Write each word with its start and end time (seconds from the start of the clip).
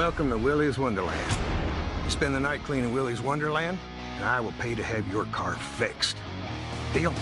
Welcome 0.00 0.30
to 0.30 0.38
Willy's 0.38 0.78
Wonderland. 0.78 1.36
You 2.04 2.08
spend 2.08 2.34
the 2.34 2.40
night 2.40 2.64
cleaning 2.64 2.94
Willy's 2.94 3.20
Wonderland, 3.20 3.76
and 4.16 4.24
I 4.24 4.40
will 4.40 4.52
pay 4.52 4.74
to 4.74 4.82
have 4.82 5.06
your 5.12 5.26
car 5.26 5.56
fixed. 5.56 6.16
Deal? 6.94 7.12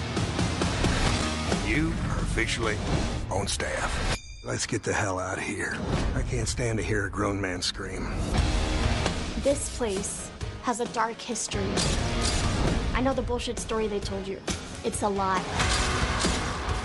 You 1.67 1.93
are 2.09 2.19
officially 2.19 2.77
on 3.33 3.49
staff. 3.49 4.17
Let's 4.45 4.65
get 4.65 4.85
the 4.85 4.93
hell 4.93 5.19
out 5.19 5.39
of 5.39 5.43
here. 5.43 5.77
I 6.15 6.23
can't 6.23 6.47
stand 6.47 6.79
to 6.79 6.85
hear 6.85 7.07
a 7.07 7.11
grown 7.11 7.41
man 7.41 7.63
scream. 7.63 8.13
This 9.43 9.77
place 9.77 10.31
has 10.63 10.79
a 10.79 10.87
dark 10.93 11.21
history. 11.21 11.67
I 12.95 13.01
know 13.01 13.13
the 13.13 13.23
bullshit 13.23 13.59
story 13.59 13.89
they 13.89 13.99
told 13.99 14.29
you. 14.29 14.41
It's 14.85 15.03
a 15.03 15.09
lie. 15.09 15.43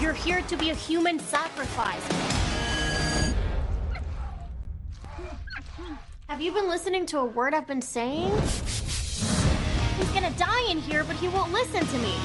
You're 0.02 0.14
here 0.14 0.42
to 0.42 0.58
be 0.58 0.72
a 0.72 0.76
human 0.76 1.20
sacrifice. 1.20 2.33
You 6.44 6.52
been 6.52 6.68
listening 6.68 7.06
to 7.06 7.20
a 7.20 7.26
word 7.26 7.54
I've 7.54 7.68
been 7.68 7.82
saying? 7.82 8.30
He's 9.98 10.10
gonna 10.14 10.30
die 10.32 10.68
in 10.70 10.78
here, 10.78 11.06
but 11.06 11.16
he 11.16 11.30
won't 11.30 11.54
listen 11.54 11.86
to 11.88 11.98
me. 12.00 12.16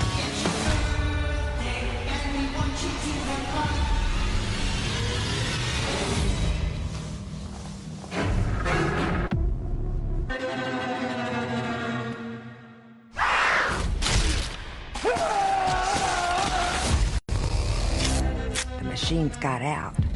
The 18.78 18.84
machines 18.84 19.36
got 19.36 19.62
out. 19.62 20.07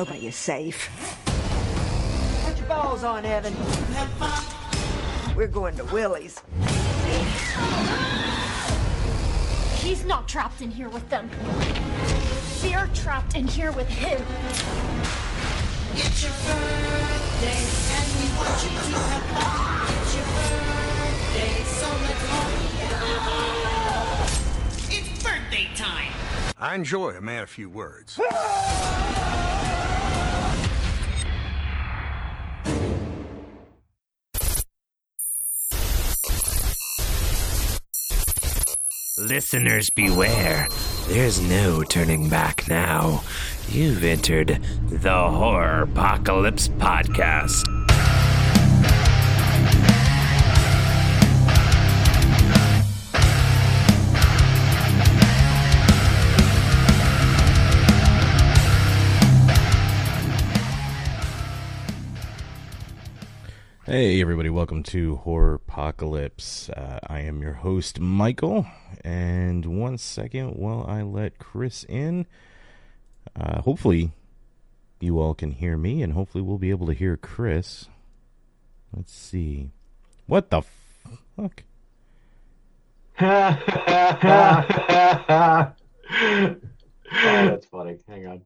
Nobody 0.00 0.28
is 0.28 0.34
safe. 0.34 0.88
Put 2.46 2.56
your 2.58 2.66
balls 2.68 3.04
on, 3.04 3.26
Evan. 3.26 3.54
We're 5.36 5.46
going 5.46 5.76
to 5.76 5.84
Willy's. 5.92 6.40
He's 9.74 10.06
not 10.06 10.26
trapped 10.26 10.62
in 10.62 10.70
here 10.70 10.88
with 10.88 11.06
them. 11.10 11.28
They're 12.62 12.88
trapped 12.94 13.36
in 13.36 13.46
here 13.46 13.72
with 13.72 13.90
him. 13.90 14.24
It's 15.92 16.22
your 16.22 16.32
birthday, 16.48 17.60
and 17.92 18.08
we 18.16 18.24
want 18.38 18.56
you 18.64 18.70
to 18.70 18.96
have 19.04 19.24
fun. 19.36 19.84
It's 20.00 20.14
your 20.16 20.24
birthday, 21.44 21.60
so 21.76 21.88
let's 22.06 22.24
party. 22.30 22.70
It's 24.96 25.22
birthday 25.22 25.68
time. 25.76 26.12
I 26.58 26.74
enjoy 26.74 27.10
a 27.10 27.20
man 27.20 27.42
of 27.42 27.50
few 27.50 27.68
words. 27.68 28.18
Listeners 39.30 39.90
beware. 39.90 40.66
There's 41.06 41.40
no 41.40 41.84
turning 41.84 42.28
back 42.28 42.66
now. 42.68 43.22
You've 43.68 44.02
entered 44.02 44.60
the 44.88 45.08
Horropocalypse 45.08 46.66
Podcast. 46.70 47.79
Hey, 63.90 64.20
everybody, 64.20 64.50
welcome 64.50 64.84
to 64.84 65.16
Horropocalypse. 65.24 66.70
Uh, 66.70 67.00
I 67.08 67.22
am 67.22 67.42
your 67.42 67.54
host, 67.54 67.98
Michael. 67.98 68.64
And 69.02 69.66
one 69.66 69.98
second 69.98 70.50
while 70.50 70.84
I 70.86 71.02
let 71.02 71.40
Chris 71.40 71.82
in. 71.88 72.26
Uh, 73.34 73.62
hopefully, 73.62 74.12
you 75.00 75.18
all 75.18 75.34
can 75.34 75.50
hear 75.50 75.76
me, 75.76 76.02
and 76.02 76.12
hopefully, 76.12 76.40
we'll 76.40 76.56
be 76.56 76.70
able 76.70 76.86
to 76.86 76.92
hear 76.92 77.16
Chris. 77.16 77.86
Let's 78.96 79.12
see. 79.12 79.72
What 80.26 80.50
the 80.50 80.62
fuck? 81.34 81.64
oh, 83.20 83.58
that's 87.10 87.66
funny. 87.66 87.98
Hang 88.06 88.44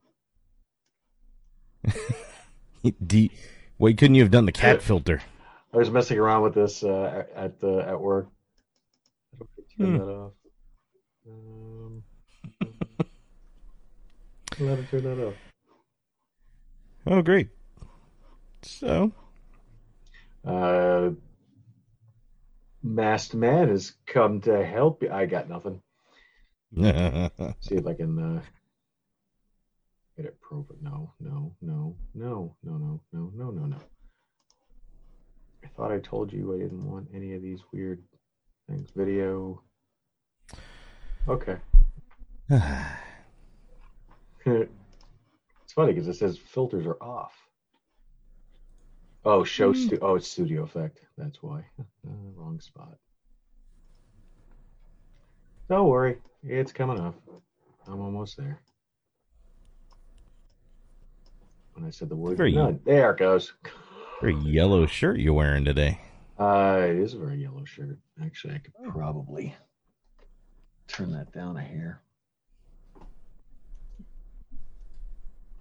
on. 1.85 1.93
D- 3.07 3.31
Why 3.77 3.93
couldn't 3.93 4.15
you 4.15 4.23
have 4.23 4.31
done 4.31 4.47
the 4.47 4.53
cat 4.53 4.81
filter? 4.81 5.21
I 5.75 5.77
was 5.77 5.91
messing 5.91 6.19
around 6.19 6.43
with 6.43 6.55
this 6.55 6.85
uh, 6.85 7.25
at 7.35 7.61
the 7.61 7.79
at 7.87 8.01
work. 8.01 8.29
Turn 9.77 9.93
Hmm. 9.93 9.97
that 9.99 10.09
off. 10.09 10.33
Um, 11.29 12.03
I'll 14.61 14.69
have 14.69 14.79
to 14.79 14.91
turn 14.91 15.03
that 15.03 15.27
off. 15.27 15.35
Oh, 17.09 17.23
great. 17.23 17.49
So, 18.63 19.13
Uh, 20.45 21.11
masked 22.83 23.35
man 23.35 23.69
has 23.69 23.95
come 24.07 24.41
to 24.43 24.65
help 24.65 25.03
you. 25.03 25.11
I 25.11 25.27
got 25.27 25.49
nothing. 25.49 25.81
See 27.61 27.75
if 27.75 27.87
I 27.87 27.95
can 27.95 28.19
uh, 28.19 28.43
get 30.17 30.27
it 30.27 30.41
pro. 30.41 30.67
No, 30.81 31.13
no, 31.19 31.57
no, 31.61 31.97
no, 32.15 32.57
no, 32.63 32.77
no, 32.79 33.01
no, 33.13 33.31
no, 33.35 33.51
no, 33.51 33.67
no. 33.67 33.77
I 35.65 35.69
thought 35.69 35.93
I 35.93 35.99
told 35.99 36.33
you 36.33 36.55
I 36.55 36.59
didn't 36.59 36.85
want 36.85 37.09
any 37.15 37.35
of 37.35 37.43
these 37.43 37.61
weird 37.73 38.03
things. 38.69 38.91
Video. 38.95 39.63
Okay. 41.27 41.57
it's 44.47 45.73
funny 45.75 45.93
because 45.93 46.09
it 46.09 46.15
says 46.15 46.37
filters 46.37 46.87
are 46.87 47.03
off. 47.03 47.33
Oh, 49.25 49.43
show 49.43 49.73
stu- 49.73 49.99
Oh, 50.03 50.17
it's 50.17 50.31
studio 50.31 50.63
effect. 50.65 51.01
That's 51.17 51.43
why. 51.43 51.65
Uh, 52.07 52.11
wrong 52.37 52.61
spot. 52.61 52.99
Don't 55.71 55.89
worry, 55.89 56.19
it's 56.43 56.71
coming 56.71 57.01
up. 57.01 57.15
I'm 57.87 58.03
almost 58.03 58.37
there. 58.37 58.61
When 61.73 61.87
I 61.87 61.91
said 61.91 62.11
the 62.11 62.17
word, 62.17 62.39
none. 62.39 62.81
there 62.85 63.13
it 63.13 63.19
goes. 63.19 63.55
very 64.25 64.37
yellow 64.37 64.87
shirt 64.87 65.19
you're 65.21 65.35
wearing 65.35 65.65
today. 65.65 66.01
Uh, 66.39 66.79
it 66.83 66.97
is 66.97 67.13
a 67.15 67.19
very 67.19 67.37
yellow 67.43 67.65
shirt. 67.65 67.99
Actually, 68.23 68.55
I 68.55 68.59
could 68.59 68.73
probably 68.91 69.55
turn 70.89 71.13
that 71.13 71.31
down 71.33 71.57
a 71.57 71.63
hair. 71.63 72.01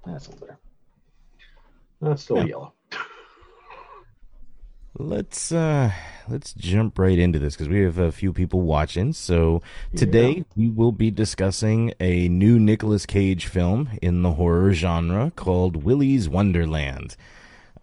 That's 0.05 0.27
a 0.27 0.31
little 0.31 0.47
better. 0.47 0.59
That's 2.01 2.21
still 2.23 2.37
Yeah. 2.37 2.43
yellow. 2.45 2.73
Let's 4.95 5.51
uh 5.51 5.91
let's 6.29 6.53
jump 6.53 6.99
right 6.99 7.17
into 7.17 7.39
this 7.39 7.55
because 7.55 7.67
we 7.67 7.79
have 7.81 7.97
a 7.97 8.11
few 8.11 8.31
people 8.31 8.61
watching. 8.61 9.11
So 9.13 9.61
today 9.95 10.31
Yeah. 10.37 10.43
we 10.55 10.69
will 10.69 10.91
be 10.91 11.09
discussing 11.11 11.93
a 11.99 12.27
new 12.29 12.59
Nicolas 12.59 13.05
Cage 13.05 13.47
film 13.47 13.89
in 14.01 14.21
the 14.21 14.33
horror 14.33 14.71
genre 14.73 15.31
called 15.35 15.83
Willy's 15.83 16.29
Wonderland. 16.29 17.15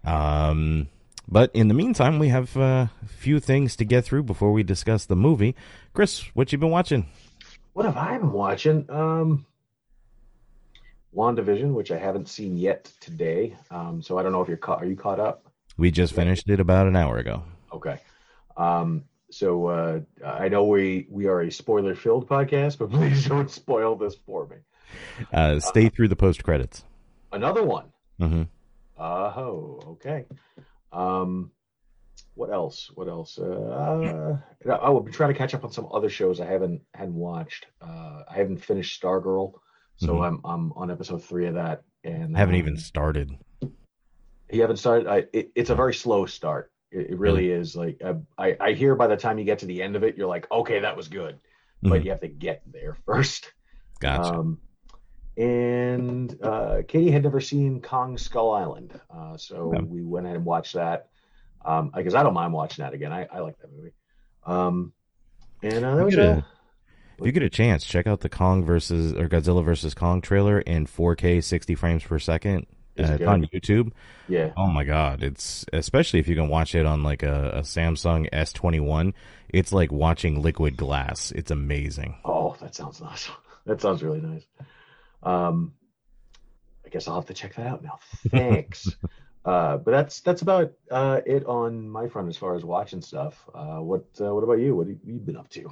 Um 0.03 0.87
but 1.31 1.49
in 1.53 1.69
the 1.69 1.73
meantime, 1.73 2.19
we 2.19 2.27
have 2.27 2.57
uh, 2.57 2.87
a 3.01 3.07
few 3.07 3.39
things 3.39 3.77
to 3.77 3.85
get 3.85 4.03
through 4.03 4.23
before 4.23 4.51
we 4.51 4.63
discuss 4.63 5.05
the 5.05 5.15
movie. 5.15 5.55
Chris, 5.93 6.25
what 6.33 6.51
you 6.51 6.57
been 6.57 6.71
watching? 6.71 7.07
What 7.71 7.85
have 7.85 7.95
I 7.95 8.17
been 8.17 8.33
watching? 8.33 8.85
Um, 8.89 9.45
WandaVision, 11.15 11.73
which 11.73 11.89
I 11.89 11.97
haven't 11.97 12.27
seen 12.27 12.57
yet 12.57 12.91
today. 12.99 13.55
Um, 13.69 14.01
so 14.01 14.17
I 14.17 14.23
don't 14.23 14.33
know 14.33 14.41
if 14.41 14.49
you're 14.49 14.57
caught. 14.57 14.83
Are 14.83 14.85
you 14.85 14.97
caught 14.97 15.21
up? 15.21 15.45
We 15.77 15.89
just 15.89 16.13
finished 16.13 16.49
it 16.49 16.59
about 16.59 16.87
an 16.87 16.97
hour 16.97 17.17
ago. 17.17 17.43
Okay. 17.71 17.97
Um, 18.57 19.05
so 19.29 19.67
uh, 19.67 19.99
I 20.25 20.49
know 20.49 20.65
we 20.65 21.07
we 21.09 21.27
are 21.27 21.41
a 21.41 21.51
spoiler 21.51 21.95
filled 21.95 22.27
podcast, 22.27 22.77
but 22.77 22.91
please 22.91 23.25
don't 23.25 23.49
spoil 23.49 23.95
this 23.95 24.15
for 24.25 24.47
me. 24.47 24.57
Uh, 25.31 25.61
stay 25.61 25.87
through 25.87 26.09
the 26.09 26.17
post 26.17 26.43
credits. 26.43 26.83
Another 27.31 27.63
one. 27.63 27.85
hmm 28.19 28.43
Oh, 29.01 29.79
okay. 29.93 30.25
Um, 30.91 31.51
what 32.35 32.51
else? 32.51 32.91
What 32.93 33.07
else? 33.07 33.37
Uh, 33.39 34.37
I 34.69 34.89
will 34.89 35.01
be 35.01 35.11
trying 35.11 35.33
to 35.33 35.37
catch 35.37 35.53
up 35.53 35.63
on 35.63 35.71
some 35.71 35.87
other 35.91 36.09
shows 36.09 36.39
I 36.39 36.45
haven't 36.45 36.81
hadn't 36.93 37.15
watched. 37.15 37.65
Uh, 37.81 38.23
I 38.29 38.35
haven't 38.35 38.63
finished 38.63 39.01
Stargirl, 39.01 39.53
so 39.97 40.13
Mhm. 40.15 40.27
I'm 40.27 40.41
I'm 40.45 40.71
on 40.73 40.91
episode 40.91 41.23
three 41.23 41.47
of 41.47 41.55
that, 41.55 41.83
and 42.03 42.37
Haven't 42.37 42.55
um, 42.55 42.59
even 42.59 42.77
started. 42.77 43.37
You 44.51 44.61
haven't 44.61 44.77
started. 44.77 45.07
I, 45.07 45.23
it, 45.33 45.51
it's 45.55 45.69
a 45.69 45.75
very 45.75 45.93
slow 45.93 46.25
start. 46.25 46.71
It, 46.91 47.11
it 47.11 47.17
really 47.17 47.49
is. 47.49 47.75
Like 47.75 48.01
uh, 48.03 48.15
I, 48.37 48.55
I 48.59 48.73
hear 48.73 48.95
by 48.95 49.07
the 49.07 49.17
time 49.17 49.39
you 49.39 49.45
get 49.45 49.59
to 49.59 49.65
the 49.65 49.81
end 49.81 49.95
of 49.95 50.03
it, 50.03 50.17
you're 50.17 50.27
like, 50.27 50.49
okay, 50.51 50.79
that 50.81 50.95
was 50.97 51.07
good, 51.07 51.39
but 51.81 52.01
Mhm. 52.01 52.05
you 52.05 52.11
have 52.11 52.21
to 52.21 52.27
get 52.27 52.61
there 52.65 52.93
first. 53.05 53.51
Gotcha. 53.99 54.35
Um, 54.35 54.59
and 55.37 56.37
uh, 56.43 56.81
Katie 56.87 57.11
had 57.11 57.23
never 57.23 57.39
seen 57.41 57.81
Kong 57.81 58.17
Skull 58.17 58.51
Island, 58.53 58.99
uh, 59.09 59.37
so 59.37 59.73
Okay. 59.73 59.83
we 59.83 60.03
went 60.03 60.25
ahead 60.25 60.37
and 60.37 60.45
watched 60.45 60.73
that. 60.73 61.07
Um, 61.63 61.91
because 61.95 62.15
I 62.15 62.23
don't 62.23 62.33
mind 62.33 62.53
watching 62.53 62.83
that 62.83 62.93
again. 62.93 63.11
I, 63.13 63.27
I 63.31 63.39
like 63.39 63.57
that 63.59 63.71
movie. 63.71 63.93
Um, 64.45 64.93
and 65.61 65.85
uh, 65.85 65.95
that 65.95 66.05
was 66.05 66.15
a- 66.17 66.45
If 67.19 67.25
you 67.27 67.31
get 67.31 67.43
a 67.43 67.49
chance, 67.51 67.85
check 67.85 68.07
out 68.07 68.21
the 68.21 68.29
Kong 68.29 68.65
versus 68.65 69.13
or 69.13 69.29
Godzilla 69.29 69.63
versus 69.63 69.93
Kong 69.93 70.21
trailer 70.21 70.59
in 70.59 70.87
4K, 70.87 71.43
60 71.43 71.75
frames 71.75 72.03
per 72.03 72.17
second. 72.19 72.65
Uh, 72.99 73.17
on? 73.25 73.45
YouTube. 73.45 73.91
yeah. 74.27 74.51
Oh 74.57 74.67
my 74.67 74.83
god, 74.83 75.23
it's 75.23 75.65
especially 75.71 76.19
if 76.19 76.27
you 76.27 76.35
can 76.35 76.49
watch 76.49 76.75
it 76.75 76.85
on 76.85 77.03
like 77.03 77.23
a, 77.23 77.49
a 77.55 77.61
Samsung 77.61 78.29
S21. 78.31 79.13
It's 79.49 79.71
like 79.71 79.91
watching 79.93 80.41
liquid 80.41 80.75
glass. 80.75 81.31
It's 81.31 81.51
amazing. 81.51 82.15
Oh, 82.25 82.55
that 82.59 82.75
sounds 82.75 82.99
nice. 83.01 83.29
That 83.65 83.79
sounds 83.81 84.03
really 84.03 84.19
nice. 84.19 84.45
Um, 85.23 85.73
I 86.85 86.89
guess 86.89 87.07
I'll 87.07 87.15
have 87.15 87.27
to 87.27 87.33
check 87.33 87.55
that 87.55 87.67
out 87.67 87.83
now. 87.83 87.99
Thanks. 88.29 88.95
uh, 89.45 89.77
but 89.77 89.91
that's 89.91 90.21
that's 90.21 90.41
about 90.41 90.73
uh, 90.89 91.21
it 91.25 91.45
on 91.45 91.89
my 91.89 92.07
front 92.07 92.29
as 92.29 92.37
far 92.37 92.55
as 92.55 92.63
watching 92.65 93.01
stuff. 93.01 93.47
Uh, 93.53 93.77
what 93.77 94.05
uh, 94.19 94.33
what 94.33 94.43
about 94.43 94.59
you? 94.59 94.75
What 94.75 94.87
have 94.87 94.97
you 95.03 95.19
been 95.19 95.37
up 95.37 95.49
to? 95.49 95.69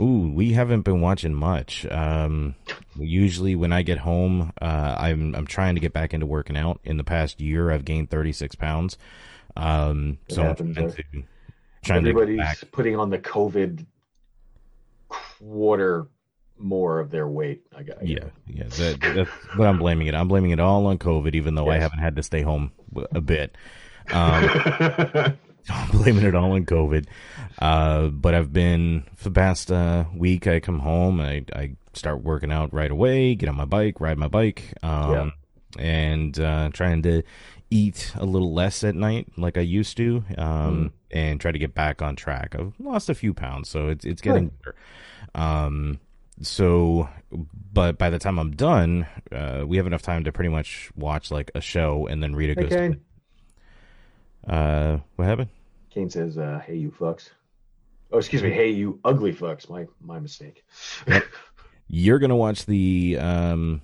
Ooh, 0.00 0.30
we 0.34 0.52
haven't 0.52 0.82
been 0.82 1.00
watching 1.00 1.32
much. 1.32 1.86
Um, 1.86 2.54
usually 2.98 3.54
when 3.54 3.72
I 3.72 3.80
get 3.82 3.98
home, 3.98 4.52
uh, 4.60 4.96
I'm 4.98 5.34
I'm 5.34 5.46
trying 5.46 5.74
to 5.76 5.80
get 5.80 5.92
back 5.94 6.12
into 6.12 6.26
working 6.26 6.56
out. 6.56 6.80
In 6.84 6.96
the 6.98 7.04
past 7.04 7.40
year, 7.40 7.70
I've 7.70 7.84
gained 7.84 8.10
36 8.10 8.56
pounds. 8.56 8.98
Um, 9.56 10.18
It 10.28 10.34
so 10.34 10.42
I'm 10.42 10.74
trying 10.74 10.74
to, 10.74 11.02
trying 11.82 12.04
to 12.04 12.12
get 12.12 12.20
Everybody's 12.20 12.38
back. 12.38 12.58
putting 12.72 12.96
on 12.96 13.08
the 13.08 13.18
COVID 13.18 13.86
quarter 15.08 16.08
more 16.58 17.00
of 17.00 17.10
their 17.10 17.28
weight. 17.28 17.66
I 17.76 17.82
got 17.82 18.06
Yeah, 18.06 18.24
yeah. 18.46 18.64
That, 18.64 19.00
that's 19.00 19.30
what 19.56 19.68
I'm 19.68 19.78
blaming 19.78 20.06
it. 20.06 20.14
I'm 20.14 20.28
blaming 20.28 20.50
it 20.50 20.60
all 20.60 20.86
on 20.86 20.98
COVID, 20.98 21.34
even 21.34 21.54
though 21.54 21.68
I 21.70 21.78
haven't 21.78 21.98
had 21.98 22.16
to 22.16 22.22
stay 22.22 22.42
home 22.42 22.72
a 23.12 23.20
bit. 23.20 23.56
Um, 24.12 24.48
I'm 25.68 25.90
blaming 25.90 26.24
it 26.24 26.34
all 26.34 26.52
on 26.52 26.64
COVID. 26.64 27.06
Uh, 27.58 28.08
but 28.08 28.34
I've 28.34 28.52
been 28.52 29.04
for 29.16 29.30
the 29.30 29.34
past 29.34 29.72
uh, 29.72 30.04
week. 30.14 30.46
I 30.46 30.60
come 30.60 30.80
home, 30.80 31.20
I 31.20 31.44
I 31.54 31.76
start 31.94 32.22
working 32.22 32.52
out 32.52 32.72
right 32.72 32.90
away. 32.90 33.34
Get 33.34 33.48
on 33.48 33.56
my 33.56 33.64
bike, 33.64 34.00
ride 34.00 34.18
my 34.18 34.28
bike, 34.28 34.74
um, 34.82 35.32
and 35.78 36.38
uh, 36.38 36.70
trying 36.72 37.02
to 37.02 37.22
eat 37.70 38.12
a 38.14 38.24
little 38.24 38.54
less 38.54 38.84
at 38.84 38.94
night, 38.94 39.26
like 39.36 39.58
I 39.58 39.62
used 39.62 39.96
to, 39.96 40.22
um, 40.38 40.92
and 41.10 41.40
try 41.40 41.50
to 41.50 41.58
get 41.58 41.74
back 41.74 42.02
on 42.02 42.14
track. 42.14 42.54
I've 42.56 42.74
lost 42.78 43.08
a 43.08 43.14
few 43.14 43.34
pounds, 43.34 43.68
so 43.68 43.88
it's 43.88 44.04
it's 44.04 44.22
getting 44.22 44.48
better. 44.48 44.76
Um, 45.34 46.00
so, 46.40 47.08
but 47.72 47.98
by 47.98 48.10
the 48.10 48.18
time 48.18 48.38
I'm 48.38 48.52
done, 48.52 49.06
uh, 49.32 49.64
we 49.66 49.76
have 49.78 49.86
enough 49.86 50.02
time 50.02 50.24
to 50.24 50.32
pretty 50.32 50.50
much 50.50 50.90
watch 50.96 51.30
like 51.30 51.50
a 51.54 51.60
show, 51.60 52.06
and 52.06 52.22
then 52.22 52.34
Rita 52.34 52.54
Hey, 52.54 52.68
goes. 52.68 52.96
to 54.46 54.52
uh, 54.52 54.98
what 55.16 55.24
happened? 55.26 55.48
Kane 55.90 56.10
says, 56.10 56.38
uh, 56.38 56.60
"Hey, 56.64 56.76
you 56.76 56.90
fucks." 56.90 57.30
Oh, 58.12 58.18
excuse 58.18 58.42
me. 58.42 58.50
Hey, 58.50 58.70
you 58.70 59.00
ugly 59.04 59.32
fucks. 59.32 59.68
My 59.68 59.86
my 60.00 60.18
mistake. 60.20 60.64
You're 61.88 62.18
gonna 62.18 62.36
watch 62.36 62.66
the 62.66 63.18
um 63.20 63.82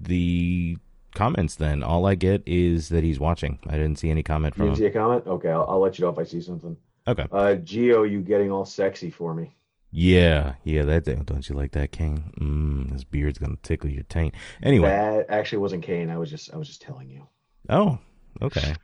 the 0.00 0.76
comments 1.14 1.54
then. 1.54 1.82
All 1.82 2.06
I 2.06 2.14
get 2.14 2.42
is 2.46 2.88
that 2.90 3.04
he's 3.04 3.20
watching. 3.20 3.58
I 3.66 3.72
didn't 3.72 3.96
see 3.98 4.10
any 4.10 4.22
comment 4.22 4.54
You 4.56 4.58
from 4.58 4.66
didn't 4.66 4.78
see 4.78 4.86
a 4.86 4.90
comment? 4.90 5.26
Okay, 5.26 5.50
I'll, 5.50 5.66
I'll 5.68 5.80
let 5.80 5.98
you 5.98 6.04
know 6.04 6.10
if 6.10 6.18
I 6.18 6.24
see 6.24 6.40
something. 6.40 6.76
Okay. 7.06 7.26
Uh, 7.32 7.54
Geo, 7.56 8.04
you 8.04 8.20
getting 8.20 8.50
all 8.50 8.64
sexy 8.64 9.10
for 9.10 9.34
me? 9.34 9.54
Yeah, 9.94 10.54
yeah, 10.64 10.84
that 10.84 11.04
don't 11.26 11.46
you 11.46 11.54
like 11.54 11.72
that, 11.72 11.92
King? 11.92 12.32
Mm, 12.40 12.92
this 12.92 13.04
beard's 13.04 13.38
gonna 13.38 13.58
tickle 13.62 13.90
your 13.90 14.04
taint. 14.04 14.34
Anyway. 14.62 14.88
That 14.88 15.26
actually 15.28 15.58
wasn't 15.58 15.84
Kane. 15.84 16.08
I 16.08 16.16
was 16.16 16.30
just 16.30 16.52
I 16.52 16.56
was 16.56 16.66
just 16.66 16.80
telling 16.80 17.10
you. 17.10 17.28
Oh, 17.68 17.98
okay. 18.40 18.74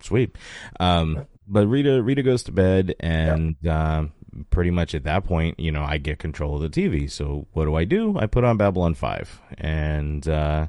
Sweet. 0.00 0.36
Um, 0.78 1.26
but 1.48 1.66
Rita 1.66 2.02
Rita 2.02 2.22
goes 2.22 2.44
to 2.44 2.52
bed, 2.52 2.94
and 3.00 3.56
um, 3.66 4.12
pretty 4.50 4.70
much 4.70 4.94
at 4.94 5.04
that 5.04 5.24
point, 5.24 5.58
you 5.58 5.72
know, 5.72 5.82
I 5.82 5.98
get 5.98 6.20
control 6.20 6.62
of 6.62 6.62
the 6.62 6.68
TV. 6.68 7.10
So 7.10 7.48
what 7.52 7.64
do 7.64 7.74
I 7.74 7.84
do? 7.84 8.16
I 8.18 8.26
put 8.26 8.44
on 8.44 8.56
Babylon 8.56 8.94
Five, 8.94 9.40
and 9.58 10.26
uh, 10.28 10.68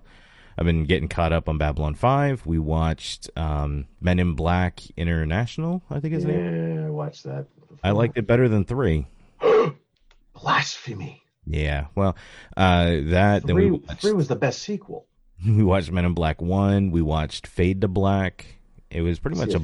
I've 0.57 0.65
been 0.65 0.85
getting 0.85 1.09
caught 1.09 1.31
up 1.31 1.47
on 1.47 1.59
Babylon 1.59 1.93
Five. 1.93 2.45
We 2.45 2.57
watched 2.57 3.29
um, 3.35 3.85
Men 4.01 4.17
in 4.17 4.33
Black 4.33 4.81
International. 4.97 5.83
I 5.91 5.99
think 5.99 6.15
is 6.15 6.25
name. 6.25 6.77
Yeah, 6.77 6.87
I 6.87 6.89
watched 6.89 7.23
that. 7.25 7.45
I 7.83 7.91
liked 7.91 8.17
it 8.17 8.25
better 8.25 8.49
than 8.49 8.65
three. 8.65 9.05
Blasphemy. 10.33 11.21
Yeah. 11.45 11.85
Well, 11.95 12.15
uh, 12.57 12.85
that 13.05 13.45
then 13.45 13.55
we 13.55 13.61
Three, 13.63 13.71
watched, 13.71 14.01
three 14.01 14.13
was 14.13 14.27
the 14.27 14.35
best 14.35 14.61
sequel. 14.61 15.07
we 15.45 15.63
watched 15.63 15.91
Men 15.91 16.05
in 16.05 16.13
Black 16.13 16.41
One. 16.41 16.91
We 16.91 17.01
watched 17.01 17.47
Fade 17.47 17.81
to 17.81 17.87
Black. 17.87 18.45
It 18.89 19.01
was 19.01 19.19
pretty 19.19 19.37
much 19.37 19.53
a 19.53 19.61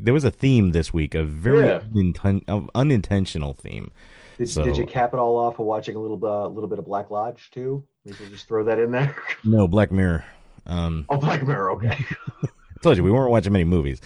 there 0.00 0.14
was 0.14 0.22
a 0.24 0.30
theme 0.30 0.70
this 0.70 0.92
week, 0.92 1.14
a 1.16 1.24
very 1.24 1.66
Yeah. 1.66 1.80
uninten- 1.92 2.68
unintentional 2.74 3.54
theme. 3.54 3.90
Did, 4.38 4.48
So- 4.48 4.62
did 4.62 4.76
you 4.76 4.86
cap 4.86 5.12
it 5.12 5.18
all 5.18 5.36
off 5.36 5.58
with 5.58 5.66
watching 5.66 5.96
a 5.96 5.98
little 6.00 6.24
uh, 6.24 6.46
little 6.48 6.68
bit 6.68 6.78
of 6.78 6.84
Black 6.84 7.10
Lodge 7.10 7.50
too? 7.50 7.84
Could 8.06 8.30
just 8.30 8.48
throw 8.48 8.64
that 8.64 8.78
in 8.78 8.90
there. 8.90 9.14
No, 9.44 9.68
Black 9.68 9.92
Mirror. 9.92 10.24
Um, 10.66 11.04
oh, 11.10 11.16
Black 11.18 11.46
Mirror. 11.46 11.72
Okay. 11.72 11.88
I 12.44 12.80
told 12.82 12.96
you 12.96 13.02
we 13.02 13.10
weren't 13.10 13.30
watching 13.30 13.52
many 13.52 13.64
movies, 13.64 14.00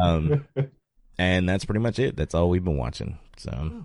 um, 0.00 0.46
and 1.18 1.48
that's 1.48 1.64
pretty 1.64 1.80
much 1.80 1.98
it. 1.98 2.16
That's 2.16 2.34
all 2.34 2.48
we've 2.48 2.62
been 2.64 2.76
watching. 2.76 3.18
So, 3.36 3.84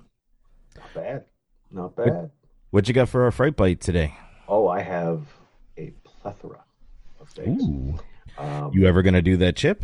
Not 0.96 1.04
bad. 1.04 1.24
Not 1.72 1.96
bad. 1.96 2.32
what 2.72 2.88
you 2.88 2.94
got 2.94 3.10
for 3.10 3.24
our 3.24 3.32
fright 3.32 3.56
bite 3.56 3.80
today? 3.82 4.16
Oh, 4.48 4.68
I 4.68 4.82
have 4.82 5.22
a 5.78 5.92
plethora 6.04 6.64
of 7.20 7.30
things. 7.30 7.64
Ooh, 7.64 7.98
Um, 8.38 8.72
you 8.74 8.86
ever 8.88 9.02
gonna 9.02 9.22
do 9.22 9.38
that 9.38 9.56
chip? 9.56 9.84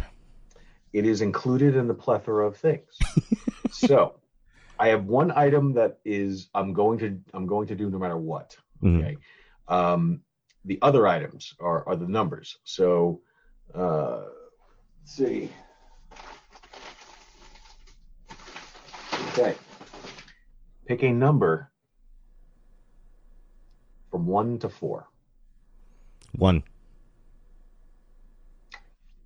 it 0.93 1.05
is 1.05 1.21
included 1.21 1.75
in 1.75 1.87
the 1.87 1.93
plethora 1.93 2.47
of 2.47 2.57
things. 2.57 2.97
so, 3.71 4.19
I 4.79 4.87
have 4.89 5.05
one 5.05 5.31
item 5.31 5.73
that 5.73 5.99
is 6.05 6.49
I'm 6.55 6.73
going 6.73 6.97
to 6.99 7.19
I'm 7.33 7.45
going 7.45 7.67
to 7.67 7.75
do 7.75 7.89
no 7.89 7.99
matter 7.99 8.17
what. 8.17 8.55
Mhm. 8.81 8.99
Okay. 8.99 9.17
Um, 9.67 10.21
the 10.65 10.79
other 10.81 11.07
items 11.07 11.53
are 11.59 11.87
are 11.87 11.95
the 11.95 12.07
numbers. 12.07 12.57
So, 12.63 13.21
uh, 13.75 14.23
let's 15.01 15.13
see. 15.15 15.49
Okay. 19.29 19.55
Pick 20.87 21.03
a 21.03 21.11
number 21.11 21.69
from 24.09 24.25
one 24.25 24.57
to 24.59 24.69
four. 24.69 25.09
One. 26.35 26.63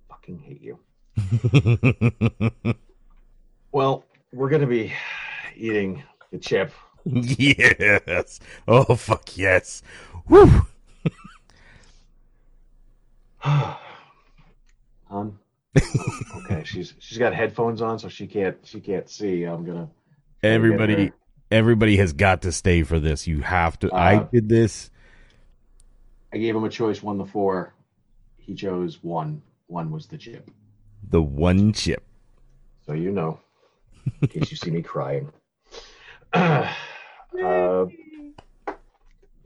Fucking 0.08 0.40
hate 0.40 0.60
you. 0.60 0.78
Well, 3.72 4.04
we're 4.34 4.50
gonna 4.50 4.66
be 4.66 4.92
eating 5.56 6.02
the 6.30 6.38
chip. 6.38 6.72
yes. 7.06 8.38
Oh 8.68 8.94
fuck 8.94 9.36
yes. 9.36 9.82
Woo. 10.28 10.46
Hun. 13.38 15.38
okay, 16.36 16.62
she's 16.64 16.92
she's 16.98 17.16
got 17.16 17.34
headphones 17.34 17.80
on, 17.80 17.98
so 17.98 18.10
she 18.10 18.26
can't 18.26 18.58
she 18.62 18.78
can't 18.78 19.08
see. 19.08 19.44
I'm 19.44 19.64
gonna. 19.64 19.88
Everybody. 20.42 21.12
Everybody 21.52 21.96
has 21.98 22.12
got 22.12 22.42
to 22.42 22.52
stay 22.52 22.82
for 22.82 22.98
this. 22.98 23.26
You 23.26 23.42
have 23.42 23.78
to. 23.80 23.92
I 23.92 24.16
Uh, 24.16 24.22
did 24.32 24.48
this. 24.48 24.90
I 26.32 26.38
gave 26.38 26.56
him 26.56 26.64
a 26.64 26.68
choice, 26.70 27.02
one 27.02 27.18
to 27.18 27.24
four. 27.26 27.74
He 28.38 28.54
chose 28.54 29.02
one. 29.02 29.42
One 29.66 29.90
was 29.90 30.06
the 30.06 30.18
chip. 30.18 30.50
The 31.10 31.22
one 31.22 31.72
chip. 31.72 32.02
So 32.86 32.94
you 32.94 33.12
know, 33.12 33.38
in 34.22 34.28
case 34.28 34.50
you 34.50 34.56
see 34.56 34.70
me 34.70 34.82
crying. 34.82 35.30
uh, 36.32 36.72
you 37.34 37.88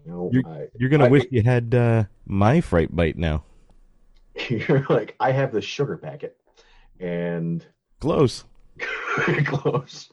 know, 0.06 0.30
I, 0.46 0.66
You're 0.78 0.88
gonna 0.90 1.06
I- 1.06 1.08
wish 1.08 1.24
you 1.30 1.42
had 1.42 1.74
uh, 1.74 2.04
my 2.24 2.60
fright 2.60 2.94
bite 2.94 3.16
now. 3.18 3.44
You're 4.48 4.86
like, 4.88 5.16
I 5.18 5.32
have 5.32 5.52
the 5.52 5.60
sugar 5.60 5.96
packet, 5.96 6.36
and 7.00 7.64
Close. 8.00 8.44
close. 9.46 10.10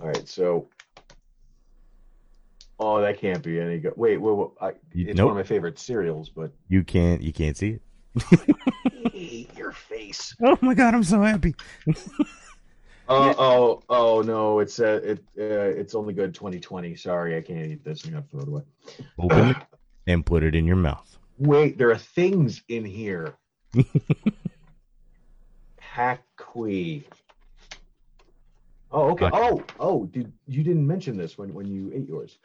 All 0.00 0.06
right, 0.08 0.28
so. 0.28 0.68
Oh, 2.80 3.00
that 3.00 3.18
can't 3.18 3.42
be 3.42 3.58
any 3.60 3.78
good. 3.78 3.94
Wait, 3.96 4.18
wait, 4.18 4.32
wait 4.36 4.48
I, 4.60 4.68
You- 4.92 5.08
it's 5.08 5.16
nope. 5.16 5.26
one 5.28 5.36
of 5.36 5.44
my 5.44 5.48
favorite 5.48 5.78
cereals, 5.78 6.28
but 6.28 6.52
You 6.68 6.84
can't. 6.84 7.22
You 7.22 7.32
can't 7.32 7.56
see 7.56 7.78
it. 7.78 7.82
your 9.56 9.72
face. 9.72 10.34
Oh 10.42 10.56
my 10.60 10.74
god! 10.74 10.94
I'm 10.94 11.02
so 11.04 11.20
happy. 11.22 11.54
Oh, 11.86 11.94
oh, 13.38 13.82
oh 13.88 14.22
no! 14.22 14.60
It's 14.60 14.80
uh, 14.80 15.00
it, 15.04 15.18
uh, 15.38 15.42
it's 15.78 15.94
only 15.94 16.14
good 16.14 16.34
2020. 16.34 16.94
Sorry, 16.96 17.36
I 17.36 17.40
can't 17.40 17.70
eat 17.70 17.84
this. 17.84 18.04
I'm 18.04 18.12
gonna 18.12 18.24
throw 18.30 18.40
it 18.40 18.48
away. 18.48 18.62
Open 19.18 19.48
it 19.50 19.56
and 20.06 20.24
put 20.24 20.42
it 20.42 20.54
in 20.54 20.64
your 20.66 20.76
mouth. 20.76 21.18
Wait, 21.38 21.78
there 21.78 21.90
are 21.90 21.98
things 21.98 22.62
in 22.68 22.84
here. 22.84 23.34
Paqui. 25.80 27.04
Oh, 28.90 29.10
okay. 29.10 29.28
Oh, 29.32 29.62
oh, 29.78 30.06
did 30.06 30.32
you 30.46 30.62
didn't 30.62 30.86
mention 30.86 31.16
this 31.16 31.36
when 31.36 31.52
when 31.52 31.66
you 31.66 31.90
ate 31.94 32.08
yours? 32.08 32.38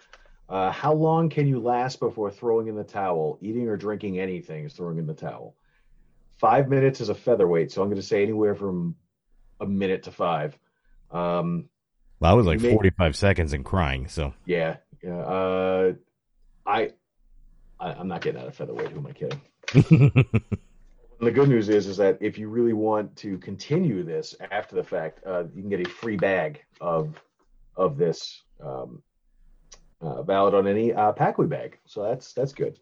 Uh, 0.49 0.71
how 0.71 0.93
long 0.93 1.29
can 1.29 1.47
you 1.47 1.59
last 1.59 1.99
before 1.99 2.29
throwing 2.29 2.67
in 2.67 2.75
the 2.75 2.83
towel? 2.83 3.37
Eating 3.41 3.67
or 3.69 3.77
drinking 3.77 4.19
anything 4.19 4.65
is 4.65 4.73
throwing 4.73 4.97
in 4.97 5.07
the 5.07 5.13
towel. 5.13 5.55
Five 6.37 6.67
minutes 6.67 6.99
is 6.99 7.09
a 7.09 7.15
featherweight, 7.15 7.71
so 7.71 7.81
I'm 7.81 7.87
going 7.87 8.01
to 8.01 8.05
say 8.05 8.21
anywhere 8.23 8.53
from 8.55 8.95
a 9.61 9.65
minute 9.65 10.03
to 10.03 10.11
five. 10.11 10.57
Um, 11.11 11.69
Well, 12.19 12.31
I 12.31 12.33
was 12.33 12.45
like 12.45 12.59
You 12.59 12.67
may- 12.67 12.73
45 12.73 13.15
seconds 13.15 13.53
and 13.53 13.63
crying. 13.63 14.07
So 14.09 14.33
yeah, 14.45 14.77
yeah. 15.01 15.17
Uh, 15.19 15.93
I, 16.65 16.91
I, 17.79 17.93
I'm 17.93 18.07
not 18.09 18.21
getting 18.21 18.41
out 18.41 18.47
of 18.47 18.55
featherweight. 18.55 18.89
Who 18.89 18.99
am 18.99 19.07
I 19.07 19.13
kidding? 19.13 20.25
And 21.23 21.27
the 21.33 21.39
good 21.39 21.47
news 21.47 21.69
is, 21.69 21.87
is 21.87 21.95
that 21.95 22.17
if 22.19 22.37
you 22.37 22.49
really 22.49 22.73
want 22.73 23.15
to 23.15 23.37
continue 23.37 24.03
this 24.03 24.35
after 24.51 24.75
the 24.75 24.83
fact, 24.83 25.21
uh, 25.25 25.45
you 25.55 25.61
can 25.61 25.69
get 25.69 25.79
a 25.79 25.89
free 25.89 26.17
bag 26.17 26.61
of 26.81 27.15
of 27.77 27.97
this 27.97 28.41
um, 28.61 29.01
uh, 30.01 30.21
valid 30.23 30.53
on 30.53 30.67
any 30.67 30.91
uh, 30.91 31.13
Packway 31.13 31.47
bag. 31.47 31.79
So 31.85 32.03
that's 32.03 32.33
that's 32.33 32.51
good. 32.51 32.77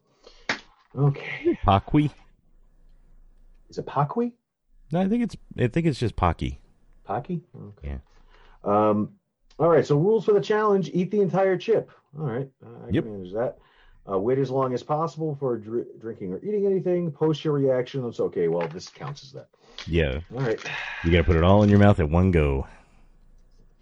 Okay, 0.98 1.56
Paqui? 1.64 2.10
is 3.70 3.78
it 3.78 3.86
Packway? 3.86 4.32
No, 4.92 5.02
I 5.02 5.08
think 5.08 5.22
it's 5.22 5.36
I 5.60 5.68
think 5.68 5.86
it's 5.86 6.00
just 6.00 6.16
Pocky. 6.16 6.60
Pocky? 7.04 7.44
Okay. 7.56 7.90
Yeah. 7.90 7.98
Um, 8.64 9.12
all 9.60 9.70
right. 9.70 9.86
So 9.86 9.98
rules 10.00 10.26
for 10.26 10.34
the 10.34 10.42
challenge: 10.42 10.90
eat 10.96 11.12
the 11.12 11.22
entire 11.22 11.58
chip. 11.58 11.92
All 12.18 12.26
right, 12.26 12.50
uh, 12.66 12.88
I 12.88 12.90
Yep. 12.90 13.04
can 13.04 13.12
manage 13.20 13.34
that. 13.34 13.60
Uh, 14.12 14.18
wait 14.18 14.38
as 14.40 14.50
long 14.50 14.74
as 14.74 14.84
possible 14.84 15.36
for 15.40 15.58
dr- 15.58 15.88
drinking 16.00 16.34
or 16.34 16.40
eating 16.44 16.66
anything. 16.66 17.12
Post 17.12 17.46
your 17.46 17.54
reaction. 17.54 18.06
It's 18.06 18.20
okay. 18.20 18.48
Well, 18.48 18.68
this 18.68 18.90
counts 18.90 19.24
as 19.24 19.32
that. 19.34 19.48
Yeah. 19.88 20.20
All 20.34 20.42
right. 20.42 20.60
You 21.04 21.12
got 21.12 21.20
to 21.20 21.24
put 21.24 21.36
it 21.38 21.44
all 21.44 21.64
in 21.64 21.70
your 21.70 21.80
mouth 21.80 22.00
at 22.00 22.10
one 22.10 22.32
go. 22.32 22.68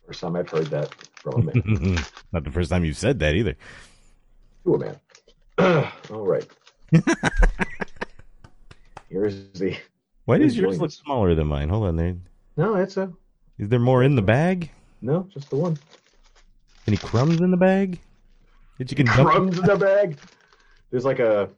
First 0.05 0.21
time 0.21 0.35
I've 0.35 0.49
heard 0.49 0.67
that 0.67 0.93
from 1.15 1.41
a 1.41 1.43
man. 1.45 1.97
Not 2.31 2.43
the 2.43 2.51
first 2.51 2.69
time 2.69 2.85
you've 2.85 2.97
said 2.97 3.19
that 3.19 3.35
either. 3.35 3.55
to 4.65 4.75
a 4.75 4.79
man. 4.79 4.99
all 6.11 6.25
right. 6.25 6.47
Here's 9.09 9.51
the. 9.53 9.77
Why 10.25 10.37
does 10.37 10.55
yours 10.57 10.79
look 10.79 10.91
smaller 10.91 11.33
than 11.33 11.47
mine? 11.47 11.69
Hold 11.69 11.87
on 11.87 11.95
there. 11.95 12.15
No, 12.55 12.75
it's 12.75 12.97
a 12.97 13.11
Is 13.57 13.69
there 13.69 13.79
more 13.79 14.03
in 14.03 14.15
the 14.15 14.21
bag? 14.21 14.69
no, 15.01 15.27
just 15.33 15.49
the 15.49 15.55
one. 15.55 15.77
Any 16.87 16.97
crumbs 16.97 17.41
in 17.41 17.51
the 17.51 17.57
bag? 17.57 17.99
That 18.79 18.89
you 18.89 18.95
can 18.95 19.05
dump? 19.05 19.29
crumbs 19.29 19.59
in 19.59 19.65
the 19.65 19.75
bag. 19.75 20.17
There's 20.89 21.05
like 21.05 21.19
a. 21.19 21.49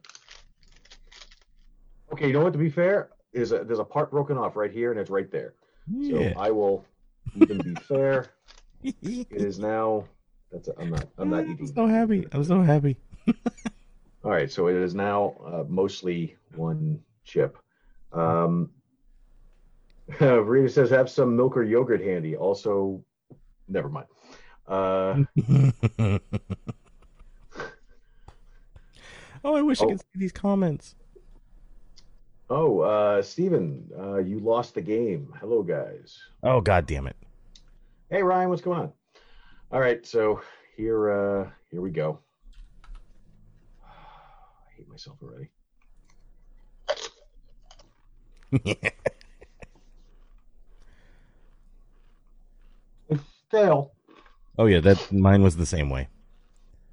Okay, 2.12 2.28
you 2.28 2.34
know 2.34 2.42
what? 2.42 2.52
To 2.54 2.60
be 2.60 2.70
fair, 2.70 3.12
is 3.32 3.52
a, 3.52 3.64
there's 3.64 3.80
a 3.80 3.86
part 3.86 4.12
broken 4.12 4.38
off 4.38 4.56
right 4.56 4.72
here, 4.72 4.92
and 4.92 5.00
it's 5.00 5.10
right 5.10 5.32
there. 5.32 5.54
So 6.10 6.34
I 6.38 6.52
will 6.52 6.84
even 7.36 7.60
be 7.60 7.76
fair. 7.76 8.32
It 8.84 9.28
is 9.30 9.60
now. 9.60 10.06
That's. 10.52 10.68
A, 10.68 10.74
I'm 10.80 10.90
not. 10.90 11.06
I'm 11.20 11.30
not 11.30 11.46
I'm 11.46 11.68
so 11.68 11.86
happy. 11.86 12.26
I'm 12.32 12.44
so 12.44 12.62
happy. 12.62 12.98
All 14.24 14.32
right, 14.32 14.52
so 14.52 14.68
it 14.68 14.76
is 14.76 14.96
now 14.96 15.36
uh, 15.46 15.64
mostly 15.68 16.36
one 16.56 17.00
chip. 17.24 17.58
Um, 18.12 18.72
Rita 20.20 20.70
says 20.70 20.90
have 20.90 21.12
some 21.12 21.36
milk 21.36 21.56
or 21.56 21.64
yogurt 21.64 22.02
handy. 22.02 22.36
Also, 22.36 23.04
never 23.68 23.88
mind. 23.88 24.08
Uh, 24.68 25.24
oh, 29.44 29.56
I 29.56 29.62
wish 29.62 29.82
I 29.82 29.86
Oh. 29.86 29.90
could 29.90 30.00
see 30.00 30.06
these 30.20 30.32
comments. 30.32 30.96
oh, 32.50 32.80
uh, 32.82 33.22
Steven, 33.22 33.90
uh, 33.98 34.18
you 34.18 34.40
lost 34.40 34.74
the 34.76 34.82
game. 34.82 35.34
Hello, 35.40 35.64
guys. 35.64 36.18
Oh, 36.44 36.60
god 36.62 36.86
damn 36.86 37.08
it. 37.08 37.16
Hey 38.10 38.22
Ryan, 38.24 38.50
what's 38.50 38.62
going 38.62 38.80
on? 38.82 38.92
All 39.72 39.80
right, 39.80 40.06
so 40.06 40.42
here 40.76 41.10
uh 41.12 41.50
here 41.70 41.80
we 41.80 41.92
go. 41.92 42.20
I 43.86 44.76
hate 44.76 44.90
myself 44.90 45.18
already. 45.24 45.50
It's 53.10 53.24
stale. 53.48 53.92
Oh 54.58 54.66
yeah, 54.66 54.80
that 54.82 55.12
mine 55.12 55.42
was 55.44 55.58
the 55.58 55.66
same 55.66 55.90
way. 55.90 56.10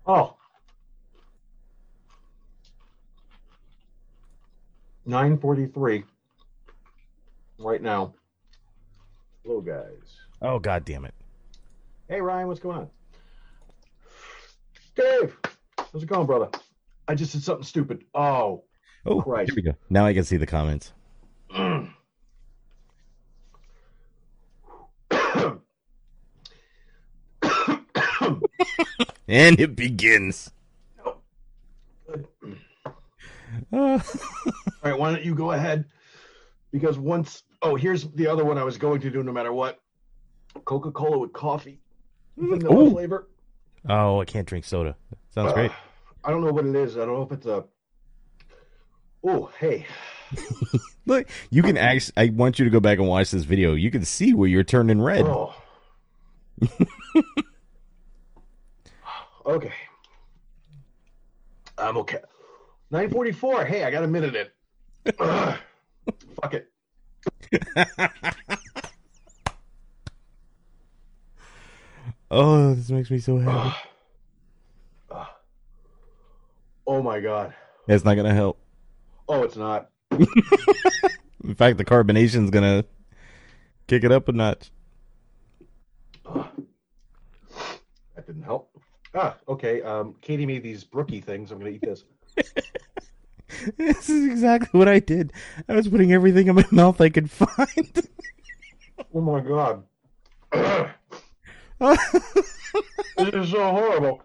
Oh. 0.06 0.34
Nine 5.08 5.38
forty 5.38 5.64
three. 5.66 6.04
Right 7.58 7.80
now. 7.80 8.12
Hello 9.42 9.62
guys. 9.62 10.18
Oh 10.42 10.58
god 10.58 10.84
damn 10.84 11.06
it. 11.06 11.14
Hey 12.10 12.20
Ryan, 12.20 12.46
what's 12.46 12.60
going 12.60 12.76
on? 12.76 12.90
Dave, 14.94 15.34
how's 15.78 16.02
it 16.02 16.06
going, 16.10 16.26
brother? 16.26 16.50
I 17.08 17.14
just 17.14 17.32
did 17.32 17.42
something 17.42 17.64
stupid. 17.64 18.04
Oh, 18.14 18.64
Oh, 19.06 19.22
right. 19.26 19.46
here 19.46 19.54
we 19.56 19.62
go. 19.62 19.72
Now 19.88 20.04
I 20.04 20.12
can 20.12 20.24
see 20.24 20.36
the 20.36 20.46
comments. 20.46 20.92
And 29.30 29.60
it 29.60 29.76
begins. 29.76 30.50
All 33.72 34.00
right, 34.82 34.98
why 34.98 35.12
don't 35.12 35.24
you 35.24 35.34
go 35.34 35.52
ahead? 35.52 35.84
Because 36.70 36.98
once, 36.98 37.42
oh, 37.62 37.76
here's 37.76 38.04
the 38.12 38.26
other 38.26 38.44
one 38.44 38.58
I 38.58 38.64
was 38.64 38.78
going 38.78 39.00
to 39.00 39.10
do 39.10 39.22
no 39.22 39.32
matter 39.32 39.52
what. 39.52 39.80
Coca-Cola 40.64 41.18
with 41.18 41.32
coffee, 41.32 41.80
vanilla 42.36 42.74
Ooh. 42.74 42.90
flavor. 42.90 43.28
oh, 43.88 44.20
I 44.20 44.24
can't 44.24 44.46
drink 44.46 44.64
soda. 44.64 44.96
Sounds 45.30 45.52
great. 45.52 45.70
Uh, 45.70 45.74
I 46.24 46.30
don't 46.30 46.44
know 46.44 46.52
what 46.52 46.66
it 46.66 46.74
is. 46.74 46.96
I 46.96 47.00
don't 47.00 47.14
know 47.14 47.22
if 47.22 47.32
it's 47.32 47.46
a. 47.46 47.64
Oh, 49.24 49.50
hey. 49.58 49.86
Look, 51.06 51.28
you 51.50 51.62
can 51.62 51.76
act. 51.76 52.12
I 52.16 52.30
want 52.30 52.58
you 52.58 52.64
to 52.64 52.70
go 52.70 52.80
back 52.80 52.98
and 52.98 53.06
watch 53.08 53.30
this 53.30 53.44
video. 53.44 53.74
You 53.74 53.90
can 53.90 54.04
see 54.04 54.34
where 54.34 54.48
you're 54.48 54.64
turning 54.64 55.00
red. 55.00 55.26
Oh. 55.26 55.54
okay. 59.46 59.72
I'm 61.78 61.96
okay. 61.98 62.20
944. 62.90 63.64
Hey, 63.64 63.84
I 63.84 63.90
got 63.90 64.04
a 64.04 64.08
minute 64.08 64.34
in. 64.34 64.46
Ugh. 65.18 65.58
Fuck 66.40 66.54
it. 66.54 66.68
Oh, 72.30 72.74
this 72.74 72.90
makes 72.90 73.10
me 73.10 73.18
so 73.18 73.38
happy. 73.38 73.74
Oh 76.86 77.02
my 77.02 77.20
god. 77.20 77.54
That's 77.86 78.04
not 78.04 78.14
gonna 78.14 78.34
help. 78.34 78.58
Oh, 79.28 79.42
it's 79.42 79.56
not. 79.56 79.90
In 80.10 81.54
fact, 81.54 81.78
the 81.78 81.84
carbonation's 81.84 82.50
gonna 82.50 82.84
kick 83.86 84.04
it 84.04 84.12
up 84.12 84.28
a 84.28 84.32
notch. 84.32 84.70
That 86.24 88.26
didn't 88.26 88.42
help. 88.42 88.70
Ah, 89.14 89.36
okay. 89.48 89.82
Um, 89.82 90.14
Katie 90.20 90.46
made 90.46 90.62
these 90.62 90.84
brookie 90.84 91.20
things. 91.20 91.50
I'm 91.50 91.58
gonna 91.58 91.70
eat 91.70 91.82
this. 91.82 92.04
This 93.76 94.08
is 94.08 94.26
exactly 94.26 94.78
what 94.78 94.88
I 94.88 94.98
did. 95.00 95.32
I 95.68 95.74
was 95.74 95.88
putting 95.88 96.12
everything 96.12 96.48
in 96.48 96.54
my 96.54 96.64
mouth 96.72 97.00
I 97.00 97.08
could 97.08 97.30
find. 97.30 98.08
Oh 99.14 99.20
my 99.20 99.40
god. 99.40 99.84
This 103.16 103.34
is 103.34 103.50
so 103.50 103.70
horrible. 103.70 104.22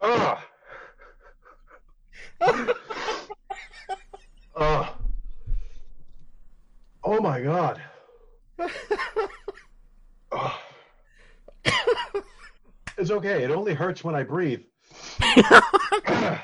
Ah. 0.00 0.46
Ah. 4.56 4.96
Oh 7.04 7.20
my 7.20 7.40
god. 7.40 7.82
Ah. 10.34 10.62
It's 12.96 13.10
okay. 13.10 13.44
It 13.44 13.50
only 13.50 13.74
hurts 13.74 14.02
when 14.02 14.14
I 14.14 14.22
breathe. 14.22 14.62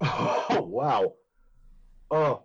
oh 0.00 0.60
wow. 0.60 1.12
Oh, 2.10 2.42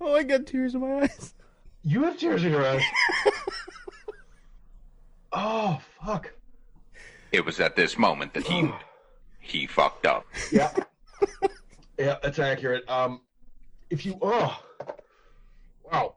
oh, 0.00 0.14
I 0.14 0.22
got 0.22 0.46
tears 0.46 0.74
in 0.74 0.80
my 0.80 1.02
eyes. 1.02 1.34
you 1.82 2.04
have 2.04 2.18
tears 2.18 2.44
in 2.44 2.52
your 2.52 2.66
eyes. 2.66 2.82
oh 5.32 5.80
fuck. 6.04 6.32
It 7.32 7.44
was 7.44 7.60
at 7.60 7.76
this 7.76 7.98
moment 7.98 8.34
that 8.34 8.46
he 8.46 8.70
he 9.40 9.66
fucked 9.66 10.06
up. 10.06 10.26
Yeah. 10.50 10.72
yeah, 11.98 12.16
that's 12.22 12.38
accurate. 12.38 12.88
Um, 12.88 13.20
if 13.90 14.04
you, 14.04 14.18
oh, 14.20 14.60
wow. 15.84 16.16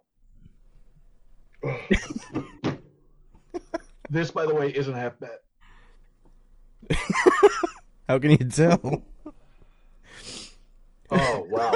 this, 4.09 4.31
by 4.31 4.45
the 4.45 4.55
way, 4.55 4.73
isn't 4.75 4.93
half 4.93 5.19
bad. 5.19 5.37
How 8.07 8.19
can 8.19 8.31
you 8.31 8.38
tell? 8.38 9.03
Oh, 11.12 11.45
wow. 11.50 11.74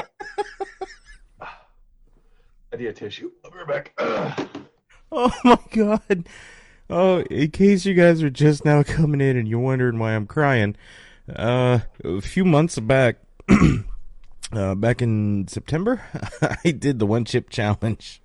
I 1.41 2.75
need 2.77 2.87
a 2.87 2.93
tissue. 2.93 3.31
I'll 3.43 3.51
be 3.51 3.57
right 3.57 3.67
back. 3.67 3.93
Ugh. 3.97 4.49
Oh 5.15 5.31
my 5.43 5.59
god. 5.69 6.27
Oh, 6.89 7.21
in 7.29 7.51
case 7.51 7.85
you 7.85 7.93
guys 7.93 8.23
are 8.23 8.31
just 8.31 8.65
now 8.65 8.81
coming 8.81 9.21
in 9.21 9.37
and 9.37 9.47
you're 9.47 9.59
wondering 9.59 9.99
why 9.99 10.13
I'm 10.13 10.25
crying, 10.25 10.75
uh, 11.33 11.79
a 12.03 12.21
few 12.21 12.43
months 12.43 12.79
back, 12.79 13.17
uh, 14.51 14.75
back 14.75 15.03
in 15.03 15.47
September, 15.47 16.01
I 16.63 16.71
did 16.71 16.97
the 16.97 17.05
one 17.05 17.25
chip 17.25 17.51
challenge, 17.51 18.21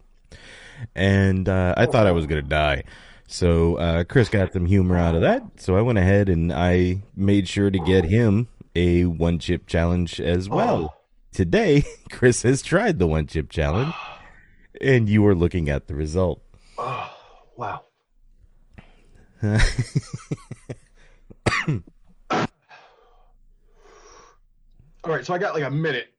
and 0.94 1.46
uh, 1.48 1.74
I 1.76 1.84
thought 1.86 2.06
I 2.06 2.12
was 2.12 2.26
gonna 2.26 2.40
die. 2.40 2.84
So 3.30 3.76
uh, 3.76 4.04
Chris 4.04 4.30
got 4.30 4.54
some 4.54 4.64
humor 4.64 4.96
out 4.96 5.14
of 5.14 5.20
that. 5.20 5.42
So 5.56 5.76
I 5.76 5.82
went 5.82 5.98
ahead 5.98 6.30
and 6.30 6.50
I 6.50 7.02
made 7.14 7.46
sure 7.46 7.70
to 7.70 7.78
get 7.78 8.04
him 8.04 8.48
a 8.74 9.04
one 9.04 9.38
chip 9.38 9.66
challenge 9.66 10.18
as 10.18 10.48
well. 10.48 10.96
Today, 11.30 11.84
Chris 12.10 12.42
has 12.42 12.62
tried 12.62 12.98
the 12.98 13.06
one 13.06 13.26
chip 13.26 13.50
challenge, 13.50 13.94
and 14.80 15.10
you 15.10 15.26
are 15.26 15.34
looking 15.34 15.68
at 15.68 15.88
the 15.88 15.94
result. 15.94 16.40
Oh, 16.78 17.14
wow. 17.54 17.82
All 19.42 19.58
right, 25.04 25.24
so 25.24 25.34
I 25.34 25.38
got 25.38 25.52
like 25.52 25.64
a 25.64 25.70
minute. 25.70 26.14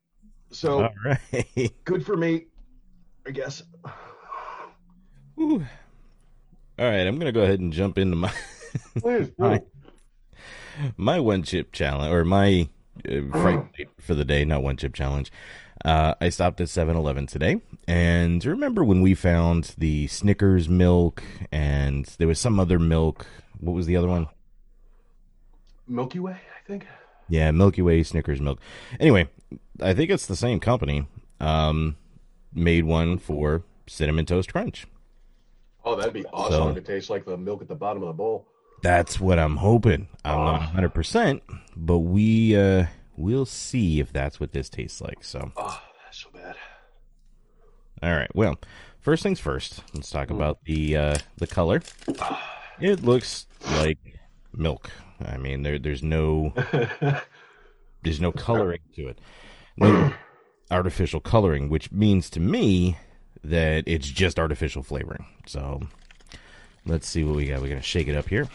So 0.52 0.84
All 0.84 0.94
right. 1.04 1.74
good 1.86 2.06
for 2.06 2.16
me, 2.16 2.46
I 3.26 3.32
guess. 3.32 3.64
Ooh. 5.40 5.66
All 6.80 6.86
right, 6.86 7.06
I'm 7.06 7.20
gonna 7.20 7.34
go 7.34 7.42
ahead 7.42 7.60
and 7.60 7.74
jump 7.74 7.98
into 7.98 8.16
my 8.16 8.32
Please, 9.00 9.32
my, 9.38 9.62
my 10.96 11.20
one 11.20 11.44
chip 11.44 11.74
challenge 11.74 12.14
or 12.14 12.24
my 12.24 12.70
uh, 13.06 13.20
fright 13.32 13.90
for 14.00 14.16
the 14.16 14.24
day, 14.24 14.46
not 14.46 14.64
one 14.64 14.78
chip 14.78 14.94
challenge. 14.94 15.30
Uh, 15.84 16.14
I 16.22 16.30
stopped 16.30 16.62
at 16.62 16.68
7-Eleven 16.68 17.28
today, 17.28 17.60
and 17.86 18.44
remember 18.46 18.86
when 18.86 19.02
we 19.02 19.14
found 19.14 19.76
the 19.78 20.08
Snickers 20.08 20.70
milk, 20.70 21.22
and 21.52 22.06
there 22.18 22.30
was 22.30 22.40
some 22.40 22.62
other 22.62 22.80
milk. 22.80 23.28
What 23.60 23.74
was 23.74 23.86
the 23.86 23.98
other 23.98 24.08
one? 24.08 24.28
Milky 25.86 26.20
Way, 26.20 26.34
I 26.34 26.66
think. 26.66 26.88
Yeah, 27.28 27.52
Milky 27.52 27.82
Way 27.82 28.04
Snickers 28.04 28.40
milk. 28.40 28.60
Anyway, 29.02 29.28
I 29.82 29.94
think 29.94 30.12
it's 30.12 30.28
the 30.28 30.36
same 30.38 30.62
company. 30.62 31.08
Um, 31.42 31.98
made 32.54 32.86
one 32.86 33.18
for 33.18 33.64
cinnamon 33.86 34.26
toast 34.26 34.54
crunch. 34.54 34.88
Oh, 35.86 35.96
that'd 35.96 36.14
be 36.14 36.26
awesome 36.28 36.54
So- 36.54 36.70
if 36.70 36.78
it 36.78 36.86
tastes 36.86 37.10
like 37.10 37.26
the 37.26 37.38
milk 37.38 37.62
at 37.62 37.68
the 37.68 37.76
bottom 37.76 38.04
of 38.04 38.08
the 38.08 38.14
bowl. 38.14 38.48
That's 38.82 39.20
what 39.20 39.38
I'm 39.40 39.58
hoping. 39.58 40.08
I'm 40.24 40.38
not 40.46 40.60
100, 40.62 40.94
percent 40.94 41.44
but 41.76 42.00
we 42.00 42.56
uh, 42.56 42.86
we'll 43.18 43.46
see 43.46 44.00
if 44.00 44.14
that's 44.14 44.40
what 44.40 44.54
this 44.54 44.70
tastes 44.70 45.02
like. 45.02 45.22
So, 45.24 45.52
Oh, 45.58 45.82
that's 46.06 46.18
so 46.24 46.30
bad. 46.34 46.56
all 48.02 48.16
right. 48.16 48.34
Well, 48.34 48.58
first 49.02 49.22
things 49.24 49.40
first. 49.42 49.84
Let's 49.94 50.10
talk 50.10 50.30
about 50.30 50.64
the 50.64 50.96
uh, 50.96 51.16
the 51.38 51.48
color. 51.48 51.82
It 52.80 53.04
looks 53.04 53.48
like 53.78 53.98
milk. 54.54 54.90
I 55.26 55.36
mean, 55.36 55.64
there 55.64 55.78
there's 55.78 56.02
no 56.04 56.54
there's 58.04 58.22
no 58.22 58.32
coloring 58.32 58.80
to 58.96 59.08
it. 59.10 59.20
No 59.76 60.14
artificial 60.72 61.20
coloring, 61.20 61.68
which 61.70 61.92
means 61.92 62.30
to 62.32 62.40
me 62.40 62.98
that 63.44 63.84
it's 63.88 64.08
just 64.08 64.40
artificial 64.40 64.84
flavoring. 64.84 65.26
So, 65.46 65.82
let's 66.86 67.08
see 67.08 67.24
what 67.24 67.36
we 67.36 67.48
got. 67.48 67.62
We're 67.62 67.70
gonna 67.70 67.82
shake 67.82 68.08
it 68.08 68.16
up 68.16 68.28
here. 68.28 68.48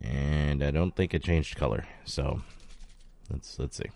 And 0.00 0.62
I 0.62 0.70
don't 0.70 0.94
think 0.94 1.14
it 1.14 1.22
changed 1.22 1.56
color. 1.56 1.86
So 2.04 2.42
let's 3.30 3.58
let's 3.58 3.76
see. 3.76 3.90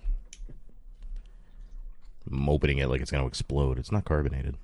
I'm 2.31 2.49
opening 2.49 2.79
it 2.79 2.89
like 2.89 3.01
it's 3.01 3.11
gonna 3.11 3.27
explode. 3.27 3.79
It's 3.79 3.93
not 3.93 4.05
carbonated. 4.05 4.57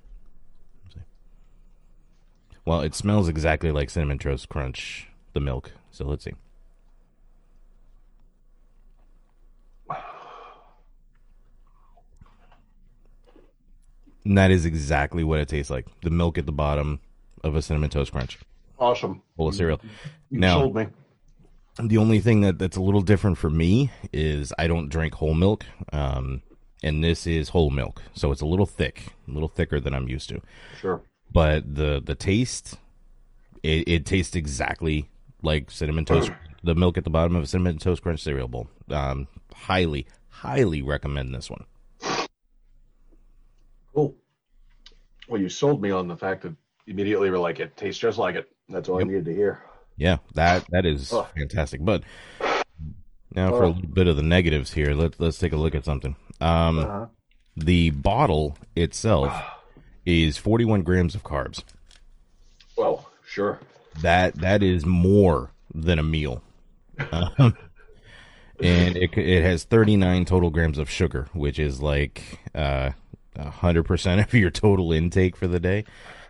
Well, 2.63 2.81
it 2.81 2.93
smells 2.93 3.27
exactly 3.27 3.71
like 3.71 3.89
cinnamon 3.89 4.19
toast 4.19 4.47
crunch, 4.47 5.07
the 5.33 5.39
milk. 5.39 5.71
So 5.89 6.05
let's 6.05 6.23
see. 6.23 6.33
And 14.23 14.37
that 14.37 14.51
is 14.51 14.65
exactly 14.65 15.23
what 15.23 15.39
it 15.39 15.47
tastes 15.47 15.69
like. 15.71 15.87
The 16.01 16.09
milk 16.11 16.37
at 16.37 16.45
the 16.45 16.51
bottom 16.51 16.99
of 17.43 17.55
a 17.55 17.61
cinnamon 17.61 17.89
toast 17.89 18.11
crunch 18.11 18.37
Awesome. 18.79 19.21
bowl 19.35 19.47
of 19.49 19.55
cereal. 19.55 19.79
You 20.29 20.39
Now, 20.39 20.59
sold 20.61 20.75
me. 20.75 20.87
the 21.81 21.97
only 21.97 22.19
thing 22.19 22.41
that, 22.41 22.59
that's 22.59 22.77
a 22.77 22.81
little 22.81 23.01
different 23.01 23.37
for 23.37 23.49
me 23.49 23.91
is 24.13 24.53
I 24.59 24.67
don't 24.67 24.89
drink 24.89 25.15
whole 25.15 25.33
milk, 25.33 25.65
um, 25.91 26.41
and 26.83 27.03
this 27.03 27.25
is 27.27 27.49
whole 27.49 27.69
milk, 27.71 28.01
so 28.13 28.31
it's 28.31 28.41
a 28.41 28.45
little 28.45 28.65
thick, 28.65 29.13
a 29.27 29.31
little 29.31 29.47
thicker 29.47 29.79
than 29.79 29.93
I'm 29.93 30.07
used 30.07 30.29
to. 30.29 30.41
Sure. 30.79 31.01
But 31.31 31.75
the 31.75 32.01
the 32.03 32.15
taste, 32.15 32.77
it, 33.63 33.87
it 33.87 34.05
tastes 34.05 34.35
exactly 34.35 35.09
like 35.41 35.71
cinnamon 35.71 36.05
toast, 36.05 36.31
the 36.63 36.75
milk 36.75 36.97
at 36.97 37.03
the 37.05 37.09
bottom 37.09 37.35
of 37.35 37.43
a 37.43 37.47
cinnamon 37.47 37.77
toast 37.79 38.01
crunch 38.03 38.21
cereal 38.21 38.47
bowl. 38.47 38.67
Um, 38.89 39.27
highly, 39.55 40.05
highly 40.29 40.81
recommend 40.81 41.33
this 41.33 41.49
one. 41.49 41.65
Cool. 43.93 44.15
Well, 45.27 45.39
you 45.41 45.49
sold 45.49 45.81
me 45.81 45.91
on 45.91 46.07
the 46.07 46.17
fact 46.17 46.43
that 46.43 46.53
immediately 46.87 47.29
we're 47.29 47.37
like, 47.39 47.59
it 47.59 47.75
tastes 47.77 47.99
just 47.99 48.17
like 48.17 48.35
it. 48.35 48.49
That's 48.69 48.89
all 48.89 48.99
I 48.99 49.03
needed 49.03 49.25
to 49.25 49.33
hear. 49.33 49.63
Yeah, 49.97 50.17
that 50.33 50.65
that 50.71 50.85
is 50.85 51.11
Ugh. 51.13 51.27
fantastic. 51.37 51.83
But 51.83 52.03
now 53.35 53.49
for 53.51 53.63
a 53.63 53.67
little 53.67 53.87
bit 53.93 54.07
of 54.07 54.15
the 54.15 54.23
negatives 54.23 54.73
here, 54.73 54.93
let's 54.93 55.19
let's 55.19 55.37
take 55.37 55.53
a 55.53 55.57
look 55.57 55.75
at 55.75 55.85
something. 55.85 56.15
Um, 56.39 56.79
Uh-huh. 56.79 57.05
the 57.55 57.89
bottle 57.91 58.57
itself 58.75 59.33
is 60.05 60.37
41 60.37 60.81
grams 60.83 61.13
of 61.15 61.23
carbs. 61.23 61.63
Well, 62.77 63.09
sure. 63.25 63.59
That 64.01 64.35
that 64.35 64.63
is 64.63 64.85
more 64.85 65.51
than 65.73 65.99
a 65.99 66.03
meal. 66.03 66.41
Um, 67.11 67.57
and 68.61 68.95
it 68.95 69.17
it 69.17 69.43
has 69.43 69.63
39 69.63 70.25
total 70.25 70.49
grams 70.49 70.77
of 70.77 70.89
sugar, 70.89 71.27
which 71.33 71.57
is 71.59 71.81
like 71.81 72.39
uh 72.53 72.91
100% 73.35 74.23
of 74.23 74.33
your 74.33 74.49
total 74.51 74.91
intake 74.91 75.35
for 75.35 75.47
the 75.47 75.59
day. 75.59 75.85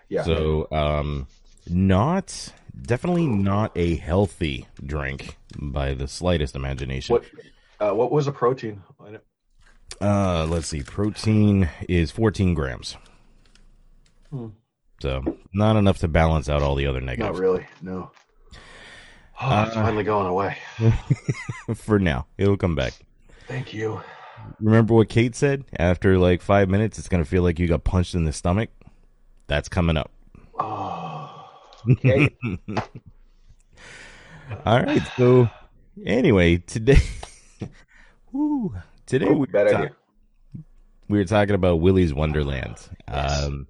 Yeah. 0.10 0.24
So, 0.24 0.68
um, 0.72 1.28
not 1.68 2.54
definitely 2.82 3.28
not 3.28 3.72
a 3.76 3.96
healthy 3.98 4.68
drink 4.86 5.38
by 5.58 5.94
the 5.94 6.08
slightest 6.08 6.56
imagination. 6.56 7.14
What 7.14 7.26
uh, 7.80 7.94
what 7.96 8.12
was 8.12 8.26
the 8.26 8.32
protein? 8.32 8.82
on 9.00 9.16
it? 9.16 9.26
Uh, 10.00 10.46
let's 10.46 10.68
see. 10.68 10.82
Protein 10.84 11.70
is 11.90 12.12
14 12.12 12.54
grams. 12.54 12.98
Hmm. 14.30 14.48
So, 15.02 15.24
not 15.54 15.76
enough 15.78 15.98
to 16.00 16.08
balance 16.08 16.48
out 16.48 16.62
all 16.62 16.76
the 16.76 16.86
other 16.88 17.02
negatives. 17.02 17.40
Not 17.40 17.42
really. 17.42 17.66
No. 17.82 18.12
Oh, 19.42 19.64
it's 19.68 19.76
Uh, 19.76 19.84
finally 19.84 20.04
going 20.04 20.28
away. 20.28 20.58
for 21.76 22.00
now. 22.00 22.28
It'll 22.38 22.58
come 22.58 22.76
back. 22.76 22.94
Thank 23.48 23.74
you. 23.74 24.02
Remember 24.60 24.94
what 24.94 25.10
Kate 25.10 25.36
said? 25.36 25.66
After 25.78 26.18
like 26.18 26.42
five 26.42 26.70
minutes, 26.70 27.00
it's 27.00 27.10
going 27.10 27.24
to 27.24 27.30
feel 27.30 27.44
like 27.44 27.60
you 27.60 27.68
got 27.68 27.84
punched 27.84 28.16
in 28.16 28.26
the 28.26 28.34
stomach. 28.34 28.70
That's 29.48 29.68
coming 29.68 29.98
up. 29.98 30.12
Oh. 30.60 31.50
Okay. 31.90 32.30
All 34.66 34.82
right. 34.84 35.02
So, 35.18 35.50
anyway, 36.06 36.58
today, 36.58 37.00
Woo, 38.32 38.74
today 39.06 39.28
Ooh, 39.28 39.34
we 39.40 39.48
were, 39.52 39.60
idea. 39.60 39.92
we 41.08 41.18
were 41.18 41.26
talking 41.26 41.56
about 41.56 41.80
Willy's 41.82 42.14
Wonderland. 42.14 42.78
Um, 43.08 43.68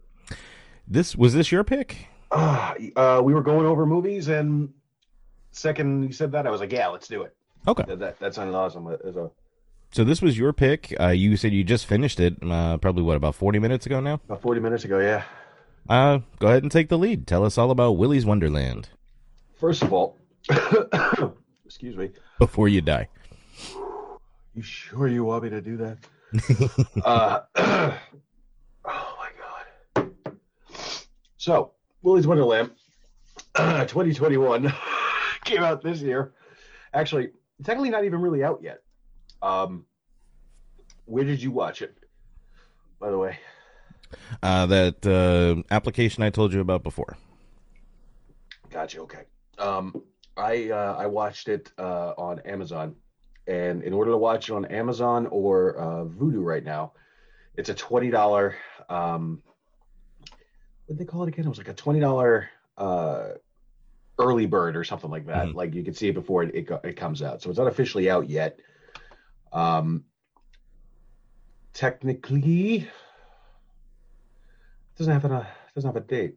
this 0.87 1.15
was 1.15 1.33
this 1.33 1.51
your 1.51 1.63
pick? 1.63 2.07
Uh, 2.31 2.73
uh, 2.95 3.21
we 3.23 3.33
were 3.33 3.41
going 3.41 3.65
over 3.65 3.85
movies, 3.85 4.27
and 4.27 4.73
second 5.51 6.03
you 6.03 6.11
said 6.11 6.31
that, 6.33 6.45
I 6.47 6.49
was 6.49 6.61
like, 6.61 6.71
yeah, 6.71 6.87
let's 6.87 7.07
do 7.07 7.23
it. 7.23 7.35
Okay. 7.67 7.83
That 7.87 7.99
that, 7.99 8.19
that 8.19 8.35
sounded 8.35 8.55
awesome. 8.55 8.87
As 8.87 9.15
a, 9.15 9.31
So 9.91 10.05
this 10.05 10.21
was 10.21 10.37
your 10.37 10.53
pick. 10.53 10.95
Uh, 10.99 11.09
you 11.09 11.35
said 11.35 11.51
you 11.51 11.65
just 11.65 11.85
finished 11.85 12.19
it. 12.19 12.37
Uh, 12.41 12.77
probably 12.77 13.03
what 13.03 13.17
about 13.17 13.35
forty 13.35 13.59
minutes 13.59 13.85
ago 13.85 13.99
now? 13.99 14.15
about 14.25 14.41
40 14.41 14.61
minutes 14.61 14.85
ago, 14.85 14.99
yeah. 14.99 15.23
Uh, 15.89 16.19
go 16.39 16.47
ahead 16.47 16.63
and 16.63 16.71
take 16.71 16.87
the 16.89 16.97
lead. 16.97 17.27
Tell 17.27 17.43
us 17.43 17.57
all 17.57 17.71
about 17.71 17.93
Willy's 17.93 18.25
Wonderland 18.25 18.89
First 19.59 19.81
of 19.83 19.91
all, 19.91 20.17
excuse 21.65 21.97
me. 21.97 22.11
before 22.39 22.67
you 22.69 22.81
die. 22.81 23.09
You 24.55 24.61
sure 24.61 25.07
you 25.07 25.23
want 25.23 25.43
me 25.43 25.49
to 25.49 25.61
do 25.61 25.77
that? 25.77 25.97
uh, 27.05 27.41
oh 28.85 29.17
my 29.17 29.29
god. 29.95 30.11
So, 31.37 31.73
Willy's 32.01 32.27
Wonderland, 32.27 32.71
2021, 33.55 34.73
came 35.43 35.63
out 35.63 35.83
this 35.83 36.01
year. 36.01 36.33
Actually, 36.93 37.31
it's 37.59 37.69
actually 37.69 37.89
not 37.89 38.05
even 38.05 38.21
really 38.21 38.43
out 38.43 38.61
yet. 38.63 38.81
Um, 39.41 39.85
where 41.05 41.23
did 41.23 41.41
you 41.41 41.51
watch 41.51 41.81
it? 41.81 41.97
By 42.99 43.09
the 43.11 43.17
way, 43.17 43.37
Uh, 44.43 44.65
that 44.67 45.05
uh, 45.05 45.63
application 45.73 46.23
I 46.23 46.29
told 46.29 46.53
you 46.53 46.59
about 46.59 46.83
before. 46.83 47.17
gotcha. 48.69 48.99
Okay. 49.01 49.23
Um, 49.57 50.03
I 50.37 50.69
uh, 50.69 50.95
I 50.97 51.07
watched 51.07 51.47
it 51.47 51.71
uh, 51.77 52.13
on 52.17 52.39
Amazon, 52.41 52.95
and 53.47 53.83
in 53.83 53.93
order 53.93 54.11
to 54.11 54.17
watch 54.17 54.49
it 54.49 54.53
on 54.53 54.65
Amazon 54.65 55.27
or 55.27 55.77
uh, 55.79 56.03
Vudu 56.05 56.43
right 56.43 56.63
now, 56.63 56.93
it's 57.57 57.69
a 57.69 57.73
twenty 57.73 58.09
dollar. 58.09 58.55
Um, 58.89 59.41
what 60.85 60.97
did 60.97 60.99
they 60.99 61.05
call 61.09 61.23
it 61.23 61.29
again? 61.29 61.45
It 61.45 61.49
was 61.49 61.57
like 61.57 61.67
a 61.69 61.73
twenty 61.73 61.99
dollar 61.99 62.49
uh, 62.77 63.29
early 64.19 64.45
bird 64.45 64.75
or 64.77 64.83
something 64.83 65.09
like 65.09 65.25
that. 65.27 65.47
Mhm. 65.47 65.55
Like 65.55 65.73
you 65.73 65.83
can 65.83 65.93
see 65.93 66.09
it 66.09 66.13
before 66.13 66.43
it, 66.43 66.53
it 66.55 66.69
it 66.83 66.95
comes 66.97 67.21
out. 67.21 67.41
So 67.41 67.49
it's 67.49 67.59
not 67.59 67.67
officially 67.67 68.09
out 68.09 68.29
yet. 68.29 68.59
Um, 69.53 70.05
technically, 71.73 72.87
doesn't 74.97 75.13
have 75.13 75.25
a 75.25 75.47
doesn't 75.75 75.87
have 75.87 76.01
a 76.01 76.05
date. 76.05 76.35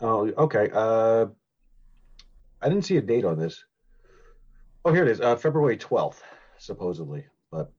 Oh, 0.00 0.30
okay. 0.38 0.70
Uh, 0.72 1.26
I 2.60 2.68
didn't 2.68 2.84
see 2.84 2.96
a 2.96 3.02
date 3.02 3.24
on 3.24 3.38
this. 3.38 3.64
Oh, 4.84 4.92
here 4.92 5.02
it 5.02 5.10
is. 5.10 5.20
Uh, 5.20 5.36
February 5.36 5.76
twelfth, 5.76 6.22
supposedly. 6.58 7.26
But 7.50 7.70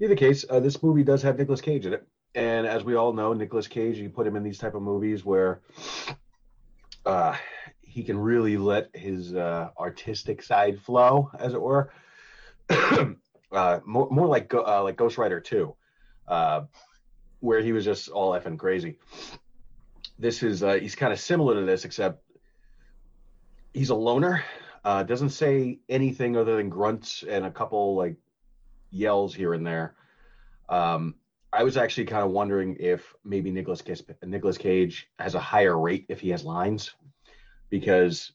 either 0.00 0.14
case, 0.14 0.44
uh, 0.48 0.60
this 0.60 0.82
movie 0.82 1.02
does 1.02 1.22
have 1.22 1.38
Nicolas 1.38 1.60
Cage 1.60 1.86
in 1.86 1.94
it, 1.94 2.06
and 2.34 2.66
as 2.66 2.84
we 2.84 2.94
all 2.94 3.12
know, 3.12 3.32
Nicolas 3.32 3.66
Cage, 3.66 3.98
you 3.98 4.10
put 4.10 4.26
him 4.26 4.36
in 4.36 4.42
these 4.42 4.58
type 4.58 4.74
of 4.74 4.82
movies 4.82 5.24
where 5.24 5.60
uh, 7.04 7.34
he 7.80 8.04
can 8.04 8.18
really 8.18 8.56
let 8.56 8.94
his 8.94 9.34
uh, 9.34 9.70
artistic 9.78 10.42
side 10.42 10.80
flow, 10.80 11.30
as 11.38 11.54
it 11.54 11.60
were. 11.60 11.90
uh, 13.52 13.80
more, 13.84 14.08
more 14.10 14.26
like 14.26 14.52
uh, 14.54 14.82
like 14.82 14.96
Ghost 14.96 15.18
Rider 15.18 15.40
Two, 15.40 15.74
uh, 16.28 16.62
where 17.40 17.60
he 17.60 17.72
was 17.72 17.84
just 17.84 18.08
all 18.08 18.32
effing 18.32 18.58
crazy. 18.58 18.98
This 20.18 20.42
is 20.42 20.62
uh, 20.62 20.74
he's 20.74 20.94
kind 20.94 21.12
of 21.12 21.20
similar 21.20 21.54
to 21.54 21.66
this, 21.66 21.84
except 21.84 22.22
he's 23.74 23.90
a 23.90 23.94
loner. 23.94 24.44
Uh, 24.84 25.02
doesn't 25.02 25.30
say 25.30 25.80
anything 25.88 26.36
other 26.36 26.56
than 26.56 26.68
grunts 26.68 27.24
and 27.28 27.44
a 27.44 27.50
couple 27.50 27.96
like 27.96 28.16
yells 28.90 29.34
here 29.34 29.52
and 29.52 29.66
there. 29.66 29.94
Um, 30.68 31.16
I 31.52 31.64
was 31.64 31.76
actually 31.76 32.06
kind 32.06 32.24
of 32.24 32.30
wondering 32.30 32.76
if 32.80 33.14
maybe 33.24 33.50
Nicolas 33.50 33.82
Nicolas 34.22 34.58
Cage 34.58 35.08
has 35.18 35.34
a 35.34 35.40
higher 35.40 35.78
rate 35.78 36.06
if 36.08 36.20
he 36.20 36.30
has 36.30 36.44
lines, 36.44 36.94
because 37.70 38.32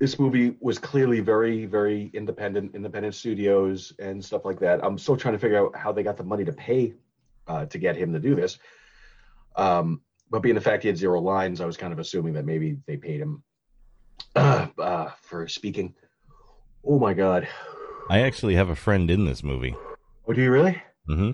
this 0.00 0.18
movie 0.18 0.56
was 0.60 0.78
clearly 0.78 1.20
very 1.20 1.66
very 1.66 2.10
independent, 2.14 2.74
independent 2.74 3.14
studios 3.14 3.92
and 4.00 4.24
stuff 4.24 4.44
like 4.44 4.58
that. 4.58 4.82
I'm 4.82 4.98
still 4.98 5.16
trying 5.16 5.34
to 5.34 5.38
figure 5.38 5.64
out 5.64 5.76
how 5.76 5.92
they 5.92 6.02
got 6.02 6.16
the 6.16 6.24
money 6.24 6.44
to 6.44 6.52
pay 6.52 6.94
uh, 7.46 7.66
to 7.66 7.78
get 7.78 7.94
him 7.94 8.12
to 8.14 8.18
do 8.18 8.34
this. 8.34 8.58
Um, 9.56 10.00
but 10.30 10.40
being 10.40 10.54
the 10.54 10.60
fact 10.60 10.82
he 10.82 10.88
had 10.88 10.96
zero 10.96 11.20
lines, 11.20 11.60
I 11.60 11.66
was 11.66 11.76
kind 11.76 11.92
of 11.92 11.98
assuming 11.98 12.32
that 12.34 12.46
maybe 12.46 12.78
they 12.86 12.96
paid 12.96 13.20
him 13.20 13.42
uh, 14.34 14.68
uh, 14.78 15.10
for 15.20 15.46
speaking. 15.46 15.94
Oh 16.84 16.98
my 16.98 17.12
god! 17.12 17.46
I 18.08 18.20
actually 18.20 18.54
have 18.54 18.70
a 18.70 18.76
friend 18.76 19.10
in 19.10 19.26
this 19.26 19.42
movie. 19.42 19.76
Oh, 20.26 20.32
do 20.32 20.40
you 20.40 20.50
really? 20.50 20.82
Mm-hmm. 21.08 21.30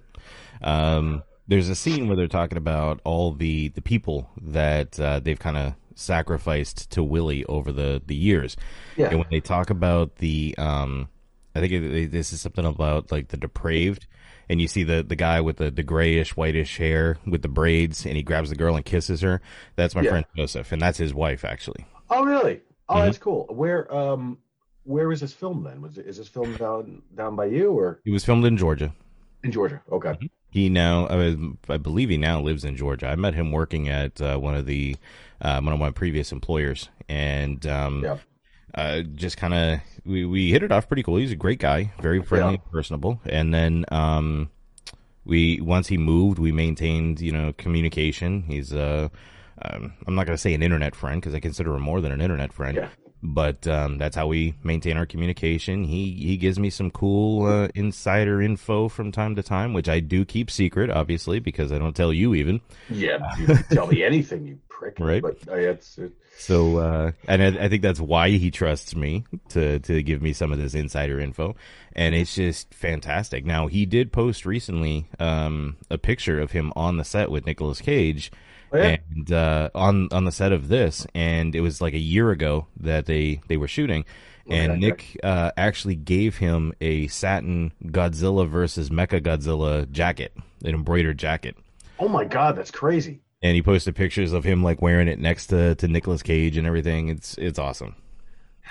Um, 0.66 1.22
there's 1.46 1.68
a 1.68 1.76
scene 1.76 2.08
where 2.08 2.16
they're 2.16 2.26
talking 2.26 2.58
about 2.58 3.00
all 3.04 3.30
the 3.30 3.68
the 3.68 3.82
people 3.82 4.28
that 4.42 4.98
uh, 4.98 5.20
they've 5.20 5.38
kind 5.38 5.56
of 5.56 5.74
sacrificed 5.96 6.90
to 6.92 7.02
Willy 7.02 7.44
over 7.46 7.72
the 7.72 8.00
the 8.06 8.14
years. 8.14 8.56
Yeah. 8.96 9.08
And 9.08 9.18
when 9.18 9.28
they 9.30 9.40
talk 9.40 9.70
about 9.70 10.16
the, 10.16 10.54
um, 10.58 11.08
I 11.54 11.60
think 11.60 11.72
it, 11.72 12.12
this 12.12 12.32
is 12.32 12.40
something 12.40 12.64
about 12.64 13.10
like 13.10 13.28
the 13.28 13.36
depraved, 13.36 14.06
and 14.48 14.60
you 14.60 14.68
see 14.68 14.84
the 14.84 15.02
the 15.02 15.16
guy 15.16 15.40
with 15.40 15.56
the 15.56 15.70
the 15.70 15.82
grayish 15.82 16.36
whitish 16.36 16.76
hair 16.76 17.16
with 17.26 17.42
the 17.42 17.48
braids, 17.48 18.06
and 18.06 18.16
he 18.16 18.22
grabs 18.22 18.50
the 18.50 18.56
girl 18.56 18.76
and 18.76 18.84
kisses 18.84 19.22
her. 19.22 19.40
That's 19.74 19.94
my 19.94 20.02
Yeah. 20.02 20.10
friend 20.10 20.26
Joseph, 20.36 20.70
and 20.70 20.80
that's 20.80 20.98
his 20.98 21.12
wife 21.12 21.44
actually. 21.44 21.84
Oh, 22.10 22.24
really? 22.24 22.60
Oh, 22.88 22.96
Mhm. 22.96 23.04
that's 23.06 23.18
cool. 23.18 23.46
Where 23.50 23.92
um, 23.92 24.38
where 24.84 25.08
was 25.08 25.20
this 25.20 25.32
filmed 25.32 25.66
then? 25.66 25.82
Was 25.82 25.98
it 25.98 26.06
is 26.06 26.18
this 26.18 26.28
filmed 26.28 26.58
down 26.58 27.02
down 27.16 27.34
by 27.34 27.46
you 27.46 27.72
or 27.72 28.00
It 28.04 28.12
was 28.12 28.24
filmed 28.24 28.44
in 28.44 28.56
Georgia. 28.56 28.94
in 29.42 29.50
Georgia? 29.50 29.82
Okay. 29.90 30.14
He 30.50 30.68
now, 30.68 31.06
I, 31.08 31.36
I 31.68 31.76
believe 31.76 32.08
he 32.08 32.16
now 32.16 32.40
lives 32.40 32.64
in 32.64 32.76
Georgia. 32.76 33.08
I 33.08 33.16
met 33.16 33.34
him 33.34 33.52
working 33.52 33.88
at 33.88 34.20
uh, 34.22 34.38
one 34.38 34.54
of 34.54 34.64
the 34.66 34.96
uh, 35.40 35.60
one 35.60 35.72
of 35.74 35.78
my 35.78 35.90
previous 35.90 36.32
employers, 36.32 36.88
and 37.08 37.66
um, 37.66 38.02
Yeah. 38.04 38.16
uh, 38.74 39.02
just 39.02 39.36
kind 39.36 39.52
of 39.52 39.80
we, 40.06 40.24
we 40.24 40.50
hit 40.50 40.62
it 40.62 40.72
off 40.72 40.88
pretty 40.88 41.02
cool. 41.02 41.16
He's 41.16 41.32
a 41.32 41.36
great 41.36 41.58
guy, 41.58 41.92
very 42.00 42.22
friendly, 42.22 42.54
Yeah. 42.54 42.60
and 42.62 42.72
personable. 42.72 43.20
And 43.26 43.52
then 43.52 43.84
um, 43.90 44.48
we 45.26 45.60
once 45.60 45.88
he 45.88 45.98
moved, 45.98 46.38
we 46.38 46.52
maintained 46.52 47.20
you 47.20 47.32
know 47.32 47.52
communication. 47.52 48.44
He's 48.44 48.72
uh, 48.72 49.08
um, 49.60 49.92
I'm 50.06 50.14
not 50.14 50.24
gonna 50.26 50.38
say 50.38 50.54
an 50.54 50.62
internet 50.62 50.94
friend 50.94 51.20
because 51.20 51.34
I 51.34 51.40
consider 51.40 51.74
him 51.74 51.82
more 51.82 52.00
than 52.00 52.12
an 52.12 52.20
internet 52.22 52.52
friend. 52.52 52.76
Yeah. 52.76 52.88
But 53.22 53.66
um, 53.66 53.98
that's 53.98 54.14
how 54.14 54.26
we 54.26 54.54
maintain 54.62 54.96
our 54.96 55.06
communication. 55.06 55.84
He 55.84 56.12
he 56.12 56.36
gives 56.36 56.58
me 56.58 56.70
some 56.70 56.90
cool 56.90 57.46
uh, 57.46 57.68
insider 57.74 58.40
info 58.42 58.88
from 58.88 59.10
time 59.10 59.34
to 59.36 59.42
time, 59.42 59.72
which 59.72 59.88
I 59.88 60.00
do 60.00 60.24
keep 60.24 60.50
secret, 60.50 60.90
obviously, 60.90 61.40
because 61.40 61.72
I 61.72 61.78
don't 61.78 61.96
tell 61.96 62.12
you 62.12 62.34
even. 62.34 62.60
Yeah. 62.88 63.18
You 63.38 63.46
can 63.46 63.64
tell 63.70 63.86
me 63.86 64.02
anything, 64.02 64.46
you 64.46 64.58
prick. 64.76 64.96
Right. 64.98 65.22
But 65.22 65.38
uh, 65.48 65.54
it's 65.56 65.98
it, 65.98 66.12
So, 66.38 66.78
uh, 66.78 67.12
and 67.26 67.42
I, 67.42 67.64
I 67.64 67.68
think 67.68 67.82
that's 67.82 68.00
why 68.00 68.30
he 68.30 68.50
trusts 68.50 68.94
me 68.94 69.24
to 69.50 69.78
to 69.80 70.02
give 70.02 70.22
me 70.22 70.32
some 70.32 70.52
of 70.52 70.58
this 70.58 70.74
insider 70.74 71.18
info, 71.18 71.56
and 71.94 72.14
it's 72.14 72.34
just 72.34 72.72
fantastic. 72.74 73.44
Now, 73.44 73.66
he 73.66 73.86
did 73.86 74.12
post 74.12 74.46
recently 74.46 75.08
um, 75.18 75.76
a 75.90 75.98
picture 75.98 76.40
of 76.40 76.52
him 76.52 76.72
on 76.76 76.96
the 76.96 77.04
set 77.04 77.30
with 77.30 77.46
Nicolas 77.46 77.80
Cage, 77.80 78.30
Oh, 78.72 78.78
yeah? 78.78 78.96
and 79.14 79.32
uh, 79.32 79.70
on 79.74 80.08
on 80.12 80.24
the 80.24 80.32
set 80.32 80.52
of 80.52 80.68
this, 80.68 81.06
and 81.14 81.54
it 81.54 81.60
was 81.60 81.80
like 81.80 81.94
a 81.94 81.98
year 81.98 82.30
ago 82.30 82.66
that 82.78 83.06
they 83.06 83.40
they 83.48 83.56
were 83.56 83.68
shooting, 83.68 84.04
and 84.48 84.72
Okay. 84.72 84.80
Nick 84.80 85.20
uh, 85.22 85.52
actually 85.56 85.94
gave 85.96 86.36
him 86.38 86.72
a 86.80 87.06
satin 87.08 87.72
Godzilla 87.86 88.48
versus 88.48 88.90
Mecha 88.90 89.20
Godzilla 89.20 89.90
jacket, 89.90 90.32
an 90.64 90.74
embroidered 90.74 91.18
jacket 91.18 91.56
oh 91.98 92.08
my 92.08 92.24
god, 92.24 92.56
that's 92.56 92.70
crazy. 92.70 93.22
and 93.42 93.54
he 93.54 93.62
posted 93.62 93.94
pictures 93.94 94.32
of 94.32 94.44
him 94.44 94.62
like 94.62 94.82
wearing 94.82 95.08
it 95.08 95.18
next 95.18 95.46
to 95.48 95.74
to 95.76 95.88
Nicolas 95.88 96.22
Cage 96.22 96.56
and 96.56 96.66
everything. 96.66 97.08
It's 97.08 97.36
it's 97.38 97.58
awesome. 97.58 97.94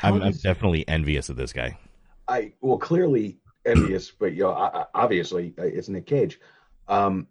I'm, 0.03 0.21
I'm 0.21 0.34
definitely 0.34 0.88
envious 0.88 1.29
of 1.29 1.38
this 1.38 1.53
guy. 1.53 1.77
I 2.27 2.53
well 2.62 2.77
clearly 2.77 3.39
envious, 3.65 4.12
but 4.12 4.34
you 4.34 4.43
know, 4.43 4.51
I, 4.51 4.81
I- 4.81 4.86
obviously 4.93 5.53
uh, 5.58 5.63
it's 5.63 5.89
Nick 5.89 6.05
Cage. 6.05 6.39
Um, 6.88 7.27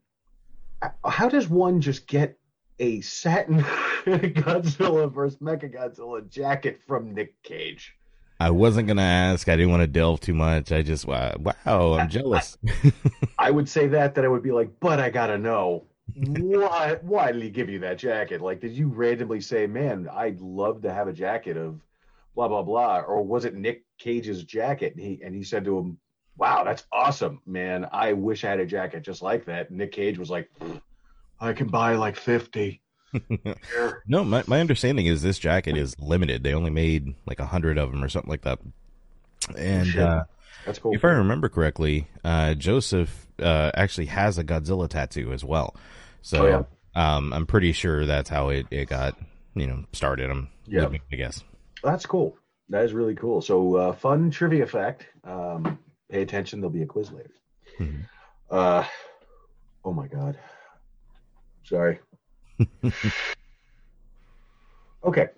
how 1.05 1.29
does 1.29 1.49
one 1.49 1.81
just 1.81 2.07
get 2.07 2.39
a 2.79 3.01
satin 3.01 3.61
Godzilla 4.05 5.13
versus 5.13 5.39
Mecha 5.39 5.73
Godzilla 5.73 6.29
jacket 6.29 6.81
from 6.87 7.15
Nick 7.15 7.43
Cage? 7.43 7.95
I 8.41 8.51
wasn't 8.51 8.89
gonna 8.89 9.03
ask. 9.03 9.49
I 9.49 9.57
didn't 9.57 9.71
want 9.71 9.83
to 9.83 9.87
delve 9.87 10.21
too 10.21 10.35
much. 10.35 10.73
I 10.73 10.83
just 10.83 11.07
wow, 11.07 11.35
wow 11.39 11.95
I'm 11.95 12.09
jealous. 12.09 12.59
I 13.39 13.51
would 13.51 13.69
say 13.69 13.87
that 13.89 14.15
that 14.15 14.25
I 14.25 14.29
would 14.29 14.43
be 14.43 14.51
like, 14.53 14.71
but 14.81 15.01
I 15.01 15.11
gotta 15.11 15.39
know 15.39 15.85
why 16.15 16.99
why 17.03 17.33
did 17.33 17.43
he 17.43 17.51
give 17.51 17.71
you 17.71 17.79
that 17.81 17.99
jacket? 17.99 18.41
Like, 18.41 18.61
did 18.61 18.73
you 18.73 18.89
randomly 18.89 19.41
say, 19.41 19.67
man, 19.67 20.09
I'd 20.13 20.41
love 20.41 20.83
to 20.83 20.93
have 20.93 21.09
a 21.09 21.13
jacket 21.13 21.57
of 21.57 21.81
blah 22.35 22.49
blah 22.49 22.63
blah, 22.63 23.01
or 23.01 23.23
was 23.23 23.45
it 23.45 23.55
Nick 23.55 23.85
Cage's 23.99 24.45
jacket? 24.45 24.95
And 24.95 25.05
he 25.05 25.21
and 25.25 25.35
he 25.35 25.43
said 25.43 25.65
to 25.65 25.79
him, 25.79 25.99
Wow, 26.37 26.65
that's 26.65 26.85
awesome, 26.93 27.41
man. 27.47 27.87
I 27.93 28.13
wish 28.13 28.45
I 28.45 28.51
had 28.51 28.61
a 28.61 28.67
jacket 28.67 29.03
just 29.03 29.23
like 29.23 29.47
that. 29.47 29.71
And 29.71 29.79
Nick 29.79 29.93
Cage 29.93 30.19
was 30.19 30.31
like, 30.31 30.51
I 31.45 31.53
can 31.53 31.69
buy 31.69 31.95
like 31.97 32.17
fifty. 32.17 32.81
No, 34.07 34.25
my 34.25 34.43
my 34.47 34.61
understanding 34.61 35.07
is 35.07 35.23
this 35.23 35.39
jacket 35.39 35.77
is 35.77 35.99
limited. 36.01 36.43
They 36.43 36.53
only 36.53 36.71
made 36.71 37.15
like 37.27 37.39
a 37.41 37.47
hundred 37.47 37.79
of 37.79 37.91
them 37.91 38.03
or 38.03 38.09
something 38.09 38.31
like 38.31 38.43
that. 38.43 38.59
And 39.57 39.97
uh, 39.99 40.25
That's 40.67 40.79
cool. 40.79 40.95
if 40.95 41.05
I 41.05 41.09
remember 41.09 41.49
correctly, 41.49 42.09
uh, 42.25 42.55
Joseph 42.55 43.27
uh, 43.41 43.71
actually 43.75 44.07
has 44.07 44.37
a 44.39 44.45
Godzilla 44.45 44.89
tattoo 44.89 45.33
as 45.33 45.45
well. 45.45 45.77
So 46.23 46.47
Oh, 46.47 46.67
yeah. 46.97 47.17
um, 47.17 47.33
I'm 47.33 47.47
pretty 47.47 47.73
sure 47.73 48.05
that's 48.05 48.29
how 48.31 48.49
it, 48.49 48.67
it 48.71 48.89
got 48.89 49.17
you 49.55 49.67
know 49.67 49.85
started. 49.93 50.29
I'm 50.31 50.49
Yeah. 50.67 50.89
I 51.13 51.17
guess. 51.17 51.43
That's 51.83 52.07
cool. 52.07 52.37
That 52.71 52.85
is 52.85 52.93
really 52.95 53.15
cool. 53.15 53.43
So, 53.43 53.77
uh, 53.77 53.93
fun 53.93 54.31
trivia 54.31 54.67
fact. 54.67 55.07
Um, 55.23 55.79
pay 56.11 56.23
attention. 56.23 56.61
There'll 56.61 56.73
be 56.73 56.83
a 56.83 56.87
quiz 56.87 57.13
later. 57.13 57.31
Mhm. 57.79 58.05
Uh, 58.51 58.85
oh 59.85 59.93
my 59.93 60.07
God. 60.09 60.39
Sorry. 61.65 61.99
okay. 65.05 65.29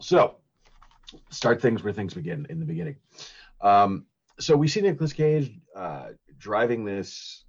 So, 0.00 0.36
start 1.30 1.60
things 1.62 1.82
where 1.82 1.92
things 1.92 2.14
begin 2.14 2.46
in 2.50 2.60
the 2.60 2.66
beginning. 2.66 2.96
Um, 3.60 4.06
so 4.38 4.56
we 4.56 4.68
see 4.68 4.80
Nicolas 4.80 5.12
Cage 5.12 5.52
uh, 5.76 6.08
driving 6.38 6.84
this 6.84 7.44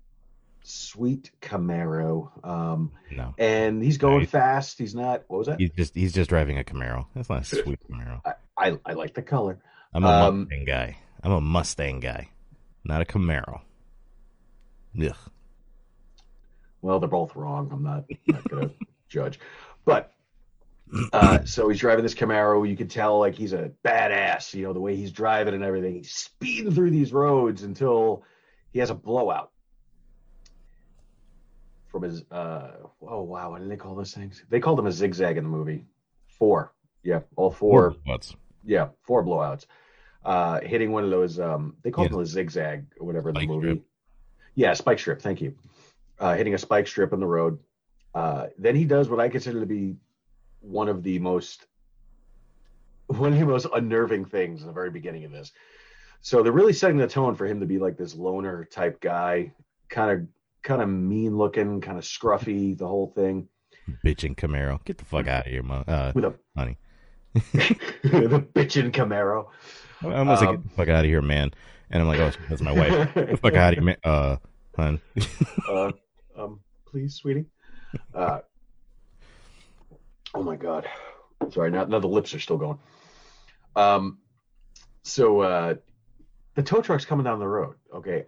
sweet 0.64 1.32
Camaro, 1.42 2.30
um, 2.48 2.92
No. 3.12 3.34
and 3.38 3.84
he's 3.84 3.98
going 3.98 4.20
Right. 4.20 4.30
fast. 4.30 4.78
He's 4.78 4.96
not. 4.96 5.24
What 5.28 5.40
was 5.40 5.48
that? 5.48 5.60
He's 5.60 5.72
just 5.72 5.94
he's 5.96 6.14
just 6.14 6.30
driving 6.30 6.58
a 6.58 6.64
Camaro. 6.64 7.08
That's 7.16 7.30
not 7.30 7.42
a 7.42 7.46
sweet 7.46 7.80
Camaro. 7.90 8.22
I, 8.26 8.34
I, 8.58 8.80
I 8.86 8.94
like 8.94 9.14
the 9.14 9.22
color. 9.22 9.60
I'm 9.94 10.04
a 10.06 10.08
Um, 10.08 10.40
Mustang 10.42 10.66
guy. 10.66 10.98
I'm 11.24 11.32
a 11.32 11.42
Mustang 11.42 12.00
guy, 12.00 12.30
not 12.84 13.02
a 13.02 13.06
Camaro. 13.06 13.62
Ugh. 15.02 15.16
Well, 16.86 17.00
they're 17.00 17.10
both 17.10 17.36
wrong. 17.36 17.68
I'm 17.72 17.82
not, 17.82 18.04
not 18.28 18.48
gonna 18.48 18.70
judge, 19.10 19.40
but 19.86 20.12
uh, 21.12 21.44
so 21.44 21.68
he's 21.68 21.80
driving 21.80 22.04
this 22.04 22.14
Camaro. 22.14 22.70
You 22.70 22.78
can 22.78 22.88
tell 22.88 23.18
like 23.18 23.34
he's 23.34 23.54
a 23.54 23.72
badass. 23.84 24.54
You 24.54 24.66
know 24.66 24.74
the 24.74 24.80
way 24.80 24.96
he's 24.96 25.12
driving 25.12 25.56
and 25.56 25.64
everything. 25.64 25.96
He's 25.96 26.12
speeding 26.12 26.72
through 26.72 26.92
these 26.92 27.12
roads 27.12 27.64
until 27.64 28.24
he 28.72 28.78
has 28.78 28.92
a 28.92 28.94
blowout 28.94 29.50
from 31.88 32.04
his. 32.04 32.24
Uh, 32.30 32.72
oh 33.02 33.24
wow, 33.24 33.50
what 33.50 33.62
do 33.64 33.68
they 33.68 33.78
call 33.78 33.96
those 33.96 34.14
things? 34.14 34.44
They 34.52 34.60
called 34.60 34.78
him 34.78 34.86
a 34.86 34.92
zigzag 34.92 35.38
in 35.38 35.44
the 35.44 35.50
movie. 35.50 35.86
Four. 36.38 36.72
Yeah, 37.02 37.22
all 37.36 37.50
four. 37.50 37.96
blowouts. 38.08 38.36
Yeah, 38.64 38.90
four 39.02 39.24
blowouts. 39.26 39.66
Uh, 40.24 40.60
hitting 40.62 40.92
one 40.92 41.04
of 41.04 41.10
those. 41.10 41.40
Um, 41.40 41.78
they 41.82 41.90
call 41.90 42.04
Yeah. 42.06 42.12
them 42.12 42.20
a 42.20 42.26
zigzag 42.28 42.86
or 43.00 43.08
whatever 43.08 43.30
in 43.30 43.36
the 43.36 43.48
movie. 43.48 43.68
strip. 43.70 43.84
Yeah, 44.54 44.74
spike 44.74 45.00
strip. 45.00 45.22
Thank 45.24 45.42
you. 45.42 45.56
Uh, 46.20 46.36
hitting 46.36 46.54
a 46.54 46.58
spike 46.58 46.88
strip 46.88 47.12
on 47.14 47.20
the 47.20 47.28
road. 47.28 47.60
Uh, 48.14 48.48
then 48.58 48.76
he 48.76 48.86
does 48.86 49.10
what 49.10 49.20
I 49.20 49.28
consider 49.28 49.60
to 49.60 49.66
be 49.66 49.96
one 50.62 50.88
of 50.88 51.04
the 51.04 51.20
most 51.20 51.66
one 53.08 53.34
of 53.34 53.40
the 53.40 53.46
most 53.46 53.68
unnerving 53.74 54.26
things 54.26 54.62
in 54.62 54.68
the 54.68 54.74
very 54.74 54.90
beginning 54.90 55.26
of 55.26 55.32
this. 55.32 55.52
So 56.22 56.42
they're 56.42 56.52
really 56.52 56.74
setting 56.74 56.98
the 56.98 57.08
tone 57.08 57.36
for 57.36 57.46
him 57.46 57.60
to 57.60 57.66
be 57.66 57.78
like 57.78 57.98
this 57.98 58.16
loner 58.16 58.66
type 58.66 59.00
guy, 59.02 59.52
kind 59.90 60.10
of 60.12 60.28
kind 60.64 60.82
of 60.82 60.90
mean 60.90 61.38
looking, 61.38 61.82
kind 61.82 61.98
of 61.98 62.04
scruffy, 62.04 62.76
the 62.78 62.88
whole 62.88 63.08
thing. 63.08 63.48
Bitchin' 64.04 64.36
Camaro. 64.36 64.84
Get 64.86 64.98
the 64.98 65.06
fuck 65.06 65.28
out 65.28 65.46
of 65.46 65.52
here, 65.52 65.62
mo- 65.62 65.84
uh, 65.88 66.12
With 66.16 66.26
a 66.26 66.34
honey. 66.58 66.78
the 67.34 68.44
bitchin' 68.56 68.92
Camaro. 68.92 69.48
I 70.02 70.16
almost 70.16 70.42
like, 70.42 70.50
Um, 70.50 70.56
get 70.56 70.64
the 70.64 70.70
fuck 70.76 70.88
out 70.90 71.06
of 71.06 71.10
here, 71.12 71.22
man. 71.22 71.52
And 71.92 72.02
I'm 72.02 72.08
like, 72.08 72.20
oh, 72.20 72.32
that's 72.50 72.62
my 72.62 72.72
wife. 72.72 73.14
Get 73.14 73.30
the 73.32 73.38
fuck 73.38 73.54
out 73.56 73.74
of 73.74 73.76
here, 73.76 73.84
man. 73.84 73.98
Uh, 74.04 74.38
hun. 74.76 75.00
uh, 75.70 75.92
um, 76.38 76.60
please, 76.86 77.16
sweetie. 77.16 77.46
Uh, 78.14 78.40
oh 80.34 80.44
my 80.44 80.58
god. 80.58 80.86
Sorry, 81.52 81.72
now, 81.72 81.86
now 81.86 82.00
the 82.00 82.08
lips 82.08 82.34
are 82.34 82.40
still 82.40 82.58
going. 82.58 82.78
Um, 83.76 84.18
so 85.04 85.40
uh, 85.40 85.76
the 86.56 86.64
tow 86.64 86.82
truck's 86.82 87.06
coming 87.06 87.24
down 87.24 87.40
the 87.40 87.48
road. 87.48 87.76
Okay, 87.94 88.26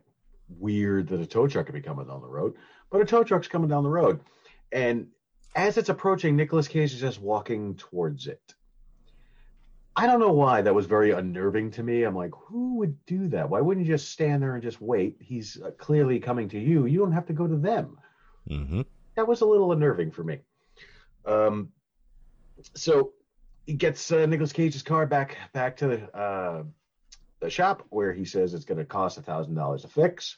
weird 0.48 1.10
that 1.10 1.20
a 1.20 1.26
tow 1.26 1.48
truck 1.48 1.65
could 1.65 1.76
be 1.76 1.82
coming 1.82 2.08
down 2.08 2.22
the 2.22 2.28
road, 2.28 2.56
but 2.89 3.02
a 3.02 3.06
tow 3.06 3.26
truck's 3.26 3.50
coming 3.50 3.67
down 3.67 3.84
the 3.84 3.89
road, 3.89 4.22
and 4.72 5.08
as 5.56 5.78
it's 5.78 5.89
approaching, 5.89 6.36
Nicolas 6.36 6.67
Cage 6.67 6.93
is 6.93 7.02
just 7.02 7.20
walking 7.20 7.76
towards 7.76 8.28
it. 8.28 8.54
I 9.99 10.05
don't 10.05 10.19
know 10.19 10.31
why 10.31 10.62
that 10.62 10.75
was 10.75 10.86
very 10.86 11.10
unnerving 11.10 11.71
to 11.71 11.81
me. 11.81 12.03
I'm 12.03 12.15
like, 12.15 12.29
who 12.36 12.75
would 12.75 13.03
do 13.07 13.27
that? 13.29 13.49
Why 13.49 13.62
wouldn't 13.62 13.83
you 13.83 13.91
just 13.91 14.12
stand 14.12 14.43
there 14.43 14.53
and 14.53 14.62
just 14.62 14.79
wait? 14.79 15.17
He's 15.19 15.60
uh, 15.60 15.71
clearly 15.71 16.19
coming 16.19 16.47
to 16.49 16.60
you. 16.60 16.86
You 16.86 16.99
don't 16.99 17.12
have 17.12 17.25
to 17.25 17.33
go 17.33 17.47
to 17.47 17.57
them. 17.57 17.97
hmm 18.47 18.81
That 19.15 19.27
was 19.27 19.41
a 19.41 19.45
little 19.45 19.71
unnerving 19.71 20.12
for 20.12 20.23
me. 20.23 20.38
Um, 21.25 21.69
so 22.75 23.13
he 23.65 23.73
gets 23.73 24.12
uh, 24.12 24.27
Nicolas 24.27 24.53
Cage's 24.53 24.83
car 24.83 25.07
back 25.07 25.36
back 25.51 25.75
to 25.77 25.88
the 25.88 26.15
uh, 26.17 26.63
the 27.39 27.49
shop 27.49 27.83
where 27.89 28.13
he 28.13 28.23
says 28.23 28.53
it's 28.53 28.65
going 28.65 28.77
to 28.77 28.86
cost 28.86 29.17
a 29.17 29.23
thousand 29.23 29.55
dollars 29.55 29.81
to 29.81 29.88
fix. 29.88 30.38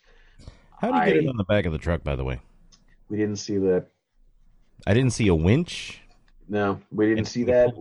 How 0.80 0.90
do 0.90 0.98
you 1.00 1.06
get 1.06 1.24
it 1.26 1.28
on 1.28 1.36
the 1.36 1.44
back 1.44 1.66
of 1.66 1.74
the 1.74 1.78
truck, 1.78 2.02
by 2.04 2.16
the 2.16 2.24
way? 2.24 2.40
We 3.10 3.18
didn't 3.18 3.38
see 3.38 3.58
that. 3.58 3.88
I 4.88 4.94
didn't 4.94 5.12
see 5.12 5.28
a 5.28 5.36
winch. 5.36 6.02
No, 6.48 6.80
we 6.92 7.08
didn't 7.08 7.28
see 7.28 7.44
that. 7.44 7.74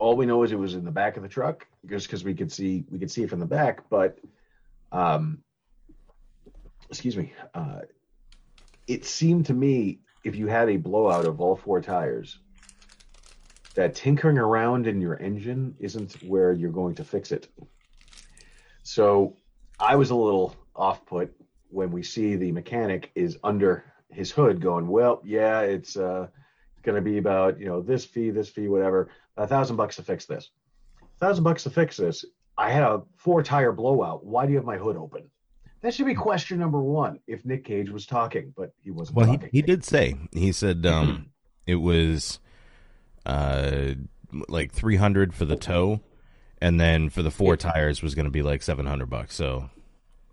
All 0.00 0.16
we 0.16 0.26
know 0.26 0.42
is 0.42 0.50
it 0.50 0.58
was 0.58 0.74
in 0.74 0.84
the 0.84 0.90
back 0.90 1.16
of 1.16 1.22
the 1.22 1.28
truck, 1.28 1.66
just 1.88 2.06
because 2.06 2.24
we 2.24 2.34
could 2.34 2.50
see 2.50 2.84
we 2.90 2.98
could 2.98 3.10
see 3.10 3.22
it 3.22 3.30
from 3.30 3.38
the 3.38 3.46
back. 3.46 3.88
But, 3.88 4.18
um, 4.90 5.44
excuse 6.88 7.16
me, 7.16 7.32
uh, 7.54 7.82
it 8.88 9.04
seemed 9.04 9.46
to 9.46 9.54
me 9.54 10.00
if 10.24 10.34
you 10.34 10.48
had 10.48 10.68
a 10.68 10.76
blowout 10.78 11.26
of 11.26 11.40
all 11.40 11.54
four 11.54 11.80
tires, 11.80 12.38
that 13.74 13.94
tinkering 13.94 14.38
around 14.38 14.86
in 14.86 15.00
your 15.00 15.16
engine 15.18 15.76
isn't 15.78 16.14
where 16.24 16.52
you're 16.52 16.72
going 16.72 16.94
to 16.96 17.04
fix 17.04 17.30
it. 17.30 17.48
So 18.82 19.36
I 19.78 19.96
was 19.96 20.10
a 20.10 20.16
little 20.16 20.56
off 20.74 21.04
put 21.06 21.32
when 21.68 21.92
we 21.92 22.02
see 22.02 22.36
the 22.36 22.52
mechanic 22.52 23.10
is 23.14 23.38
under 23.44 23.84
his 24.10 24.30
hood 24.30 24.60
going, 24.60 24.88
well, 24.88 25.20
yeah, 25.24 25.60
it's 25.60 25.96
uh, 25.96 26.26
going 26.82 26.96
to 26.96 27.02
be 27.02 27.18
about, 27.18 27.58
you 27.60 27.66
know, 27.66 27.80
this 27.82 28.04
fee, 28.04 28.30
this 28.30 28.48
fee, 28.48 28.68
whatever, 28.68 29.08
a 29.36 29.46
thousand 29.46 29.76
bucks 29.76 29.96
to 29.96 30.02
fix 30.02 30.26
this. 30.26 30.50
A 31.02 31.18
thousand 31.26 31.44
bucks 31.44 31.62
to 31.64 31.70
fix 31.70 31.96
this. 31.96 32.24
I 32.58 32.70
had 32.70 32.82
a 32.82 33.02
four 33.16 33.42
tire 33.42 33.72
blowout. 33.72 34.24
Why 34.24 34.46
do 34.46 34.52
you 34.52 34.58
have 34.58 34.66
my 34.66 34.76
hood 34.76 34.96
open? 34.96 35.30
That 35.82 35.94
should 35.94 36.06
be 36.06 36.14
question 36.14 36.58
number 36.58 36.80
one 36.80 37.20
if 37.26 37.44
Nick 37.46 37.64
Cage 37.64 37.90
was 37.90 38.04
talking, 38.06 38.52
but 38.56 38.74
he 38.82 38.90
wasn't 38.90 39.16
Well, 39.16 39.26
he, 39.26 39.36
talking. 39.36 39.50
he 39.52 39.62
did 39.62 39.82
say 39.84 40.14
he 40.32 40.52
said 40.52 40.84
um, 40.84 41.30
it 41.66 41.76
was 41.76 42.38
uh 43.24 43.94
like 44.48 44.72
three 44.72 44.96
hundred 44.96 45.32
for 45.34 45.46
the 45.46 45.56
tow, 45.56 46.00
and 46.60 46.78
then 46.78 47.08
for 47.08 47.22
the 47.22 47.30
four 47.30 47.56
tires 47.56 48.02
was 48.02 48.14
going 48.14 48.26
to 48.26 48.30
be 48.30 48.42
like 48.42 48.62
seven 48.62 48.84
hundred 48.86 49.08
bucks. 49.08 49.34
So 49.34 49.70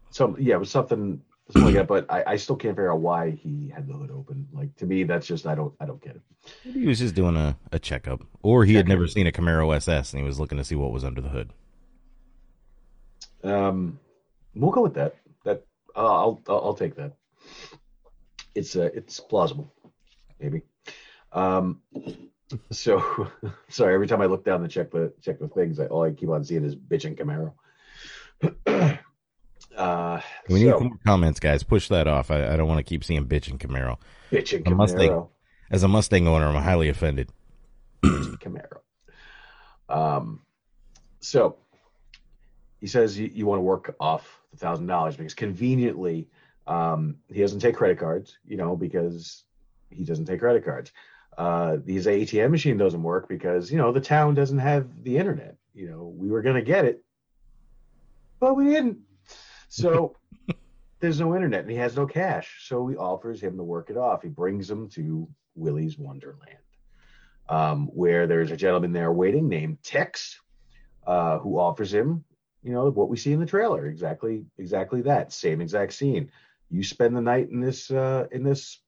So 0.09 0.35
yeah, 0.37 0.55
it 0.55 0.59
was 0.59 0.69
something, 0.69 1.21
something 1.49 1.65
like 1.65 1.75
that. 1.75 1.87
But 1.87 2.05
I, 2.09 2.23
I 2.33 2.35
still 2.37 2.55
can't 2.55 2.73
figure 2.73 2.91
out 2.91 2.99
why 2.99 3.31
he 3.31 3.71
had 3.73 3.87
the 3.87 3.93
hood 3.93 4.11
open. 4.11 4.47
Like 4.51 4.75
to 4.77 4.85
me, 4.85 5.03
that's 5.03 5.27
just 5.27 5.45
I 5.47 5.55
don't 5.55 5.73
I 5.79 5.85
don't 5.85 6.01
get 6.01 6.15
it. 6.15 6.21
maybe 6.65 6.81
he 6.81 6.87
was 6.87 6.99
just 6.99 7.15
doing 7.15 7.35
a, 7.35 7.57
a 7.71 7.79
checkup, 7.79 8.23
or 8.41 8.65
he 8.65 8.75
had 8.75 8.87
never 8.87 9.07
seen 9.07 9.27
a 9.27 9.31
Camaro 9.31 9.75
SS 9.75 10.13
and 10.13 10.21
he 10.21 10.25
was 10.25 10.39
looking 10.39 10.57
to 10.57 10.63
see 10.63 10.75
what 10.75 10.91
was 10.91 11.03
under 11.03 11.21
the 11.21 11.29
hood. 11.29 11.51
Um, 13.43 13.99
we'll 14.55 14.71
go 14.71 14.81
with 14.81 14.95
that. 14.95 15.15
That 15.45 15.65
uh, 15.95 16.05
I'll, 16.05 16.41
I'll 16.47 16.65
I'll 16.65 16.73
take 16.73 16.95
that. 16.95 17.13
It's 18.55 18.75
uh, 18.75 18.89
it's 18.93 19.19
plausible, 19.19 19.71
maybe. 20.39 20.63
Um, 21.31 21.81
so 22.71 23.29
sorry. 23.69 23.93
Every 23.93 24.07
time 24.07 24.21
I 24.21 24.25
look 24.25 24.43
down 24.43 24.61
to 24.61 24.67
check 24.67 24.91
the 24.91 25.13
check 25.21 25.39
the 25.39 25.47
things, 25.47 25.79
I, 25.79 25.85
all 25.85 26.03
I 26.03 26.11
keep 26.11 26.29
on 26.29 26.43
seeing 26.43 26.65
is 26.65 26.75
bitching 26.75 27.17
Camaro. 27.17 27.53
uh, 29.77 30.21
We 30.49 30.59
need 30.59 30.71
so, 30.71 30.79
some 30.79 30.87
more 30.87 30.99
comments, 31.05 31.39
guys. 31.39 31.63
Push 31.63 31.89
that 31.89 32.07
off. 32.07 32.31
I, 32.31 32.53
I 32.53 32.57
don't 32.57 32.67
want 32.67 32.79
to 32.79 32.83
keep 32.83 33.03
seeing 33.03 33.25
bitching 33.25 33.57
Camaro. 33.57 33.97
bitching 34.31 34.67
A 34.67 34.71
Mustang. 34.71 35.09
Camaro. 35.09 35.29
As 35.69 35.83
a 35.83 35.87
Mustang 35.87 36.27
owner, 36.27 36.47
I'm 36.47 36.61
highly 36.61 36.89
offended. 36.89 37.29
Camaro. 38.03 38.79
Um, 39.89 40.41
so 41.19 41.57
he 42.79 42.87
says 42.87 43.17
you, 43.17 43.29
you 43.33 43.45
want 43.45 43.59
to 43.59 43.63
work 43.63 43.95
off 43.99 44.41
the 44.51 44.57
thousand 44.57 44.87
dollars 44.87 45.15
because 45.15 45.33
conveniently 45.33 46.27
um, 46.67 47.17
he 47.29 47.39
doesn't 47.41 47.59
take 47.59 47.75
credit 47.75 47.99
cards, 47.99 48.37
you 48.45 48.57
know, 48.57 48.75
because 48.75 49.43
he 49.89 50.03
doesn't 50.03 50.25
take 50.25 50.39
credit 50.39 50.65
cards. 50.65 50.91
Uh, 51.37 51.77
his 51.85 52.07
ATM 52.07 52.51
machine 52.51 52.77
doesn't 52.77 53.03
work 53.03 53.29
because 53.29 53.71
you 53.71 53.77
know 53.77 53.91
the 53.91 54.01
town 54.01 54.33
doesn't 54.33 54.57
have 54.57 55.03
the 55.03 55.17
internet. 55.17 55.55
You 55.73 55.89
know, 55.89 56.13
we 56.17 56.29
were 56.29 56.41
gonna 56.41 56.63
get 56.63 56.85
it, 56.85 57.03
but 58.39 58.55
we 58.55 58.65
didn't. 58.65 58.99
So 59.69 60.15
there's 60.99 61.19
no 61.19 61.35
internet 61.35 61.61
and 61.61 61.71
he 61.71 61.77
has 61.77 61.95
no 61.95 62.05
cash. 62.05 62.65
So 62.67 62.87
he 62.87 62.95
offers 62.95 63.41
him 63.41 63.57
to 63.57 63.63
work 63.63 63.89
it 63.89 63.97
off. 63.97 64.23
He 64.23 64.29
brings 64.29 64.69
him 64.69 64.89
to 64.89 65.27
Willy's 65.55 65.97
Wonderland 65.97 66.57
um, 67.49 67.87
where 67.87 68.27
there's 68.27 68.51
a 68.51 68.57
gentleman 68.57 68.91
there 68.93 69.11
waiting 69.11 69.47
named 69.47 69.77
Tex, 69.83 70.39
uh, 71.05 71.39
who 71.39 71.57
offers 71.57 71.93
him, 71.93 72.23
you 72.63 72.71
know, 72.73 72.89
what 72.89 73.09
we 73.09 73.17
see 73.17 73.31
in 73.31 73.39
the 73.39 73.45
trailer. 73.45 73.85
Exactly, 73.85 74.45
exactly 74.57 75.01
that 75.03 75.31
same 75.31 75.61
exact 75.61 75.93
scene. 75.93 76.31
You 76.69 76.83
spend 76.83 77.15
the 77.15 77.21
night 77.21 77.49
in 77.49 77.61
this 77.61 77.89
uh, 77.89 78.27
in 78.31 78.43
this 78.43 78.79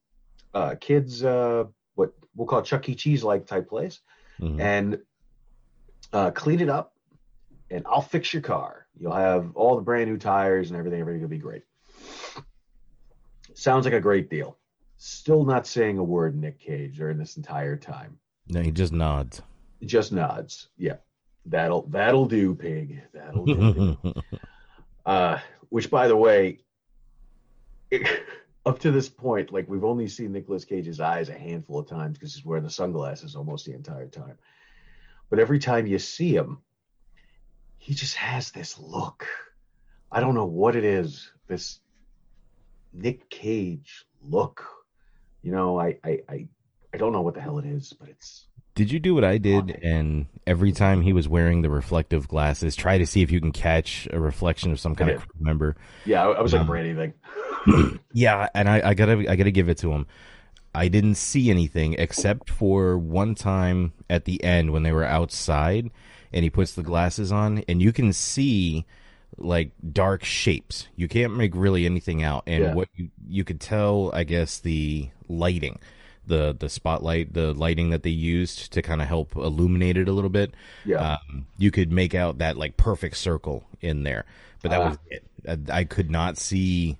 uh, 0.53 0.75
kids 0.79 1.23
uh, 1.23 1.65
what 1.95 2.13
we'll 2.35 2.47
call 2.47 2.61
Chuck 2.61 2.89
E. 2.89 2.95
Cheese 2.95 3.23
like 3.23 3.45
type 3.45 3.69
place, 3.69 4.01
Mhm. 4.41 4.59
and 4.59 4.99
uh, 6.11 6.31
clean 6.31 6.59
it 6.59 6.69
up, 6.69 6.93
and 7.69 7.85
I'll 7.87 8.01
fix 8.01 8.33
your 8.33 8.41
car. 8.41 8.78
You'll 8.99 9.13
have 9.13 9.51
all 9.55 9.75
the 9.75 9.81
brand 9.81 10.09
new 10.09 10.17
tires 10.17 10.69
and 10.69 10.77
everything. 10.77 10.99
Everything 10.99 11.21
will 11.21 11.29
be 11.29 11.37
great. 11.37 11.63
Sounds 13.53 13.85
like 13.85 13.93
a 13.93 13.99
great 14.01 14.29
deal. 14.29 14.57
Still 14.97 15.45
not 15.45 15.65
saying 15.65 15.97
a 15.97 16.03
word, 16.03 16.35
Nick 16.35 16.59
Cage, 16.59 16.97
during 16.97 17.17
this 17.17 17.37
entire 17.37 17.77
time 17.77 18.19
No, 18.49 18.61
he 18.61 18.71
just 18.71 18.91
nods. 18.91 19.41
just 19.85 20.11
nods. 20.11 20.67
Yeah, 20.77 20.97
that'll 21.45 21.83
that'll 21.83 22.25
do, 22.25 22.53
pig. 22.53 23.01
That'll 23.13 23.45
do. 23.45 23.97
uh, 25.05 25.39
which, 25.69 25.89
by 25.89 26.07
the 26.09 26.17
way, 26.17 26.59
it, 27.91 28.23
up 28.65 28.79
to 28.79 28.91
this 28.91 29.07
point, 29.07 29.53
like 29.53 29.69
we've 29.69 29.85
only 29.85 30.07
seen 30.09 30.33
Nicolas 30.33 30.65
Cage's 30.65 30.99
eyes 30.99 31.29
a 31.29 31.33
handful 31.33 31.79
of 31.79 31.87
times 31.87 32.17
because 32.17 32.35
he's 32.35 32.45
wearing 32.45 32.65
the 32.65 32.69
sunglasses 32.69 33.35
almost 33.35 33.65
the 33.65 33.73
entire 33.73 34.07
time. 34.07 34.37
But 35.29 35.39
every 35.39 35.59
time 35.59 35.87
you 35.87 35.97
see 35.99 36.35
him, 36.35 36.61
he 37.79 37.93
just 37.95 38.15
has 38.15 38.51
this 38.51 38.77
look. 38.77 39.25
I 40.11 40.19
don't 40.19 40.35
know 40.35 40.45
what 40.45 40.75
it 40.75 40.83
is. 40.83 41.31
This 41.47 41.79
Nick 42.93 43.29
Cage 43.29 44.05
look. 44.21 44.63
You 45.41 45.51
know, 45.51 45.79
I 45.79 45.97
I 46.03 46.19
I, 46.29 46.47
I 46.93 46.97
don't 46.97 47.13
know 47.13 47.21
what 47.21 47.33
the 47.33 47.41
hell 47.41 47.57
it 47.59 47.65
is, 47.65 47.93
but 47.93 48.09
it's 48.09 48.45
Did 48.75 48.91
you 48.91 48.99
do 48.99 49.15
what 49.15 49.23
I 49.23 49.37
did 49.37 49.79
and 49.81 50.27
every 50.45 50.71
time 50.71 51.01
he 51.01 51.13
was 51.13 51.27
wearing 51.27 51.61
the 51.61 51.69
reflective 51.69 52.27
glasses, 52.27 52.75
try 52.75 52.97
to 52.97 53.05
see 53.05 53.21
if 53.21 53.31
you 53.31 53.39
can 53.39 53.51
catch 53.51 54.07
a 54.11 54.19
reflection 54.19 54.71
of 54.71 54.79
some 54.79 54.95
kind 54.95 55.11
of 55.11 55.25
member? 55.39 55.75
yeah. 56.05 56.25
I, 56.27 56.31
I 56.31 56.41
was 56.41 56.53
Um, 56.53 56.67
for 56.67 56.75
anything. 56.75 57.13
Yeah, 58.13 58.47
and 58.55 58.67
I, 58.69 58.89
I 58.89 58.93
gotta 58.93 59.29
I 59.29 59.35
gotta 59.35 59.51
give 59.51 59.69
it 59.69 59.77
to 59.79 59.91
him. 59.91 60.07
I 60.73 60.87
didn't 60.87 61.15
see 61.15 61.49
anything 61.49 61.93
except 61.93 62.49
for 62.49 62.97
one 62.97 63.35
time 63.35 63.93
at 64.09 64.25
the 64.25 64.43
end 64.43 64.71
when 64.71 64.83
they 64.83 64.91
were 64.91 65.03
outside 65.03 65.91
and 66.33 66.43
he 66.43 66.49
puts 66.49 66.73
the 66.73 66.83
glasses 66.83 67.31
on 67.31 67.63
and 67.67 67.81
you 67.81 67.91
can 67.91 68.13
see 68.13 68.85
like 69.37 69.71
dark 69.93 70.23
shapes. 70.23 70.87
You 70.95 71.07
can't 71.07 71.35
make 71.35 71.51
really 71.55 71.85
anything 71.85 72.23
out. 72.23 72.43
And 72.47 72.63
Yeah. 72.63 72.73
what 72.73 72.89
you 72.95 73.09
you 73.27 73.43
could 73.43 73.59
tell, 73.61 74.11
I 74.13 74.23
guess, 74.23 74.59
the 74.59 75.09
lighting. 75.27 75.79
the 76.27 76.55
the 76.59 76.69
spotlight, 76.69 77.33
the 77.33 77.53
lighting 77.55 77.89
that 77.89 78.03
they 78.03 78.11
used 78.11 78.71
to 78.73 78.83
kind 78.83 79.01
of 79.01 79.07
help 79.07 79.35
illuminate 79.35 79.97
it 79.97 80.07
a 80.07 80.11
little 80.11 80.29
bit. 80.29 80.53
Yeah. 80.85 81.17
Um, 81.27 81.47
you 81.57 81.71
could 81.71 81.91
make 81.91 82.13
out 82.13 82.37
that 82.37 82.55
like 82.55 82.77
perfect 82.77 83.17
circle 83.17 83.63
in 83.81 84.03
there, 84.03 84.25
but 84.61 84.69
that 84.69 84.79
Ah. 84.81 84.89
was 84.89 84.97
it. 85.09 85.23
I, 85.71 85.79
I 85.79 85.83
could 85.85 86.11
not 86.11 86.37
see 86.37 86.97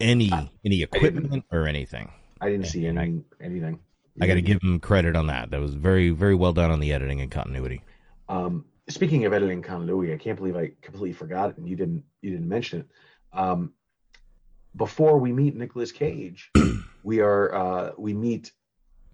any 0.00 0.30
any 0.64 0.82
equipment 0.82 1.44
or 1.52 1.66
anything. 1.68 2.10
I 2.40 2.50
didn't 2.50 2.66
see 2.66 2.86
And 2.86 2.98
I- 2.98 3.02
any 3.04 3.22
anything. 3.40 3.78
I 4.20 4.26
got 4.26 4.34
to 4.34 4.42
give 4.42 4.60
him 4.62 4.80
credit 4.80 5.14
on 5.14 5.26
that. 5.28 5.50
That 5.50 5.60
was 5.60 5.74
very 5.74 6.10
very 6.10 6.34
well 6.34 6.52
done 6.52 6.70
on 6.72 6.80
the 6.80 6.92
editing 6.92 7.20
and 7.20 7.30
continuity. 7.30 7.82
Um, 8.28 8.64
speaking 8.88 9.24
of 9.24 9.32
editing 9.32 9.62
continuity, 9.62 10.12
I 10.12 10.18
can't 10.18 10.36
believe 10.36 10.56
I 10.56 10.72
completely 10.82 11.12
forgot 11.12 11.50
it, 11.50 11.58
and 11.58 11.68
you 11.68 11.76
didn't 11.76 12.04
you 12.22 12.30
didn't 12.30 12.48
mention 12.48 12.80
it. 12.80 12.86
Um, 13.32 13.72
before 14.74 15.18
we 15.18 15.32
meet 15.32 15.56
Nicolas 15.56 15.92
Cage, 15.92 16.50
we 17.02 17.20
are 17.20 17.54
uh, 17.54 17.92
we 17.96 18.14
meet 18.14 18.52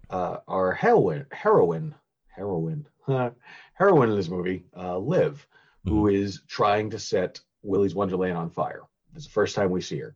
uh, 0.09 0.37
our 0.47 0.73
heroine 0.73 1.25
heroine 1.31 1.95
heroine 2.27 2.87
heroine 3.73 4.09
in 4.09 4.15
this 4.15 4.29
movie, 4.29 4.65
uh, 4.75 4.97
Liv, 4.97 5.45
who 5.85 6.07
is 6.07 6.41
trying 6.47 6.89
to 6.91 6.99
set 6.99 7.39
Willy's 7.61 7.95
Wonderland 7.95 8.37
on 8.37 8.49
fire. 8.49 8.81
This 9.13 9.23
is 9.23 9.27
the 9.27 9.33
first 9.33 9.55
time 9.55 9.71
we 9.71 9.81
see 9.81 9.99
her. 9.99 10.15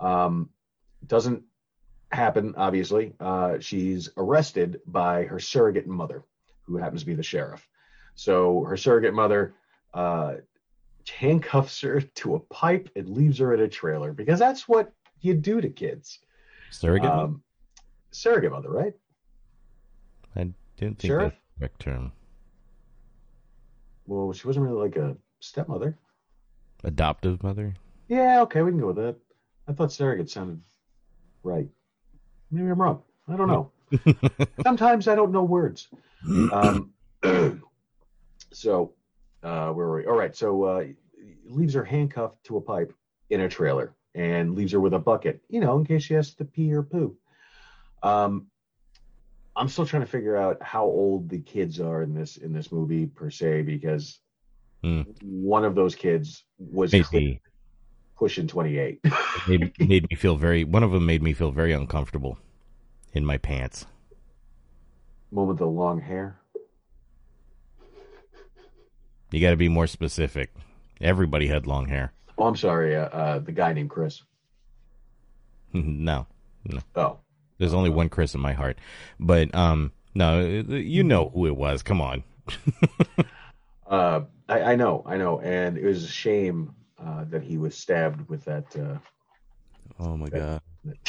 Um, 0.00 0.50
doesn't 1.06 1.42
happen, 2.10 2.54
obviously. 2.56 3.14
Uh, 3.20 3.58
she's 3.60 4.08
arrested 4.16 4.80
by 4.86 5.24
her 5.24 5.38
surrogate 5.38 5.86
mother, 5.86 6.24
who 6.62 6.76
happens 6.76 7.02
to 7.02 7.06
be 7.06 7.14
the 7.14 7.22
sheriff. 7.22 7.66
So 8.14 8.64
her 8.64 8.76
surrogate 8.76 9.14
mother 9.14 9.54
uh, 9.92 10.34
handcuffs 11.08 11.80
her 11.80 12.00
to 12.00 12.36
a 12.36 12.40
pipe 12.40 12.88
and 12.96 13.08
leaves 13.08 13.38
her 13.38 13.54
in 13.54 13.60
a 13.60 13.68
trailer 13.68 14.12
because 14.12 14.38
that's 14.38 14.68
what 14.68 14.92
you 15.20 15.34
do 15.34 15.60
to 15.60 15.68
kids. 15.68 16.20
Surrogate. 16.70 17.10
Um, 17.10 17.42
surrogate 18.10 18.52
mother, 18.52 18.70
right? 18.70 18.94
I 20.36 20.50
didn't 20.76 20.98
think 20.98 21.10
Sheriff? 21.10 21.32
that's 21.32 21.36
the 21.36 21.60
correct 21.60 21.80
term. 21.80 22.12
Well, 24.06 24.32
she 24.32 24.46
wasn't 24.46 24.66
really 24.66 24.82
like 24.82 24.96
a 24.96 25.16
stepmother. 25.40 25.96
Adoptive 26.82 27.42
mother. 27.42 27.74
Yeah, 28.08 28.42
okay, 28.42 28.62
we 28.62 28.70
can 28.70 28.80
go 28.80 28.88
with 28.88 28.96
that. 28.96 29.16
I 29.66 29.72
thought 29.72 29.92
surrogate 29.92 30.28
sounded 30.28 30.60
right. 31.42 31.68
Maybe 32.50 32.68
I'm 32.68 32.80
wrong. 32.80 33.02
I 33.28 33.36
don't 33.36 33.48
know. 33.48 33.70
Sometimes 34.62 35.08
I 35.08 35.14
don't 35.14 35.32
know 35.32 35.44
words. 35.44 35.88
Um, 36.52 36.92
so, 38.54 38.94
uh, 39.42 39.70
where 39.70 39.86
were 39.86 39.96
we? 39.98 40.06
All 40.06 40.16
right. 40.16 40.34
So, 40.34 40.62
uh, 40.64 40.84
leaves 41.46 41.74
her 41.74 41.84
handcuffed 41.84 42.44
to 42.44 42.56
a 42.56 42.60
pipe 42.60 42.92
in 43.30 43.42
a 43.42 43.48
trailer 43.48 43.94
and 44.14 44.54
leaves 44.54 44.72
her 44.72 44.80
with 44.80 44.94
a 44.94 44.98
bucket, 44.98 45.42
you 45.48 45.60
know, 45.60 45.78
in 45.78 45.84
case 45.84 46.04
she 46.04 46.14
has 46.14 46.34
to 46.34 46.44
pee 46.44 46.72
or 46.72 46.82
poo. 46.82 47.16
Um, 48.02 48.46
I'm 49.56 49.68
still 49.68 49.86
trying 49.86 50.02
to 50.02 50.08
figure 50.08 50.36
out 50.36 50.62
how 50.62 50.84
old 50.84 51.28
the 51.28 51.38
kids 51.38 51.80
are 51.80 52.02
in 52.02 52.14
this 52.14 52.36
in 52.36 52.52
this 52.52 52.72
movie 52.72 53.06
per 53.06 53.30
se 53.30 53.62
because 53.62 54.20
Hmm. 54.84 55.00
one 55.22 55.64
of 55.64 55.74
those 55.74 55.94
kids 55.94 56.44
was 56.58 56.92
me 56.92 57.40
pushing 58.18 58.46
28. 58.46 59.00
made, 59.48 59.72
made 59.78 60.10
me 60.10 60.14
feel 60.14 60.36
very. 60.36 60.62
One 60.62 60.82
of 60.82 60.90
them 60.90 61.06
made 61.06 61.22
me 61.22 61.32
feel 61.32 61.50
very 61.52 61.72
uncomfortable 61.72 62.36
in 63.14 63.24
my 63.24 63.38
pants. 63.38 63.86
One 65.30 65.48
with 65.48 65.56
the 65.56 65.66
long 65.66 66.02
hair. 66.02 66.38
You 69.30 69.40
got 69.40 69.50
to 69.50 69.56
be 69.56 69.68
more 69.68 69.86
specific. 69.86 70.54
Everybody 71.00 71.48
had 71.48 71.66
long 71.66 71.88
hair. 71.88 72.12
Oh, 72.38 72.44
I'm 72.46 72.56
sorry. 72.56 72.96
Uh, 72.96 73.06
uh, 73.06 73.38
the 73.40 73.52
guy 73.52 73.72
named 73.72 73.90
Chris. 73.90 74.22
no, 75.72 76.26
no. 76.64 76.80
Oh, 76.94 77.18
There's 77.58 77.74
only 77.74 77.90
one 77.90 78.08
Chris 78.08 78.34
in 78.34 78.40
my 78.40 78.52
heart, 78.52 78.78
but 79.18 79.54
um, 79.54 79.92
no, 80.14 80.40
you 80.40 81.02
know 81.02 81.30
who 81.30 81.46
it 81.46 81.56
was. 81.56 81.82
Come 81.82 82.00
on. 82.00 82.22
uh, 83.86 84.20
I, 84.48 84.62
I 84.62 84.76
know, 84.76 85.02
I 85.06 85.16
know, 85.16 85.40
and 85.40 85.76
it 85.76 85.84
was 85.84 86.04
a 86.04 86.08
shame 86.08 86.74
uh, 87.04 87.24
that 87.30 87.42
he 87.42 87.58
was 87.58 87.76
stabbed 87.76 88.28
with 88.28 88.44
that. 88.44 88.76
Uh, 88.76 88.98
Oh 90.00 90.16
my 90.16 90.28
god. 90.28 90.60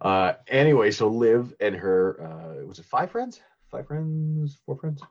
uh, 0.00 0.32
anyway, 0.48 0.90
so 0.90 1.08
Liv 1.08 1.54
and 1.60 1.74
her 1.74 2.20
uh, 2.20 2.66
was 2.66 2.78
it 2.78 2.84
five 2.84 3.10
friends? 3.10 3.40
Five 3.76 3.88
friends? 3.88 4.58
Four 4.64 4.78
friends? 4.78 5.02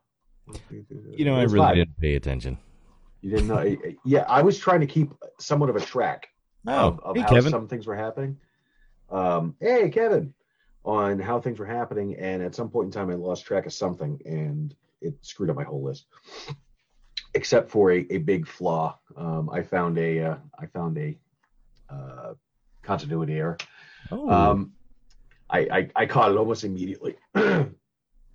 You 1.15 1.23
know, 1.25 1.35
I 1.35 1.43
really 1.43 1.57
five. 1.67 1.75
didn't 1.75 1.99
pay 1.99 2.15
attention. 2.15 2.57
You 3.21 3.29
didn't 3.29 3.47
know? 3.47 3.75
yeah, 4.05 4.25
I 4.27 4.41
was 4.41 4.57
trying 4.57 4.79
to 4.79 4.87
keep 4.87 5.11
somewhat 5.39 5.69
of 5.69 5.75
a 5.75 5.81
track 5.81 6.29
of, 6.65 6.99
Oh, 6.99 7.09
of 7.09 7.15
hey, 7.15 7.21
how 7.21 7.29
Kevin. 7.29 7.51
some 7.51 7.67
things 7.67 7.85
were 7.85 7.95
happening. 7.95 8.37
Um, 9.11 9.55
hey, 9.59 9.89
Kevin, 9.91 10.33
on 10.83 11.19
how 11.19 11.39
things 11.39 11.59
were 11.59 11.65
happening, 11.67 12.15
and 12.15 12.41
at 12.41 12.55
some 12.55 12.69
point 12.71 12.87
in 12.87 12.91
time, 12.91 13.11
I 13.11 13.13
lost 13.13 13.45
track 13.45 13.67
of 13.67 13.73
something, 13.73 14.19
and 14.25 14.73
it 14.99 15.13
screwed 15.21 15.51
up 15.51 15.55
my 15.55 15.63
whole 15.63 15.83
list. 15.83 16.07
Except 17.35 17.69
for 17.69 17.91
a, 17.91 18.07
a 18.09 18.17
big 18.17 18.47
flaw, 18.47 18.97
um, 19.15 19.47
I 19.51 19.61
found 19.61 19.99
a 19.99 20.21
uh, 20.23 20.35
I 20.57 20.65
found 20.65 20.97
a 20.97 21.15
uh, 21.87 22.33
continuity 22.81 23.35
error. 23.35 23.57
Oh, 24.09 24.27
Um, 24.27 24.71
I, 25.51 25.59
I 25.59 25.89
I 25.95 26.05
caught 26.07 26.31
it 26.31 26.37
almost 26.37 26.63
immediately. 26.63 27.15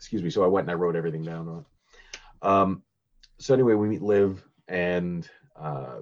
Excuse 0.01 0.23
me. 0.23 0.31
So 0.31 0.43
I 0.43 0.47
went 0.47 0.65
and 0.65 0.71
I 0.71 0.75
wrote 0.75 0.97
everything 0.97 1.23
down 1.23 1.47
on. 2.43 2.63
Um, 2.63 2.83
so 3.39 3.53
anyway, 3.53 3.75
we 3.75 3.87
meet 3.87 4.01
Liv, 4.01 4.43
and 4.67 5.29
uh, 5.55 6.01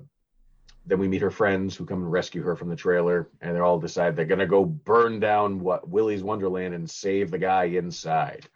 then 0.86 1.00
we 1.00 1.08
meet 1.08 1.20
her 1.20 1.32
friends 1.32 1.74
who 1.74 1.84
come 1.84 2.02
and 2.02 2.12
rescue 2.12 2.42
her 2.42 2.54
from 2.54 2.68
the 2.68 2.76
trailer, 2.76 3.28
and 3.40 3.56
they 3.56 3.60
all 3.60 3.80
decide 3.80 4.14
they're 4.14 4.24
gonna 4.24 4.46
go 4.46 4.64
burn 4.64 5.18
down 5.18 5.58
what 5.58 5.88
Willy's 5.88 6.22
Wonderland 6.22 6.74
and 6.74 6.88
save 6.88 7.32
the 7.32 7.38
guy 7.38 7.64
inside. 7.64 8.46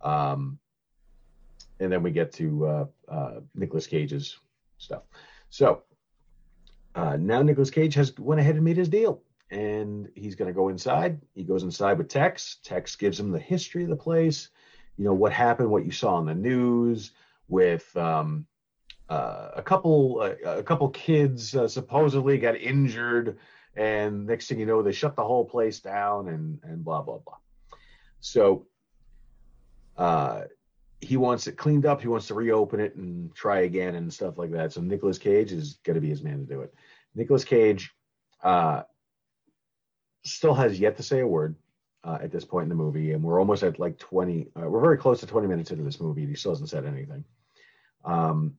Um, 0.00 0.58
and 1.78 1.92
then 1.92 2.02
we 2.02 2.10
get 2.10 2.32
to 2.32 2.66
uh, 2.66 2.86
uh, 3.08 3.40
Nicolas 3.54 3.86
Cage's 3.86 4.38
stuff. 4.78 5.02
So 5.50 5.82
uh, 6.94 7.18
now 7.18 7.42
Nicolas 7.42 7.70
Cage 7.70 7.94
has 7.94 8.18
went 8.18 8.40
ahead 8.40 8.54
and 8.54 8.64
made 8.64 8.78
his 8.78 8.88
deal, 8.88 9.22
and 9.50 10.08
he's 10.14 10.34
going 10.34 10.48
to 10.48 10.54
go 10.54 10.70
inside. 10.70 11.20
He 11.34 11.44
goes 11.44 11.62
inside 11.62 11.98
with 11.98 12.08
Tex. 12.08 12.58
Tex 12.64 12.96
gives 12.96 13.20
him 13.20 13.30
the 13.30 13.38
history 13.38 13.82
of 13.82 13.90
the 13.90 13.96
place, 13.96 14.48
you 15.02 15.08
know 15.08 15.14
what 15.14 15.32
happened, 15.32 15.68
what 15.68 15.84
you 15.84 15.90
saw 15.90 16.14
on 16.14 16.26
the 16.26 16.34
news 16.34 17.10
with 17.48 17.96
um, 17.96 18.46
uh, 19.08 19.48
a 19.56 19.60
couple 19.60 20.20
uh, 20.20 20.58
a 20.58 20.62
couple 20.62 20.88
kids 20.90 21.56
uh, 21.56 21.66
supposedly 21.66 22.38
got 22.38 22.54
injured, 22.56 23.36
and 23.74 24.28
next 24.28 24.46
thing 24.46 24.60
you 24.60 24.66
know, 24.66 24.80
they 24.80 24.92
shut 24.92 25.16
the 25.16 25.24
whole 25.24 25.44
place 25.44 25.80
down, 25.80 26.28
and 26.28 26.60
and 26.62 26.84
blah 26.84 27.02
blah 27.02 27.18
blah. 27.18 27.36
So. 28.20 28.66
Uh, 29.96 30.42
he 31.00 31.16
wants 31.16 31.48
it 31.48 31.56
cleaned 31.56 31.84
up. 31.84 32.00
He 32.00 32.06
wants 32.06 32.28
to 32.28 32.34
reopen 32.34 32.78
it 32.78 32.94
and 32.94 33.34
try 33.34 33.62
again 33.62 33.96
and 33.96 34.14
stuff 34.14 34.38
like 34.38 34.52
that. 34.52 34.72
So 34.72 34.80
Nicolas 34.80 35.18
Cage 35.18 35.50
is 35.50 35.80
going 35.82 35.96
to 35.96 36.00
be 36.00 36.08
his 36.08 36.22
man 36.22 36.38
to 36.38 36.44
do 36.46 36.60
it. 36.60 36.72
Nicolas 37.16 37.44
Cage 37.44 37.90
uh, 38.40 38.82
still 40.24 40.54
has 40.54 40.78
yet 40.78 40.96
to 40.98 41.02
say 41.02 41.18
a 41.18 41.26
word 41.26 41.56
uh, 42.04 42.18
at 42.20 42.32
this 42.32 42.44
point 42.44 42.64
in 42.64 42.68
the 42.68 42.74
movie, 42.74 43.12
and 43.12 43.22
we're 43.22 43.38
almost 43.38 43.62
at 43.62 43.78
like 43.78 43.98
20. 43.98 44.48
Uh, 44.56 44.68
we're 44.68 44.80
very 44.80 44.98
close 44.98 45.20
to 45.20 45.26
20 45.26 45.46
minutes 45.46 45.70
into 45.70 45.84
this 45.84 46.00
movie, 46.00 46.22
and 46.22 46.30
he 46.30 46.36
still 46.36 46.52
hasn't 46.52 46.68
said 46.68 46.84
anything. 46.84 47.24
Um, 48.04 48.54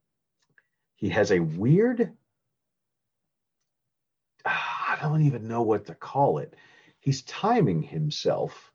he 0.95 1.09
has 1.09 1.31
a 1.31 1.39
weird. 1.39 2.11
I 4.45 4.97
don't 5.01 5.25
even 5.25 5.47
know 5.47 5.63
what 5.63 5.87
to 5.87 5.95
call 5.95 6.37
it. 6.37 6.55
He's 6.99 7.23
timing 7.23 7.81
himself, 7.81 8.71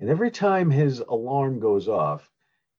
and 0.00 0.08
every 0.08 0.30
time 0.30 0.70
his 0.70 1.00
alarm 1.00 1.60
goes 1.60 1.88
off, 1.88 2.30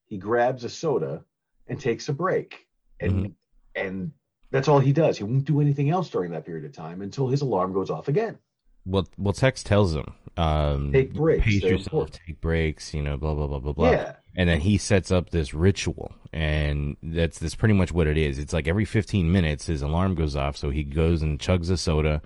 he 0.05 0.17
grabs 0.17 0.63
a 0.63 0.69
soda 0.69 1.23
and 1.67 1.79
takes 1.79 2.09
a 2.09 2.13
break, 2.13 2.67
and 2.99 3.35
and 3.75 4.11
that's 4.49 4.67
all 4.67 4.79
he 4.79 4.93
does. 4.93 5.17
He 5.17 5.23
won't 5.23 5.45
do 5.45 5.61
anything 5.61 5.89
else 5.89 6.09
during 6.09 6.31
that 6.31 6.45
period 6.45 6.65
of 6.65 6.73
time 6.73 7.01
until 7.01 7.27
his 7.27 7.41
alarm 7.41 7.73
goes 7.73 7.89
off 7.89 8.07
again. 8.07 8.39
Well, 8.87 9.07
well, 9.17 9.33
Tex 9.33 9.61
tells 9.63 9.93
him, 9.95 10.13
um, 10.37 10.91
Take 10.93 11.13
breaks, 11.13 11.43
pace 11.45 11.63
yourself, 11.63 11.81
important. 11.87 12.19
take 12.25 12.41
breaks, 12.41 12.93
you 12.93 13.01
know, 13.01 13.17
blah 13.17 13.33
blah 13.35 13.47
blah 13.47 13.59
blah 13.59 13.73
blah. 13.73 13.91
Yeah. 13.91 14.15
And 14.35 14.47
then 14.47 14.59
he 14.59 14.77
sets 14.77 15.11
up 15.11 15.31
this 15.31 15.53
ritual, 15.53 16.13
and 16.31 16.95
that's 17.01 17.39
that's 17.39 17.55
pretty 17.55 17.73
much 17.73 17.91
what 17.91 18.05
it 18.07 18.17
is. 18.17 18.37
It's 18.37 18.53
like 18.53 18.67
every 18.67 18.85
15 18.85 19.31
minutes, 19.31 19.65
his 19.65 19.81
alarm 19.81 20.13
goes 20.15 20.35
off, 20.35 20.55
so 20.57 20.69
he 20.69 20.83
goes 20.83 21.23
and 21.23 21.39
chugs 21.39 21.71
a 21.71 21.77
soda, 21.77 22.21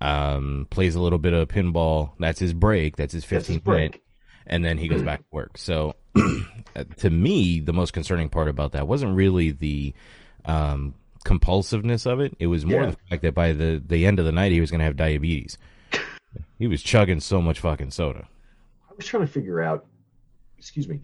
um, 0.00 0.66
plays 0.70 0.94
a 0.94 1.00
little 1.02 1.18
bit 1.18 1.34
of 1.34 1.48
pinball. 1.48 2.12
That's 2.18 2.38
his 2.40 2.54
break. 2.54 2.96
That's 2.96 3.12
his 3.12 3.24
That's 3.24 3.46
15 3.46 3.54
his 3.56 3.62
break. 3.62 3.78
minute, 3.92 4.02
and 4.46 4.64
then 4.64 4.78
he 4.78 4.88
goes 4.88 5.02
back 5.02 5.18
to 5.18 5.26
work. 5.32 5.58
So, 5.58 5.96
to 6.96 7.10
me, 7.10 7.60
the 7.60 7.74
most 7.74 7.92
concerning 7.92 8.30
part 8.30 8.48
about 8.48 8.72
that 8.72 8.88
wasn't 8.88 9.14
really 9.14 9.50
the 9.50 9.92
um, 10.46 10.94
compulsiveness 11.24 12.06
of 12.06 12.20
it. 12.20 12.34
It 12.38 12.46
was 12.46 12.64
more 12.64 12.84
Yeah. 12.84 12.90
the 12.90 12.96
fact 13.10 13.22
that 13.22 13.34
by 13.34 13.52
the 13.52 13.82
the 13.86 14.06
end 14.06 14.18
of 14.18 14.24
the 14.24 14.32
night, 14.32 14.52
he 14.52 14.60
was 14.62 14.70
going 14.70 14.78
to 14.80 14.86
have 14.86 14.96
diabetes. 14.96 15.58
He 16.58 16.66
was 16.66 16.82
chugging 16.82 17.20
so 17.20 17.40
much 17.40 17.60
fucking 17.60 17.90
soda. 17.90 18.28
I 18.88 18.92
was 18.96 19.06
trying 19.06 19.26
to 19.26 19.32
figure 19.32 19.60
out, 19.60 19.86
excuse 20.58 20.88
me, 20.88 21.00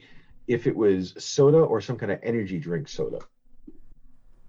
if 0.46 0.66
it 0.66 0.76
was 0.76 1.14
soda 1.18 1.58
or 1.58 1.80
some 1.80 1.96
kind 1.96 2.12
of 2.12 2.18
energy 2.22 2.58
drink 2.58 2.88
soda. 2.88 3.18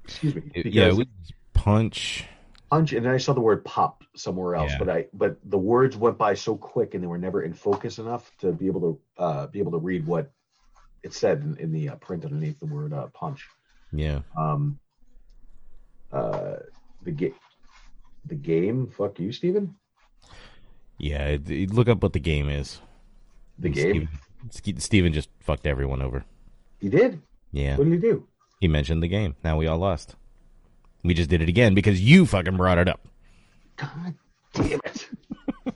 Excuse 0.03 0.35
me. 0.35 0.43
Yeah, 0.55 0.87
it 0.87 0.95
was 0.95 1.07
punch, 1.53 2.25
punch, 2.69 2.93
and 2.93 3.05
then 3.05 3.13
I 3.13 3.17
saw 3.17 3.33
the 3.33 3.41
word 3.41 3.65
pop 3.65 4.03
somewhere 4.15 4.55
else, 4.55 4.71
Yeah. 4.71 4.79
but 4.79 4.89
I 4.89 5.05
but 5.13 5.37
the 5.43 5.57
words 5.57 5.97
went 5.97 6.17
by 6.17 6.33
so 6.33 6.55
quick, 6.55 6.93
and 6.93 7.03
they 7.03 7.07
were 7.07 7.17
never 7.17 7.43
in 7.43 7.53
focus 7.53 7.99
enough 7.99 8.31
to 8.39 8.51
be 8.51 8.67
able 8.67 8.81
to 8.81 9.23
uh, 9.23 9.47
be 9.47 9.59
able 9.59 9.71
to 9.73 9.79
read 9.79 10.05
what 10.05 10.31
it 11.03 11.13
said 11.13 11.41
in, 11.41 11.57
in 11.57 11.71
the 11.71 11.89
uh, 11.89 11.95
print 11.95 12.23
underneath 12.23 12.59
the 12.59 12.65
word 12.65 12.93
uh, 12.93 13.07
punch. 13.07 13.47
Yeah. 13.91 14.21
Um, 14.37 14.79
uh, 16.11 16.57
the 17.03 17.11
game, 17.11 17.35
the 18.25 18.35
game. 18.35 18.87
Fuck 18.87 19.19
you, 19.19 19.31
Steven. 19.31 19.75
Yeah. 20.97 21.25
it- 21.27 21.49
it- 21.49 21.71
look 21.73 21.87
up 21.87 22.01
what 22.03 22.13
the 22.13 22.19
game 22.19 22.49
is. 22.49 22.79
The 23.59 23.69
game. 23.69 24.09
Steven, 24.51 24.79
Steven 24.79 25.13
just 25.13 25.29
fucked 25.39 25.65
everyone 25.65 26.01
over. 26.01 26.23
He 26.79 26.89
did. 26.89 27.21
Yeah. 27.51 27.77
What 27.77 27.85
did 27.85 27.93
he 27.93 27.99
do? 27.99 28.27
He 28.59 28.67
mentioned 28.67 29.01
the 29.03 29.07
game. 29.07 29.35
Now 29.43 29.57
we 29.57 29.67
all 29.67 29.77
lost. 29.77 30.15
We 31.03 31.13
just 31.13 31.29
did 31.29 31.41
it 31.41 31.49
again 31.49 31.73
because 31.73 32.01
you 32.01 32.25
fucking 32.25 32.57
brought 32.57 32.77
it 32.77 32.87
up. 32.87 33.07
God 33.77 34.15
damn 34.53 34.79
it! 34.85 35.09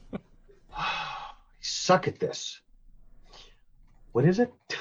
I 0.75 1.31
suck 1.61 2.07
at 2.07 2.19
this. 2.19 2.59
What 4.11 4.25
is 4.25 4.39
it? 4.39 4.51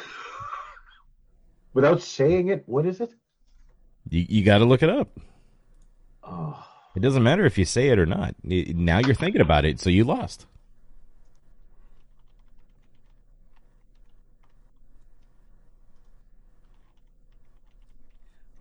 Without 1.74 2.02
saying 2.02 2.48
it, 2.48 2.64
what 2.66 2.86
is 2.86 3.00
it? 3.00 3.12
You, 4.08 4.26
you 4.28 4.44
got 4.44 4.58
to 4.58 4.64
look 4.64 4.82
it 4.82 4.90
up. 4.90 5.08
Oh, 6.24 6.66
It 6.96 7.00
doesn't 7.00 7.22
matter 7.22 7.46
if 7.46 7.56
you 7.56 7.64
say 7.64 7.88
it 7.88 7.98
or 7.98 8.06
not. 8.06 8.34
Now 8.42 8.98
you're 8.98 9.14
thinking 9.14 9.40
about 9.40 9.64
it, 9.64 9.80
so 9.80 9.90
you 9.90 10.04
lost. 10.04 10.46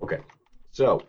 okay. 0.09 0.23
So 0.71 1.03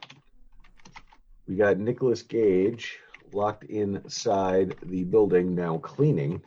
we 1.46 1.56
got 1.56 1.78
Nicolas 1.78 2.22
Cage 2.22 2.98
locked 3.32 3.64
inside 3.64 4.76
the 4.82 5.04
building 5.04 5.54
now, 5.54 5.78
cleaning 5.78 6.42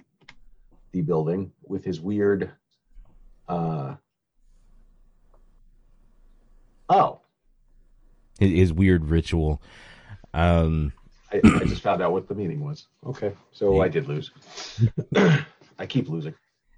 the 0.92 1.02
building 1.02 1.52
with 1.64 1.84
his 1.84 2.00
weird. 2.00 2.52
Uh, 3.48 3.96
oh, 6.90 7.20
his 8.40 8.72
weird 8.72 9.06
ritual. 9.06 9.62
Um, 10.34 10.94
I, 11.32 11.42
I 11.60 11.66
just 11.66 11.82
found 11.82 12.02
out 12.02 12.12
what 12.12 12.28
the 12.28 12.36
meaning 12.36 12.64
was. 12.64 12.88
Okay, 13.06 13.34
so 13.52 13.82
I 13.82 13.88
did 13.88 14.08
lose. 14.08 14.32
I 15.16 15.86
keep 15.88 16.10
losing. 16.10 16.34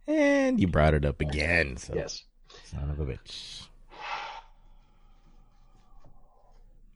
and 0.08 0.60
you 0.60 0.68
brought 0.68 0.94
it 0.94 1.06
up 1.06 1.22
again. 1.22 1.78
So 1.78 1.94
Yes, 1.96 2.24
son 2.64 2.90
of 2.90 3.00
a 3.00 3.06
bitch. 3.06 3.68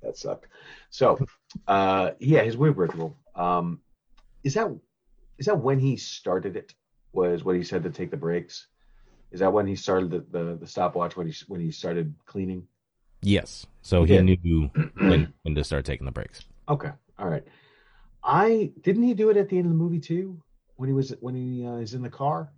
that 0.02 0.18
sucked. 0.18 0.48
So, 0.90 1.20
uh, 1.68 2.12
yeah, 2.20 2.44
his 2.44 2.56
weird 2.58 2.78
ritual. 2.78 3.16
Um, 3.36 3.82
is 4.44 4.54
that 4.54 4.70
is 5.38 5.46
that 5.48 5.60
when 5.60 5.80
he 5.80 5.98
started 5.98 6.56
it? 6.56 6.74
Was 7.12 7.44
when 7.44 7.56
he 7.56 7.64
said 7.64 7.84
to 7.84 7.90
take 7.90 8.12
the 8.12 8.18
breaks? 8.18 8.68
Is 9.32 9.40
that 9.40 9.52
when 9.52 9.66
he 9.66 9.76
started 9.76 10.12
the, 10.12 10.26
the, 10.32 10.56
the 10.58 10.68
stopwatch? 10.68 11.18
When 11.18 11.28
he 11.28 11.34
when 11.48 11.60
he 11.60 11.72
started 11.72 12.14
cleaning? 12.26 12.68
Yes. 13.22 13.66
So 13.82 14.04
He 14.04 14.16
he 14.16 14.40
knew 14.44 14.70
when 14.96 15.34
when 15.42 15.56
to 15.56 15.64
start 15.64 15.86
taking 15.86 16.06
the 16.06 16.12
breaks. 16.12 16.44
Okay, 16.70 16.92
all 17.18 17.28
right. 17.28 17.44
I 18.24 18.72
didn't 18.82 19.04
he 19.04 19.14
do 19.14 19.30
it 19.30 19.38
at 19.38 19.50
the 19.50 19.58
end 19.58 19.66
of 19.66 19.72
the 19.72 19.78
movie 19.78 20.00
too? 20.00 20.42
When 20.76 20.88
he 20.88 20.94
was 20.94 21.14
when 21.20 21.36
he 21.36 21.66
uh, 21.66 21.78
is 21.78 21.94
in 21.94 22.02
the 22.02 22.10
car. 22.10 22.52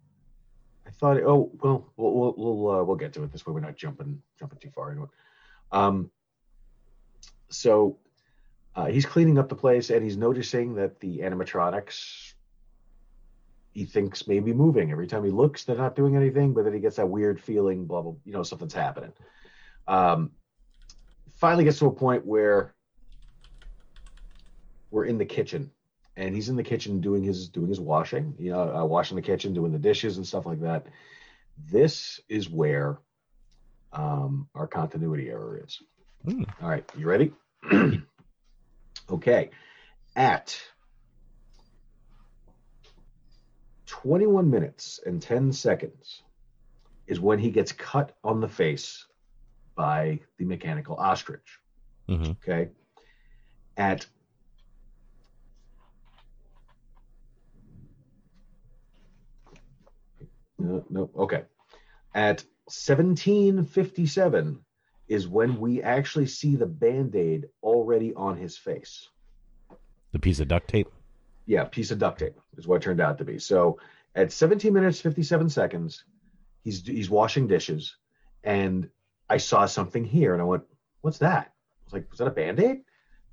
I 0.86 0.90
thought. 0.90 1.18
Oh 1.24 1.52
well, 1.62 1.88
we'll 1.96 2.34
we'll 2.38 2.70
uh, 2.70 2.84
we'll 2.84 2.98
get 2.98 3.14
to 3.14 3.24
it 3.24 3.32
this 3.32 3.46
way. 3.46 3.54
We're 3.54 3.62
not 3.62 3.78
jumping 3.78 4.22
jumping 4.38 4.60
too 4.60 4.72
far 4.76 4.92
into 4.92 5.04
it. 5.04 5.10
Um. 5.72 6.12
So, 7.50 7.98
uh, 8.76 8.86
he's 8.86 9.06
cleaning 9.06 9.38
up 9.38 9.50
the 9.50 9.56
place 9.56 9.90
and 9.90 10.04
he's 10.04 10.18
noticing 10.18 10.76
that 10.76 11.00
the 11.00 11.20
animatronics. 11.20 12.34
He 13.74 13.86
thinks 13.86 14.28
may 14.28 14.40
be 14.40 14.54
moving 14.54 14.92
every 14.92 15.08
time 15.08 15.24
he 15.24 15.32
looks. 15.32 15.64
They're 15.64 15.78
not 15.78 15.96
doing 15.96 16.18
anything, 16.18 16.54
but 16.54 16.66
then 16.66 16.74
he 16.74 16.82
gets 16.82 16.98
that 16.98 17.08
weird 17.08 17.40
feeling. 17.40 17.86
Blah 17.86 18.02
blah. 18.02 18.16
You 18.26 18.34
know 18.34 18.44
something's 18.44 18.74
happening. 18.74 19.14
Um. 19.88 20.32
Finally 21.38 21.64
gets 21.64 21.80
to 21.80 21.88
a 21.88 21.92
point 21.92 22.26
where 22.26 22.76
we're 24.92 25.06
in 25.06 25.18
the 25.18 25.26
kitchen. 25.26 25.72
And 26.18 26.36
he's 26.36 26.50
in 26.50 26.58
the 26.58 26.64
kitchen 26.64 27.02
doing 27.02 27.24
his 27.24 27.48
doing 27.50 27.70
his 27.70 27.80
washing 27.80 28.36
you 28.38 28.52
know 28.52 28.76
uh, 28.76 28.86
washing 28.86 29.16
the 29.16 29.22
kitchen 29.22 29.54
doing 29.54 29.72
the 29.72 29.80
dishes 29.80 30.18
and 30.18 30.28
stuff 30.28 30.46
like 30.46 30.62
that. 30.62 30.86
This 31.72 32.20
is 32.30 32.50
where 32.50 33.00
um 33.94 34.48
our 34.54 34.68
continuity 34.68 35.30
error 35.30 35.62
is. 35.66 35.82
Hmm. 36.26 36.44
all 36.62 36.70
right 36.70 36.90
you 36.98 37.08
ready? 37.08 37.34
Okay. 39.12 39.50
At 40.16 40.58
21 43.88 44.50
minutes 44.50 45.00
and 45.06 45.22
10 45.22 45.52
seconds 45.52 46.24
is 47.08 47.20
when 47.20 47.40
he 47.40 47.52
gets 47.52 47.74
cut 47.74 48.16
on 48.24 48.40
the 48.40 48.48
face 48.48 49.06
by 49.76 50.20
the 50.38 50.46
mechanical 50.46 50.96
ostrich. 50.96 51.60
Hmm 52.08 52.32
okay. 52.48 52.70
At 53.76 54.06
no, 60.62 60.86
no 60.90 61.10
okay. 61.16 61.44
At 62.14 62.44
1757 62.66 64.60
is 65.08 65.28
when 65.28 65.60
we 65.60 65.82
actually 65.82 66.28
see 66.28 66.56
the 66.56 66.66
band-aid 66.66 67.50
already 67.62 68.14
on 68.14 68.38
his 68.38 68.58
face. 68.58 69.10
The 70.14 70.20
piece 70.20 70.40
of 70.40 70.48
duct 70.48 70.70
tape. 70.70 70.88
yeah 71.46 71.66
piece 71.66 71.92
of 71.92 72.00
duct 72.00 72.20
tape 72.20 72.38
is 72.58 72.68
what 72.68 72.78
it 72.78 72.82
turned 72.84 73.02
out 73.02 73.18
to 73.18 73.26
be. 73.26 73.40
So 73.40 73.80
at 74.16 74.32
17 74.32 74.74
minutes 74.74 75.00
57 75.02 75.50
seconds 75.50 76.04
he's 76.64 76.86
he's 76.86 77.10
washing 77.10 77.48
dishes 77.48 77.96
and 78.44 78.90
i 79.30 79.38
saw 79.38 79.66
something 79.66 80.04
here 80.04 80.34
and 80.34 80.42
i 80.42 80.46
went 80.46 80.64
what's 81.02 81.20
that? 81.20 81.48
I 81.48 81.84
was 81.86 81.94
like 81.94 82.10
was 82.10 82.20
that 82.20 82.28
a 82.28 82.32
band-aid? 82.32 82.82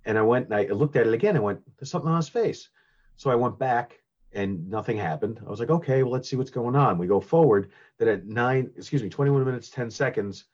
And 0.04 0.18
i 0.18 0.22
went 0.22 0.46
and 0.46 0.54
i 0.54 0.66
looked 0.72 0.96
at 0.96 1.06
it 1.06 1.12
again 1.12 1.34
and 1.36 1.44
went 1.44 1.60
there's 1.78 1.90
something 1.90 2.10
on 2.10 2.16
his 2.16 2.28
face. 2.28 2.68
So 3.16 3.30
i 3.30 3.34
went 3.34 3.58
back 3.58 4.00
and 4.32 4.68
nothing 4.70 4.96
happened 4.96 5.40
i 5.46 5.50
was 5.50 5.60
like 5.60 5.70
okay 5.70 6.02
well 6.02 6.12
let's 6.12 6.28
see 6.28 6.36
what's 6.36 6.50
going 6.50 6.76
on 6.76 6.98
we 6.98 7.06
go 7.06 7.20
forward 7.20 7.70
then 7.98 8.08
at 8.08 8.26
nine 8.26 8.70
excuse 8.76 9.02
me 9.02 9.08
21 9.08 9.44
minutes 9.44 9.70
10 9.70 9.90
seconds 9.90 10.44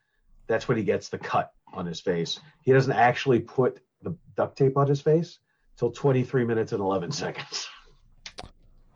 that's 0.47 0.69
when 0.69 0.77
he 0.77 0.85
gets 0.85 1.09
the 1.09 1.19
cut 1.19 1.53
on 1.73 1.85
his 1.85 2.01
face 2.01 2.41
he 2.63 2.73
doesn't 2.73 2.93
actually 2.93 3.41
put 3.41 3.81
the 4.03 4.15
duct 4.37 4.57
tape 4.57 4.77
on 4.77 4.87
his 4.87 5.01
face 5.01 5.39
till 5.77 5.91
23 5.91 6.45
minutes 6.45 6.73
and 6.73 6.81
11 6.81 7.11
seconds 7.11 7.69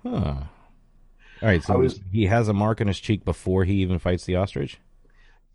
Huh. 0.02 0.34
All 1.42 1.48
right. 1.48 1.62
So 1.62 1.78
was- 1.78 2.00
he 2.12 2.26
has 2.26 2.48
a 2.48 2.52
mark 2.52 2.80
on 2.80 2.86
his 2.86 2.98
cheek 3.00 3.24
before 3.24 3.64
he 3.64 3.74
even 3.74 3.98
fights 3.98 4.24
the 4.24 4.36
ostrich. 4.36 4.78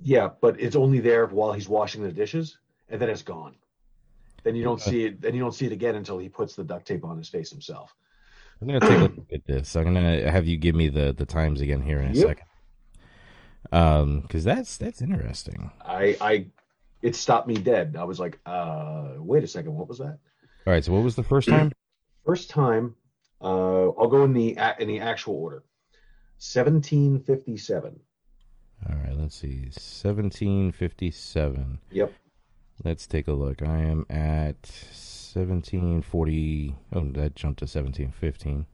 Yeah, 0.01 0.29
but 0.41 0.59
it's 0.59 0.75
only 0.75 0.99
there 0.99 1.25
while 1.27 1.53
he's 1.53 1.69
washing 1.69 2.03
the 2.03 2.11
dishes, 2.11 2.57
and 2.89 2.99
then 3.01 3.09
it's 3.09 3.21
gone. 3.21 3.55
Then 4.43 4.55
you 4.55 4.63
don't 4.63 4.81
see 4.81 5.05
it. 5.05 5.21
Then 5.21 5.33
you 5.33 5.39
don't 5.39 5.53
see 5.53 5.65
it 5.65 5.71
again 5.71 5.95
until 5.95 6.17
he 6.17 6.27
puts 6.27 6.55
the 6.55 6.63
duct 6.63 6.85
tape 6.85 7.05
on 7.05 7.17
his 7.17 7.29
face 7.29 7.49
himself. 7.49 7.95
I'm 8.63 8.67
gonna 8.67 8.79
take 8.79 8.99
a 8.99 9.01
look 9.01 9.27
at 9.33 9.45
this. 9.45 9.75
I'm 9.75 9.83
gonna 9.83 10.31
have 10.31 10.47
you 10.47 10.55
give 10.55 10.73
me 10.73 10.87
the 10.87 11.11
the 11.11 11.25
times 11.25 11.59
again 11.59 11.81
here 11.81 11.99
in 11.99 12.11
a 12.11 12.15
Yep. 12.15 12.27
second. 12.27 12.45
Um, 13.73 14.21
because 14.21 14.45
that's 14.45 14.77
that's 14.77 15.01
interesting. 15.01 15.69
I, 15.85 16.15
I, 16.21 16.45
it 17.01 17.17
stopped 17.17 17.47
me 17.47 17.55
dead. 17.55 17.97
I 17.99 18.05
was 18.05 18.21
like, 18.21 18.39
uh, 18.45 19.15
wait 19.17 19.43
a 19.43 19.47
second, 19.47 19.73
what 19.73 19.89
was 19.89 19.97
that? 19.97 20.17
All 20.65 20.71
right. 20.73 20.81
So 20.83 20.93
what 20.93 21.03
was 21.03 21.15
the 21.15 21.23
first 21.23 21.49
time? 21.49 21.71
First 22.25 22.49
time, 22.49 22.95
uh, 23.41 23.89
I'll 23.89 24.07
go 24.07 24.23
in 24.23 24.31
the 24.31 24.57
in 24.79 24.87
the 24.87 25.01
actual 25.01 25.35
order. 25.35 25.65
1757. 26.37 27.99
All 28.89 28.95
right. 28.95 29.17
Let's 29.17 29.35
see. 29.35 29.63
1757. 29.73 31.79
Yep. 31.91 32.13
Let's 32.85 33.07
take 33.07 33.27
a 33.27 33.33
look. 33.33 33.61
I 33.61 33.79
am 33.79 34.05
at 34.09 34.71
1740. 35.35 36.75
Oh, 36.93 37.09
that 37.11 37.35
jumped 37.35 37.59
to 37.59 37.63
1715. 37.65 38.65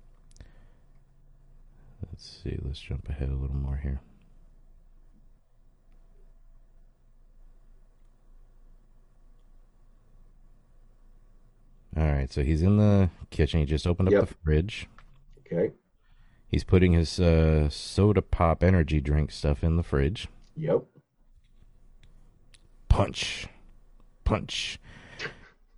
Let's 2.11 2.41
see. 2.43 2.57
Let's 2.61 2.79
jump 2.79 3.09
ahead 3.09 3.29
a 3.29 3.35
little 3.35 3.55
more 3.55 3.77
here. 3.77 4.01
All 11.97 12.03
right, 12.11 12.31
so 12.31 12.43
he's 12.43 12.61
in 12.61 12.77
the 12.77 13.09
kitchen. 13.29 13.59
He 13.59 13.65
just 13.65 13.87
opened 13.87 14.09
up 14.09 14.13
Yep. 14.13 14.27
the 14.27 14.33
fridge. 14.43 14.87
Okay. 15.39 15.73
He's 16.47 16.63
putting 16.63 16.93
his 16.93 17.19
uh, 17.19 17.69
soda 17.69 18.21
pop 18.21 18.63
energy 18.63 19.01
drink 19.01 19.31
stuff 19.31 19.63
in 19.63 19.75
the 19.75 19.83
fridge. 19.83 20.27
Yep. 20.55 20.83
Punch. 22.87 23.47
Punch. 24.23 24.79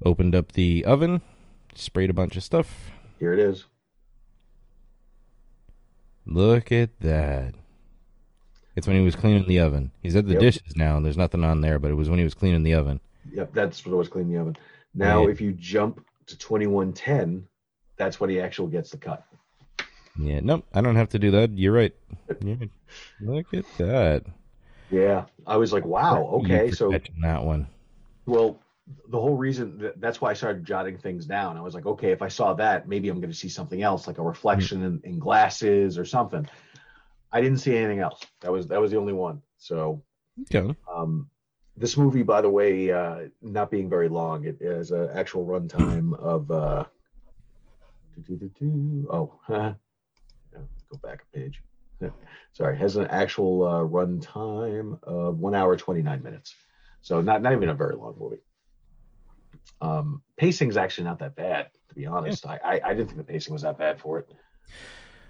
Opened 0.04 0.34
up 0.36 0.54
the 0.54 0.84
oven, 0.86 1.22
sprayed 1.76 2.10
a 2.10 2.14
bunch 2.14 2.36
of 2.36 2.44
stuff. 2.44 2.92
Here 3.20 3.34
it 3.34 3.40
is. 3.40 3.66
Look 6.26 6.72
at 6.72 7.00
that. 7.02 7.54
It's 8.76 8.88
when 8.88 8.96
he 8.98 9.04
was 9.04 9.16
cleaning 9.16 9.48
the 9.48 9.60
oven. 9.60 9.92
He's 10.02 10.16
at 10.16 10.26
the 10.28 10.34
Yep. 10.34 10.42
dishes 10.42 10.76
now, 10.76 10.96
and 10.96 11.06
there's 11.06 11.18
nothing 11.18 11.44
on 11.44 11.62
there, 11.62 11.78
but 11.78 11.92
it 11.92 11.96
was 11.96 12.10
when 12.10 12.20
he 12.20 12.24
was 12.24 12.34
cleaning 12.34 12.64
the 12.64 12.74
oven. 12.74 13.00
Yep. 13.32 13.54
That's 13.54 13.86
what 13.86 13.94
I 13.94 13.98
was 13.98 14.08
cleaning 14.08 14.34
the 14.34 14.40
oven. 14.40 14.56
Now, 14.94 15.24
Yeah. 15.26 15.32
if 15.32 15.42
you 15.42 15.52
jump 15.54 16.06
to 16.28 16.38
2110, 16.38 17.48
that's 17.98 18.20
when 18.20 18.30
he 18.30 18.40
actually 18.40 18.72
gets 18.72 18.92
the 18.92 18.98
cut. 18.98 19.26
Yeah, 20.20 20.40
nope, 20.42 20.66
I 20.74 20.82
don't 20.82 20.96
have 20.96 21.10
to 21.10 21.20
do 21.20 21.32
that. 21.32 21.52
You're 21.58 21.74
right. 21.74 21.94
Yeah, 22.42 22.56
look 23.22 23.54
at 23.54 23.66
that. 23.78 24.26
Yeah, 24.90 25.26
I 25.48 25.58
was 25.58 25.72
like, 25.72 25.86
wow, 25.86 26.24
okay, 26.44 26.72
so 26.72 26.92
that 27.22 27.44
one. 27.44 27.68
well, 28.26 28.60
the 29.10 29.20
whole 29.20 29.38
reason 29.38 29.78
that, 29.80 30.02
that's 30.02 30.20
why 30.22 30.32
I 30.32 30.34
started 30.34 30.66
jotting 30.66 30.98
things 30.98 31.26
down. 31.26 31.58
I 31.58 31.62
was 31.62 31.74
like, 31.74 31.86
okay, 31.86 32.12
if 32.12 32.22
I 32.22 32.28
saw 32.28 32.54
that, 32.56 32.88
maybe 32.88 33.10
I'm 33.10 33.20
going 33.20 33.32
to 33.32 33.38
see 33.38 33.50
something 33.50 33.82
else, 33.82 34.08
like 34.08 34.18
a 34.18 34.24
reflection 34.24 34.84
in, 34.84 35.02
in 35.04 35.20
glasses 35.20 35.98
or 35.98 36.06
something. 36.06 36.48
I 37.32 37.42
didn't 37.42 37.60
see 37.60 37.76
anything 37.76 38.00
else. 38.00 38.26
That 38.42 38.52
was 38.52 38.68
that 38.68 38.82
was 38.82 38.92
the 38.92 38.98
only 38.98 39.14
one. 39.14 39.42
So 39.58 40.04
Okay. 40.54 40.76
um, 40.94 41.30
this 41.78 41.96
movie, 41.96 42.24
by 42.24 42.42
the 42.42 42.50
way, 42.50 42.92
uh, 42.92 43.30
not 43.42 43.72
being 43.72 43.90
very 43.90 44.10
long, 44.10 44.46
it 44.46 44.62
has 44.62 44.92
an 44.92 45.10
actual 45.14 45.46
runtime 45.46 46.14
of 46.20 46.52
uh, 46.52 46.84
oh, 49.10 49.40
yeah, 49.50 49.74
go 50.92 50.98
back 51.02 51.24
a 51.34 51.38
page. 51.38 51.62
Sorry, 52.54 52.78
has 52.78 52.98
an 52.98 53.08
actual 53.08 53.64
uh, 53.66 53.84
runtime 53.84 55.02
of 55.04 55.38
one 55.40 55.56
hour 55.56 55.78
twenty 55.78 56.02
nine 56.02 56.22
minutes. 56.24 56.56
So 57.02 57.22
not 57.22 57.42
not 57.42 57.54
even 57.54 57.70
a 57.70 57.74
very 57.74 57.96
long 57.96 58.16
movie. 58.20 58.42
Um, 59.82 60.22
pacing's 60.38 60.78
actually 60.78 61.06
not 61.06 61.20
that 61.20 61.36
bad, 61.36 61.68
to 61.90 61.96
be 61.96 62.06
honest. 62.06 62.46
I, 62.46 62.60
I 62.64 62.82
I 62.84 62.94
didn't 62.94 63.08
think 63.08 63.18
the 63.18 63.24
pacing 63.24 63.54
was 63.54 63.64
that 63.64 63.78
bad 63.78 64.00
for 64.00 64.20
it. 64.20 64.30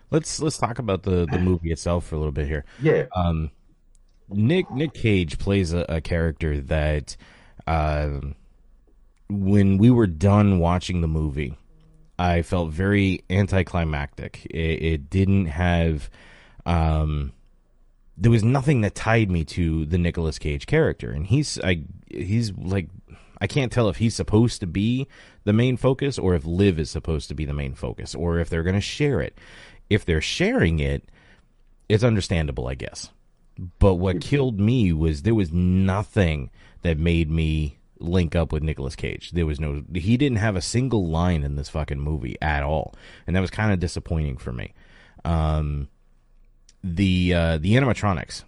Let's 0.09 0.41
let's 0.41 0.57
talk 0.57 0.77
about 0.79 1.03
the 1.03 1.25
the 1.25 1.39
movie 1.39 1.71
itself 1.71 2.07
for 2.07 2.15
a 2.15 2.17
little 2.17 2.33
bit 2.33 2.47
here. 2.47 2.65
Yeah, 2.81 3.05
Um, 3.15 3.51
Nick 4.29 4.69
Nick 4.71 4.93
Cage 4.93 5.37
plays 5.37 5.73
a, 5.73 5.85
a 5.87 6.01
character 6.01 6.59
that, 6.61 7.15
um, 7.65 8.35
when 9.29 9.77
we 9.77 9.89
were 9.89 10.07
done 10.07 10.59
watching 10.59 11.01
the 11.01 11.07
movie, 11.07 11.57
I 12.19 12.41
felt 12.41 12.71
very 12.71 13.23
anticlimactic. 13.29 14.45
It, 14.49 14.83
it 14.83 15.09
didn't 15.09 15.45
have, 15.47 16.09
um, 16.65 17.31
there 18.17 18.31
was 18.31 18.43
nothing 18.43 18.81
that 18.81 18.95
tied 18.95 19.31
me 19.31 19.45
to 19.45 19.85
the 19.85 19.97
Nicolas 19.97 20.37
Cage 20.37 20.65
character, 20.65 21.11
and 21.11 21.25
he's 21.25 21.59
I 21.63 21.83
he's 22.09 22.51
like 22.51 22.89
I 23.41 23.47
can't 23.47 23.71
tell 23.71 23.89
if 23.89 23.97
he's 23.97 24.15
supposed 24.15 24.59
to 24.59 24.67
be 24.67 25.07
the 25.43 25.51
main 25.53 25.75
focus 25.75 26.19
or 26.19 26.35
if 26.35 26.45
Liv 26.45 26.79
is 26.79 26.91
supposed 26.91 27.27
to 27.29 27.33
be 27.33 27.43
the 27.43 27.53
main 27.53 27.73
focus 27.73 28.13
or 28.13 28.37
if 28.37 28.49
they're 28.49 28.63
going 28.63 28.75
to 28.75 28.81
share 28.81 29.19
it. 29.19 29.37
If 29.89 30.05
they're 30.05 30.21
sharing 30.21 30.79
it, 30.79 31.09
it's 31.89 32.03
understandable, 32.03 32.67
I 32.67 32.75
guess. 32.75 33.09
But 33.79 33.95
what 33.95 34.21
killed 34.21 34.59
me 34.59 34.93
was 34.93 35.23
there 35.23 35.35
was 35.35 35.51
nothing 35.51 36.51
that 36.83 36.97
made 36.97 37.29
me 37.29 37.79
link 37.99 38.35
up 38.35 38.51
with 38.51 38.63
Nicolas 38.63 38.95
Cage. 38.95 39.31
There 39.31 39.45
was 39.45 39.59
no 39.59 39.83
he 39.93 40.17
didn't 40.17 40.37
have 40.37 40.55
a 40.55 40.61
single 40.61 41.07
line 41.07 41.43
in 41.43 41.55
this 41.55 41.69
fucking 41.69 41.99
movie 41.99 42.37
at 42.41 42.63
all. 42.63 42.95
And 43.27 43.35
that 43.35 43.41
was 43.41 43.51
kind 43.51 43.71
of 43.71 43.79
disappointing 43.79 44.37
for 44.37 44.51
me. 44.51 44.73
Um 45.25 45.89
the 46.83 47.33
uh 47.33 47.57
the 47.57 47.73
animatronics. 47.73 48.43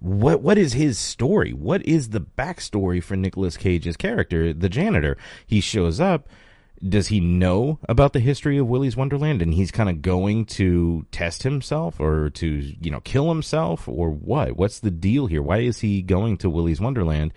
What 0.00 0.42
what 0.42 0.58
is 0.58 0.74
his 0.74 0.98
story? 0.98 1.52
What 1.52 1.84
is 1.86 2.10
the 2.10 2.20
backstory 2.20 3.02
for 3.02 3.16
Nicolas 3.16 3.56
Cage's 3.56 3.96
character, 3.96 4.52
the 4.52 4.68
janitor? 4.68 5.16
He 5.46 5.60
shows 5.60 6.00
up 6.00 6.28
does 6.86 7.08
he 7.08 7.20
know 7.20 7.78
about 7.88 8.12
the 8.12 8.20
history 8.20 8.58
of 8.58 8.66
Willy's 8.66 8.96
Wonderland 8.96 9.40
and 9.40 9.54
he's 9.54 9.70
kind 9.70 9.88
of 9.88 10.02
going 10.02 10.44
to 10.44 11.06
test 11.10 11.42
himself 11.42 11.98
or 12.00 12.30
to, 12.30 12.46
you 12.46 12.90
know, 12.90 13.00
kill 13.00 13.28
himself 13.28 13.88
or 13.88 14.10
what? 14.10 14.56
What's 14.56 14.80
the 14.80 14.90
deal 14.90 15.26
here? 15.26 15.42
Why 15.42 15.58
is 15.58 15.80
he 15.80 16.02
going 16.02 16.36
to 16.38 16.50
Willy's 16.50 16.80
Wonderland? 16.80 17.32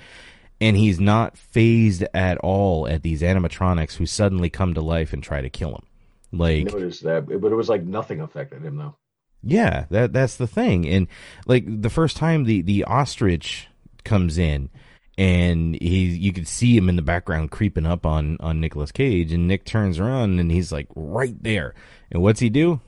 And 0.61 0.75
he's 0.75 0.99
not 0.99 1.37
fazed 1.37 2.03
at 2.13 2.37
all 2.39 2.87
at 2.87 3.01
these 3.01 3.21
animatronics 3.21 3.95
who 3.95 4.05
suddenly 4.05 4.49
come 4.49 4.73
to 4.73 4.81
life 4.81 5.13
and 5.13 5.23
try 5.23 5.41
to 5.41 5.49
kill 5.49 5.69
him. 5.69 5.85
Like, 6.31 6.65
noticed 6.65 7.03
that, 7.03 7.25
but 7.25 7.51
it 7.51 7.55
was 7.55 7.69
like 7.69 7.83
nothing 7.83 8.19
affected 8.21 8.63
him 8.63 8.75
though. 8.75 8.95
Yeah, 9.43 9.85
that 9.89 10.13
that's 10.13 10.37
the 10.37 10.47
thing. 10.47 10.87
And 10.87 11.07
like 11.45 11.81
the 11.81 11.89
first 11.89 12.17
time 12.17 12.43
the 12.43 12.61
the 12.61 12.83
ostrich 12.83 13.67
comes 14.03 14.37
in 14.37 14.69
and 15.17 15.75
he 15.81 16.05
you 16.05 16.33
could 16.33 16.47
see 16.47 16.75
him 16.75 16.89
in 16.89 16.95
the 16.95 17.01
background 17.01 17.51
creeping 17.51 17.85
up 17.85 18.05
on 18.05 18.37
on 18.39 18.59
Nicolas 18.59 18.91
Cage 18.91 19.31
and 19.31 19.47
Nick 19.47 19.65
turns 19.65 19.99
around 19.99 20.39
and 20.39 20.51
he's 20.51 20.71
like 20.71 20.87
right 20.95 21.35
there. 21.41 21.73
And 22.11 22.21
what's 22.21 22.39
he 22.39 22.49
do? 22.49 22.81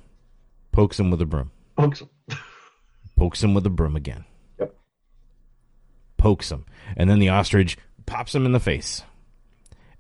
Pokes 0.72 1.00
him 1.00 1.12
with 1.12 1.22
a 1.22 1.26
broom. 1.26 1.52
Pokes 1.78 2.02
him. 2.02 2.10
Pokes 3.18 3.44
him 3.44 3.54
with 3.54 3.66
a 3.66 3.70
broom 3.70 3.96
again. 3.96 4.26
Yep. 4.60 4.76
Pokes 6.18 6.52
him. 6.52 6.66
And 6.98 7.10
then 7.10 7.20
the 7.20 7.30
ostrich 7.30 7.78
pops 8.06 8.34
him 8.34 8.46
in 8.46 8.52
the 8.52 8.60
face. 8.60 9.04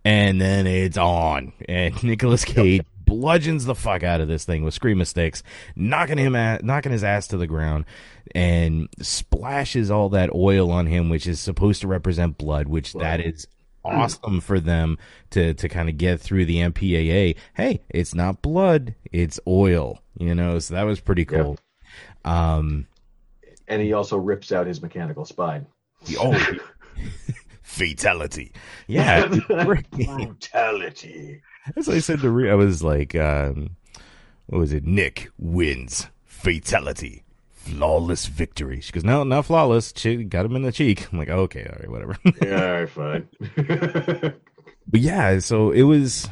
And 0.04 0.42
then 0.42 0.66
it's 0.66 0.98
on. 0.98 1.54
And 1.68 2.02
Nicolas 2.04 2.46
Cage 2.46 2.86
bludgeons 3.12 3.66
the 3.66 3.76
fuck 3.76 4.04
out 4.04 4.22
of 4.22 4.30
this 4.30 4.46
thing 4.46 4.64
with 4.64 4.74
scream 4.74 5.04
sticks, 5.04 5.44
knocking 5.76 6.18
him 6.18 6.34
at, 6.34 6.64
knocking 6.64 6.94
his 6.94 7.04
ass 7.04 7.28
to 7.28 7.36
the 7.36 7.46
ground, 7.46 7.84
and 8.34 8.88
splashes 9.02 9.92
all 9.92 10.08
that 10.10 10.34
oil 10.34 10.72
on 10.72 10.86
him, 10.86 11.10
which 11.10 11.28
is 11.28 11.42
supposed 11.42 11.82
to 11.82 11.88
represent 11.88 12.38
blood, 12.38 12.70
which 12.70 12.94
that 12.94 13.20
is 13.20 13.48
awesome 13.84 14.40
for 14.40 14.62
them 14.62 14.98
to 15.32 15.54
to 15.56 15.68
kind 15.68 15.90
of 15.90 15.98
get 15.98 16.22
through 16.22 16.46
the 16.46 16.58
MPAA. 16.58 17.36
Hey, 17.54 17.82
it's 17.90 18.16
not 18.16 18.42
blood, 18.42 18.96
it's 19.12 19.42
oil. 19.46 20.00
You 20.18 20.34
know, 20.34 20.60
so 20.60 20.74
that 20.76 20.84
was 20.84 21.02
pretty 21.02 21.26
cool. 21.26 21.58
Um 22.24 22.88
And 23.68 23.82
he 23.82 23.92
also 23.92 24.18
rips 24.18 24.54
out 24.54 24.68
his 24.68 24.82
mechanical 24.82 25.26
spine. 25.26 25.66
the 26.06 26.18
oh 26.22 26.58
fatality. 27.62 28.54
Yeah. 28.88 29.28
Brutality. 29.48 31.42
As 31.76 31.88
I 31.90 32.00
said 32.00 32.20
to 32.22 32.30
Rhea, 32.32 32.52
I 32.52 32.56
was 32.56 32.84
like, 32.84 33.16
um, 33.16 33.72
what 34.48 34.60
was 34.60 34.74
it? 34.74 34.84
Nick 34.86 35.30
wins. 35.38 36.08
Fatality. 36.26 37.24
Flawless 37.52 38.26
victory. 38.26 38.82
She 38.82 38.92
goes, 38.92 39.04
no, 39.04 39.24
not 39.24 39.46
flawless. 39.46 39.94
She 39.96 40.24
got 40.24 40.46
him 40.46 40.56
in 40.56 40.64
the 40.64 40.72
cheek. 40.72 41.08
I'm 41.12 41.20
like, 41.20 41.30
okay, 41.30 41.64
all 41.72 41.78
right, 41.80 41.90
whatever. 41.92 42.18
Yeah, 42.42 42.86
fine. 42.88 43.28
but 44.88 45.00
yeah, 45.00 45.38
so 45.40 45.72
it 45.72 45.84
was. 45.84 46.28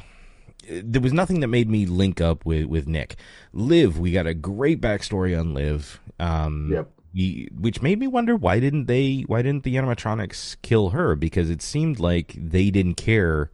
There 0.71 1.01
was 1.01 1.13
nothing 1.13 1.39
that 1.39 1.47
made 1.47 1.69
me 1.69 1.85
link 1.85 2.21
up 2.21 2.45
with 2.45 2.65
with 2.65 2.87
Nick. 2.87 3.15
Liv, 3.53 3.97
we 3.99 4.11
got 4.11 4.27
a 4.27 4.33
great 4.33 4.81
backstory 4.81 5.39
on 5.39 5.53
Liv. 5.53 5.99
Um, 6.19 6.69
Yep. 6.71 6.91
we- 7.13 7.49
which 7.59 7.81
made 7.81 7.99
me 7.99 8.07
wonder 8.07 8.35
why 8.35 8.59
didn't 8.59 8.85
they? 8.87 9.21
Why 9.27 9.41
didn't 9.43 9.63
the 9.63 9.75
animatronics 9.75 10.57
kill 10.63 10.89
her? 10.89 11.15
Because 11.15 11.49
it 11.51 11.61
seemed 11.61 11.99
like 11.99 12.33
they 12.37 12.69
didn't 12.71 12.95
care, 12.95 13.49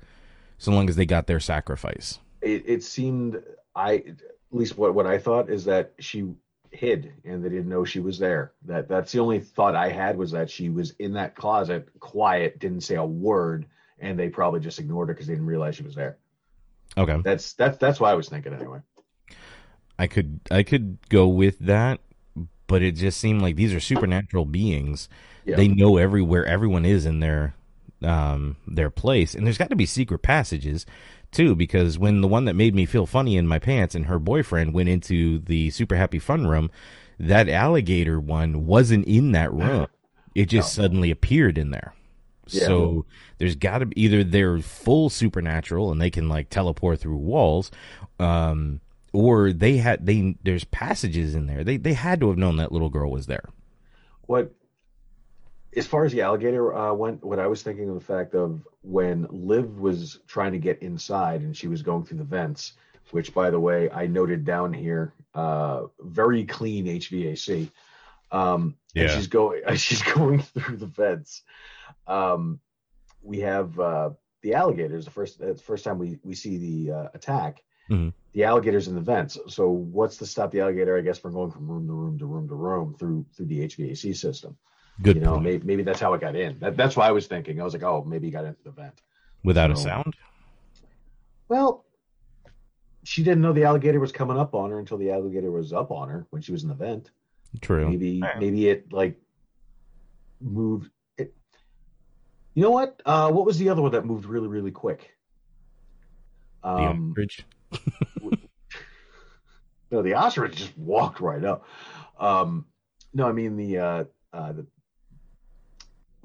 so 0.57 0.71
long 0.71 0.89
as 0.89 0.95
they 0.95 1.05
got 1.05 1.27
their 1.27 1.39
sacrifice. 1.39 2.19
it, 2.41 2.63
it 2.65 2.83
seemed 2.83 3.41
I 3.75 3.95
at 3.95 4.15
least 4.51 4.77
what 4.77 4.93
what 4.93 5.05
I 5.05 5.17
thought 5.17 5.49
is 5.49 5.65
that 5.65 5.93
she 5.99 6.33
hid 6.71 7.13
and 7.23 7.43
they 7.43 7.49
didn't 7.49 7.69
know 7.69 7.85
she 7.85 7.99
was 7.99 8.19
there. 8.19 8.53
That 8.63 8.87
that's 8.87 9.11
the 9.11 9.19
only 9.19 9.39
thought 9.39 9.75
I 9.75 9.89
had 9.89 10.17
was 10.17 10.31
that 10.31 10.49
she 10.49 10.69
was 10.69 10.91
in 10.99 11.13
that 11.13 11.35
closet, 11.35 11.87
quiet, 11.99 12.59
didn't 12.59 12.81
say 12.81 12.95
a 12.95 13.05
word, 13.05 13.65
and 13.99 14.17
they 14.17 14.29
probably 14.29 14.59
just 14.59 14.79
ignored 14.79 15.09
her 15.09 15.13
because 15.13 15.27
they 15.27 15.33
didn't 15.33 15.47
realize 15.47 15.75
she 15.75 15.83
was 15.83 15.95
there. 15.95 16.17
Okay. 16.97 17.19
That's 17.23 17.53
that's 17.53 17.77
that's 17.77 17.99
what 17.99 18.09
I 18.09 18.13
was 18.13 18.29
thinking 18.29 18.53
anyway. 18.53 18.79
I 19.97 20.07
could 20.07 20.39
I 20.51 20.63
could 20.63 20.97
go 21.09 21.27
with 21.27 21.59
that, 21.59 21.99
but 22.67 22.81
it 22.81 22.93
just 22.93 23.19
seemed 23.19 23.41
like 23.41 23.55
these 23.55 23.73
are 23.73 23.79
supernatural 23.79 24.45
beings. 24.45 25.09
Yeah. 25.45 25.55
They 25.57 25.67
know 25.67 25.97
everywhere 25.97 26.45
everyone 26.45 26.85
is 26.85 27.05
in 27.05 27.19
their 27.19 27.55
um 28.01 28.57
their 28.67 28.89
place, 28.89 29.33
and 29.35 29.45
there's 29.45 29.57
got 29.57 29.69
to 29.69 29.75
be 29.75 29.85
secret 29.85 30.19
passages 30.19 30.85
too. 31.31 31.55
Because 31.55 31.97
when 31.97 32.21
the 32.21 32.27
one 32.27 32.45
that 32.45 32.55
made 32.55 32.75
me 32.75 32.85
feel 32.85 33.05
funny 33.05 33.37
in 33.37 33.47
my 33.47 33.59
pants 33.59 33.95
and 33.95 34.05
her 34.05 34.19
boyfriend 34.19 34.73
went 34.73 34.89
into 34.89 35.39
the 35.39 35.69
super 35.71 35.95
happy 35.95 36.19
fun 36.19 36.47
room, 36.47 36.69
that 37.19 37.49
alligator 37.49 38.19
one 38.19 38.65
wasn't 38.65 39.05
in 39.05 39.31
that 39.33 39.53
room. 39.53 39.87
It 40.35 40.49
just 40.49 40.73
suddenly 40.73 41.11
appeared 41.11 41.57
in 41.57 41.71
there. 41.71 41.93
Yeah. 42.47 42.65
So 42.65 43.05
there's 43.37 43.55
got 43.55 43.79
to 43.79 43.85
be 43.85 44.01
either 44.01 44.23
they're 44.23 44.59
full 44.59 45.09
supernatural 45.09 45.91
and 45.91 46.01
they 46.01 46.09
can 46.09 46.29
like 46.29 46.49
teleport 46.49 46.99
through 46.99 47.17
walls, 47.17 47.71
um, 48.19 48.81
or 49.13 49.53
they 49.53 49.77
had 49.77 50.05
they 50.05 50.35
there's 50.43 50.63
passages 50.65 51.35
in 51.35 51.47
there. 51.47 51.63
They 51.63 51.77
they 51.77 51.93
had 51.93 52.19
to 52.19 52.27
have 52.27 52.37
known 52.37 52.57
that 52.57 52.71
little 52.71 52.89
girl 52.89 53.11
was 53.11 53.27
there. 53.27 53.49
What 54.23 54.53
as 55.75 55.85
far 55.87 56.05
as 56.05 56.11
the 56.11 56.21
alligator 56.21 56.73
uh, 56.73 56.93
went, 56.93 57.23
what 57.23 57.39
I 57.39 57.47
was 57.47 57.61
thinking 57.63 57.89
of 57.89 57.95
the 57.95 58.05
fact 58.05 58.33
of 58.35 58.65
when 58.81 59.27
Liv 59.29 59.79
was 59.79 60.19
trying 60.27 60.53
to 60.53 60.57
get 60.57 60.81
inside 60.81 61.41
and 61.41 61.55
she 61.55 61.67
was 61.67 61.81
going 61.81 62.05
through 62.05 62.19
the 62.19 62.23
vents, 62.23 62.73
which 63.11 63.33
by 63.33 63.49
the 63.49 63.59
way 63.59 63.89
I 63.89 64.07
noted 64.07 64.45
down 64.45 64.71
here, 64.73 65.13
uh, 65.33 65.83
very 65.99 66.45
clean 66.45 66.85
HVAC. 66.85 67.69
Um, 68.31 68.75
and 68.95 69.09
Yeah. 69.09 69.15
she's 69.15 69.27
going, 69.27 69.61
she's 69.75 70.01
going 70.01 70.41
through 70.41 70.77
the 70.77 70.85
vents. 70.87 71.43
Um, 72.07 72.59
we 73.21 73.39
have 73.39 73.79
uh, 73.79 74.11
the 74.41 74.53
alligators. 74.53 75.05
The 75.05 75.11
first, 75.11 75.39
the 75.39 75.55
first 75.55 75.83
time 75.83 75.97
we 75.97 76.19
we 76.23 76.35
see 76.35 76.57
the 76.57 76.93
uh, 76.93 77.07
attack. 77.13 77.63
Mhm. 77.89 78.13
The 78.33 78.43
alligators 78.43 78.87
in 78.87 78.95
the 78.95 79.01
vents. 79.01 79.37
So 79.47 79.69
what's 79.69 80.17
to 80.17 80.25
stop 80.25 80.51
the 80.51 80.59
alligator? 80.61 80.97
I 80.97 81.01
guess 81.01 81.17
from 81.17 81.33
going 81.33 81.51
from 81.51 81.67
room 81.67 81.87
to 81.87 81.93
room 81.93 82.19
to 82.19 82.25
room 82.25 82.47
to 82.49 82.55
room 82.55 82.93
through 82.99 83.25
through 83.35 83.47
the 83.47 83.61
HVAC 83.61 84.15
system. 84.15 84.57
Good 85.01 85.17
you 85.17 85.21
know, 85.21 85.31
point. 85.33 85.43
maybe, 85.43 85.65
maybe 85.65 85.83
that's 85.83 85.99
how 85.99 86.13
it 86.13 86.21
got 86.21 86.35
in. 86.35 86.57
That, 86.59 86.77
that's 86.77 86.95
what 86.95 87.05
I 87.07 87.11
was 87.11 87.27
thinking. 87.27 87.59
I 87.59 87.63
was 87.63 87.73
like, 87.73 87.83
oh, 87.83 88.03
maybe 88.05 88.27
he 88.27 88.31
got 88.31 88.45
into 88.45 88.63
the 88.63 88.71
vent. 88.71 89.01
Without 89.43 89.69
a 89.71 89.75
sound. 89.75 90.15
Well, 91.49 91.85
she 93.03 93.23
didn't 93.23 93.41
know 93.41 93.53
the 93.53 93.65
alligator 93.65 93.99
was 93.99 94.11
coming 94.11 94.37
up 94.37 94.55
on 94.55 94.71
her 94.71 94.79
until 94.79 94.97
the 94.97 95.11
alligator 95.11 95.51
was 95.51 95.73
up 95.73 95.91
on 95.91 96.09
her 96.09 96.25
when 96.31 96.41
she 96.41 96.51
was 96.51 96.63
in 96.63 96.69
the 96.69 96.75
vent. 96.75 97.11
True. 97.61 97.89
Maybe 97.89 98.21
maybe 98.39 98.67
it 98.69 98.91
like 98.91 99.19
moved. 100.41 100.89
It, 101.17 101.33
you 102.55 102.63
know 102.63 102.71
what? 102.71 103.01
Uh, 103.05 103.31
what 103.31 103.45
was 103.45 103.57
the 103.59 103.69
other 103.69 103.81
one 103.81 103.91
that 103.91 104.05
moved 104.05 104.25
really 104.25 104.47
really 104.47 104.71
quick? 104.71 105.15
The 106.63 106.69
Um, 106.69 107.11
ostrich. 107.11 107.45
no, 109.91 110.01
the 110.01 110.13
ostrich 110.15 110.55
just 110.55 110.77
walked 110.77 111.19
right 111.19 111.43
up. 111.43 111.65
Um, 112.19 112.65
no, 113.13 113.27
I 113.27 113.31
mean 113.31 113.55
the 113.55 113.77
uh, 113.77 114.03
uh, 114.33 114.51
the 114.53 114.65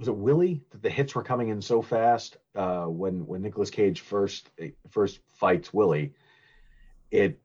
was 0.01 0.09
it 0.09 0.16
Willy 0.16 0.62
that 0.70 0.82
the 0.82 0.88
hits 0.88 1.14
were 1.14 1.22
coming 1.22 1.48
in 1.48 1.61
so 1.61 1.82
fast 1.82 2.38
uh, 2.57 2.86
when 2.86 3.26
when 3.26 3.42
Nicolas 3.42 3.68
Cage 3.70 4.01
first 4.01 4.51
first 4.88 5.20
fights 5.28 5.74
Willy, 5.74 6.14
it 7.11 7.38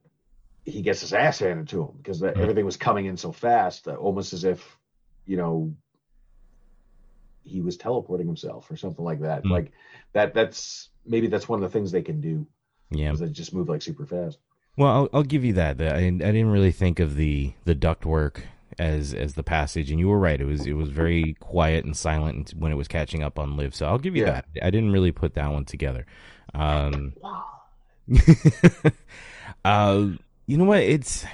he 0.64 0.82
gets 0.82 1.02
his 1.02 1.14
ass 1.14 1.40
handed 1.40 1.68
to 1.68 1.84
him 1.84 1.92
because 1.98 2.20
the, 2.22 2.30
Mhm. 2.30 2.38
everything 2.38 2.66
was 2.66 2.78
coming 2.78 3.06
in 3.06 3.18
so 3.18 3.32
fast, 3.34 3.88
uh, 3.90 3.96
almost 3.96 4.32
as 4.34 4.46
if 4.46 4.80
you 5.26 5.36
know 5.36 5.76
he 7.44 7.62
was 7.62 7.76
teleporting 7.78 8.26
himself 8.26 8.72
or 8.72 8.78
something 8.78 9.04
like 9.06 9.20
that. 9.20 9.44
Mhm. 9.44 9.52
Like 9.52 9.72
that. 10.14 10.34
That's 10.34 10.90
maybe 11.06 11.28
that's 11.28 11.50
one 11.50 11.62
of 11.62 11.70
the 11.70 11.78
things 11.78 11.92
they 11.92 12.02
can 12.02 12.22
do. 12.22 12.48
Yeah. 12.90 13.12
They 13.14 13.28
just 13.28 13.54
move 13.54 13.68
like 13.68 13.82
super 13.82 14.06
fast. 14.06 14.40
Well, 14.78 14.92
I'll, 14.92 15.10
I'll 15.14 15.24
give 15.24 15.44
you 15.44 15.54
that. 15.54 15.82
I, 15.82 15.98
I 15.98 16.10
didn't 16.10 16.52
really 16.52 16.72
think 16.72 17.02
of 17.02 17.18
the 17.18 17.54
the 17.66 17.76
ductwork 17.76 18.44
as 18.80 19.14
as 19.14 19.34
the 19.36 19.44
passage, 19.44 19.90
and 19.92 20.00
you 20.00 20.08
were 20.10 20.20
right. 20.20 20.40
It 20.40 20.46
was 20.46 20.66
it 20.66 20.74
was 20.74 20.90
very 20.90 21.36
quiet 21.40 21.86
and 21.86 21.96
silent 21.96 22.54
when 22.58 22.72
it 22.72 22.76
was 22.76 22.88
catching 22.88 23.24
up 23.24 23.40
on 23.40 23.58
Liv. 23.58 23.74
So 23.76 23.86
I'll 23.86 23.98
give 23.98 24.16
you 24.16 24.26
Yeah. 24.26 24.32
that. 24.32 24.46
I 24.62 24.70
didn't 24.70 24.92
really 24.92 25.12
put 25.12 25.34
that 25.36 25.52
one 25.52 25.66
together. 25.66 26.06
Um, 26.54 27.14
uh, 29.66 30.08
you 30.48 30.58
know 30.58 30.66
what? 30.66 30.80
It's 30.82 31.26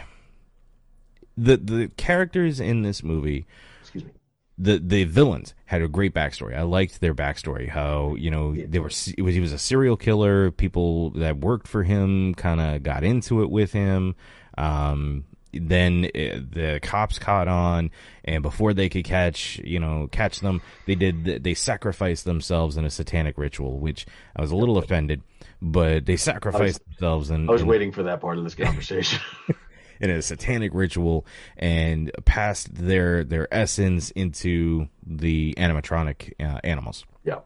the 1.37 1.57
the 1.57 1.91
characters 1.97 2.59
in 2.59 2.81
this 2.81 3.03
movie. 3.03 3.45
Excuse 3.81 4.05
me. 4.05 4.11
The 4.57 4.77
the 4.77 5.03
villains 5.05 5.53
had 5.65 5.81
a 5.81 5.87
great 5.87 6.13
backstory. 6.13 6.55
I 6.55 6.61
liked 6.61 7.01
their 7.01 7.15
backstory. 7.15 7.69
How 7.69 8.15
you 8.15 8.29
know 8.29 8.53
they 8.55 8.79
were. 8.79 8.91
It 9.17 9.21
was 9.23 9.35
he 9.35 9.39
was 9.39 9.51
a 9.53 9.57
serial 9.57 9.97
killer. 9.97 10.51
People 10.51 11.09
that 11.11 11.37
worked 11.39 11.67
for 11.67 11.83
him 11.83 12.35
kind 12.35 12.61
of 12.61 12.83
got 12.83 13.03
into 13.03 13.41
it 13.41 13.49
with 13.49 13.71
him. 13.73 14.15
Um, 14.57 15.25
then 15.53 16.05
uh, 16.05 16.39
the 16.51 16.79
cops 16.81 17.19
caught 17.19 17.47
on, 17.47 17.91
and 18.23 18.43
before 18.43 18.73
they 18.73 18.89
could 18.89 19.05
catch 19.05 19.59
you 19.63 19.79
know 19.79 20.07
catch 20.11 20.39
them, 20.39 20.61
they 20.85 20.95
did 20.95 21.43
they 21.43 21.53
sacrificed 21.53 22.25
themselves 22.25 22.77
in 22.77 22.85
a 22.85 22.89
satanic 22.89 23.37
ritual, 23.37 23.79
which 23.79 24.05
I 24.35 24.41
was 24.41 24.51
a 24.51 24.55
little 24.55 24.77
offended. 24.77 25.21
But 25.61 26.05
they 26.05 26.17
sacrificed 26.17 26.83
themselves, 26.85 27.29
and 27.29 27.49
I 27.49 27.53
was 27.53 27.63
waiting 27.63 27.91
for 27.91 28.03
that 28.03 28.21
part 28.21 28.37
of 28.37 28.43
this 28.43 28.55
conversation. 28.55 29.19
in 30.01 30.09
a 30.09 30.21
satanic 30.21 30.71
ritual 30.73 31.25
and 31.57 32.11
passed 32.25 32.73
their 32.73 33.23
their 33.23 33.47
essence 33.53 34.11
into 34.11 34.89
the 35.05 35.53
animatronic 35.57 36.33
uh, 36.39 36.59
animals. 36.63 37.05
yeah. 37.23 37.39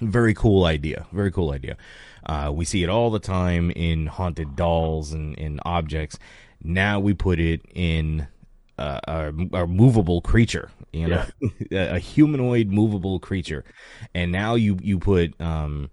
Very 0.00 0.32
cool 0.32 0.64
idea. 0.64 1.06
Very 1.12 1.32
cool 1.32 1.50
idea. 1.50 1.76
Uh, 2.24 2.52
we 2.54 2.64
see 2.64 2.84
it 2.84 2.88
all 2.88 3.10
the 3.10 3.18
time 3.18 3.72
in 3.72 4.06
haunted 4.06 4.54
dolls 4.54 5.12
and 5.12 5.34
in 5.36 5.58
objects. 5.64 6.20
Now 6.62 7.00
we 7.00 7.14
put 7.14 7.38
it 7.40 7.62
in 7.74 8.26
uh, 8.78 9.00
a, 9.06 9.32
a 9.62 9.66
movable 9.66 10.20
creature, 10.20 10.70
you 10.92 11.08
know, 11.08 11.24
a, 11.72 11.96
a 11.96 11.98
humanoid 11.98 12.68
movable 12.68 13.18
creature, 13.20 13.64
and 14.14 14.30
now 14.32 14.54
you 14.54 14.78
you 14.82 14.98
put 14.98 15.40
um, 15.40 15.90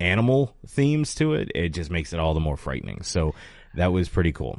animal 0.00 0.54
themes 0.66 1.14
to 1.16 1.34
it. 1.34 1.50
It 1.54 1.70
just 1.70 1.90
makes 1.90 2.12
it 2.12 2.20
all 2.20 2.34
the 2.34 2.40
more 2.40 2.56
frightening. 2.56 3.02
So 3.02 3.34
that 3.74 3.92
was 3.92 4.08
pretty 4.08 4.32
cool. 4.32 4.58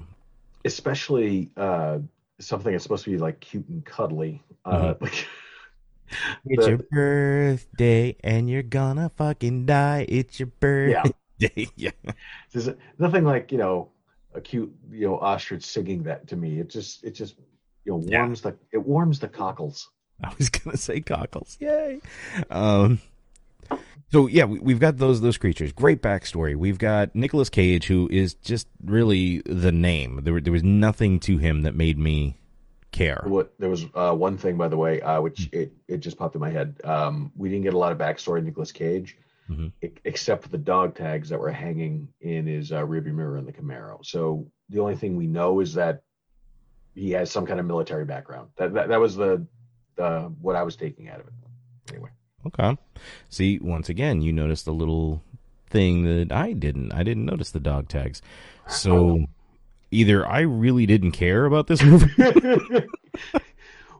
especially 0.66 1.49
uh, 1.58 1.99
something 2.39 2.72
that's 2.72 2.84
supposed 2.84 3.05
to 3.05 3.12
be 3.12 3.18
like 3.18 3.39
cute 3.39 3.68
and 3.70 3.84
cuddly. 3.86 4.43
Uh, 4.66 4.93
like, 5.01 5.28
It's 6.45 6.66
The- 6.66 6.70
your 6.70 6.78
birthday 6.91 8.16
and 8.24 8.49
you're 8.49 8.64
gonna 8.64 9.12
fucking 9.18 9.66
die. 9.66 10.05
It's 10.10 10.39
your 10.39 10.47
birthday. 10.60 11.12
yeah. 11.39 11.49
Yeah. 11.76 11.91
there's 12.51 12.68
nothing 12.97 13.24
like 13.24 13.51
you 13.51 13.60
know 13.60 13.89
a 14.38 14.42
cute 14.42 14.74
you 14.92 15.08
know 15.08 15.18
ostrich 15.20 15.64
singing 15.66 16.04
that 16.04 16.28
to 16.28 16.36
me. 16.36 16.60
It 16.60 16.70
just 16.70 17.04
it 17.04 17.12
just 17.12 17.36
you 17.84 17.92
know 17.94 18.04
Yeah. 18.06 18.20
warms 18.22 18.42
the 18.42 18.56
it 18.72 18.78
warms 18.78 19.20
the 19.20 19.28
cockles. 19.28 19.90
I 20.24 20.34
was 20.38 20.50
gonna 20.58 20.78
say 20.78 21.02
cockles. 21.02 21.58
Yay. 21.60 22.00
Um 22.50 23.00
so 24.12 24.28
yeah, 24.28 24.46
we, 24.46 24.60
we've 24.60 24.80
got 24.80 24.98
those 24.98 25.20
those 25.22 25.38
creatures. 25.38 25.74
Great 25.74 26.02
backstory. 26.02 26.56
We've 26.56 26.78
got 26.80 27.14
Nicolas 27.14 27.50
Cage, 27.50 27.88
who 27.88 28.08
is 28.12 28.36
just 28.36 28.68
really 28.84 29.42
the 29.46 29.72
name. 29.72 30.22
There, 30.24 30.40
there 30.40 30.54
was 30.54 30.64
nothing 30.64 31.20
to 31.22 31.38
him 31.38 31.64
that 31.64 31.76
made 31.76 31.98
me 31.98 32.38
care. 32.92 33.22
What 33.26 33.54
there 33.60 33.70
was 33.70 33.86
uh, 33.94 34.14
one 34.14 34.38
thing 34.38 34.56
by 34.58 34.70
the 34.70 34.78
way, 34.78 35.02
uh, 35.02 35.20
which 35.22 35.50
it 35.52 35.74
it 35.90 35.98
just 35.98 36.18
popped 36.18 36.36
in 36.36 36.42
my 36.42 36.50
head. 36.52 36.80
Um, 36.86 37.32
we 37.36 37.50
didn't 37.50 37.64
get 37.64 37.74
a 37.74 37.78
lot 37.78 37.92
of 37.92 37.98
backstory 37.98 38.38
on 38.40 38.46
Nicolas 38.46 38.72
Cage. 38.72 39.18
Mhm. 39.50 39.72
e- 39.82 39.89
Except 40.04 40.43
for 40.43 40.50
the 40.50 40.58
dog 40.58 40.95
tags 40.95 41.30
that 41.30 41.39
were 41.39 41.52
hanging 41.52 42.08
in 42.22 42.45
his 42.45 42.72
uh, 42.72 42.82
rearview 42.86 43.14
mirror 43.14 43.38
in 43.38 43.45
the 43.45 43.54
Camaro. 43.54 44.06
So 44.06 44.48
the 44.70 44.80
only 44.80 44.95
thing 44.95 45.16
we 45.16 45.28
know 45.28 45.60
is 45.62 45.74
that 45.76 46.04
he 46.95 47.12
has 47.12 47.32
some 47.32 47.45
kind 47.45 47.60
of 47.60 47.66
military 47.66 48.06
background. 48.06 48.50
That 48.58 48.74
that, 48.74 48.89
that 48.89 49.00
was 49.00 49.16
the 49.16 49.45
uh, 49.98 50.24
what 50.41 50.56
I 50.56 50.64
was 50.64 50.76
taking 50.76 51.10
out 51.10 51.20
of 51.22 51.28
it. 51.28 51.34
Anyway, 51.93 52.10
Okay. 52.45 52.78
See, 53.30 53.60
once 53.60 53.89
again, 53.89 54.22
you 54.22 54.32
noticed 54.34 54.66
the 54.66 54.74
little 54.74 55.24
thing 55.70 56.04
that 56.04 56.32
I 56.32 56.54
didn't. 56.54 56.91
I 56.93 57.04
didn't 57.04 57.26
notice 57.26 57.52
the 57.52 57.60
dog 57.60 57.88
tags. 57.88 58.22
So 58.68 59.26
either 59.91 60.28
I 60.28 60.41
really 60.41 60.86
didn't 60.86 61.12
care 61.12 61.45
about 61.45 61.68
this 61.68 61.82
movie. 61.84 62.12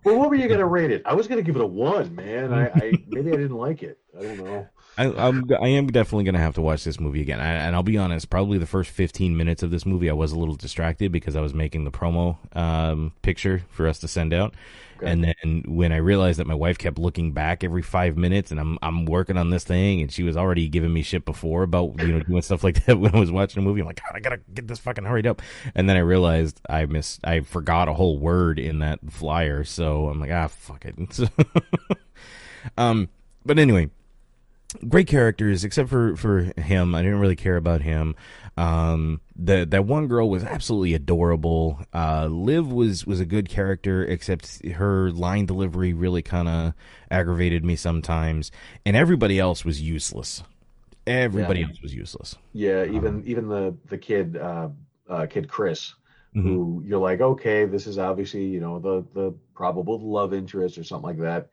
well, 0.04 0.18
what 0.18 0.30
were 0.30 0.36
you 0.36 0.48
gonna 0.48 0.66
rate 0.66 0.91
it? 0.91 1.02
I 1.06 1.14
was 1.14 1.28
gonna 1.28 1.41
give 1.41 1.56
it 1.56 1.62
a 1.62 1.68
one, 1.68 2.16
man. 2.16 2.54
I, 2.54 2.68
I 2.70 2.91
maybe 3.08 3.32
I 3.32 3.36
didn't 3.38 3.58
like 3.58 3.84
it. 3.84 4.00
I 4.18 4.24
don't 4.24 4.38
know. 4.43 4.68
I, 4.98 5.28
I'm 5.28 5.45
I 5.62 5.68
am 5.68 5.88
definitely 5.88 6.24
gonna 6.24 6.39
have 6.39 6.56
to 6.56 6.62
watch 6.62 6.84
this 6.84 7.00
movie 7.00 7.22
again, 7.22 7.39
I, 7.39 7.54
and 7.54 7.76
I'll 7.76 7.84
be 7.84 7.98
honest. 7.98 8.30
Probably 8.32 8.58
the 8.58 8.66
first 8.66 8.89
15 8.89 9.38
minutes 9.38 9.62
of 9.62 9.70
this 9.70 9.86
movie, 9.86 10.10
I 10.10 10.14
was 10.14 10.32
a 10.32 10.39
little 10.39 10.56
distracted 10.56 11.12
because 11.12 11.36
I 11.36 11.41
was 11.41 11.54
making 11.54 11.84
the 11.84 11.91
promo 11.91 12.38
um, 12.58 13.14
picture 13.22 13.64
for 13.70 13.88
us 13.88 14.00
to 14.00 14.08
send 14.08 14.34
out, 14.34 14.56
Okay. 14.98 15.12
and 15.12 15.24
then 15.24 15.64
when 15.68 15.91
I 15.91 15.98
realized 15.98 16.39
that 16.39 16.48
my 16.48 16.56
wife 16.56 16.80
kept 16.80 16.98
looking 16.98 17.32
back 17.32 17.64
every 17.64 17.84
five 17.84 18.18
minutes, 18.18 18.50
and 18.50 18.60
I'm 18.60 18.80
I'm 18.82 19.06
working 19.06 19.38
on 19.38 19.52
this 19.52 19.64
thing, 19.64 20.02
and 20.02 20.12
she 20.12 20.24
was 20.24 20.36
already 20.36 20.68
giving 20.68 20.91
me 20.91 21.04
shit 21.04 21.26
before 21.26 21.62
about 21.62 22.02
you 22.02 22.08
know 22.08 22.20
doing 22.22 22.41
stuff 22.41 22.64
like 22.64 22.84
that 22.86 23.00
when 23.00 23.14
I 23.14 23.20
was 23.20 23.32
watching 23.32 23.62
a 23.62 23.66
movie. 23.66 23.82
I'm 23.82 23.88
like, 23.88 24.02
God, 24.02 24.16
I 24.16 24.20
gotta 24.20 24.39
get 24.54 24.68
this 24.68 24.80
fucking 24.80 25.06
hurried 25.06 25.28
up, 25.28 25.43
and 25.76 25.88
then 25.88 25.95
I 25.95 26.00
realized 26.00 26.60
I 26.68 26.88
missed, 26.88 27.20
I 27.24 27.41
forgot 27.41 27.88
a 27.88 27.93
whole 27.93 28.18
word 28.18 28.58
in 28.58 28.80
that 28.80 29.00
flyer, 29.12 29.64
so 29.64 30.10
I'm 30.10 30.20
like, 30.20 30.32
ah, 30.32 30.48
fuck 30.48 30.86
it. 30.86 30.95
um, 32.78 33.10
but 33.45 33.60
anyway 33.60 33.89
great 34.89 35.07
characters 35.07 35.63
except 35.63 35.89
for 35.89 36.15
for 36.18 36.51
him 36.59 36.93
i 36.93 37.01
didn't 37.01 37.20
really 37.20 37.36
care 37.38 37.55
about 37.55 37.82
him 37.82 38.15
um 38.57 39.22
the 39.36 39.65
that 39.65 39.86
one 39.86 40.07
girl 40.07 40.30
was 40.30 40.43
absolutely 40.43 40.93
adorable 40.93 41.80
uh 41.93 42.26
liv 42.28 42.70
was 42.72 43.05
was 43.07 43.20
a 43.22 43.26
good 43.26 43.47
character 43.47 44.03
except 44.03 44.65
her 44.65 45.09
line 45.11 45.45
delivery 45.45 45.93
really 45.93 46.22
kind 46.22 46.49
of 46.49 46.74
aggravated 47.09 47.63
me 47.63 47.76
sometimes 47.78 48.51
and 48.86 48.95
everybody 48.97 49.39
else 49.39 49.63
was 49.63 49.82
useless 49.82 50.43
everybody 51.05 51.61
Yeah. 51.61 51.68
else 51.68 51.82
was 51.82 51.93
useless 51.95 52.36
Yeah, 52.53 52.86
even 52.86 53.24
even 53.26 53.47
the 53.47 53.76
the 53.88 53.97
kid 53.97 54.36
uh, 54.38 54.70
uh, 55.09 55.26
kid 55.28 55.47
Chris, 55.47 55.93
Mhm. 56.36 56.43
who 56.43 56.84
you're 56.86 56.99
like, 56.99 57.22
okay, 57.22 57.65
this 57.65 57.88
is 57.88 57.97
obviously 57.97 58.45
you 58.45 58.59
know 58.59 58.80
the 58.80 59.05
the 59.13 59.32
probable 59.53 59.99
love 59.99 60.34
interest 60.34 60.78
or 60.78 60.84
something 60.84 61.07
like 61.07 61.20
that. 61.20 61.49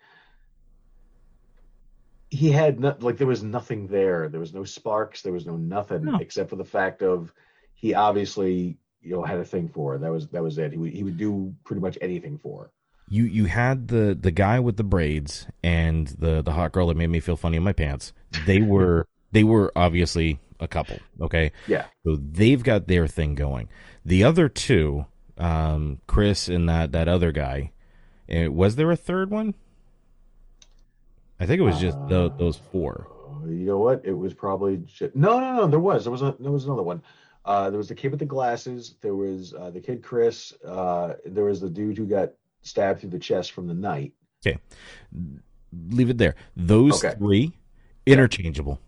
He 2.41 2.51
had 2.51 2.80
no, 2.80 2.97
like 3.01 3.16
there 3.18 3.26
was 3.26 3.43
nothing 3.43 3.87
there. 3.87 4.28
There 4.28 4.41
was 4.41 4.53
no 4.55 4.64
sparks. 4.64 5.22
There 5.22 5.32
was 5.32 5.47
no 5.47 5.57
nothing 5.57 6.05
No. 6.05 6.18
except 6.18 6.51
for 6.51 6.57
the 6.57 6.64
fact 6.64 7.03
of 7.03 7.32
he 7.74 7.95
obviously 7.95 8.78
you 9.01 9.12
know 9.14 9.22
had 9.22 9.39
a 9.39 9.45
thing 9.45 9.68
for 9.68 9.93
her. 9.93 9.99
That 9.99 10.11
was 10.11 10.28
that 10.28 10.43
was 10.43 10.59
it. 10.59 10.72
He 10.72 10.78
would 10.78 10.93
he 10.93 11.05
would 11.05 11.16
do 11.16 11.55
pretty 11.64 11.80
much 11.80 11.97
anything 12.01 12.39
for 12.39 12.57
her. 12.64 12.70
you 13.09 13.24
you 13.24 13.45
had 13.45 13.89
the 13.89 14.16
the 14.20 14.30
guy 14.30 14.59
with 14.59 14.76
the 14.76 14.85
braids 14.95 15.47
and 15.62 16.09
the 16.18 16.43
the 16.43 16.53
hot 16.53 16.72
girl 16.72 16.87
that 16.89 16.97
made 16.97 17.11
me 17.11 17.20
feel 17.20 17.37
funny 17.37 17.57
in 17.59 17.62
my 17.62 17.72
pants 17.72 18.12
they 18.47 18.61
were 18.72 19.07
they 19.32 19.45
were 19.45 19.70
obviously 19.76 20.39
a 20.61 20.66
couple 20.66 20.99
okay 21.20 21.53
Yeah. 21.68 21.85
so 22.05 22.16
they've 22.16 22.62
got 22.62 22.87
their 22.89 23.07
thing 23.07 23.35
going 23.35 23.68
the 24.05 24.24
other 24.24 24.49
two 24.49 25.05
um 25.39 25.99
chris 26.07 26.49
and 26.49 26.66
that 26.68 26.93
that 26.93 27.09
other 27.09 27.30
guy 27.32 27.72
uh, 28.35 28.51
was 28.51 28.76
there 28.76 28.91
a 28.91 28.97
third 28.97 29.30
one 29.30 29.55
i 31.41 31.47
think 31.47 31.61
it 31.61 31.64
was 31.64 31.78
just 31.80 31.99
tho- 32.09 32.28
those 32.39 32.57
four 32.72 33.07
Uh, 33.26 33.47
you 33.49 33.66
know 33.66 33.78
what? 33.78 34.01
It 34.05 34.12
was 34.12 34.32
probably 34.32 34.78
just, 34.87 35.14
no, 35.14 35.39
no, 35.41 35.55
no. 35.57 35.66
There 35.66 35.80
was 35.80 36.05
there 36.05 36.12
was 36.12 36.22
a, 36.22 36.35
there 36.41 36.51
was 36.53 36.64
another 36.64 36.82
one. 36.82 37.03
Uh, 37.45 37.68
there 37.68 37.76
was 37.78 37.89
the 37.89 37.95
kid 37.95 38.11
with 38.11 38.20
the 38.20 38.24
glasses. 38.26 38.95
There 39.03 39.14
was 39.14 39.53
uh, 39.53 39.70
the 39.70 39.80
kid 39.80 40.03
Chris. 40.03 40.55
Uh, 40.66 41.14
there 41.26 41.45
was 41.45 41.61
the 41.61 41.68
dude 41.68 41.99
who 41.99 42.07
got 42.07 42.30
stabbed 42.62 43.01
through 43.01 43.11
the 43.11 43.18
chest 43.18 43.53
from 43.53 43.66
the 43.66 43.74
night. 43.74 44.12
okay 44.47 44.57
leave 45.91 46.09
it 46.09 46.18
there 46.18 46.37
those 46.57 47.05
Okay. 47.05 47.14
three 47.18 47.53
interchangeable 48.07 48.78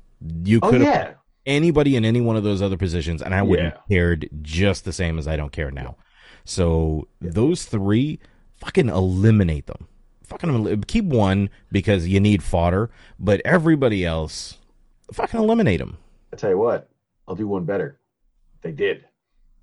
you 0.45 0.61
Oh 0.63 0.71
could 0.71 0.81
have 0.83 0.95
yeah, 0.95 1.15
anybody 1.45 1.97
in 1.97 2.05
any 2.05 2.21
one 2.21 2.37
of 2.37 2.45
those 2.45 2.63
other 2.63 2.77
positions, 2.79 3.21
and 3.23 3.35
I 3.35 3.43
would 3.43 3.59
have 3.61 3.75
Yeah. 3.89 3.97
cared 3.97 4.29
just 4.43 4.85
the 4.85 4.93
same 4.93 5.19
as 5.19 5.27
I 5.29 5.37
don't 5.37 5.53
care 5.53 5.71
now. 5.71 5.97
So 6.45 7.09
those 7.21 7.65
three, 7.67 8.21
fucking 8.61 8.89
eliminate 8.89 9.67
them. 9.67 9.89
Fucking 10.27 10.51
elim- 10.51 10.83
keep 10.85 11.05
one 11.05 11.51
because 11.71 12.09
you 12.09 12.19
need 12.21 12.43
fodder, 12.43 12.91
but 13.19 13.41
everybody 13.45 14.05
else, 14.05 14.59
fucking 15.13 15.39
eliminate 15.41 15.79
them. 15.79 15.99
I 16.33 16.37
tell 16.37 16.51
you 16.51 16.59
what, 16.59 16.89
I'll 17.29 17.37
do 17.37 17.47
one 17.47 17.65
better. 17.65 17.99
They 18.63 18.73
did. 18.73 19.05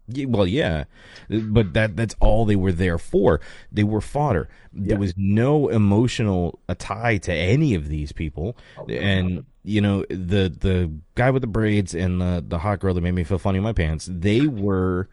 Yeah, 0.07 0.25
well, 0.27 0.45
yeah, 0.47 0.83
but 1.29 1.73
that 1.73 1.95
that's 1.95 2.15
all 2.19 2.43
they 2.45 2.57
were 2.57 2.73
there 2.73 2.97
for. 2.97 3.39
They 3.71 3.83
were 3.83 4.01
fodder. 4.01 4.49
There 4.73 4.95
Yeah. 4.95 4.99
was 4.99 5.13
no 5.15 5.69
emotional 5.69 6.59
tie 6.77 7.17
to 7.19 7.33
any 7.33 7.73
of 7.73 7.87
these 7.87 8.11
people, 8.11 8.57
Oh, 8.77 8.85
and 8.87 9.45
you 9.63 9.79
know 9.79 10.03
the 10.09 10.53
the 10.59 10.91
guy 11.15 11.31
with 11.31 11.41
the 11.41 11.47
braids 11.47 11.95
and 11.95 12.19
the 12.19 12.43
the 12.45 12.59
hot 12.59 12.79
girl 12.81 12.93
that 12.93 13.01
made 13.01 13.13
me 13.15 13.23
feel 13.23 13.37
funny 13.37 13.57
in 13.59 13.63
my 13.63 13.71
pants. 13.71 14.09
They 14.11 14.45
were 14.45 15.07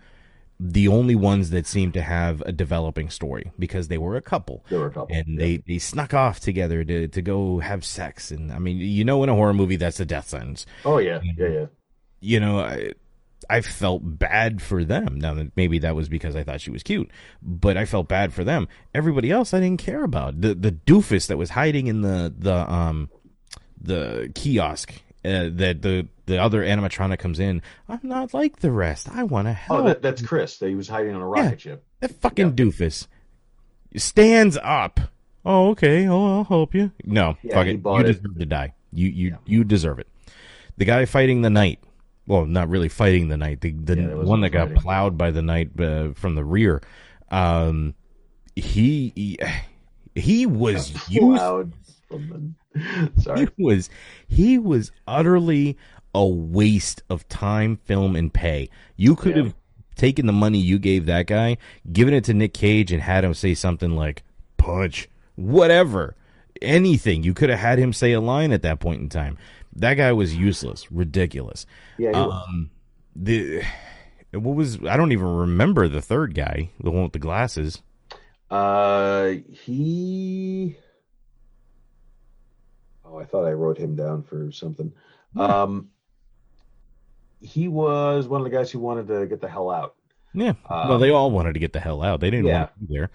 the 0.62 0.88
only 0.88 1.14
ones 1.14 1.48
that 1.50 1.66
seemed 1.66 1.94
to 1.94 2.02
have 2.02 2.42
a 2.42 2.52
developing 2.52 3.08
story 3.08 3.50
because 3.58 3.88
they 3.88 3.96
were 3.96 4.14
a 4.14 4.20
couple. 4.20 4.62
There 4.68 4.78
were 4.78 4.88
a 4.88 4.92
couple. 4.92 5.16
And 5.16 5.38
they, 5.38 5.56
they 5.66 5.78
snuck 5.78 6.12
off 6.12 6.38
together 6.38 6.84
to, 6.84 7.08
to 7.08 7.22
go 7.22 7.60
have 7.60 7.82
sex. 7.82 8.30
And 8.30 8.52
I 8.52 8.58
mean, 8.58 8.76
you 8.76 9.02
know, 9.02 9.22
in 9.22 9.30
a 9.30 9.34
horror 9.34 9.54
movie, 9.54 9.76
that's 9.76 9.98
a 10.00 10.04
death 10.04 10.28
sentence 10.28 10.66
Oh 10.84 10.98
yeah, 10.98 11.20
yeah, 11.22 11.48
yeah. 11.48 11.66
you 12.20 12.40
know, 12.40 12.60
I, 12.60 12.92
I 13.48 13.62
felt 13.62 14.02
bad 14.04 14.60
for 14.60 14.84
them. 14.84 15.18
Now, 15.18 15.34
maybe 15.56 15.78
that 15.78 15.96
was 15.96 16.08
because 16.10 16.36
I 16.36 16.42
thought 16.42 16.60
she 16.60 16.70
was 16.70 16.82
cute, 16.82 17.10
but 17.40 17.76
I 17.78 17.86
felt 17.86 18.06
bad 18.06 18.34
for 18.34 18.44
them. 18.44 18.68
Everybody 18.94 19.30
else, 19.30 19.54
I 19.54 19.60
didn't 19.60 19.80
care 19.80 20.04
about. 20.04 20.42
The 20.42 20.54
the 20.54 20.72
doofus 20.72 21.26
that 21.28 21.38
was 21.38 21.50
hiding 21.50 21.86
in 21.86 22.02
the 22.02 22.32
the 22.36 22.70
um 22.70 23.08
the 23.80 24.30
kiosk 24.34 24.92
uh, 25.24 25.48
that 25.52 25.82
the 25.82 26.06
the 26.26 26.38
other 26.38 26.62
animatronic 26.62 27.18
comes 27.18 27.38
in. 27.40 27.62
I'm 27.88 28.00
not 28.02 28.32
like 28.34 28.60
the 28.60 28.70
rest. 28.70 29.08
I 29.12 29.24
want 29.24 29.48
to 29.48 29.52
help. 29.52 29.80
Oh, 29.80 29.84
that, 29.88 30.02
that's 30.02 30.22
Chris. 30.22 30.58
That 30.58 30.68
he 30.68 30.74
was 30.74 30.88
hiding 30.88 31.14
on 31.14 31.20
a 31.20 31.26
rocket 31.26 31.60
ship. 31.60 31.84
That 32.00 32.12
fucking 32.20 32.54
doofus 32.54 33.06
stands 33.96 34.56
up. 34.62 35.00
Oh, 35.44 35.70
okay. 35.70 36.06
Oh, 36.06 36.38
I'll 36.38 36.44
help 36.44 36.74
you. 36.74 36.92
No, 37.04 37.36
Yeah, 37.42 37.54
fuck 37.54 37.66
it. 37.66 37.80
You 37.84 37.96
it. 37.96 38.02
deserve 38.04 38.38
to 38.38 38.46
die. 38.46 38.74
You 38.92 39.08
you 39.08 39.38
you 39.46 39.64
deserve 39.64 39.98
it. 39.98 40.06
The 40.76 40.84
guy 40.84 41.04
fighting 41.06 41.42
the 41.42 41.50
knight. 41.50 41.80
Well, 42.26 42.46
not 42.46 42.68
really 42.68 42.88
fighting 42.88 43.28
the 43.28 43.36
knight. 43.36 43.60
The 43.60 43.72
the 43.72 43.96
Yeah, 43.96 44.06
that 44.08 44.18
one 44.18 44.40
that 44.42 44.50
got 44.50 44.68
fighting. 44.68 44.82
plowed 44.82 45.18
by 45.18 45.30
the 45.30 45.42
knight 45.42 45.78
uh, 45.80 46.12
from 46.14 46.34
the 46.34 46.44
rear. 46.44 46.82
Um, 47.30 47.94
he 48.56 49.12
he, 49.16 49.38
he 50.14 50.46
was 50.46 50.90
used 51.10 51.72
Sorry. 53.18 53.46
he 53.56 53.62
was 53.62 53.90
he 54.26 54.58
was 54.58 54.92
utterly 55.06 55.76
a 56.14 56.26
waste 56.26 57.02
of 57.08 57.28
time, 57.28 57.76
film, 57.84 58.16
and 58.16 58.32
pay. 58.32 58.68
You 58.96 59.14
could 59.16 59.36
Yeah. 59.36 59.44
have 59.44 59.54
taken 59.96 60.26
the 60.26 60.32
money 60.32 60.58
you 60.58 60.78
gave 60.78 61.06
that 61.06 61.26
guy, 61.26 61.56
given 61.92 62.14
it 62.14 62.24
to 62.24 62.34
Nick 62.34 62.54
Cage, 62.54 62.90
and 62.92 63.02
had 63.02 63.24
him 63.24 63.34
say 63.34 63.54
something 63.54 63.94
like 63.96 64.22
"punch," 64.56 65.08
whatever, 65.36 66.16
anything. 66.62 67.22
You 67.22 67.34
could 67.34 67.50
have 67.50 67.58
had 67.58 67.78
him 67.78 67.92
say 67.92 68.12
a 68.12 68.20
line 68.20 68.50
at 68.52 68.62
that 68.62 68.80
point 68.80 69.00
in 69.02 69.08
time. 69.08 69.38
That 69.76 69.94
guy 69.94 70.12
was 70.12 70.34
useless, 70.36 70.90
ridiculous. 70.90 71.64
Yeah. 71.98 72.10
Um, 72.10 72.70
the 73.14 73.62
what 74.32 74.54
was 74.56 74.78
I 74.84 74.96
don't 74.96 75.12
even 75.12 75.26
remember 75.28 75.86
the 75.86 76.02
third 76.02 76.34
guy, 76.34 76.70
the 76.82 76.90
one 76.90 77.04
with 77.04 77.12
the 77.12 77.18
glasses. 77.20 77.82
Uh, 78.50 79.34
he. 79.52 80.76
Oh, 83.10 83.18
I 83.18 83.24
thought 83.24 83.44
I 83.44 83.52
wrote 83.52 83.76
him 83.78 83.96
down 83.96 84.22
for 84.22 84.52
something. 84.52 84.92
Um, 85.36 85.88
he 87.40 87.68
was 87.68 88.28
one 88.28 88.40
of 88.40 88.44
the 88.44 88.56
guys 88.56 88.70
who 88.70 88.78
wanted 88.78 89.08
to 89.08 89.26
get 89.26 89.40
the 89.40 89.48
hell 89.48 89.70
out. 89.70 89.94
Yeah, 90.32 90.52
well, 90.68 90.92
Um, 90.92 91.00
they 91.00 91.10
all 91.10 91.30
wanted 91.30 91.54
to 91.54 91.60
get 91.60 91.72
the 91.72 91.80
hell 91.80 92.02
out. 92.02 92.20
They 92.20 92.30
didn't 92.30 92.46
yeah. 92.46 92.58
want 92.58 92.72
to 92.74 92.80
be 92.86 92.94
there. 92.94 93.10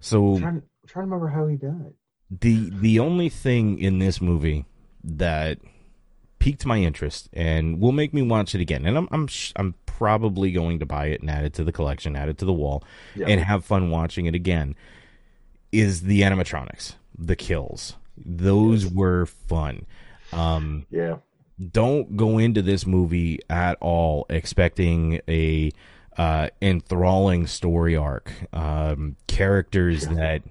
So 0.00 0.34
I'm 0.34 0.40
trying, 0.40 0.54
I'm 0.56 0.62
trying 0.86 1.02
to 1.06 1.10
remember 1.10 1.28
how 1.28 1.46
he 1.48 1.56
died. 1.56 1.94
the 2.30 2.70
the 2.70 2.98
only 3.00 3.28
thing 3.28 3.78
in 3.80 3.98
this 3.98 4.20
movie 4.20 4.64
that 5.02 5.58
piqued 6.38 6.64
my 6.64 6.78
interest 6.78 7.28
and 7.32 7.80
will 7.80 7.90
make 7.90 8.14
me 8.14 8.22
watch 8.22 8.54
it 8.54 8.60
again, 8.60 8.86
and 8.86 8.96
I'm 8.96 9.08
I'm 9.10 9.26
sh- 9.26 9.52
I'm 9.56 9.74
probably 9.86 10.52
going 10.52 10.78
to 10.78 10.86
buy 10.86 11.06
it 11.06 11.20
and 11.20 11.28
add 11.30 11.44
it 11.44 11.54
to 11.54 11.64
the 11.64 11.72
collection, 11.72 12.14
add 12.14 12.28
it 12.28 12.38
to 12.38 12.44
the 12.44 12.52
wall, 12.52 12.84
Yeah. 13.16 13.26
and 13.26 13.40
have 13.40 13.64
fun 13.64 13.90
watching 13.90 14.26
it 14.26 14.34
again. 14.36 14.76
Is 15.72 16.02
the 16.02 16.20
animatronics, 16.22 16.94
the 17.18 17.34
kills? 17.34 17.96
Those 18.24 18.86
were 18.86 19.26
fun. 19.26 19.86
Um, 20.32 20.86
Yeah. 20.90 21.18
don't 21.72 22.16
go 22.16 22.38
into 22.38 22.62
this 22.62 22.86
movie 22.86 23.40
at 23.50 23.78
all 23.80 24.26
expecting 24.30 25.20
a 25.28 25.70
uh, 26.16 26.48
enthralling 26.60 27.46
story 27.46 27.96
arc, 27.96 28.32
um, 28.52 29.16
characters 29.28 30.06
that 30.08 30.42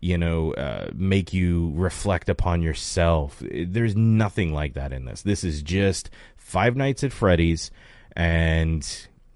you 0.00 0.16
know 0.16 0.52
uh, 0.54 0.88
make 0.94 1.32
you 1.32 1.72
reflect 1.74 2.28
upon 2.28 2.62
yourself. 2.62 3.42
There's 3.50 3.96
nothing 3.96 4.52
like 4.52 4.74
that 4.74 4.92
in 4.92 5.04
this. 5.04 5.22
This 5.22 5.42
is 5.44 5.62
just 5.62 6.10
Five 6.36 6.76
Nights 6.76 7.02
at 7.02 7.12
Freddy's, 7.12 7.70
and 8.14 8.86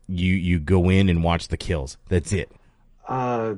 you 0.07 0.35
you 0.35 0.61
go 0.61 0.89
in 0.89 1.09
and 1.09 1.25
watch 1.25 1.49
the 1.49 1.57
kills. 1.57 1.97
That's 2.09 2.33
it. 2.33 2.51
Uh, 3.09 3.55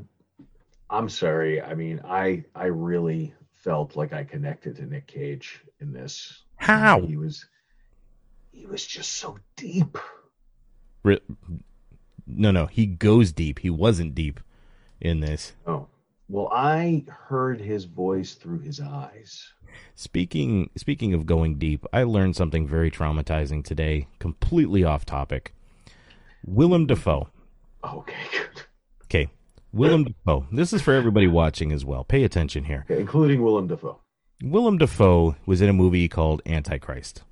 I'm 0.88 1.08
sorry. 1.10 1.60
I 1.60 1.74
mean, 1.74 2.00
I 2.04 2.44
I 2.54 2.66
really 2.66 3.34
felt 3.62 3.96
like 3.96 4.12
I 4.12 4.24
connected 4.24 4.76
to 4.76 4.86
Nick 4.86 5.06
Cage 5.06 5.60
in 5.80 5.92
this. 5.92 6.42
How? 6.56 7.00
He 7.00 7.16
was 7.16 7.46
he 8.50 8.66
was 8.66 8.86
just 8.86 9.12
so 9.12 9.38
deep. 9.56 9.96
Re- 11.02 11.20
No, 12.26 12.50
no, 12.50 12.66
he 12.66 12.86
goes 12.86 13.32
deep. 13.32 13.60
He 13.60 13.70
wasn't 13.70 14.14
deep 14.14 14.40
in 15.00 15.20
this. 15.20 15.52
Oh. 15.66 15.88
Well, 16.28 16.48
I 16.50 17.04
heard 17.08 17.60
his 17.60 17.84
voice 17.84 18.34
through 18.34 18.60
his 18.60 18.80
eyes. 18.80 19.52
Speaking 19.94 20.70
speaking 20.76 21.14
of 21.14 21.26
going 21.26 21.58
deep, 21.58 21.84
I 21.92 22.04
learned 22.04 22.36
something 22.36 22.66
very 22.66 22.90
traumatizing 22.90 23.64
today, 23.64 24.06
completely 24.18 24.84
off 24.84 25.04
topic. 25.04 25.54
Willem 26.44 26.86
Dafoe. 26.86 27.28
Okay, 27.84 28.14
good. 28.32 28.62
Okay. 29.04 29.30
Willem 29.72 30.04
Dafoe. 30.04 30.46
This 30.52 30.72
is 30.72 30.82
for 30.82 30.92
everybody 30.92 31.26
watching 31.26 31.72
as 31.72 31.84
well. 31.84 32.04
Pay 32.04 32.24
attention 32.24 32.64
here. 32.64 32.84
Okay, 32.90 33.00
including 33.00 33.42
Willem 33.42 33.68
Dafoe. 33.68 34.00
Willem 34.42 34.78
Dafoe 34.78 35.36
was 35.46 35.60
in 35.60 35.68
a 35.68 35.72
movie 35.72 36.08
called 36.08 36.42
Antichrist. 36.44 37.22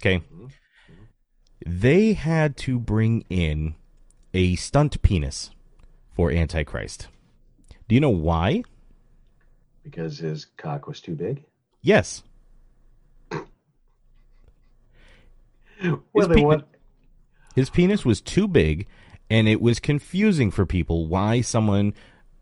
Okay. 0.00 0.18
Mm-hmm. 0.18 0.46
They 1.66 2.14
had 2.14 2.56
to 2.58 2.78
bring 2.78 3.24
in 3.30 3.74
a 4.32 4.56
stunt 4.56 5.00
penis 5.02 5.50
for 6.12 6.30
Antichrist. 6.30 7.08
Do 7.88 7.94
you 7.94 8.00
know 8.00 8.10
why? 8.10 8.64
Because 9.82 10.18
his 10.18 10.46
cock 10.56 10.86
was 10.86 11.00
too 11.00 11.14
big. 11.14 11.44
Yes. 11.82 12.22
Well, 16.12 16.28
they 16.28 16.36
penis- 16.36 16.42
want 16.42 16.64
His 17.54 17.68
penis 17.68 18.04
was 18.04 18.20
too 18.20 18.48
big, 18.48 18.86
and 19.30 19.48
it 19.48 19.60
was 19.60 19.80
confusing 19.80 20.50
for 20.50 20.66
people 20.66 21.06
why 21.06 21.40
someone 21.40 21.94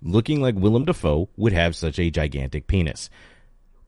looking 0.02 0.40
like 0.40 0.54
Willem 0.56 0.84
Dafoe 0.84 1.28
would 1.36 1.52
have 1.52 1.76
such 1.76 1.98
a 1.98 2.10
gigantic 2.10 2.66
penis. 2.66 3.08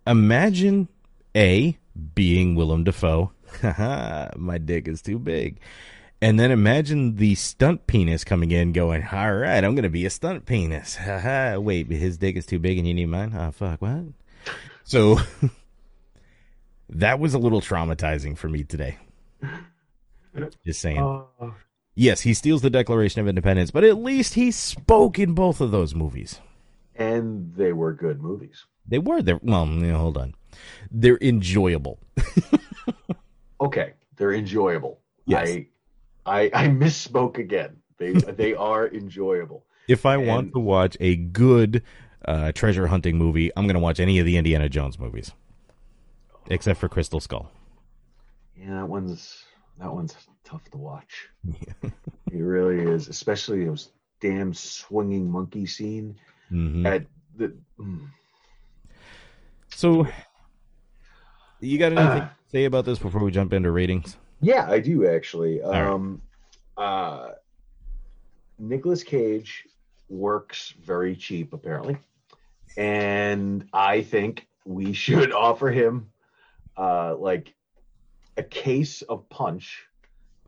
Imagine 0.06 0.88
A, 1.36 1.78
being 2.14 2.54
Willem 2.54 2.84
Dafoe. 2.84 3.32
My 3.62 4.58
dick 4.58 4.88
is 4.88 5.02
too 5.02 5.18
big. 5.18 5.60
And 6.22 6.40
then 6.40 6.50
imagine 6.50 7.16
the 7.16 7.34
stunt 7.34 7.86
penis 7.86 8.24
coming 8.24 8.50
in 8.50 8.72
going, 8.72 9.06
all 9.12 9.34
right, 9.34 9.62
I'm 9.62 9.74
going 9.74 9.82
to 9.82 9.90
be 9.90 10.06
a 10.06 10.10
stunt 10.10 10.46
penis. 10.46 10.96
Wait, 11.58 11.88
his 11.88 12.16
dick 12.16 12.36
is 12.36 12.46
too 12.46 12.58
big 12.58 12.78
and 12.78 12.86
you 12.86 12.94
need 12.94 13.06
mine? 13.06 13.34
Oh, 13.36 13.50
fuck, 13.50 13.82
what? 13.82 14.04
So 14.84 15.18
that 16.88 17.18
was 17.18 17.34
a 17.34 17.38
little 17.38 17.60
traumatizing 17.60 18.38
for 18.38 18.48
me 18.48 18.64
today. 18.64 18.98
Just 20.64 20.80
saying. 20.80 20.98
uh, 20.98 21.50
Yes, 21.94 22.22
he 22.22 22.34
steals 22.34 22.62
the 22.62 22.70
Declaration 22.70 23.20
of 23.20 23.28
Independence, 23.28 23.70
but 23.70 23.84
at 23.84 23.96
least 23.98 24.34
he 24.34 24.50
spoke 24.50 25.18
in 25.18 25.32
both 25.34 25.60
of 25.60 25.70
those 25.70 25.94
movies. 25.94 26.40
and 26.96 27.54
they 27.54 27.72
were 27.72 27.92
good 27.92 28.20
movies. 28.20 28.64
They 28.86 28.98
were 28.98 29.22
there. 29.22 29.38
Well, 29.42 29.66
no, 29.66 29.96
hold 29.98 30.16
on. 30.18 30.34
They're 30.90 31.18
enjoyable. 31.20 31.98
Okay, 33.60 33.92
they're 34.16 34.32
enjoyable. 34.34 34.98
Yes. 35.26 35.48
I 35.48 35.66
I 36.26 36.50
I 36.52 36.68
misspoke 36.68 37.38
again. 37.38 37.76
They 37.98 38.12
they 38.42 38.54
are 38.54 38.88
enjoyable. 38.88 39.64
If 39.88 40.04
I 40.04 40.16
want 40.16 40.52
to 40.52 40.58
watch 40.60 40.96
a 41.00 41.16
good 41.16 41.82
uh, 42.26 42.52
treasure 42.52 42.88
hunting 42.88 43.16
movie, 43.16 43.50
I'm 43.56 43.66
going 43.66 43.74
to 43.74 43.80
watch 43.80 44.00
any 44.00 44.18
of 44.18 44.26
the 44.26 44.36
Indiana 44.36 44.68
Jones 44.68 44.98
movies, 44.98 45.32
except 46.50 46.80
for 46.80 46.88
Crystal 46.88 47.20
Skull. 47.20 47.50
Yeah, 48.58 48.80
that 48.80 48.88
one's 48.88 49.43
that 49.78 49.92
one's 49.92 50.14
tough 50.44 50.64
to 50.70 50.78
watch. 50.78 51.28
Yeah. 51.44 51.90
it 52.32 52.38
really 52.38 52.78
is, 52.78 53.08
especially 53.08 53.64
those 53.64 53.90
damn 54.20 54.54
swinging 54.54 55.30
monkey 55.30 55.66
scene. 55.66 56.16
Mm-hmm. 56.52 56.86
At 56.86 57.04
the 57.36 57.54
mm. 57.78 58.06
so, 59.74 60.06
you 61.60 61.78
got 61.78 61.92
anything 61.92 62.22
uh, 62.22 62.28
to 62.28 62.30
say 62.50 62.64
about 62.64 62.84
this 62.84 62.98
before 62.98 63.22
we 63.22 63.30
jump 63.30 63.52
into 63.52 63.70
ratings? 63.70 64.16
Yeah, 64.40 64.70
I 64.70 64.78
do 64.78 65.08
actually. 65.08 65.62
All 65.62 65.74
um, 65.74 66.22
right. 66.76 66.84
uh, 66.84 67.32
Nicolas 68.58 69.02
Cage 69.02 69.66
works 70.08 70.74
very 70.84 71.16
cheap 71.16 71.52
apparently, 71.52 71.96
and 72.76 73.66
I 73.72 74.02
think 74.02 74.46
we 74.64 74.92
should 75.04 75.32
offer 75.32 75.70
him 75.70 76.10
uh 76.76 77.14
like 77.16 77.54
a 78.36 78.42
case 78.42 79.02
of 79.02 79.28
punch, 79.28 79.86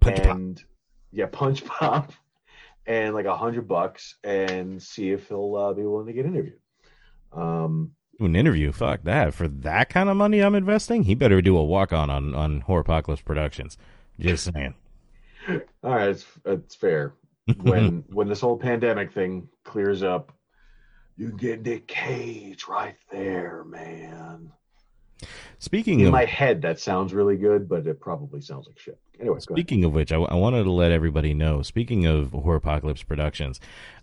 punch 0.01 0.19
and 0.21 0.57
pop. 0.57 0.65
yeah, 1.13 1.27
punch 1.27 1.65
pop, 1.67 2.13
and 2.87 3.15
like 3.15 3.27
a 3.27 3.37
hundred 3.37 3.69
bucks, 3.69 4.17
and 4.25 4.83
see 4.83 5.11
if 5.11 5.29
he'll 5.29 5.57
uh, 5.57 5.73
be 5.73 5.83
willing 5.83 6.07
to 6.07 6.13
get 6.13 6.27
interviewed. 6.27 6.59
Um, 7.33 7.93
an 8.19 8.37
interview, 8.37 8.73
fuck 8.73 9.03
that. 9.05 9.35
For 9.35 9.49
that 9.49 9.91
kind 9.91 10.09
of 10.09 10.17
money, 10.17 10.41
I'm 10.41 10.55
investing. 10.55 11.05
He 11.05 11.15
better 11.15 11.43
do 11.43 11.57
a 11.57 11.65
walk 11.65 11.93
on 11.93 12.11
on 12.11 12.35
on 12.35 12.63
Horropocalypse 12.63 13.25
Productions. 13.25 13.77
Just 14.19 14.53
saying. 14.53 14.75
All 15.83 15.95
right, 15.95 16.09
it's 16.09 16.27
it's 16.45 16.75
fair. 16.75 17.15
When 17.63 18.03
when 18.09 18.27
this 18.27 18.41
whole 18.41 18.59
pandemic 18.59 19.13
thing 19.13 19.49
clears 19.63 20.03
up, 20.03 20.33
you 21.17 21.29
can 21.29 21.37
get 21.37 21.63
Nick 21.63 21.87
Cage 21.87 22.67
right 22.69 22.97
there, 23.13 23.63
man. 23.65 24.51
Speaking 25.59 26.01
in 26.01 26.07
of, 26.07 26.13
my 26.13 26.25
head, 26.25 26.63
that 26.63 26.79
sounds 26.79 27.15
really 27.15 27.37
good, 27.37 27.69
but 27.69 27.87
it 27.87 28.01
probably 28.01 28.41
sounds 28.41 28.67
like 28.67 28.79
shit. 28.79 28.99
Anyway, 29.19 29.41
speaking 29.41 29.85
of 29.85 29.95
which, 29.95 30.13
I, 30.13 30.17
I, 30.17 30.35
wanted 30.35 30.65
to 30.65 30.71
let 30.71 30.93
everybody 30.93 31.33
know. 31.33 31.63
Speaking 31.63 32.05
of 32.05 32.33
Horropocalypse 32.33 33.07
Productions, 33.07 33.59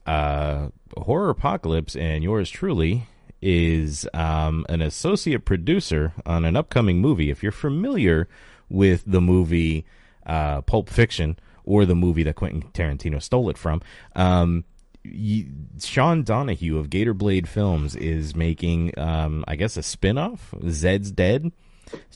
uh, 0.08 0.70
Horropocalypse 0.98 1.96
and 1.96 2.24
yours 2.24 2.50
truly 2.50 3.08
is 3.42 4.08
um, 4.14 4.66
an 4.70 4.82
associate 4.82 5.46
producer 5.46 6.14
on 6.26 6.46
an 6.46 6.56
upcoming 6.56 7.00
movie. 7.00 7.30
If 7.30 7.44
you're 7.44 7.52
familiar 7.52 8.28
with 8.70 9.04
the 9.06 9.22
movie 9.22 9.86
uh, 10.26 10.62
Pulp 10.62 10.90
Fiction 10.90 11.38
or 11.64 11.86
the 11.86 11.96
movie 11.96 12.24
that 12.24 12.36
Quentin 12.36 12.64
Tarantino 12.74 13.22
stole 13.22 13.50
it 13.50 13.58
from, 13.58 13.82
um, 14.16 14.64
you, 15.04 15.48
Sean 15.80 16.24
Donahue 16.24 16.78
of 16.78 16.90
Gator 16.90 17.14
Blade 17.14 17.48
Films 17.48 17.96
is 17.96 18.36
making, 18.36 18.98
um, 18.98 19.44
I 19.48 19.56
guess, 19.56 19.78
a 19.78 19.82
spinoff, 19.82 20.40
Zed's 20.70 21.12
Dead. 21.12 21.52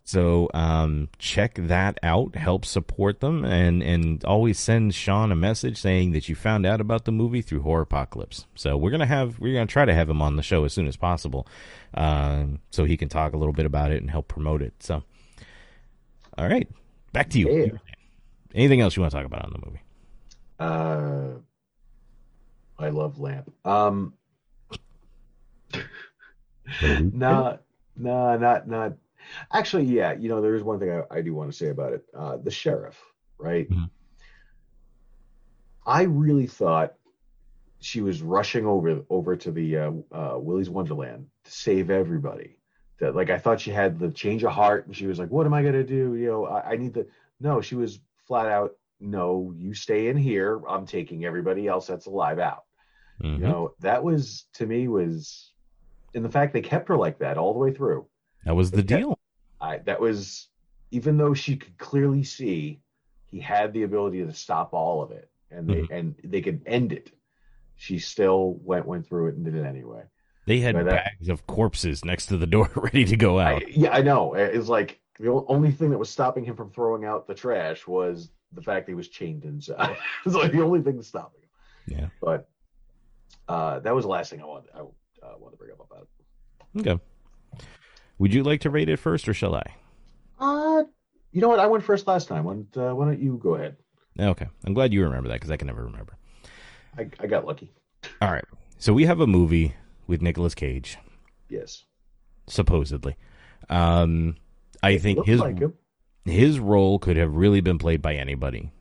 So 0.03 0.49
um, 0.53 1.09
check 1.19 1.55
that 1.55 1.99
out. 2.01 2.35
Help 2.35 2.63
support 2.63 3.19
them, 3.19 3.43
and 3.43 3.83
and 3.83 4.23
always 4.23 4.57
send 4.57 4.95
Sean 4.95 5.31
a 5.31 5.35
message 5.35 5.77
saying 5.77 6.13
that 6.13 6.29
you 6.29 6.35
found 6.35 6.65
out 6.65 6.79
about 6.79 7.03
the 7.03 7.11
movie 7.11 7.41
through 7.41 7.61
Horropocalypse. 7.61 8.45
So 8.55 8.77
we're 8.77 8.89
gonna 8.91 9.05
have 9.05 9.37
we're 9.39 9.53
gonna 9.53 9.65
try 9.65 9.83
to 9.83 9.93
have 9.93 10.09
him 10.09 10.21
on 10.21 10.37
the 10.37 10.41
show 10.43 10.63
as 10.63 10.71
soon 10.71 10.87
as 10.87 10.95
possible, 10.95 11.45
uh, 11.93 12.45
so 12.71 12.85
he 12.85 12.95
can 12.95 13.09
talk 13.09 13.33
a 13.33 13.37
little 13.37 13.53
bit 13.53 13.65
about 13.65 13.91
it 13.91 14.01
and 14.01 14.09
help 14.09 14.29
promote 14.29 14.61
it. 14.61 14.73
So, 14.79 15.03
all 16.37 16.47
right, 16.47 16.69
back 17.11 17.29
to 17.31 17.39
you. 17.39 17.51
Yeah. 17.51 17.77
Anything 18.55 18.79
else 18.79 18.95
you 18.95 19.01
want 19.01 19.11
to 19.11 19.17
talk 19.17 19.25
about 19.25 19.43
on 19.43 19.51
the 19.51 19.65
movie? 19.65 19.81
Uh 20.59 21.39
I 22.79 22.89
love 22.89 23.19
lamp. 23.19 23.51
Um, 23.65 24.13
mm-hmm. 25.71 27.17
no, 27.17 27.59
no, 27.95 28.37
not 28.37 28.67
not. 28.67 28.93
Actually, 29.51 29.85
yeah, 29.85 30.13
you 30.13 30.29
know, 30.29 30.41
there 30.41 30.55
is 30.55 30.63
one 30.63 30.79
thing 30.79 30.91
I, 30.91 31.17
I 31.17 31.21
do 31.21 31.33
want 31.33 31.51
to 31.51 31.57
say 31.57 31.69
about 31.69 31.93
it. 31.93 32.05
Uh, 32.15 32.37
the 32.37 32.51
sheriff, 32.51 32.97
right? 33.37 33.69
Mm-hmm. 33.69 33.85
I 35.85 36.03
really 36.03 36.47
thought 36.47 36.95
she 37.79 38.01
was 38.01 38.21
rushing 38.21 38.65
over 38.65 39.01
over 39.09 39.35
to 39.37 39.51
the 39.51 39.77
uh, 39.77 39.91
uh, 40.11 40.37
Wonderland 40.37 41.27
to 41.45 41.51
save 41.51 41.89
everybody. 41.89 42.57
That 42.99 43.15
like 43.15 43.29
I 43.29 43.37
thought 43.37 43.61
she 43.61 43.71
had 43.71 43.99
the 43.99 44.11
change 44.11 44.43
of 44.43 44.51
heart, 44.51 44.87
and 44.87 44.95
she 44.95 45.07
was 45.07 45.19
like, 45.19 45.29
"What 45.29 45.45
am 45.45 45.53
I 45.53 45.63
gonna 45.63 45.83
do? 45.83 46.15
You 46.15 46.27
know, 46.27 46.45
I, 46.45 46.71
I 46.71 46.77
need 46.77 46.93
the." 46.93 47.07
No, 47.39 47.61
she 47.61 47.75
was 47.75 47.99
flat 48.27 48.47
out. 48.47 48.75
No, 48.99 49.53
you 49.55 49.73
stay 49.73 50.07
in 50.07 50.17
here. 50.17 50.59
I'm 50.67 50.85
taking 50.87 51.23
everybody 51.23 51.67
else 51.67 51.87
that's 51.87 52.07
alive 52.07 52.39
out. 52.39 52.63
Mm-hmm. 53.21 53.43
You 53.43 53.49
know, 53.49 53.73
that 53.79 54.03
was 54.03 54.45
to 54.53 54.65
me 54.65 54.87
was, 54.87 55.51
in 56.13 56.23
the 56.23 56.29
fact 56.29 56.53
they 56.53 56.61
kept 56.61 56.87
her 56.89 56.97
like 56.97 57.19
that 57.19 57.37
all 57.37 57.53
the 57.53 57.59
way 57.59 57.73
through. 57.73 58.07
That 58.45 58.55
was 58.55 58.71
the 58.71 58.77
kept, 58.77 58.87
deal. 58.87 59.19
I, 59.59 59.79
that 59.79 59.99
was 59.99 60.47
even 60.91 61.17
though 61.17 61.33
she 61.33 61.55
could 61.55 61.77
clearly 61.77 62.23
see 62.23 62.81
he 63.29 63.39
had 63.39 63.73
the 63.73 63.83
ability 63.83 64.23
to 64.25 64.33
stop 64.33 64.73
all 64.73 65.01
of 65.01 65.11
it 65.11 65.29
and 65.51 65.67
they 65.67 65.75
mm-hmm. 65.75 65.93
and 65.93 66.15
they 66.23 66.41
could 66.41 66.61
end 66.65 66.91
it. 66.91 67.11
She 67.75 67.99
still 67.99 68.59
went 68.63 68.85
went 68.85 69.07
through 69.07 69.27
it 69.27 69.35
and 69.35 69.45
did 69.45 69.55
it 69.55 69.65
anyway. 69.65 70.03
They 70.45 70.59
had 70.59 70.75
that, 70.75 70.85
bags 70.85 71.29
of 71.29 71.45
corpses 71.45 72.05
next 72.05 72.27
to 72.27 72.37
the 72.37 72.47
door 72.47 72.69
ready 72.75 73.05
to 73.05 73.17
go 73.17 73.39
out. 73.39 73.63
I, 73.63 73.65
yeah, 73.69 73.91
I 73.91 74.01
know. 74.01 74.33
It's 74.33 74.69
like 74.69 74.99
the 75.19 75.43
only 75.47 75.71
thing 75.71 75.89
that 75.89 75.97
was 75.97 76.09
stopping 76.09 76.45
him 76.45 76.55
from 76.55 76.71
throwing 76.71 77.03
out 77.03 77.27
the 77.27 77.35
trash 77.35 77.85
was 77.85 78.29
the 78.53 78.61
fact 78.61 78.85
that 78.85 78.91
he 78.91 78.95
was 78.95 79.09
chained 79.09 79.43
inside. 79.43 79.97
it's 80.25 80.35
like 80.35 80.51
the 80.51 80.61
only 80.61 80.81
thing 80.81 81.01
stopping 81.01 81.41
him. 81.41 81.99
Yeah. 81.99 82.07
But 82.21 82.47
uh, 83.47 83.79
that 83.79 83.93
was 83.95 84.05
the 84.05 84.09
last 84.09 84.29
thing 84.29 84.41
I 84.41 84.45
wanted. 84.45 84.69
I 84.75 84.79
uh, 84.79 85.35
wanted 85.39 85.51
to 85.51 85.57
bring 85.57 85.71
up 85.71 85.79
about 85.89 86.07
it. 86.75 86.87
Okay. 86.87 87.01
Would 88.19 88.33
you 88.33 88.43
like 88.43 88.61
to 88.61 88.69
rate 88.69 88.89
it 88.89 88.97
first, 88.97 89.27
or 89.27 89.33
shall 89.33 89.55
I? 89.55 89.75
Uh, 90.39 90.83
you 91.31 91.41
know 91.41 91.49
what? 91.49 91.59
I 91.59 91.67
went 91.67 91.83
first 91.83 92.07
last 92.07 92.27
time. 92.27 92.43
Why 92.43 92.53
don't, 92.53 92.77
uh, 92.77 92.95
why 92.95 93.05
don't 93.05 93.19
you 93.19 93.39
go 93.41 93.55
ahead? 93.55 93.77
Okay. 94.19 94.47
I'm 94.65 94.73
glad 94.73 94.93
you 94.93 95.03
remember 95.03 95.29
that 95.29 95.35
because 95.35 95.51
I 95.51 95.57
can 95.57 95.67
never 95.67 95.83
remember. 95.83 96.17
I, 96.97 97.09
I 97.19 97.27
got 97.27 97.45
lucky. 97.45 97.71
All 98.21 98.31
right. 98.31 98.45
So 98.79 98.93
we 98.93 99.05
have 99.05 99.19
a 99.19 99.27
movie 99.27 99.75
with 100.07 100.21
Nicolas 100.21 100.55
Cage. 100.55 100.97
Yes. 101.49 101.83
Supposedly. 102.47 103.15
Um, 103.69 104.35
I 104.81 104.91
it 104.91 105.01
think 105.01 105.25
his 105.25 105.39
like 105.39 105.59
his 106.25 106.59
role 106.59 106.99
could 106.99 107.17
have 107.17 107.35
really 107.35 107.61
been 107.61 107.77
played 107.77 108.01
by 108.01 108.15
anybody, 108.15 108.71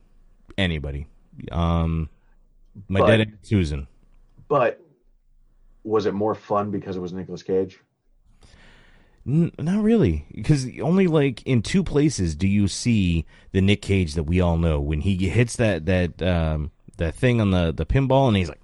anybody. 0.57 1.07
Um, 1.51 2.09
my 2.87 2.99
but, 2.99 3.07
dad 3.07 3.19
Aunt 3.21 3.37
Susan. 3.41 3.87
But 4.47 4.81
was 5.83 6.05
it 6.05 6.13
more 6.13 6.35
fun 6.35 6.71
because 6.71 6.95
it 6.95 6.99
was 6.99 7.13
Nicolas 7.13 7.43
Cage? 7.43 7.79
N- 9.25 9.51
not 9.59 9.83
really, 9.83 10.25
because 10.33 10.65
only 10.81 11.07
like 11.07 11.45
in 11.45 11.61
two 11.61 11.83
places 11.83 12.35
do 12.35 12.47
you 12.47 12.67
see 12.67 13.25
the 13.51 13.61
Nick 13.61 13.81
Cage 13.81 14.13
that 14.13 14.23
we 14.23 14.39
all 14.39 14.57
know 14.57 14.79
when 14.79 15.01
he 15.01 15.15
hits 15.27 15.57
that 15.57 15.85
that 15.85 16.21
um, 16.21 16.71
that 16.97 17.15
thing 17.15 17.41
on 17.41 17.51
the 17.51 17.73
the 17.73 17.85
pinball 17.85 18.29
and 18.29 18.37
he's 18.37 18.47
like, 18.47 18.61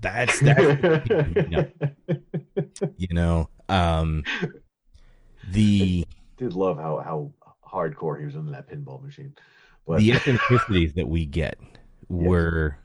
"That's 0.00 0.40
that," 0.40 1.36
you 1.36 1.48
know. 1.48 2.88
You 2.96 3.08
know 3.12 3.48
um, 3.68 4.24
the 5.50 6.06
I 6.08 6.14
did 6.36 6.52
love 6.54 6.78
how 6.78 7.02
how 7.04 7.32
hardcore 7.66 8.18
he 8.18 8.26
was 8.26 8.36
on 8.36 8.50
that 8.52 8.68
pinball 8.68 9.02
machine, 9.02 9.34
but 9.86 9.98
the 9.98 10.10
ethnicities 10.10 10.94
that 10.94 11.08
we 11.08 11.26
get 11.26 11.58
were 12.08 12.76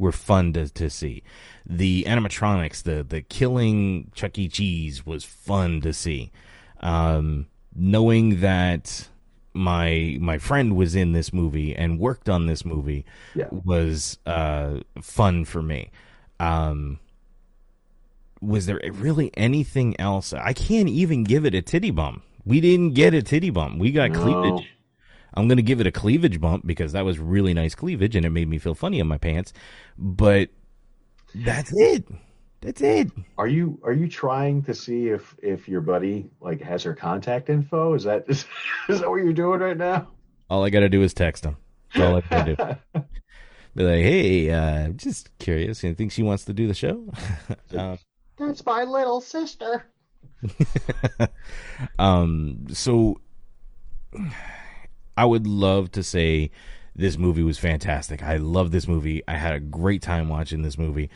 were 0.00 0.12
fun 0.12 0.52
to, 0.54 0.68
to 0.68 0.88
see. 0.88 1.22
The 1.66 2.04
animatronics, 2.08 2.82
the 2.82 3.04
the 3.04 3.20
killing 3.20 4.10
Chuck 4.14 4.38
E. 4.38 4.48
Cheese 4.48 5.04
was 5.06 5.24
fun 5.24 5.80
to 5.82 5.92
see. 5.92 6.32
Um, 6.80 7.46
knowing 7.76 8.40
that 8.40 9.08
my 9.52 10.16
my 10.20 10.38
friend 10.38 10.74
was 10.74 10.94
in 10.94 11.12
this 11.12 11.32
movie 11.32 11.76
and 11.76 11.98
worked 11.98 12.28
on 12.28 12.46
this 12.46 12.64
movie 12.64 13.04
yeah. 13.34 13.48
was 13.50 14.18
uh, 14.26 14.80
fun 15.02 15.44
for 15.44 15.62
me. 15.62 15.90
Um, 16.40 16.98
was 18.40 18.64
there 18.64 18.80
really 18.92 19.30
anything 19.36 20.00
else? 20.00 20.32
I 20.32 20.54
can't 20.54 20.88
even 20.88 21.24
give 21.24 21.44
it 21.44 21.54
a 21.54 21.60
titty 21.60 21.90
bump. 21.90 22.22
We 22.46 22.62
didn't 22.62 22.94
get 22.94 23.12
a 23.12 23.22
titty 23.22 23.50
bump. 23.50 23.78
We 23.78 23.92
got 23.92 24.12
no. 24.12 24.22
cleavage. 24.22 24.70
I'm 25.34 25.48
going 25.48 25.56
to 25.56 25.62
give 25.62 25.80
it 25.80 25.86
a 25.86 25.92
cleavage 25.92 26.40
bump 26.40 26.66
because 26.66 26.92
that 26.92 27.04
was 27.04 27.18
really 27.18 27.54
nice 27.54 27.74
cleavage 27.74 28.16
and 28.16 28.26
it 28.26 28.30
made 28.30 28.48
me 28.48 28.58
feel 28.58 28.74
funny 28.74 28.98
in 28.98 29.06
my 29.06 29.18
pants. 29.18 29.52
But 29.98 30.50
that's 31.34 31.72
it. 31.74 32.06
That's 32.60 32.82
it. 32.82 33.10
Are 33.38 33.46
you 33.46 33.80
are 33.84 33.92
you 33.92 34.06
trying 34.06 34.62
to 34.64 34.74
see 34.74 35.08
if 35.08 35.34
if 35.42 35.68
your 35.68 35.80
buddy 35.80 36.28
like 36.40 36.60
has 36.60 36.82
her 36.82 36.94
contact 36.94 37.48
info? 37.48 37.94
Is 37.94 38.04
that 38.04 38.24
is, 38.28 38.44
is 38.88 39.00
that 39.00 39.08
what 39.08 39.16
you're 39.16 39.32
doing 39.32 39.60
right 39.60 39.76
now? 39.76 40.08
All 40.50 40.64
I 40.64 40.70
got 40.70 40.80
to 40.80 40.88
do 40.88 41.02
is 41.02 41.14
text 41.14 41.44
him. 41.44 41.56
That's 41.94 42.06
all 42.06 42.16
I 42.16 42.20
got 42.20 42.44
to 42.44 42.56
do. 42.94 43.00
Be 43.76 43.84
like, 43.84 44.02
hey, 44.02 44.50
uh, 44.50 44.88
just 44.88 45.36
curious. 45.38 45.82
You 45.84 45.94
think 45.94 46.10
she 46.10 46.24
wants 46.24 46.44
to 46.46 46.52
do 46.52 46.66
the 46.66 46.74
show? 46.74 47.08
uh, 47.76 47.96
that's 48.36 48.66
my 48.66 48.84
little 48.84 49.20
sister. 49.20 49.86
um. 51.98 52.66
So. 52.72 53.20
I 55.20 55.26
would 55.26 55.46
love 55.46 55.92
to 55.92 56.02
say 56.02 56.50
this 56.96 57.18
movie 57.18 57.42
was 57.42 57.58
fantastic. 57.58 58.22
I 58.22 58.38
love 58.38 58.70
this 58.70 58.88
movie. 58.88 59.22
I 59.28 59.36
had 59.36 59.52
a 59.52 59.60
great 59.60 60.00
time 60.00 60.30
watching 60.30 60.62
this 60.62 60.78
movie. 60.78 61.10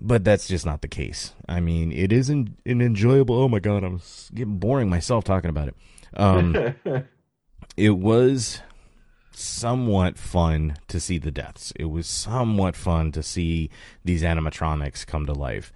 But 0.00 0.22
that's 0.22 0.46
just 0.46 0.64
not 0.64 0.82
the 0.82 0.88
case. 0.88 1.32
I 1.48 1.58
mean, 1.58 1.90
it 1.90 2.12
isn't 2.12 2.56
an 2.64 2.80
enjoyable. 2.80 3.34
Oh 3.34 3.48
my 3.48 3.58
god, 3.58 3.82
I'm 3.82 4.00
getting 4.32 4.58
boring 4.58 4.88
myself 4.88 5.24
talking 5.24 5.50
about 5.50 5.66
it. 5.66 5.74
Um, 6.14 6.76
it 7.76 7.90
was 7.98 8.62
somewhat 9.32 10.16
fun 10.16 10.76
to 10.86 11.00
see 11.00 11.18
the 11.18 11.32
deaths. 11.32 11.72
It 11.74 11.86
was 11.86 12.06
somewhat 12.06 12.76
fun 12.76 13.10
to 13.12 13.22
see 13.24 13.68
these 14.04 14.22
animatronics 14.22 15.04
come 15.04 15.26
to 15.26 15.32
life. 15.32 15.72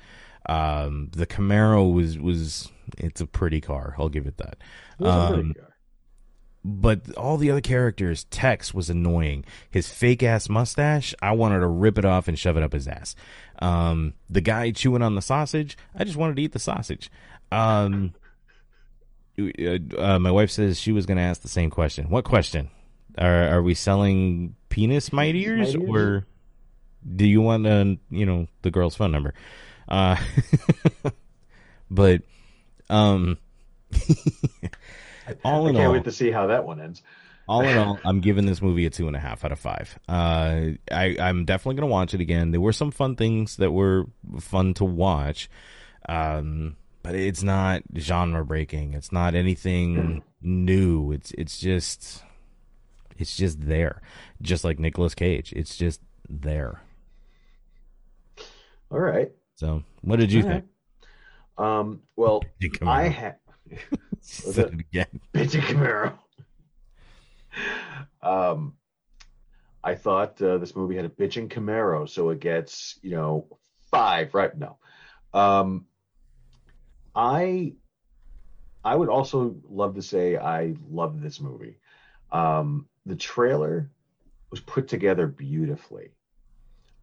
Um, 0.46 1.10
the 1.10 1.26
Camaro 1.26 1.92
was 1.92 2.16
was 2.20 2.70
it's 2.98 3.20
a 3.20 3.26
pretty 3.26 3.60
car. 3.60 3.96
I'll 3.98 4.08
give 4.08 4.28
it 4.28 4.36
that. 4.36 4.58
Um, 5.00 5.54
but 6.64 7.12
all 7.16 7.36
the 7.36 7.50
other 7.50 7.60
characters, 7.60 8.24
Tex 8.24 8.72
was 8.72 8.88
annoying. 8.88 9.44
His 9.70 9.88
fake 9.88 10.22
ass 10.22 10.48
mustache, 10.48 11.14
I 11.20 11.32
wanted 11.32 11.60
to 11.60 11.66
rip 11.66 11.98
it 11.98 12.04
off 12.04 12.28
and 12.28 12.38
shove 12.38 12.56
it 12.56 12.62
up 12.62 12.72
his 12.72 12.86
ass. 12.86 13.16
Um, 13.60 14.14
the 14.30 14.40
guy 14.40 14.70
chewing 14.70 15.02
on 15.02 15.14
the 15.14 15.22
sausage, 15.22 15.76
I 15.94 16.04
just 16.04 16.16
wanted 16.16 16.36
to 16.36 16.42
eat 16.42 16.52
the 16.52 16.58
sausage. 16.58 17.10
Um, 17.50 18.14
uh, 19.38 19.78
uh, 19.98 20.18
my 20.18 20.30
wife 20.30 20.50
says 20.50 20.78
she 20.78 20.92
was 20.92 21.06
going 21.06 21.16
to 21.16 21.22
ask 21.22 21.42
the 21.42 21.48
same 21.48 21.70
question. 21.70 22.10
What 22.10 22.24
question? 22.24 22.70
Are 23.18 23.48
are 23.48 23.62
we 23.62 23.74
selling 23.74 24.56
penis 24.68 25.12
mite 25.12 25.34
ears, 25.34 25.76
Mite 25.76 25.82
ears? 25.82 25.90
or 25.90 26.26
do 27.14 27.26
you 27.26 27.42
want 27.42 27.66
uh, 27.66 27.84
you 28.10 28.24
know 28.24 28.46
the 28.62 28.70
girl's 28.70 28.94
phone 28.94 29.12
number? 29.12 29.34
Uh, 29.88 30.16
but 31.90 32.22
um, 32.88 33.36
all 35.44 35.66
in 35.66 35.76
I 35.76 35.78
can't 35.80 35.86
all, 35.88 35.92
wait 35.92 36.04
to 36.04 36.12
see 36.12 36.30
how 36.30 36.46
that 36.48 36.64
one 36.64 36.80
ends. 36.80 37.02
all 37.48 37.62
in 37.62 37.76
all, 37.78 37.98
I'm 38.04 38.20
giving 38.20 38.46
this 38.46 38.62
movie 38.62 38.86
a 38.86 38.90
two 38.90 39.06
and 39.06 39.16
a 39.16 39.20
half 39.20 39.44
out 39.44 39.52
of 39.52 39.58
five. 39.58 39.98
Uh, 40.08 40.72
I, 40.90 41.16
I'm 41.20 41.44
definitely 41.44 41.76
gonna 41.80 41.92
watch 41.92 42.14
it 42.14 42.20
again. 42.20 42.50
There 42.50 42.60
were 42.60 42.72
some 42.72 42.90
fun 42.90 43.16
things 43.16 43.56
that 43.56 43.72
were 43.72 44.06
fun 44.40 44.74
to 44.74 44.84
watch, 44.84 45.48
um, 46.08 46.76
but 47.02 47.14
it's 47.14 47.42
not 47.42 47.82
genre 47.96 48.44
breaking. 48.44 48.94
It's 48.94 49.12
not 49.12 49.34
anything 49.34 50.22
new. 50.40 51.12
It's 51.12 51.32
it's 51.32 51.58
just 51.58 52.22
it's 53.18 53.36
just 53.36 53.60
there, 53.60 54.02
just 54.40 54.64
like 54.64 54.78
Nicolas 54.78 55.14
Cage. 55.14 55.52
It's 55.54 55.76
just 55.76 56.00
there. 56.28 56.80
All 58.90 58.98
right. 59.00 59.30
So, 59.54 59.82
what 60.02 60.18
did 60.18 60.32
you 60.32 60.42
All 60.42 60.48
think? 60.48 60.64
Um. 61.58 62.00
Well. 62.16 62.42
I 62.82 63.04
had 63.08 63.36
Said 64.22 64.72
it 64.72 64.80
again. 64.80 65.20
bitchy 65.34 65.60
Camaro. 65.60 66.14
Um, 68.22 68.74
I 69.84 69.94
thought 69.96 70.40
uh, 70.40 70.58
this 70.58 70.76
movie 70.76 70.96
had 70.96 71.04
a 71.04 71.08
bitching 71.10 71.48
Camaro, 71.48 72.08
so 72.08 72.30
it 72.30 72.40
gets 72.40 72.98
you 73.02 73.10
know 73.10 73.46
five. 73.90 74.32
Right? 74.34 74.56
No. 74.56 74.78
Um, 75.34 75.86
I 77.14 77.74
I 78.84 78.94
would 78.94 79.08
also 79.08 79.56
love 79.68 79.96
to 79.96 80.02
say 80.02 80.36
I 80.36 80.74
love 80.88 81.20
this 81.20 81.40
movie. 81.40 81.78
Um, 82.30 82.88
the 83.04 83.16
trailer 83.16 83.90
was 84.50 84.60
put 84.60 84.88
together 84.88 85.26
beautifully. 85.26 86.10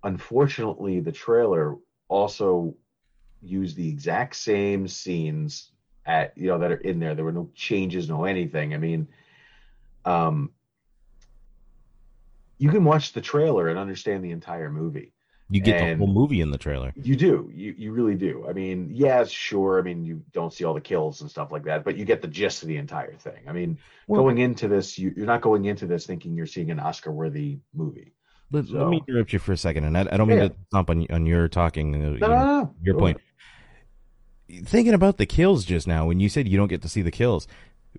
Unfortunately, 0.04 1.02
the 1.02 1.12
trailer 1.12 1.76
also 2.08 2.76
used 3.42 3.76
the 3.76 3.90
exact 3.90 4.36
same 4.36 4.88
scenes 4.88 5.72
at 6.10 6.36
you 6.38 6.48
know 6.48 6.58
that 6.58 6.72
are 6.72 6.76
in 6.92 7.00
there. 7.00 7.14
There 7.16 7.24
were 7.24 7.32
no 7.32 7.50
changes, 7.56 8.10
no 8.10 8.26
anything. 8.26 8.74
I 8.74 8.78
mean, 8.78 9.08
um, 10.06 10.52
you 12.58 12.70
can 12.70 12.84
watch 12.84 13.14
the 13.14 13.22
trailer 13.22 13.68
and 13.70 13.78
understand 13.80 14.24
the 14.24 14.32
entire 14.32 14.70
movie. 14.70 15.14
You 15.52 15.62
get 15.62 15.82
And- 15.82 16.00
the 16.02 16.06
whole 16.06 16.14
movie 16.14 16.42
in 16.42 16.52
the 16.52 16.58
trailer. 16.60 16.92
You 16.96 17.16
do. 17.16 17.50
You 17.54 17.74
you 17.78 17.92
really 17.92 18.16
do. 18.16 18.46
I 18.48 18.54
mean, 18.54 18.90
yeah, 18.94 19.24
sure. 19.24 19.80
I 19.80 19.82
mean, 19.82 20.04
you 20.04 20.22
don't 20.32 20.52
see 20.54 20.64
all 20.64 20.74
the 20.74 20.82
kills 20.82 21.22
and 21.22 21.30
stuff 21.30 21.52
like 21.52 21.64
that, 21.64 21.84
but 21.84 21.96
you 21.98 22.06
get 22.06 22.22
the 22.22 22.28
gist 22.28 22.62
of 22.64 22.68
the 22.68 22.78
entire 22.78 23.14
thing. 23.16 23.42
I 23.48 23.52
mean, 23.52 23.78
Well- 24.08 24.22
going 24.24 24.40
into 24.40 24.68
this, 24.68 24.98
you, 25.00 25.14
you're 25.16 25.26
not 25.26 25.42
going 25.42 25.66
into 25.66 25.88
this 25.88 26.06
thinking 26.06 26.36
you're 26.36 26.46
seeing 26.46 26.70
an 26.72 26.80
Oscar-worthy 26.80 27.60
movie. 27.74 28.14
Let, 28.52 28.66
So- 28.68 28.78
let 28.80 28.90
me 28.90 29.02
interrupt 29.08 29.34
you 29.34 29.40
for 29.40 29.54
a 29.54 29.58
second, 29.58 29.86
and 29.86 29.98
I, 29.98 30.02
I 30.12 30.18
don't 30.18 30.28
mean 30.28 30.38
Yeah. 30.40 30.48
to 30.50 30.56
stomp 30.68 30.90
on, 30.92 31.06
on 31.12 31.26
your 31.26 31.48
talking. 31.48 31.96
uh, 31.96 31.98
you 32.12 32.18
know, 32.20 32.28
no, 32.28 32.36
no, 32.36 32.62
no. 32.64 32.76
your 32.84 32.98
point. 33.00 33.18
Thinking 34.66 34.94
about 34.94 35.18
the 35.18 35.26
kills 35.26 35.64
just 35.66 35.88
now, 35.88 36.06
when 36.08 36.20
you 36.20 36.30
said 36.30 36.48
you 36.48 36.58
don't 36.58 36.68
get 36.70 36.82
to 36.82 36.90
see 36.90 37.02
the 37.02 37.12
kills, 37.12 37.48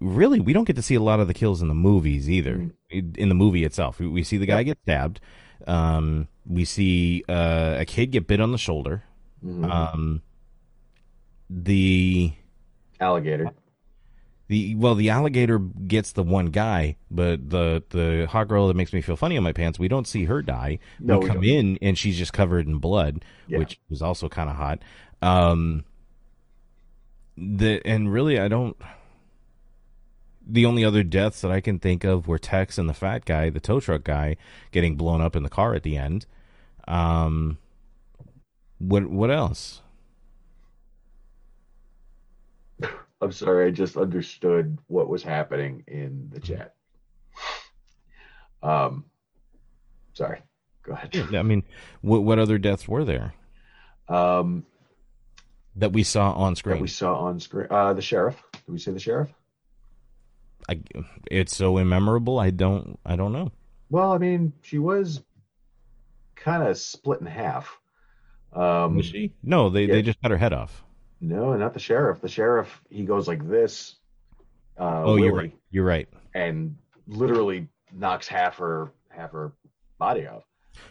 really, 0.00 0.40
we 0.40 0.52
don't 0.52 0.64
get 0.64 0.76
to 0.76 0.82
see 0.82 0.94
a 0.96 1.00
lot 1.00 1.20
of 1.20 1.28
the 1.28 1.34
kills 1.34 1.62
in 1.62 1.68
the 1.68 1.74
movies 1.74 2.28
either. 2.28 2.56
Mm. 2.56 2.72
In 2.90 3.14
in 3.18 3.28
the 3.28 3.34
movie 3.34 3.64
itself, 3.64 4.00
we, 4.00 4.06
we 4.08 4.22
see 4.24 4.36
the 4.36 4.46
guy 4.46 4.62
get 4.64 4.78
stabbed. 4.82 5.20
Um, 5.66 6.26
we 6.46 6.64
see 6.64 7.22
uh, 7.28 7.76
a 7.78 7.84
kid 7.84 8.10
get 8.10 8.26
bit 8.26 8.40
on 8.40 8.50
the 8.52 8.58
shoulder. 8.58 9.04
Mhm. 9.44 9.70
Um, 9.70 10.22
the 11.48 12.32
Alligator. 13.00 13.50
the 14.48 14.74
well, 14.76 14.94
the 14.94 15.10
alligator 15.10 15.58
gets 15.58 16.12
the 16.12 16.22
one 16.22 16.46
guy, 16.46 16.96
but 17.10 17.48
the 17.50 17.82
the 17.90 18.26
hot 18.30 18.48
girl 18.48 18.68
that 18.68 18.76
makes 18.76 18.92
me 18.92 19.00
feel 19.00 19.16
funny 19.16 19.36
on 19.36 19.42
my 19.44 19.52
pants, 19.52 19.78
we 19.78 19.88
don't 19.88 20.06
see 20.06 20.24
her 20.24 20.42
die. 20.42 20.78
No, 20.98 21.18
we 21.18 21.24
we 21.24 21.28
come 21.28 21.36
don't. 21.40 21.44
in 21.44 21.78
and 21.82 21.96
she's 21.98 22.18
just 22.18 22.32
covered 22.32 22.66
in 22.66 22.78
blood, 22.78 23.24
Yeah. 23.48 23.58
which 23.58 23.78
was 23.88 24.02
also 24.02 24.28
kind 24.28 24.50
of 24.50 24.56
hot. 24.56 24.80
Um, 25.22 25.84
the 27.40 27.82
and 27.86 28.12
really, 28.12 28.38
I 28.38 28.48
don't. 28.48 28.76
The 30.46 30.66
only 30.66 30.84
other 30.84 31.04
deaths 31.04 31.42
that 31.42 31.50
I 31.52 31.60
can 31.60 31.78
think 31.78 32.04
of 32.04 32.28
were 32.28 32.38
Tex 32.38 32.78
and 32.78 32.88
the 32.88 32.94
fat 32.94 33.24
guy, 33.24 33.50
the 33.50 33.60
tow 33.60 33.80
truck 33.80 34.04
guy, 34.04 34.36
getting 34.72 34.96
blown 34.96 35.20
up 35.20 35.36
in 35.36 35.42
the 35.44 35.50
car 35.50 35.74
at 35.74 35.84
the 35.84 35.96
end. 35.96 36.26
Um, 36.88 37.58
what 38.78 39.06
what 39.08 39.30
else? 39.30 39.82
I'm 43.22 43.32
sorry, 43.32 43.66
I 43.66 43.70
just 43.70 43.96
understood 43.96 44.78
what 44.88 45.08
was 45.08 45.22
happening 45.22 45.84
in 45.88 46.30
the 46.32 46.40
chat. 46.40 46.74
Um, 48.62 49.04
sorry. 50.14 50.40
Go 50.82 50.92
ahead. 50.92 51.34
I 51.34 51.42
mean, 51.42 51.64
what 52.02 52.22
what 52.24 52.38
other 52.38 52.58
deaths 52.58 52.88
were 52.88 53.04
there 53.04 53.34
Um, 54.08 54.66
that 55.76 55.92
we 55.92 56.02
saw 56.02 56.32
on 56.32 56.56
screen. 56.56 56.76
that 56.76 56.82
we 56.82 56.88
saw 56.88 57.16
on 57.16 57.40
screen. 57.40 57.66
Uh, 57.70 57.92
the 57.92 58.02
sheriff. 58.02 58.42
Did 58.52 58.72
we 58.72 58.78
see 58.78 58.90
the 58.90 59.00
sheriff? 59.00 59.32
I, 60.68 60.80
it's 61.30 61.56
so 61.56 61.78
immemorable. 61.78 62.38
I 62.38 62.50
don't. 62.50 62.98
I 63.04 63.16
don't 63.16 63.32
know. 63.32 63.50
Well, 63.88 64.12
I 64.12 64.18
mean, 64.18 64.52
she 64.62 64.78
was 64.78 65.22
kind 66.36 66.62
of 66.62 66.78
split 66.78 67.20
in 67.20 67.26
half. 67.26 67.78
Um, 68.52 68.96
Was 68.96 69.06
she? 69.06 69.32
No, 69.42 69.70
they 69.70 69.84
yeah. 69.84 69.94
they 69.94 70.02
just 70.02 70.20
cut 70.22 70.30
her 70.30 70.36
head 70.36 70.52
off. 70.52 70.84
No, 71.20 71.54
not 71.56 71.74
the 71.74 71.80
sheriff. 71.80 72.20
The 72.20 72.28
sheriff, 72.28 72.80
he 72.88 73.04
goes 73.04 73.28
like 73.28 73.46
this. 73.48 73.96
Uh, 74.78 75.02
oh, 75.04 75.16
you're 75.16 75.34
right. 75.34 75.54
You're 75.70 75.84
right. 75.84 76.08
And 76.34 76.76
literally 77.06 77.68
knocks 77.92 78.26
half 78.28 78.56
her 78.56 78.90
half 79.08 79.32
her 79.32 79.52
body 79.98 80.26
off. 80.26 80.44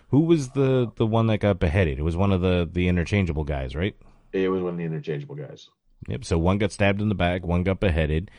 Who 0.09 0.21
was 0.21 0.49
the 0.49 0.91
the 0.95 1.05
one 1.05 1.27
that 1.27 1.39
got 1.39 1.59
beheaded? 1.59 1.99
It 1.99 2.03
was 2.03 2.15
one 2.15 2.31
of 2.31 2.41
the 2.41 2.69
the 2.71 2.87
interchangeable 2.87 3.43
guys, 3.43 3.75
right? 3.75 3.95
It 4.33 4.49
was 4.49 4.61
one 4.61 4.73
of 4.73 4.77
the 4.77 4.83
interchangeable 4.85 5.35
guys. 5.35 5.69
Yep. 6.07 6.23
So 6.25 6.37
one 6.37 6.57
got 6.57 6.71
stabbed 6.71 7.01
in 7.01 7.09
the 7.09 7.15
back, 7.15 7.45
one 7.45 7.63
got 7.63 7.79
beheaded. 7.79 8.31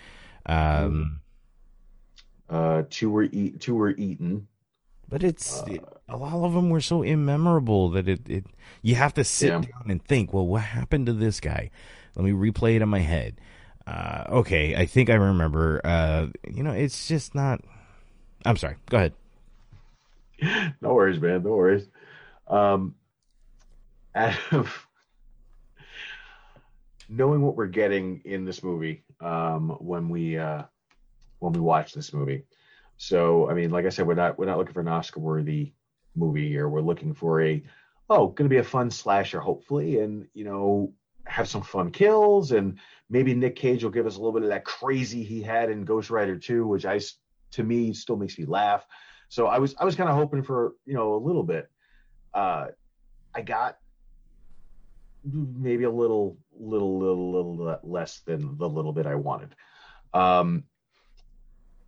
Um, 0.47 1.21
Uh, 2.49 2.83
two 2.91 3.11
were 3.11 3.25
eat, 3.25 3.61
two 3.61 3.75
were 3.75 3.91
eaten. 3.91 4.49
but 5.09 5.23
it's 5.23 5.63
Uh, 5.63 5.77
a 6.09 6.17
lot 6.17 6.45
of 6.45 6.53
them 6.55 6.71
were 6.71 6.81
so 6.81 7.03
immemorable 7.03 7.91
that 7.91 8.09
it, 8.09 8.29
it 8.29 8.47
you 8.83 8.95
have 8.95 9.15
to 9.15 9.25
sit 9.25 9.49
Yeah. 9.49 9.61
down 9.61 9.91
and 9.91 10.03
think. 10.05 10.33
Well, 10.33 10.47
what 10.47 10.63
happened 10.63 11.07
to 11.07 11.13
this 11.13 11.39
guy? 11.41 11.71
Let 12.17 12.25
me 12.25 12.33
replay 12.33 12.77
it 12.77 12.83
in 12.83 12.89
my 12.89 13.01
head. 13.01 13.41
Uh, 13.87 14.25
okay, 14.31 14.75
I 14.77 14.87
think 14.87 15.11
I 15.11 15.15
remember. 15.15 15.81
Uh, 15.85 16.29
you 16.49 16.63
know, 16.63 16.73
it's 16.73 17.07
just 17.09 17.35
not. 17.35 17.61
I'm 18.45 18.57
sorry. 18.57 18.77
Go 18.89 18.97
ahead. 18.97 19.15
no 20.81 20.95
worries, 20.95 21.21
man. 21.21 21.43
No 21.43 21.51
worries. 21.51 21.87
Um, 22.47 22.95
out 24.15 24.35
of 24.53 24.87
knowing 27.11 27.43
what 27.43 27.57
we're 27.57 27.67
getting 27.67 28.23
in 28.25 28.45
this 28.45 28.63
movie, 28.63 29.03
um, 29.21 29.71
when 29.81 30.09
we 30.09 30.39
uh, 30.39 30.63
when 31.41 31.53
we 31.53 31.61
watch 31.61 31.93
this 31.93 32.13
movie, 32.13 32.45
so 32.97 33.51
I 33.51 33.55
mean, 33.55 33.71
like 33.71 33.85
I 33.85 33.89
said, 33.89 34.07
we're 34.07 34.15
not 34.15 34.39
we're 34.39 34.47
not 34.47 34.59
looking 34.59 34.75
for 34.75 34.81
an 34.81 34.89
Oscar-worthy 34.89 35.73
movie 36.15 36.49
here. 36.49 36.69
We're 36.69 36.81
looking 36.81 37.15
for 37.15 37.43
a 37.43 37.63
oh, 38.09 38.29
going 38.29 38.49
to 38.49 38.55
be 38.55 38.59
a 38.59 38.65
fun 38.65 38.91
slasher, 38.91 39.41
hopefully, 39.41 40.01
and 40.01 40.27
you 40.35 40.45
know, 40.45 40.93
have 41.27 41.49
some 41.49 41.63
fun 41.63 41.91
kills, 41.91 42.53
and 42.53 42.79
maybe 43.09 43.35
Nick 43.35 43.57
Cage 43.57 43.83
will 43.83 43.91
give 43.91 44.07
us 44.07 44.17
a 44.17 44.19
little 44.19 44.33
bit 44.33 44.43
of 44.43 44.49
that 44.49 44.65
crazy 44.65 45.23
he 45.23 45.43
had 45.43 45.71
in 45.71 45.85
Ghost 45.85 46.11
Rider 46.11 46.37
2, 46.37 46.67
which 46.67 46.85
I 46.85 47.01
to 47.53 47.65
me 47.65 47.93
still 47.93 48.17
makes 48.17 48.39
me 48.39 48.45
laugh. 48.45 48.87
So 49.29 49.47
I 49.47 49.59
was 49.59 49.75
I 49.81 49.85
was 49.85 49.97
kind 49.97 50.11
of 50.11 50.17
hoping 50.17 50.43
for 50.43 50.75
you 50.87 50.95
know 50.95 51.15
a 51.15 51.25
little 51.25 51.45
bit. 51.45 51.71
Uh, 52.35 52.67
I 53.35 53.43
got 53.43 53.79
maybe 55.25 55.85
a 55.85 55.91
little 55.91 56.39
little 56.59 56.99
little 56.99 57.33
little 57.33 57.81
less 57.83 58.21
than 58.21 58.57
the 58.59 58.69
little 58.69 58.93
bit 58.93 59.07
I 59.07 59.15
wanted. 59.15 59.55
Um, 60.13 60.65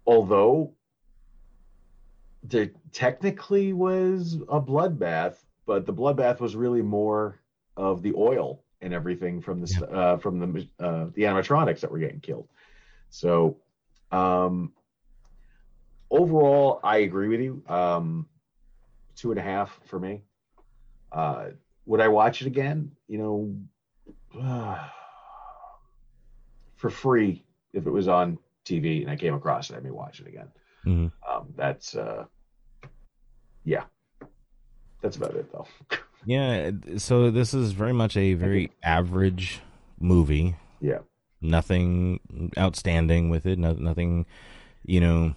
although 0.06 0.74
there 2.42 2.70
technically 2.92 3.72
was 3.72 4.34
a 4.48 4.60
bloodbath, 4.60 5.36
but 5.66 5.86
the 5.86 5.94
bloodbath 5.94 6.40
was 6.40 6.56
really 6.56 6.82
more 6.82 7.40
of 7.76 8.02
the 8.02 8.12
oil 8.16 8.62
and 8.80 8.92
everything 8.92 9.40
from 9.40 9.60
the 9.60 9.66
s 9.66 9.82
uh, 9.82 10.16
from 10.18 10.38
the 10.38 10.68
uh, 10.80 11.06
the 11.14 11.22
animatronics 11.22 11.80
that 11.80 11.90
were 11.90 11.98
getting 11.98 12.20
killed. 12.20 12.48
So 13.10 13.58
um, 14.10 14.72
overall, 16.10 16.80
I 16.82 16.98
agree 16.98 17.28
with 17.28 17.40
you. 17.40 17.62
Um, 17.68 18.26
two 19.16 19.30
and 19.30 19.38
a 19.38 19.42
half 19.42 19.78
for 19.86 19.98
me. 19.98 20.22
Uh, 21.10 21.50
would 21.86 22.00
I 22.00 22.08
watch 22.08 22.40
it 22.40 22.46
again? 22.46 22.92
You 23.08 23.18
know, 23.18 23.54
for 26.76 26.90
free 26.90 27.44
if 27.72 27.86
it 27.86 27.90
was 27.90 28.08
on 28.08 28.38
TV 28.64 29.02
and 29.02 29.10
I 29.10 29.16
came 29.16 29.34
across 29.34 29.70
it. 29.70 29.76
I 29.76 29.80
may 29.80 29.90
watch 29.90 30.20
it 30.20 30.26
again. 30.26 30.48
Mhm. 30.86 31.12
Um, 31.28 31.54
that's 31.56 31.94
uh, 31.94 32.24
yeah, 33.64 33.84
that's 35.00 35.16
about 35.16 35.34
it 35.34 35.50
though. 35.52 35.66
Yeah, 36.24 36.70
so 36.98 37.32
this 37.32 37.52
is 37.52 37.72
very 37.72 37.92
much 37.92 38.16
a 38.16 38.34
very 38.34 38.70
average 38.84 39.60
movie. 39.98 40.54
Yeah. 40.80 40.98
Nothing 41.40 42.20
outstanding 42.56 43.28
with 43.28 43.44
it. 43.44 43.58
No, 43.58 43.72
nothing, 43.72 44.26
you 44.84 45.00
know. 45.00 45.34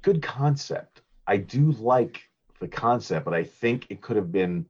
Good 0.00 0.22
concept. 0.22 1.02
I 1.26 1.36
do 1.36 1.72
like 1.72 2.22
the 2.60 2.68
concept, 2.68 3.26
but 3.26 3.34
I 3.34 3.44
think 3.44 3.86
it 3.90 4.00
could 4.00 4.16
have 4.16 4.32
been 4.32 4.64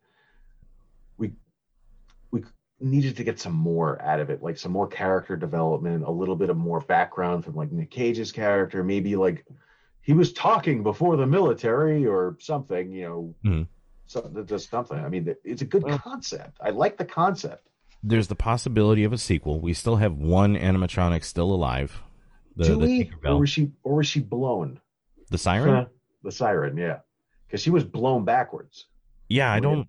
needed 2.81 3.16
to 3.16 3.24
get 3.24 3.41
some 3.41 3.55
more 3.55 4.01
out 4.03 4.20
of 4.20 4.29
it, 4.31 4.43
like 4.43 4.59
some 4.59 4.72
more 4.72 4.87
character 4.87 5.37
development, 5.37 6.05
a 6.05 6.11
little 6.11 6.37
bit 6.37 6.51
of 6.51 6.57
more 6.57 6.81
background 6.81 7.45
from 7.45 7.55
like 7.55 7.72
Nick 7.72 7.91
Cage's 7.91 8.33
character, 8.33 8.85
maybe 8.85 9.16
like 9.16 9.45
he 10.03 10.12
was 10.12 10.33
talking 10.33 10.83
before 10.83 11.16
the 11.16 11.27
military 11.27 12.07
or 12.07 12.37
something, 12.39 12.93
you 12.93 13.03
know, 13.09 13.35
Mhm. 13.45 13.66
something 14.07 14.47
just 14.47 14.70
something. 14.70 14.99
I 14.99 15.09
mean, 15.09 15.35
it's 15.43 15.62
a 15.62 15.66
good 15.66 15.85
concept. 15.85 16.59
I 16.61 16.70
like 16.70 16.97
the 16.97 17.05
concept. 17.05 17.66
There's 18.03 18.29
the 18.29 18.37
possibility 18.37 19.05
of 19.05 19.12
a 19.12 19.18
sequel. 19.18 19.59
We 19.59 19.72
still 19.72 19.97
have 19.97 20.14
one 20.16 20.55
animatronic 20.55 21.24
still 21.24 21.53
alive. 21.53 22.03
The, 22.57 22.64
Do 22.64 22.72
the 22.72 22.79
we, 22.87 23.11
or 23.24 23.41
was 23.41 23.51
she, 23.51 23.72
or 23.83 23.97
was 23.97 24.07
she 24.07 24.20
blown? 24.20 24.81
the 25.31 25.39
siren. 25.39 25.87
the 26.22 26.31
siren, 26.31 26.77
yeah, 26.77 26.99
because 27.47 27.61
she 27.61 27.70
was 27.70 27.83
blown 27.85 28.24
backwards. 28.24 28.87
Yeah, 29.29 29.53
I 29.53 29.61
don't. 29.61 29.89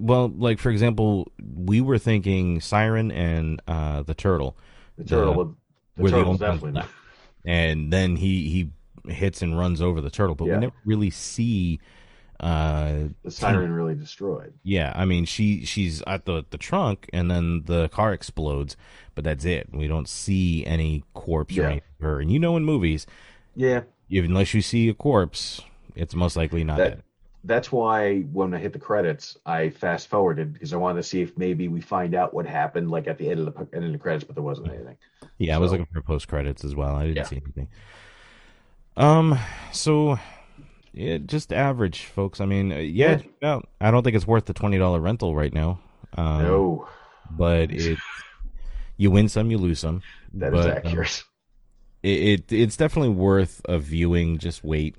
Well, 0.00 0.28
like 0.28 0.58
for 0.58 0.70
example, 0.70 1.30
we 1.54 1.80
were 1.80 1.98
thinking 1.98 2.60
Siren 2.60 3.10
and 3.10 3.60
uh, 3.68 4.02
the 4.02 4.14
turtle. 4.14 4.56
The 4.96 5.04
turtle, 5.04 5.56
the 5.96 6.02
the 6.04 6.10
turtle's 6.10 6.26
ones 6.26 6.40
definitely 6.40 6.72
not. 6.72 6.84
left. 6.84 6.94
And 7.46 7.90
then 7.90 8.16
he 8.16 8.48
he 8.50 9.10
hits 9.10 9.40
and 9.40 9.58
runs 9.58 9.80
over 9.80 10.02
the 10.02 10.10
turtle, 10.10 10.34
but 10.34 10.44
Yeah. 10.44 10.54
we 10.54 10.60
never 10.60 10.74
really 10.84 11.08
see. 11.10 11.80
Uh, 12.38 13.08
The 13.22 13.30
siren 13.30 13.72
really 13.72 13.94
destroyed. 13.94 14.52
yeah, 14.62 14.92
I 14.94 15.04
mean 15.06 15.24
she 15.24 15.64
she's 15.64 16.02
at 16.06 16.24
the 16.26 16.44
the 16.50 16.58
trunk, 16.58 17.08
and 17.12 17.30
then 17.30 17.62
the 17.64 17.88
car 17.88 18.12
explodes, 18.12 18.76
but 19.14 19.24
that's 19.24 19.44
it. 19.44 19.68
We 19.72 19.88
don't 19.88 20.08
see 20.08 20.64
any 20.66 21.04
corpse 21.14 21.56
or 21.56 21.62
Yeah. 21.62 21.66
anything 21.70 21.88
her. 22.00 22.20
And 22.20 22.30
you 22.32 22.38
know, 22.38 22.56
in 22.56 22.64
movies, 22.64 23.06
Yeah, 23.54 23.82
unless 24.10 24.52
you 24.54 24.60
see 24.62 24.88
a 24.88 24.94
corpse, 24.94 25.60
it's 25.94 26.14
most 26.14 26.36
likely 26.36 26.62
not 26.64 26.78
that 26.78 26.88
dead. 26.90 27.02
That's 27.44 27.72
why 27.72 28.20
when 28.20 28.52
I 28.54 28.58
hit 28.58 28.72
the 28.72 28.78
credits, 28.78 29.36
I 29.46 29.70
fast 29.70 30.08
forwarded 30.08 30.52
because 30.52 30.72
I 30.72 30.76
wanted 30.76 31.02
to 31.02 31.08
see 31.08 31.22
if 31.22 31.36
maybe 31.38 31.68
we 31.68 31.80
find 31.80 32.14
out 32.14 32.34
what 32.34 32.46
happened, 32.46 32.90
like 32.90 33.06
at 33.08 33.18
the 33.18 33.30
end 33.30 33.40
of 33.40 33.54
the 33.54 33.68
end 33.74 33.84
of 33.86 33.92
the 33.92 33.98
credits, 33.98 34.24
but 34.24 34.34
there 34.36 34.42
wasn't 34.44 34.68
anything. 34.68 34.96
Yeah, 35.38 35.56
I 35.56 35.58
was 35.58 35.70
looking 35.72 35.86
for 35.92 36.02
post 36.02 36.28
credits 36.28 36.64
as 36.64 36.74
well. 36.74 36.94
I 36.96 37.06
didn't 37.06 37.16
Yeah. 37.16 37.24
see 37.24 37.36
anything. 37.36 37.68
Um, 38.96 39.38
so 39.72 40.18
yeah, 40.92 41.18
just 41.18 41.52
average, 41.52 42.04
folks. 42.04 42.40
I 42.40 42.46
mean, 42.46 42.72
uh, 42.72 42.76
yeah, 42.76 43.20
Yeah. 43.42 43.48
out. 43.48 43.68
I 43.80 43.90
don't 43.90 44.02
think 44.02 44.16
it's 44.16 44.26
worth 44.26 44.46
the 44.46 44.52
twenty 44.52 44.78
dollar 44.78 45.00
rental 45.00 45.34
right 45.34 45.52
now. 45.52 45.80
Um, 46.16 46.42
no, 46.42 46.88
but 47.30 47.70
it 47.72 47.98
you 48.96 49.10
win 49.10 49.28
some, 49.28 49.50
you 49.50 49.56
lose 49.58 49.78
some. 49.78 50.02
that 50.34 50.52
is 50.52 50.66
but, 50.66 50.70
um, 50.84 50.86
accurate. 50.88 51.24
it, 52.02 52.20
it 52.50 52.52
it's 52.52 52.76
definitely 52.76 53.14
worth 53.14 53.62
a 53.66 53.78
viewing. 53.78 54.38
Just 54.38 54.62
wait. 54.64 54.96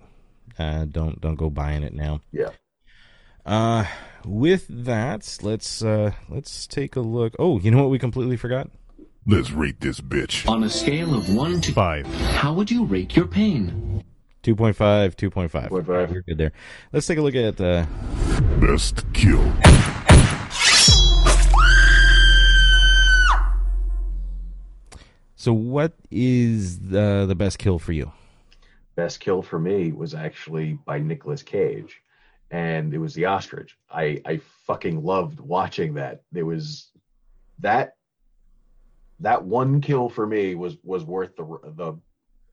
Uh, 0.60 0.86
don't 0.86 1.20
don't 1.22 1.36
go 1.36 1.50
buying 1.50 1.84
it 1.84 1.94
now. 1.94 2.22
yeah, 2.32 2.50
Uh, 3.46 3.86
with 4.26 4.66
that, 4.70 5.38
let's 5.42 5.84
uh 5.84 6.12
let's 6.30 6.68
take 6.68 6.96
a 6.96 7.02
look. 7.02 7.36
Oh, 7.40 7.60
you 7.60 7.72
know 7.72 7.80
what 7.82 7.90
we 7.90 8.00
completely 8.00 8.38
forgot? 8.38 8.70
Let's 9.26 9.52
rate 9.52 9.80
this 9.82 10.02
bitch. 10.02 10.48
On 10.50 10.64
a 10.64 10.70
scale 10.70 11.14
of 11.16 11.30
1 11.34 11.62
to 11.62 11.72
Five. 11.74 12.08
how 12.08 12.54
would 12.54 12.72
you 12.72 12.86
rate 12.86 13.16
your 13.16 13.28
pain? 13.28 14.04
2.5, 14.44 15.16
2.5. 15.16 15.70
2.5. 15.70 16.10
We're 16.10 16.22
good 16.22 16.38
there. 16.40 16.52
Let's 16.92 17.06
take 17.06 17.20
a 17.20 17.22
look 17.22 17.36
at 17.36 17.62
uh 17.62 17.86
Best 18.60 19.04
kill. 19.14 19.42
So, 25.36 25.54
what 25.54 25.94
is 26.12 26.80
the 26.80 27.26
the 27.28 27.36
best 27.36 27.58
kill 27.58 27.80
for 27.80 27.94
you? 27.94 28.12
Best 29.02 29.20
kill 29.20 29.42
for 29.42 29.60
me 29.60 29.92
was 29.92 30.14
actually 30.14 30.74
by 30.86 31.00
Nicolas 31.00 31.42
Cage, 31.42 32.02
and 32.52 32.94
it 32.94 33.00
was 33.00 33.16
the 33.16 33.26
ostrich. 33.26 33.76
I 33.90 34.22
I 34.26 34.38
fucking 34.68 35.04
loved 35.04 35.40
watching 35.40 35.96
that. 35.96 36.22
There 36.32 36.46
was 36.46 36.92
that 37.60 37.96
that 39.20 39.44
one 39.44 39.82
kill 39.82 40.08
for 40.10 40.26
me 40.28 40.54
was 40.56 40.78
was 40.84 41.04
worth 41.04 41.36
the 41.36 41.46
the 41.76 42.00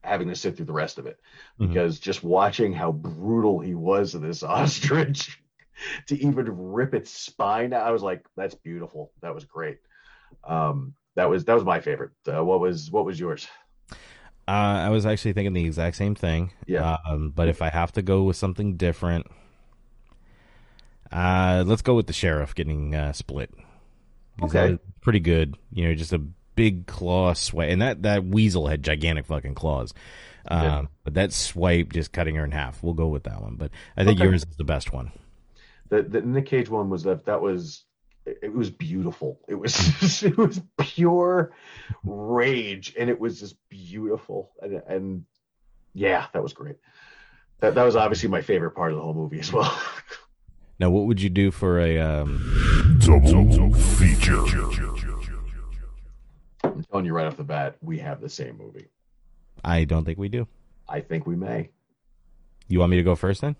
having 0.03 0.29
to 0.29 0.35
sit 0.35 0.57
through 0.57 0.65
the 0.67 0.81
rest 0.85 0.99
of 0.99 1.07
it 1.07 1.19
Mhm. 1.61 1.69
because 1.69 1.99
just 2.01 2.25
watching 2.25 2.73
how 2.73 2.93
brutal 2.93 3.61
he 3.61 3.75
was 3.75 4.13
to 4.13 4.19
this 4.19 4.43
ostrich 4.57 5.43
to 6.07 6.15
even 6.17 6.47
rip 6.73 6.95
its 6.95 7.11
spine 7.11 7.73
out, 7.75 7.87
I 7.87 7.91
was 7.91 8.03
like, 8.03 8.23
that's 8.37 8.55
beautiful. 8.55 9.13
That 9.21 9.35
was 9.35 9.45
great. 9.45 9.79
Um, 10.45 10.95
that 11.17 11.29
was 11.29 11.45
that 11.45 11.55
was 11.55 11.65
my 11.65 11.81
favorite. 11.81 12.13
Uh, 12.27 12.43
what 12.43 12.61
was 12.61 12.91
what 12.91 13.05
was 13.05 13.21
yours? 13.21 13.47
Uh, 14.49 14.87
I 14.87 14.89
was 14.89 15.05
actually 15.05 15.35
thinking 15.35 15.53
the 15.53 15.67
exact 15.67 15.97
same 15.97 16.15
thing. 16.15 16.53
Yeah. 16.67 16.97
Um, 17.07 17.31
but 17.37 17.49
if 17.49 17.61
I 17.61 17.69
have 17.69 17.93
to 17.93 18.03
go 18.03 18.23
with 18.23 18.37
something 18.37 18.77
different, 18.79 19.27
uh, 21.13 21.65
let's 21.67 21.83
go 21.83 21.95
with 21.95 22.07
the 22.07 22.13
sheriff 22.13 22.55
getting 22.55 22.95
uh, 22.95 23.13
split. 23.13 23.53
Okay. 24.43 24.79
pretty 25.03 25.21
good. 25.21 25.57
You 25.73 25.89
know, 25.89 25.95
just 25.95 26.13
a 26.13 26.19
big 26.19 26.87
claw 26.87 27.35
swipe, 27.35 27.71
and 27.71 27.83
that 27.83 28.03
that 28.03 28.25
weasel 28.25 28.67
had 28.69 28.83
gigantic 28.83 29.27
fucking 29.27 29.55
claws. 29.55 29.93
Um, 30.47 30.63
Yeah. 30.63 30.83
But 31.05 31.15
that 31.15 31.33
swipe 31.33 31.93
just 31.93 32.13
cutting 32.13 32.35
her 32.37 32.45
in 32.45 32.53
half. 32.53 32.83
We'll 32.83 32.95
go 32.95 33.09
with 33.09 33.25
that 33.25 33.43
one. 33.43 33.57
But 33.57 33.71
I 33.97 34.05
think 34.05 34.19
Okay. 34.19 34.29
yours 34.29 34.45
is 34.49 34.57
the 34.57 34.65
best 34.65 34.93
one. 34.93 35.13
the 35.91 36.03
the 36.03 36.21
Nick 36.23 36.47
Cage 36.47 36.69
one 36.71 36.89
was 36.91 37.03
that 37.05 37.25
that 37.27 37.41
was 37.43 37.85
it 38.29 38.39
it 38.43 38.53
was 38.53 38.71
beautiful. 38.71 39.41
It 39.49 39.55
was 39.55 40.23
it 40.23 40.37
was 40.37 40.61
pure 40.79 41.53
rage, 42.05 42.95
and 42.99 43.11
it 43.11 43.19
was 43.19 43.41
just 43.41 43.57
beautiful. 43.69 44.51
And, 44.63 44.83
and 44.89 45.25
yeah, 45.95 46.27
that 46.33 46.43
was 46.43 46.53
great. 46.53 46.77
That 47.61 47.75
that 47.75 47.85
was 47.85 47.97
obviously 47.97 48.29
my 48.29 48.43
favorite 48.43 48.73
part 48.73 48.93
of 48.93 48.99
the 48.99 49.03
whole 49.03 49.15
movie 49.15 49.41
as 49.41 49.53
well. 49.53 49.81
Now, 50.81 50.91
what 50.91 51.07
would 51.07 51.21
you 51.21 51.29
do 51.29 51.51
for 51.51 51.81
a? 51.81 51.99
Um, 51.99 52.99
Double 53.01 53.75
feature. 53.75 54.45
I'm 56.63 56.85
telling 56.85 57.05
you 57.05 57.13
right 57.13 57.27
off 57.27 57.37
the 57.37 57.43
bat, 57.43 57.77
we 57.81 57.99
have 57.99 58.21
the 58.21 58.29
same 58.29 58.57
movie. 58.59 58.87
I 59.65 59.83
don't 59.83 60.05
think 60.05 60.19
we 60.19 60.29
do. 60.29 60.47
I 60.89 61.01
think 61.01 61.27
we 61.27 61.35
may. 61.35 61.71
You 62.69 62.79
want 62.79 62.91
me 62.91 62.97
to 62.97 63.03
go 63.03 63.17
first 63.17 63.41
then? 63.41 63.57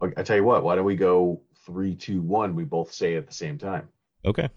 I 0.00 0.22
tell 0.24 0.36
you 0.36 0.42
what. 0.42 0.64
Why 0.64 0.74
don't 0.74 0.84
we 0.84 0.96
go 0.96 1.42
three, 1.64 1.94
two, 1.94 2.20
one? 2.22 2.56
We 2.56 2.64
both 2.64 2.92
say 2.92 3.14
it 3.14 3.18
at 3.18 3.26
the 3.28 3.34
same 3.34 3.58
time. 3.58 3.88
Okay. 4.24 4.48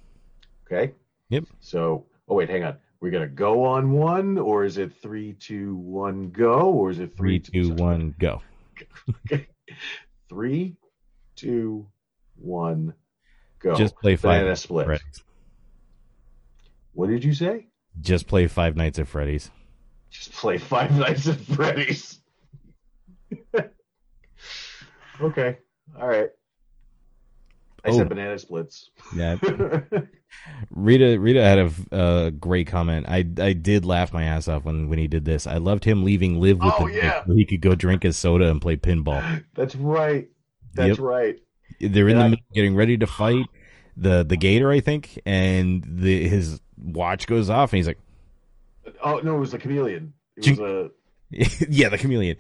Okay. 0.65 0.93
Yep. 1.29 1.45
So, 1.59 2.05
oh 2.27 2.35
wait, 2.35 2.49
hang 2.49 2.63
on. 2.63 2.77
We're 2.99 3.11
gonna 3.11 3.27
go 3.27 3.63
on 3.65 3.91
one, 3.91 4.38
or 4.38 4.63
is 4.63 4.77
it 4.77 4.93
three, 5.01 5.33
two, 5.33 5.75
one, 5.75 6.29
go, 6.29 6.71
or 6.71 6.91
is 6.91 6.99
it 6.99 7.17
Three, 7.17 7.39
three, 7.39 7.63
two, 7.63 7.73
one, 7.73 8.15
go. 8.19 8.41
okay. 9.25 9.47
Three, 10.29 10.75
two, 11.35 11.88
one, 12.35 12.93
go. 13.59 13.75
Just 13.75 13.95
play 13.97 14.15
five. 14.15 14.33
Banana 14.33 14.47
Nights 14.49 14.59
at 14.59 14.63
split. 14.63 14.85
Freddy's. 14.85 15.23
What 16.93 17.09
did 17.09 17.23
you 17.23 17.33
say? 17.33 17.67
Just 17.99 18.27
play 18.27 18.47
Five 18.47 18.75
Nights 18.75 18.99
at 18.99 19.07
Freddy's. 19.07 19.51
Just 20.09 20.31
play 20.33 20.57
Five 20.57 20.91
Nights 20.97 21.27
at 21.27 21.39
Freddy's. 21.39 22.19
okay. 25.21 25.57
All 25.99 26.07
right. 26.07 26.29
I 27.84 27.90
Oh. 27.90 27.98
said 27.98 28.10
banana 28.10 28.38
splits. 28.38 28.90
Yeah. 29.16 29.38
Rita 30.72 31.20
Rita 31.20 31.44
had 31.44 31.60
a 31.60 31.72
uh, 31.95 32.30
great 32.30 32.68
comment. 32.68 33.06
I 33.10 33.26
I 33.40 33.53
did 33.53 33.86
laugh 33.86 34.14
my 34.14 34.24
ass 34.24 34.48
off 34.48 34.64
when 34.66 34.88
when 34.90 34.99
he 34.99 35.08
did 35.08 35.26
this. 35.26 35.45
I 35.48 35.58
loved 35.58 35.84
him 35.84 36.03
leaving 36.03 36.40
Liv 36.40 36.60
with 36.60 36.74
Oh, 36.80 36.88
the 36.88 36.94
yeah. 36.94 37.26
so 37.26 37.34
he 37.34 37.45
could 37.45 37.62
go 37.62 37.76
drink 37.76 38.03
his 38.03 38.18
soda 38.18 38.49
and 38.49 38.62
play 38.62 38.78
pinball. 38.78 39.44
That's 39.56 39.76
right. 39.76 40.30
That's 40.74 40.98
Yep. 40.98 40.99
right. 40.99 41.36
They're 41.80 42.08
in 42.10 42.18
the 42.18 42.30
middle 42.30 42.45
getting 42.53 42.76
ready 42.76 42.98
to 42.98 43.08
fight 43.08 43.45
the 43.98 44.24
the 44.24 44.38
gator, 44.38 44.72
I 44.72 44.80
think, 44.80 45.20
and 45.26 45.84
the 45.86 46.28
his 46.28 46.62
watch 46.78 47.28
goes 47.28 47.49
off 47.49 47.74
and 47.74 47.78
he's 47.78 47.88
like, 47.88 47.99
Oh 49.03 49.20
no, 49.24 49.36
it 49.36 49.40
was 49.40 49.52
the 49.52 49.58
chameleon. 49.58 50.14
It 50.38 50.44
Chink. 50.44 50.60
was 50.60 50.91
a 51.34 51.66
yeah, 51.70 51.90
the 51.90 51.98
chameleon. 51.98 52.38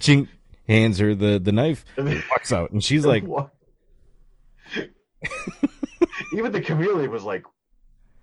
Chink 0.00 0.28
hands 0.66 0.98
her 0.98 1.14
the 1.14 1.38
the 1.38 1.52
knife, 1.52 1.84
and 1.96 2.08
walks 2.30 2.52
out, 2.52 2.70
and 2.70 2.82
she's 2.82 3.04
like? 3.04 3.24
Even 6.32 6.52
the 6.52 6.60
chameleon 6.60 7.10
was 7.10 7.24
like, 7.24 7.44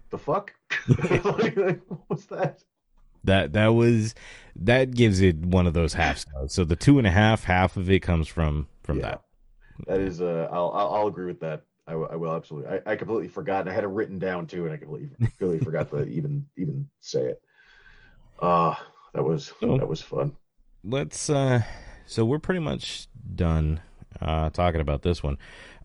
"The 0.09 0.17
fuck? 0.17 0.53
like, 0.87 1.55
like, 1.55 1.81
what 1.87 2.09
was 2.09 2.25
that?" 2.27 2.63
That 3.23 3.53
that 3.53 3.67
was 3.67 4.15
that 4.55 4.91
gives 4.91 5.21
it 5.21 5.37
one 5.37 5.67
of 5.67 5.73
those 5.73 5.93
half 5.93 6.17
stars. 6.19 6.53
So 6.53 6.63
the 6.65 6.75
two 6.75 6.97
and 6.97 7.05
a 7.07 7.11
half, 7.11 7.43
half 7.43 7.77
of 7.77 7.89
it 7.89 7.99
comes 7.99 8.27
from 8.27 8.67
from 8.83 8.97
Yeah. 8.97 9.03
that. 9.03 9.21
That 9.87 9.99
is, 9.99 10.21
uh, 10.21 10.47
I'll 10.51 10.71
I'll, 10.73 11.07
agree 11.07 11.25
with 11.25 11.39
that. 11.41 11.63
I, 11.87 11.95
will- 11.95 12.09
I 12.11 12.15
will 12.15 12.33
absolutely. 12.35 12.69
I, 12.85 12.91
I 12.91 12.95
completely 12.95 13.27
forgot. 13.27 13.67
I 13.67 13.73
had 13.73 13.83
it 13.83 13.87
written 13.87 14.19
down 14.19 14.47
too, 14.47 14.65
and 14.65 14.73
I 14.73 14.77
completely 14.77 15.09
completely 15.17 15.59
forgot 15.65 15.89
to 15.91 16.05
even 16.07 16.45
even 16.57 16.87
say 16.99 17.21
it. 17.25 17.41
Uh 18.39 18.75
that 19.13 19.23
was 19.23 19.53
So- 19.59 19.77
that 19.77 19.87
was 19.87 20.01
fun. 20.01 20.35
let's 20.83 21.29
uh 21.29 21.61
so 22.05 22.25
we're 22.25 22.39
pretty 22.39 22.59
much 22.59 23.07
done 23.35 23.81
uh 24.19 24.49
talking 24.49 24.81
about 24.81 25.03
this 25.03 25.21
one 25.21 25.37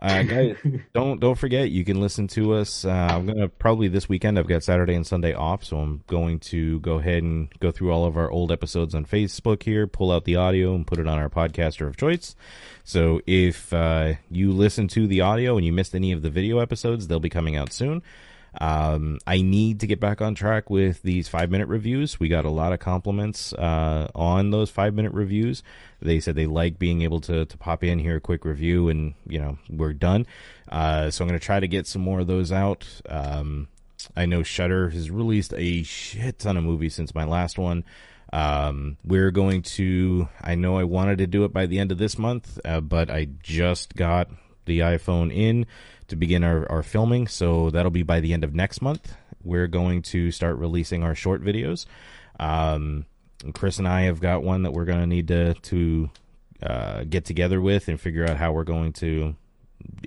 uh 0.02 0.22
guys 0.24 0.56
don't 0.92 1.20
don't 1.20 1.36
forget 1.36 1.70
you 1.70 1.84
can 1.84 2.00
listen 2.00 2.26
to 2.26 2.52
us 2.52 2.84
uh 2.84 3.08
i'm 3.10 3.26
gonna 3.26 3.48
probably 3.48 3.88
this 3.88 4.08
weekend 4.08 4.38
i've 4.38 4.46
got 4.46 4.62
saturday 4.62 4.94
and 4.94 5.06
sunday 5.06 5.32
off 5.32 5.64
so 5.64 5.78
i'm 5.78 6.02
going 6.06 6.38
to 6.38 6.80
go 6.80 6.94
ahead 6.98 7.22
and 7.22 7.48
go 7.60 7.70
through 7.70 7.92
all 7.92 8.04
of 8.04 8.16
our 8.16 8.30
old 8.30 8.52
episodes 8.52 8.94
on 8.94 9.04
facebook 9.04 9.62
here 9.62 9.86
pull 9.86 10.12
out 10.12 10.24
the 10.24 10.36
audio 10.36 10.74
and 10.74 10.86
put 10.86 10.98
it 10.98 11.06
on 11.06 11.18
our 11.18 11.28
podcaster 11.28 11.86
of 11.86 11.96
choice. 11.96 12.34
So 12.84 13.20
if 13.26 13.72
uh 13.72 14.14
you 14.30 14.52
listen 14.52 14.88
to 14.88 15.06
the 15.06 15.20
audio 15.20 15.56
and 15.56 15.66
you 15.66 15.72
missed 15.72 15.94
any 15.94 16.12
of 16.12 16.22
the 16.22 16.30
video 16.30 16.58
episodes 16.58 17.08
they'll 17.08 17.20
be 17.20 17.30
coming 17.30 17.56
out 17.56 17.72
soon 17.72 18.02
um, 18.60 19.18
I 19.26 19.42
need 19.42 19.80
to 19.80 19.86
get 19.86 20.00
back 20.00 20.20
on 20.20 20.34
track 20.34 20.70
with 20.70 21.02
these 21.02 21.28
five 21.28 21.50
minute 21.50 21.68
reviews. 21.68 22.18
We 22.18 22.28
got 22.28 22.44
a 22.44 22.50
lot 22.50 22.72
of 22.72 22.78
compliments 22.78 23.52
uh, 23.52 24.08
on 24.14 24.50
those 24.50 24.70
five 24.70 24.94
minute 24.94 25.12
reviews. 25.12 25.62
They 26.00 26.20
said 26.20 26.36
they 26.36 26.46
like 26.46 26.78
being 26.78 27.02
able 27.02 27.20
to 27.22 27.44
to 27.44 27.58
pop 27.58 27.84
in 27.84 27.98
here, 27.98 28.16
a 28.16 28.20
quick 28.20 28.44
review, 28.44 28.88
and 28.88 29.14
you 29.26 29.38
know 29.38 29.58
we're 29.68 29.92
done. 29.92 30.26
Uh, 30.70 31.10
so 31.10 31.24
I'm 31.24 31.28
going 31.28 31.38
to 31.38 31.44
try 31.44 31.60
to 31.60 31.68
get 31.68 31.86
some 31.86 32.02
more 32.02 32.20
of 32.20 32.26
those 32.26 32.50
out. 32.50 32.86
Um, 33.08 33.68
I 34.16 34.26
know 34.26 34.42
Shutter 34.42 34.90
has 34.90 35.10
released 35.10 35.52
a 35.56 35.82
shit 35.82 36.38
ton 36.38 36.56
of 36.56 36.64
movies 36.64 36.94
since 36.94 37.14
my 37.14 37.24
last 37.24 37.58
one. 37.58 37.84
Um, 38.32 38.96
we're 39.04 39.30
going 39.30 39.62
to. 39.62 40.28
I 40.40 40.54
know 40.54 40.78
I 40.78 40.84
wanted 40.84 41.18
to 41.18 41.26
do 41.26 41.44
it 41.44 41.52
by 41.52 41.66
the 41.66 41.78
end 41.78 41.92
of 41.92 41.98
this 41.98 42.18
month, 42.18 42.58
uh, 42.64 42.80
but 42.80 43.10
I 43.10 43.28
just 43.42 43.94
got 43.94 44.30
the 44.64 44.80
iPhone 44.80 45.34
in 45.34 45.66
to 46.08 46.16
begin 46.16 46.44
our, 46.44 46.70
our 46.70 46.82
filming, 46.82 47.26
so 47.26 47.70
that'll 47.70 47.90
be 47.90 48.02
by 48.02 48.20
the 48.20 48.32
end 48.32 48.44
of 48.44 48.54
next 48.54 48.80
month. 48.82 49.14
We're 49.42 49.66
going 49.68 50.02
to 50.02 50.30
start 50.30 50.56
releasing 50.58 51.02
our 51.02 51.14
short 51.14 51.42
videos. 51.42 51.86
Um, 52.40 53.06
Chris 53.54 53.78
and 53.78 53.86
I 53.88 54.02
have 54.02 54.20
got 54.20 54.42
one 54.42 54.62
that 54.62 54.72
we're 54.72 54.84
going 54.86 55.00
to 55.00 55.06
need 55.06 55.28
to 55.28 55.54
to 55.54 56.10
uh, 56.62 57.04
get 57.04 57.24
together 57.24 57.60
with 57.60 57.88
and 57.88 58.00
figure 58.00 58.24
out 58.28 58.36
how 58.36 58.52
we're 58.52 58.64
going 58.64 58.92
to 58.94 59.36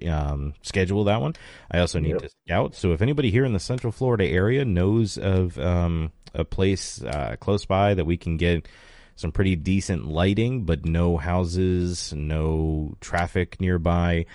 um, 0.08 0.54
schedule 0.62 1.04
that 1.06 1.22
one. 1.22 1.36
I 1.72 1.80
also 1.80 2.00
need 2.00 2.10
Yep. 2.12 2.22
to 2.22 2.30
scout. 2.48 2.76
So 2.76 2.92
if 2.92 3.02
anybody 3.02 3.30
here 3.32 3.46
in 3.46 3.54
the 3.54 3.60
Central 3.60 3.92
Florida 3.92 4.26
area 4.26 4.66
knows 4.66 5.18
of 5.18 5.58
um, 5.60 6.12
a 6.34 6.44
place 6.44 7.02
uh, 7.04 7.36
close 7.40 7.66
by 7.66 7.94
that 7.94 8.06
we 8.06 8.18
can 8.18 8.38
get 8.38 8.68
some 9.16 9.32
pretty 9.32 9.56
decent 9.56 10.08
lighting, 10.08 10.64
but 10.64 10.86
no 10.86 11.18
houses, 11.18 12.14
no 12.14 12.96
traffic 13.02 13.60
nearby, 13.62 14.26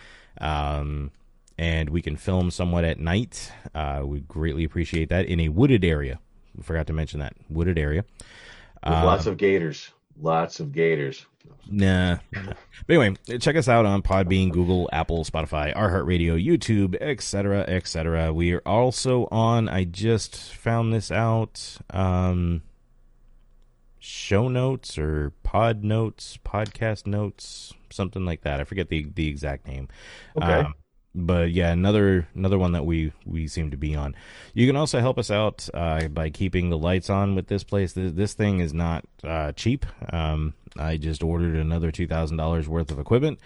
um, 0.40 1.10
and 1.58 1.90
we 1.90 2.02
can 2.02 2.16
film 2.16 2.50
somewhat 2.50 2.84
at 2.84 2.98
night, 2.98 3.52
uh, 3.74 4.02
we 4.04 4.20
greatly 4.20 4.64
appreciate 4.64 5.08
that 5.10 5.26
in 5.26 5.40
a 5.40 5.48
wooded 5.48 5.84
area. 5.84 6.18
We 6.56 6.62
forgot 6.62 6.86
to 6.88 6.92
mention 6.92 7.20
that 7.20 7.34
wooded 7.48 7.78
area. 7.78 8.04
Uh, 8.82 9.02
lots 9.04 9.26
of 9.26 9.36
gators. 9.36 9.90
Lots 10.20 10.60
of 10.60 10.72
gators. 10.72 11.26
Nah. 11.68 12.18
But 12.86 12.96
anyway, 12.96 13.16
check 13.38 13.56
us 13.56 13.68
out 13.68 13.86
on 13.86 14.02
Podbean, 14.02 14.52
Google, 14.52 14.88
Apple, 14.92 15.24
Spotify, 15.24 15.74
iHeartRadio, 15.74 16.42
YouTube, 16.44 16.96
etc., 17.00 17.62
etc. 17.62 18.32
We 18.32 18.52
are 18.52 18.62
also 18.66 19.26
on. 19.30 19.68
I 19.68 19.84
just 19.84 20.36
found 20.36 20.92
this 20.92 21.10
out. 21.10 21.78
Um, 21.90 22.62
show 23.98 24.48
notes 24.48 24.98
or 24.98 25.32
pod 25.42 25.82
notes, 25.82 26.38
podcast 26.44 27.06
notes, 27.06 27.72
something 27.90 28.26
like 28.26 28.42
that. 28.42 28.60
I 28.60 28.64
forget 28.64 28.88
the 28.88 29.06
the 29.14 29.28
exact 29.28 29.66
name. 29.66 29.88
Okay. 30.36 30.52
Um, 30.52 30.74
but 31.14 31.52
yeah, 31.52 31.70
another 31.70 32.26
another 32.34 32.58
one 32.58 32.72
that 32.72 32.84
we 32.84 33.12
we 33.24 33.46
seem 33.46 33.70
to 33.70 33.76
be 33.76 33.94
on. 33.94 34.14
You 34.52 34.66
can 34.66 34.76
also 34.76 35.00
help 35.00 35.18
us 35.18 35.30
out 35.30 35.68
uh, 35.72 36.08
by 36.08 36.30
keeping 36.30 36.70
the 36.70 36.78
lights 36.78 37.08
on 37.08 37.34
with 37.34 37.46
this 37.46 37.64
place. 37.64 37.92
This, 37.92 38.12
this 38.12 38.34
thing 38.34 38.60
is 38.60 38.74
not 38.74 39.04
uh, 39.22 39.52
cheap. 39.52 39.86
Um, 40.12 40.54
I 40.76 40.96
just 40.96 41.22
ordered 41.22 41.56
another 41.56 41.90
two 41.92 42.06
thousand 42.06 42.36
dollars 42.36 42.68
worth 42.68 42.90
of 42.90 42.98
equipment, 42.98 43.38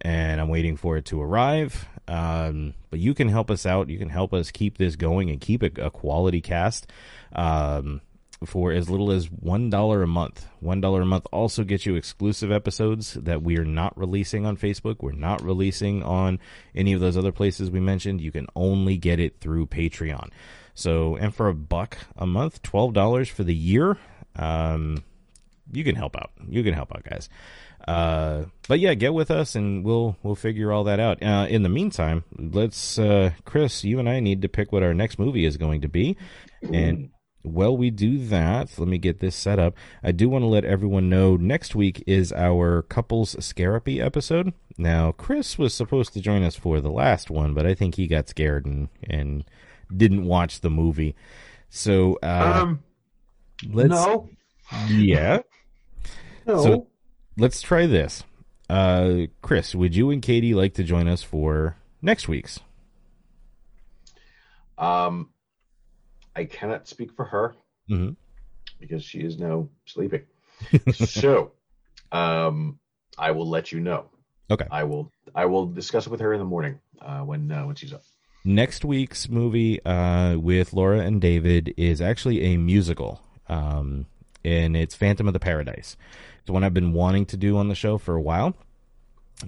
and 0.00 0.40
I'm 0.40 0.48
waiting 0.48 0.76
for 0.76 0.96
it 0.96 1.06
to 1.06 1.20
arrive. 1.20 1.88
Um, 2.08 2.74
but 2.90 3.00
you 3.00 3.14
can 3.14 3.28
help 3.28 3.50
us 3.50 3.66
out. 3.66 3.88
You 3.88 3.98
can 3.98 4.10
help 4.10 4.32
us 4.32 4.52
keep 4.52 4.78
this 4.78 4.94
going 4.94 5.28
and 5.30 5.40
keep 5.40 5.64
it 5.64 5.78
a 5.78 5.90
quality 5.90 6.40
cast. 6.40 6.86
Um, 7.32 8.00
for 8.44 8.72
as 8.72 8.90
little 8.90 9.10
as 9.10 9.30
one 9.30 9.70
dollar 9.70 10.02
a 10.02 10.06
month. 10.06 10.46
One 10.60 10.80
dollar 10.80 11.02
a 11.02 11.06
month 11.06 11.26
also 11.32 11.64
gets 11.64 11.86
you 11.86 11.94
exclusive 11.94 12.52
episodes 12.52 13.14
that 13.14 13.42
we 13.42 13.58
are 13.58 13.64
not 13.64 13.96
releasing 13.96 14.44
on 14.44 14.56
Facebook. 14.56 14.96
We're 15.00 15.12
not 15.12 15.42
releasing 15.42 16.02
on 16.02 16.38
any 16.74 16.92
of 16.92 17.00
those 17.00 17.16
other 17.16 17.32
places 17.32 17.70
we 17.70 17.80
mentioned. 17.80 18.20
You 18.20 18.32
can 18.32 18.46
only 18.54 18.96
get 18.98 19.20
it 19.20 19.40
through 19.40 19.66
Patreon. 19.66 20.30
So, 20.74 21.16
and 21.16 21.34
for 21.34 21.48
a 21.48 21.54
buck 21.54 21.96
a 22.16 22.26
month, 22.26 22.62
twelve 22.62 22.92
dollars 22.92 23.28
for 23.28 23.44
the 23.44 23.54
year, 23.54 23.98
um, 24.36 25.02
you 25.72 25.84
can 25.84 25.96
help 25.96 26.16
out. 26.16 26.32
You 26.46 26.62
can 26.62 26.74
help 26.74 26.94
out, 26.94 27.04
guys. 27.04 27.28
Uh, 27.86 28.46
but 28.68 28.80
yeah, 28.80 28.94
get 28.94 29.14
with 29.14 29.30
us 29.30 29.54
and 29.54 29.84
we'll 29.84 30.16
we'll 30.22 30.34
figure 30.34 30.72
all 30.72 30.84
that 30.84 31.00
out. 31.00 31.22
Uh, 31.22 31.46
in 31.48 31.62
the 31.62 31.68
meantime, 31.68 32.24
let's 32.36 32.98
uh, 32.98 33.30
Chris, 33.44 33.84
you 33.84 33.98
and 33.98 34.08
I 34.08 34.20
need 34.20 34.42
to 34.42 34.48
pick 34.48 34.72
what 34.72 34.82
our 34.82 34.92
next 34.92 35.18
movie 35.18 35.44
is 35.44 35.56
going 35.56 35.82
to 35.82 35.88
be, 35.88 36.16
and 36.62 37.10
while 37.46 37.76
we 37.76 37.90
do 37.90 38.18
that, 38.18 38.78
let 38.78 38.88
me 38.88 38.98
get 38.98 39.20
this 39.20 39.34
set 39.34 39.58
up. 39.58 39.74
I 40.02 40.12
do 40.12 40.28
want 40.28 40.42
to 40.42 40.46
let 40.46 40.64
everyone 40.64 41.08
know 41.08 41.36
next 41.36 41.74
week 41.74 42.02
is 42.06 42.32
our 42.32 42.82
couples 42.82 43.34
scarapy 43.36 44.04
episode. 44.04 44.52
Now, 44.78 45.12
Chris 45.12 45.58
was 45.58 45.74
supposed 45.74 46.12
to 46.14 46.20
join 46.20 46.42
us 46.42 46.56
for 46.56 46.80
the 46.80 46.90
last 46.90 47.30
one, 47.30 47.54
but 47.54 47.66
I 47.66 47.74
think 47.74 47.94
he 47.94 48.06
got 48.06 48.28
scared 48.28 48.66
and 48.66 48.88
and 49.04 49.44
didn't 49.94 50.24
watch 50.24 50.60
the 50.60 50.70
movie. 50.70 51.14
So, 51.68 52.18
uh, 52.22 52.62
um, 52.62 52.82
let's 53.68 53.90
no, 53.90 54.28
yeah. 54.88 55.40
no. 56.46 56.62
So 56.62 56.86
let's 57.38 57.62
try 57.62 57.86
this. 57.86 58.24
Uh, 58.68 59.26
Chris, 59.42 59.74
would 59.74 59.94
you 59.94 60.10
and 60.10 60.20
Katie 60.20 60.54
like 60.54 60.74
to 60.74 60.84
join 60.84 61.06
us 61.08 61.22
for 61.22 61.76
next 62.02 62.28
week's? 62.28 62.60
um, 64.78 65.30
I 66.36 66.44
cannot 66.44 66.86
speak 66.86 67.12
for 67.12 67.24
her 67.24 67.54
hmm 67.88 68.10
because 68.78 69.02
she 69.02 69.20
is 69.20 69.38
now 69.38 69.68
sleeping. 69.86 70.22
so, 70.92 71.52
um, 72.12 72.78
I 73.16 73.30
will 73.30 73.48
let 73.48 73.72
you 73.72 73.80
know. 73.80 74.10
Okay. 74.50 74.66
I 74.70 74.84
will. 74.84 75.10
I 75.34 75.46
will 75.46 75.66
discuss 75.66 76.06
it 76.06 76.10
with 76.10 76.20
her 76.20 76.32
in 76.32 76.38
the 76.38 76.44
morning 76.44 76.78
uh, 77.00 77.20
when 77.20 77.50
uh, 77.50 77.64
when 77.66 77.74
she's 77.74 77.92
up. 77.92 78.02
Next 78.44 78.84
week's 78.84 79.28
movie 79.28 79.84
uh, 79.84 80.36
with 80.38 80.72
Laura 80.72 81.00
and 81.00 81.20
David 81.20 81.74
is 81.76 82.00
actually 82.00 82.42
a 82.42 82.56
musical, 82.56 83.20
um, 83.48 84.06
and 84.44 84.76
it's 84.76 84.94
Phantom 84.94 85.26
of 85.26 85.32
the 85.32 85.40
Paradise. 85.40 85.96
It's 86.40 86.50
one 86.50 86.62
I've 86.62 86.74
been 86.74 86.92
wanting 86.92 87.26
to 87.26 87.36
do 87.36 87.56
on 87.56 87.68
the 87.68 87.74
show 87.74 87.98
for 87.98 88.14
a 88.14 88.20
while, 88.20 88.54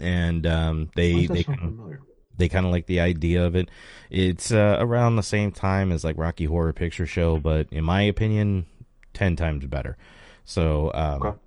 and 0.01 0.47
um, 0.47 0.91
they 0.97 1.13
Why 1.13 1.19
does 1.21 1.29
that 1.29 1.35
they 1.35 1.43
familiar? 1.43 2.01
They 2.39 2.49
kind 2.49 2.65
of 2.65 2.73
like 2.73 2.87
the 2.87 3.01
idea 3.01 3.45
of 3.45 3.55
it. 3.55 3.69
It's 4.11 4.51
uh, 4.51 4.77
around 4.81 5.17
the 5.17 5.23
same 5.23 5.53
time 5.53 5.93
as 5.93 6.05
like 6.05 6.17
Rocky 6.17 6.47
Horror 6.47 6.73
Picture 6.73 7.07
Show, 7.07 7.39
but 7.39 7.67
in 7.71 7.85
my 7.85 8.03
opinion, 8.03 8.67
ten 9.13 9.37
times 9.37 9.67
better. 9.67 9.97
So, 10.45 10.91
um, 10.95 11.23
Okay. 11.23 11.39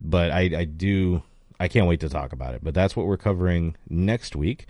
but 0.00 0.30
I, 0.32 0.40
I 0.58 0.64
do, 0.64 1.22
I 1.60 1.68
can't 1.68 1.86
wait 1.86 2.00
to 2.00 2.08
talk 2.08 2.32
about 2.32 2.54
it. 2.54 2.64
But 2.64 2.74
that's 2.74 2.96
what 2.96 3.06
we're 3.06 3.16
covering 3.16 3.76
next 3.88 4.34
week. 4.34 4.66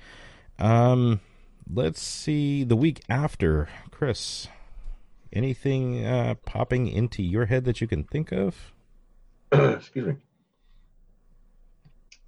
Um, 0.59 1.21
let's 1.73 2.03
see 2.03 2.65
the 2.65 2.77
week 2.77 3.03
after, 3.09 3.69
Chris. 3.91 4.49
Anything 5.33 6.05
uh, 6.05 6.35
popping 6.47 6.87
into 6.89 7.23
your 7.23 7.47
head 7.47 7.65
that 7.65 7.81
you 7.81 7.87
can 7.87 8.03
think 8.05 8.33
of? 8.33 8.73
Excuse 9.53 10.07
me. 10.09 10.17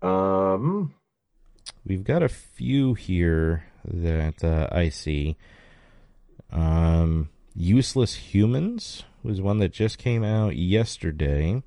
Um, 0.02 0.94
We've 1.85 2.05
got 2.05 2.23
a 2.23 2.28
few 2.28 2.95
here 2.95 3.65
that 3.85 4.45
uh, 4.45 4.69
I 4.70 4.89
see. 4.91 5.37
Um, 6.53 7.31
Useless 7.55 8.15
Humans 8.15 9.05
was 9.23 9.41
one 9.41 9.59
that 9.59 9.73
just 9.73 9.99
came 9.99 10.23
out 10.24 10.57
yesterday. 10.57 11.62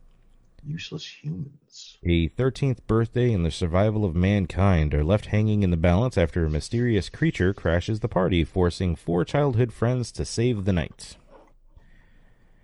useless 0.65 1.05
humans. 1.05 1.97
A 2.03 2.29
13th 2.29 2.79
birthday 2.87 3.33
and 3.33 3.45
the 3.45 3.51
survival 3.51 4.05
of 4.05 4.15
mankind 4.15 4.93
are 4.93 5.03
left 5.03 5.27
hanging 5.27 5.63
in 5.63 5.71
the 5.71 5.77
balance 5.77 6.17
after 6.17 6.45
a 6.45 6.49
mysterious 6.49 7.09
creature 7.09 7.53
crashes 7.53 7.99
the 7.99 8.07
party, 8.07 8.43
forcing 8.43 8.95
four 8.95 9.25
childhood 9.25 9.73
friends 9.73 10.11
to 10.13 10.25
save 10.25 10.65
the 10.65 10.73
night. 10.73 11.17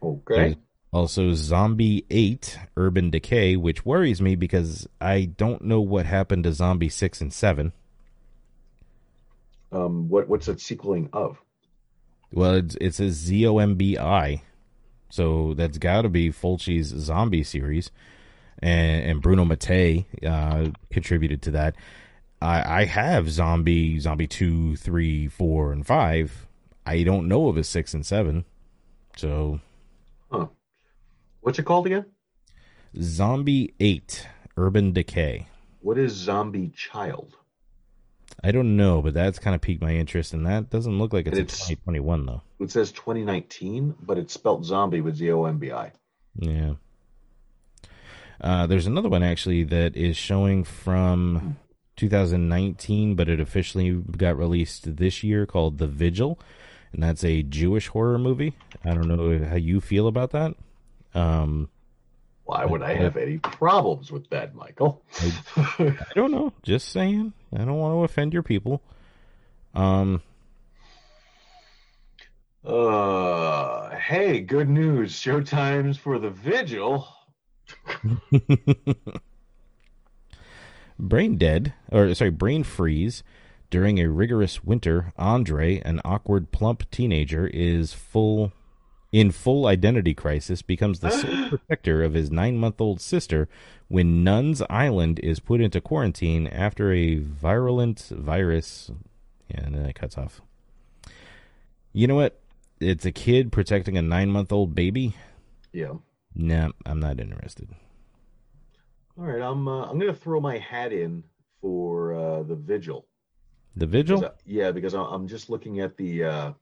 Okay. 0.01 0.35
There's 0.35 0.55
also 0.91 1.33
Zombie 1.33 2.05
8 2.09 2.59
Urban 2.75 3.09
Decay, 3.09 3.55
which 3.55 3.85
worries 3.85 4.21
me 4.21 4.35
because 4.35 4.87
I 4.99 5.25
don't 5.25 5.63
know 5.63 5.81
what 5.81 6.05
happened 6.05 6.45
to 6.45 6.53
Zombie 6.53 6.89
6 6.89 7.21
and 7.21 7.33
7. 7.33 7.73
Um, 9.71 10.09
what 10.09 10.27
what's 10.27 10.47
it 10.47 10.59
sequeling 10.59 11.09
of? 11.13 11.39
Well, 12.31 12.55
it's, 12.55 12.75
it 12.81 12.95
says 12.95 13.13
Z 13.13 13.45
O 13.47 13.59
M 13.59 13.75
B 13.75 13.99
I, 13.99 14.41
so 15.09 15.53
that's 15.53 15.77
got 15.77 16.03
to 16.03 16.09
be 16.09 16.31
Fulci's 16.31 16.87
zombie 16.87 17.43
series, 17.43 17.91
and, 18.63 19.03
and 19.03 19.21
Bruno 19.21 19.45
Mattei 19.45 20.07
uh, 20.25 20.71
contributed 20.91 21.43
to 21.43 21.51
that. 21.51 21.75
I, 22.41 22.81
I 22.81 22.85
have 22.85 23.29
zombie, 23.29 23.99
zombie 23.99 24.27
two, 24.27 24.75
three, 24.75 25.27
four, 25.27 25.71
and 25.71 25.85
five. 25.85 26.47
I 26.85 27.03
don't 27.03 27.27
know 27.27 27.47
of 27.47 27.57
a 27.57 27.63
six 27.63 27.93
and 27.93 28.03
seven, 28.03 28.45
so 29.17 29.59
Huh. 30.31 30.47
What's 31.49 31.57
it 31.57 31.65
called 31.65 31.87
again? 31.87 32.05
Zombie 33.01 33.73
8 33.79 34.27
Urban 34.55 34.91
Decay. 34.93 35.47
What 35.81 35.97
is 35.97 36.13
Zombie 36.13 36.69
Child? 36.75 37.37
I 38.43 38.51
don't 38.51 38.77
know, 38.77 39.01
but 39.01 39.15
that's 39.15 39.39
kind 39.39 39.55
of 39.55 39.61
piqued 39.61 39.81
my 39.81 39.95
interest, 39.95 40.31
and 40.31 40.45
that 40.45 40.69
doesn't 40.69 40.99
look 40.99 41.11
like 41.11 41.25
it's, 41.25 41.39
it's- 41.39 41.57
2021 41.67 42.27
though. 42.27 42.43
It 42.59 42.69
says 42.69 42.91
2019, 42.91 43.95
but 43.99 44.19
it's 44.19 44.31
spelled 44.31 44.63
zombie 44.63 45.01
with 45.01 45.15
Z 45.15 45.31
O 45.31 45.45
M 45.45 45.57
B 45.57 45.71
I. 45.71 45.91
Yeah. 46.35 46.73
Uh, 48.39 48.67
there's 48.67 48.85
another 48.85 49.09
one 49.09 49.23
actually 49.23 49.63
that 49.63 49.97
is 49.97 50.15
showing 50.15 50.63
from 50.63 51.57
2019, 51.95 53.15
but 53.15 53.27
it 53.27 53.39
officially 53.39 53.91
got 53.93 54.37
released 54.37 54.97
this 54.97 55.23
year 55.23 55.47
called 55.47 55.79
The 55.79 55.87
Vigil, 55.87 56.39
and 56.93 57.01
that's 57.01 57.23
a 57.23 57.41
Jewish 57.41 57.87
horror 57.87 58.19
movie. 58.19 58.55
I 58.85 58.93
don't 58.93 59.07
know 59.07 59.43
how 59.49 59.55
you 59.55 59.81
feel 59.81 60.05
about 60.05 60.29
that. 60.29 60.53
Um, 61.19 61.69
Why 62.45 62.65
would 62.65 62.81
I 62.81 62.93
have 62.95 63.17
any 63.17 63.37
problems 63.37 64.11
with 64.11 64.29
that, 64.29 64.55
Michael? 64.55 65.03
I 65.55 65.95
don't 66.15 66.31
know. 66.31 66.53
Just 66.63 66.89
saying. 66.89 67.33
I 67.53 67.59
don't 67.59 67.77
want 67.77 67.93
to 67.93 68.03
offend 68.03 68.33
your 68.33 68.43
people. 68.43 68.81
Um, 69.75 70.21
Uh, 72.65 73.95
hey, 73.95 74.41
good 74.41 74.69
news. 74.69 75.13
Showtimes 75.13 75.97
for 75.97 76.19
the 76.19 76.29
Vigil. 76.29 77.07
Brain 80.99 81.37
dead, 81.37 81.73
or 81.91 82.13
sorry, 82.13 82.31
brain 82.31 82.63
freeze. 82.63 83.23
During 83.69 83.99
a 83.99 84.09
rigorous 84.09 84.63
winter, 84.63 85.13
Andre, 85.17 85.79
an 85.85 86.01
awkward, 86.03 86.51
plump 86.51 86.89
teenager, 86.91 87.47
is 87.47 87.93
full 87.93 88.51
in 89.11 89.31
full 89.31 89.65
identity 89.65 90.13
crisis, 90.13 90.61
becomes 90.61 90.99
the 90.99 91.09
sole 91.09 91.49
protector 91.49 92.03
of 92.03 92.13
his 92.13 92.29
nine-month-old 92.31 93.01
sister 93.01 93.47
when 93.87 94.23
Nuns 94.23 94.61
Island 94.69 95.19
is 95.23 95.39
put 95.39 95.61
into 95.61 95.81
quarantine 95.81 96.45
after 96.47 96.93
a 96.93 97.15
virulent 97.15 97.99
virus. 98.15 98.91
Yeah, 99.49 99.61
and 99.61 99.75
then 99.75 99.85
it 99.85 99.95
cuts 99.95 100.17
off. 100.17 100.41
You 101.91 102.05
know 102.07 102.15
what? 102.15 102.39
It's 102.79 103.05
a 103.05 103.11
kid 103.11 103.51
protecting 103.51 103.97
a 103.97 104.01
nine-month-old 104.01 104.75
baby. 104.75 105.15
Yeah. 105.73 105.93
Nah, 106.35 106.69
I'm 106.85 106.99
not 106.99 107.19
interested. 107.19 107.69
All 109.17 109.25
right, 109.25 109.41
I'm 109.41 109.67
uh, 109.67 109.85
I'm 109.85 109.99
gonna 109.99 110.13
throw 110.13 110.39
my 110.39 110.57
hat 110.59 110.93
in 110.93 111.23
for 111.61 112.13
uh, 112.13 112.43
the 112.43 112.55
Vigil. 112.55 113.05
The 113.75 113.85
Vigil. 113.87 114.19
Because 114.21 114.33
I- 114.37 114.41
yeah, 114.45 114.71
because 114.71 114.93
I'm 114.93 115.27
just 115.27 115.49
looking 115.49 115.79
at 115.79 115.97
the 115.97 116.23
uh, 116.23 116.53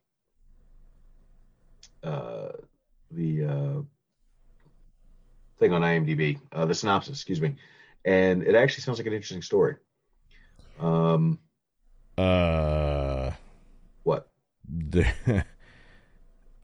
uh, 2.08 2.52
the 3.10 3.44
uh, 3.44 3.82
thing 5.58 5.72
on 5.72 5.82
IMDb, 5.82 6.40
uh, 6.52 6.66
the 6.66 6.74
synopsis, 6.74 7.14
excuse 7.16 7.40
me, 7.40 7.54
and 8.04 8.42
it 8.42 8.54
actually 8.54 8.82
sounds 8.82 8.98
like 8.98 9.06
an 9.06 9.12
interesting 9.12 9.42
story. 9.42 9.76
Um, 10.80 11.38
Uh, 12.16 13.32
what? 14.04 14.28
There, 14.68 15.14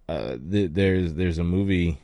uh, 0.09 0.37
th- 0.51 0.71
there's 0.73 1.15
there's 1.15 1.39
a 1.39 1.45
movie 1.45 1.99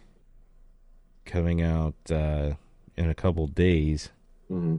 coming 1.24 1.62
out 1.62 1.94
uh, 2.10 2.54
in 2.96 3.10
a 3.10 3.14
couple 3.14 3.46
days. 3.46 4.10
Mm-hmm. 4.50 4.76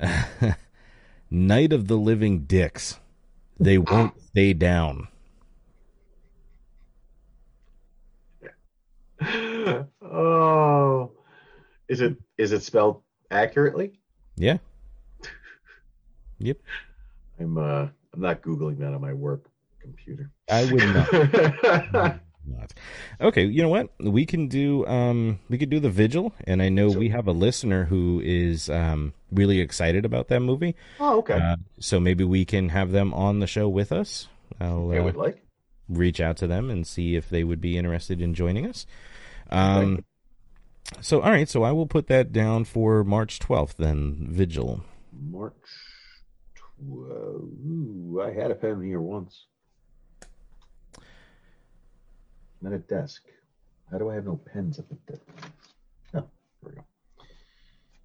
Night 1.30 1.72
of 1.72 1.86
the 1.88 1.96
Living 1.96 2.40
Dicks. 2.40 2.98
They 3.58 3.78
won't 3.90 4.14
stay 4.30 4.52
down. 4.52 5.08
Oh, 10.10 11.12
is 11.88 12.00
it 12.00 12.16
is 12.38 12.52
it 12.52 12.62
spelled 12.62 13.02
accurately? 13.30 13.92
Yeah. 14.36 14.58
Yep. 16.38 16.56
I'm 17.38 17.58
uh 17.58 17.88
I'm 18.14 18.20
not 18.20 18.40
googling 18.42 18.78
that 18.78 18.94
on 18.94 19.00
my 19.00 19.12
work 19.12 19.44
computer. 19.80 20.30
I 20.50 20.64
would 20.64 20.82
not. 20.82 22.20
Not. 22.46 22.72
Okay, 23.20 23.44
you 23.44 23.62
know 23.62 23.68
what? 23.68 23.90
We 24.00 24.24
can 24.24 24.48
do 24.48 24.86
um 24.86 25.38
we 25.50 25.58
could 25.58 25.68
do 25.68 25.78
the 25.78 25.90
vigil 25.90 26.32
and 26.44 26.62
I 26.62 26.70
know 26.70 26.88
we 26.88 27.10
have 27.10 27.28
a 27.28 27.32
listener 27.32 27.84
who 27.84 28.22
is 28.24 28.70
um 28.70 29.12
really 29.30 29.60
excited 29.60 30.06
about 30.06 30.28
that 30.28 30.40
movie. 30.40 30.74
Oh, 30.98 31.18
okay. 31.18 31.34
Uh, 31.34 31.56
so 31.78 32.00
maybe 32.00 32.24
we 32.24 32.46
can 32.46 32.70
have 32.70 32.90
them 32.92 33.12
on 33.12 33.40
the 33.40 33.46
show 33.46 33.68
with 33.68 33.92
us. 33.92 34.26
I'll 34.58 34.90
I 34.90 34.98
uh, 34.98 35.04
would 35.04 35.16
like. 35.16 35.44
reach 35.88 36.18
out 36.20 36.38
to 36.38 36.46
them 36.46 36.70
and 36.70 36.86
see 36.86 37.14
if 37.14 37.28
they 37.28 37.44
would 37.44 37.60
be 37.60 37.76
interested 37.76 38.22
in 38.22 38.32
joining 38.32 38.66
us. 38.66 38.86
Um 39.50 40.04
so 41.00 41.20
all 41.20 41.30
right, 41.30 41.48
so 41.48 41.62
I 41.62 41.72
will 41.72 41.86
put 41.86 42.08
that 42.08 42.32
down 42.32 42.64
for 42.64 43.04
March 43.04 43.38
12th 43.38 43.76
then, 43.76 44.26
vigil. 44.30 44.82
March 45.12 45.54
12. 46.84 47.10
Ooh, 47.10 48.22
I 48.24 48.32
had 48.32 48.50
a 48.50 48.54
pen 48.54 48.82
here 48.82 49.00
once. 49.00 49.46
Not 52.62 52.72
a 52.72 52.78
desk. 52.78 53.22
How 53.90 53.98
do 53.98 54.10
I 54.10 54.14
have 54.14 54.24
no 54.24 54.36
pens 54.52 54.78
at 54.78 54.88
the 54.88 54.96
desk? 55.06 55.22
Oh, 56.14 56.24
there 56.62 56.70
we 56.70 56.72
go. 56.72 56.84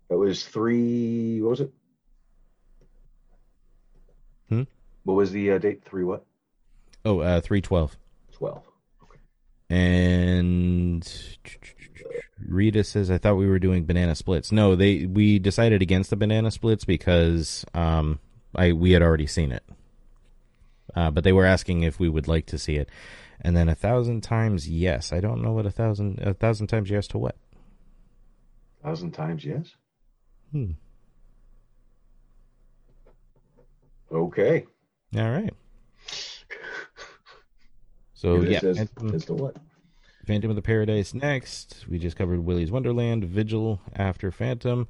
That 0.09 0.17
was 0.17 0.43
three. 0.43 1.41
What 1.41 1.49
was 1.49 1.61
it? 1.61 1.73
Hmm? 4.49 4.63
What 5.03 5.15
was 5.15 5.31
the 5.31 5.51
uh, 5.51 5.57
date? 5.57 5.83
Three 5.83 6.03
what? 6.03 6.25
Oh, 7.03 7.19
uh 7.19 7.41
312. 7.41 7.97
12. 8.33 8.63
And 9.69 11.07
Rita 12.47 12.83
says, 12.83 13.09
"I 13.09 13.17
thought 13.17 13.35
we 13.35 13.47
were 13.47 13.59
doing 13.59 13.85
banana 13.85 14.15
splits." 14.15 14.51
No, 14.51 14.75
they 14.75 15.05
we 15.05 15.39
decided 15.39 15.81
against 15.81 16.09
the 16.09 16.15
banana 16.15 16.51
splits 16.51 16.85
because 16.85 17.65
um 17.73 18.19
I 18.55 18.73
we 18.73 18.91
had 18.91 19.01
already 19.01 19.27
seen 19.27 19.51
it. 19.51 19.63
Uh, 20.95 21.11
but 21.11 21.23
they 21.23 21.33
were 21.33 21.45
asking 21.45 21.83
if 21.83 21.99
we 21.99 22.07
would 22.07 22.27
like 22.27 22.45
to 22.45 22.57
see 22.57 22.75
it, 22.75 22.89
and 23.41 23.57
then 23.57 23.67
a 23.67 23.75
thousand 23.75 24.21
times 24.21 24.69
yes. 24.69 25.11
I 25.11 25.19
don't 25.19 25.41
know 25.41 25.51
what 25.51 25.65
a 25.65 25.71
thousand 25.71 26.19
a 26.21 26.33
thousand 26.33 26.67
times 26.67 26.89
yes 26.89 27.07
to 27.07 27.17
what. 27.17 27.35
A 28.83 28.87
Thousand 28.87 29.11
times 29.11 29.43
yes. 29.43 29.75
Hmm. 30.51 30.71
Okay. 34.11 34.65
All 35.17 35.31
right. 35.31 35.53
So 38.25 38.41
It 38.41 38.49
yeah, 38.49 38.59
Phantom, 38.59 39.37
what? 39.37 39.55
Phantom 40.25 40.49
of 40.49 40.55
the 40.55 40.63
Paradise 40.63 41.13
next. 41.13 41.85
We 41.87 41.99
just 41.99 42.17
covered 42.17 42.43
Willy's 42.43 42.71
Wonderland, 42.71 43.23
Vigil 43.23 43.79
after 43.95 44.31
Phantom, 44.31 44.87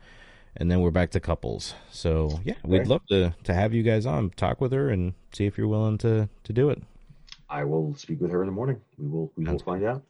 and 0.55 0.71
then 0.71 0.79
we're 0.79 0.89
back 0.89 1.11
to 1.11 1.19
couples. 1.19 1.73
So 1.91 2.39
yeah, 2.45 2.53
we'd 2.63 2.87
love 2.87 3.05
to 3.09 3.35
to 3.43 3.53
have 3.53 3.73
you 3.73 3.83
guys 3.83 4.05
on, 4.05 4.29
talk 4.29 4.61
with 4.61 4.71
her, 4.71 4.89
and 4.89 5.15
see 5.33 5.45
if 5.45 5.57
you're 5.57 5.67
willing 5.67 5.97
to 5.97 6.29
to 6.45 6.53
do 6.53 6.69
it. 6.69 6.81
I 7.49 7.65
will 7.65 7.93
speak 7.95 8.21
with 8.21 8.31
her 8.31 8.41
in 8.41 8.45
the 8.45 8.53
morning. 8.53 8.79
We 8.97 9.09
will. 9.09 9.33
We 9.35 9.43
will 9.43 9.59
find 9.59 9.83
out. 9.83 10.03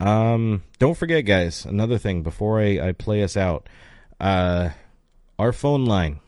Um, 0.00 0.64
don't 0.80 0.96
forget, 0.96 1.24
guys. 1.24 1.64
Another 1.64 1.96
thing 1.96 2.24
before 2.24 2.58
I, 2.58 2.88
I 2.88 2.90
play 2.90 3.22
us 3.22 3.36
out, 3.36 3.68
uh, 4.18 4.70
our 5.38 5.52
phone 5.52 5.84
line 5.84 6.18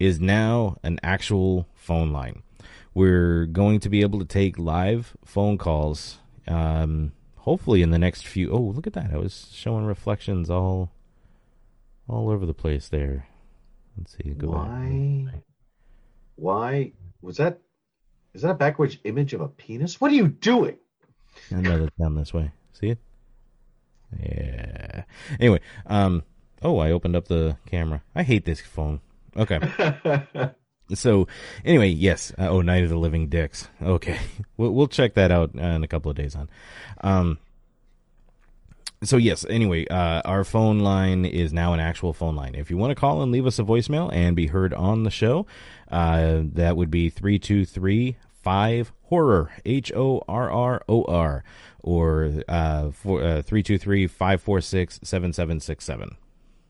is 0.00 0.18
now 0.18 0.78
an 0.82 0.98
actual 1.04 1.68
phone 1.76 2.10
line. 2.12 2.42
We're 3.00 3.46
going 3.46 3.80
to 3.80 3.88
be 3.88 4.02
able 4.02 4.18
to 4.18 4.26
take 4.26 4.58
live 4.58 5.16
phone 5.24 5.56
calls. 5.56 6.18
Um, 6.46 7.12
hopefully 7.34 7.80
in 7.80 7.92
the 7.92 7.98
next 7.98 8.26
few. 8.26 8.50
Oh, 8.50 8.60
look 8.60 8.86
at 8.86 8.92
that! 8.92 9.10
I 9.10 9.16
was 9.16 9.48
showing 9.54 9.86
reflections 9.86 10.50
all, 10.50 10.92
all 12.06 12.28
over 12.28 12.44
the 12.44 12.52
place 12.52 12.90
there. 12.90 13.26
Let's 13.96 14.18
see. 14.18 14.34
Go 14.34 14.52
back. 14.52 14.66
Why? 14.66 15.42
Why 16.36 16.92
was 17.22 17.38
that? 17.38 17.60
Is 18.34 18.42
that 18.42 18.50
a 18.50 18.54
backwards 18.54 18.98
image 19.04 19.32
of 19.32 19.40
a 19.40 19.48
penis? 19.48 19.98
What 19.98 20.10
are 20.10 20.16
you 20.16 20.28
doing? 20.28 20.76
Another 21.48 21.88
down 21.98 22.16
this 22.16 22.34
way. 22.34 22.50
See 22.74 22.90
it? 22.90 22.98
Yeah. 24.22 25.04
Anyway, 25.40 25.60
um 25.86 26.22
oh, 26.60 26.76
I 26.76 26.90
opened 26.90 27.16
up 27.16 27.28
the 27.28 27.56
camera. 27.64 28.02
I 28.14 28.24
hate 28.24 28.44
this 28.44 28.60
phone. 28.60 29.00
Okay. 29.38 29.58
so, 30.94 31.28
anyway, 31.64 31.88
yes. 31.88 32.32
Uh, 32.38 32.48
oh, 32.48 32.60
Night 32.62 32.84
of 32.84 32.90
the 32.90 32.96
Living 32.96 33.28
Dicks. 33.28 33.68
Okay. 33.82 34.18
We'll 34.56 34.72
we'll 34.72 34.88
check 34.88 35.14
that 35.14 35.30
out 35.30 35.52
uh, 35.56 35.62
in 35.62 35.82
a 35.84 35.88
couple 35.88 36.10
of 36.10 36.16
days 36.18 36.34
on. 36.36 36.50
Um 37.00 37.38
so 39.02 39.16
yes, 39.16 39.46
anyway, 39.48 39.86
uh, 39.86 40.20
our 40.26 40.44
phone 40.44 40.80
line 40.80 41.24
is 41.24 41.52
now 41.54 41.72
an 41.72 41.80
actual 41.80 42.12
phone 42.12 42.36
line. 42.36 42.54
If 42.54 42.70
you 42.70 42.76
want 42.76 42.90
to 42.90 42.94
call 42.94 43.22
and 43.22 43.32
leave 43.32 43.46
us 43.46 43.58
a 43.58 43.62
voicemail 43.62 44.12
and 44.12 44.36
be 44.36 44.48
heard 44.48 44.74
on 44.74 45.04
the 45.04 45.10
show, 45.10 45.46
uh, 45.90 46.42
that 46.52 46.76
would 46.76 46.90
be 46.90 47.08
323 47.08 48.16
5 48.42 48.92
horror 49.04 49.50
H 49.64 49.90
O 49.94 50.22
R 50.28 50.50
R 50.50 50.82
O 50.86 51.04
R 51.04 51.42
or 51.82 52.32
uh, 52.48 52.90
for, 52.90 53.22
uh 53.22 53.40
323 53.40 54.06
546 54.06 55.00
7767. 55.02 56.16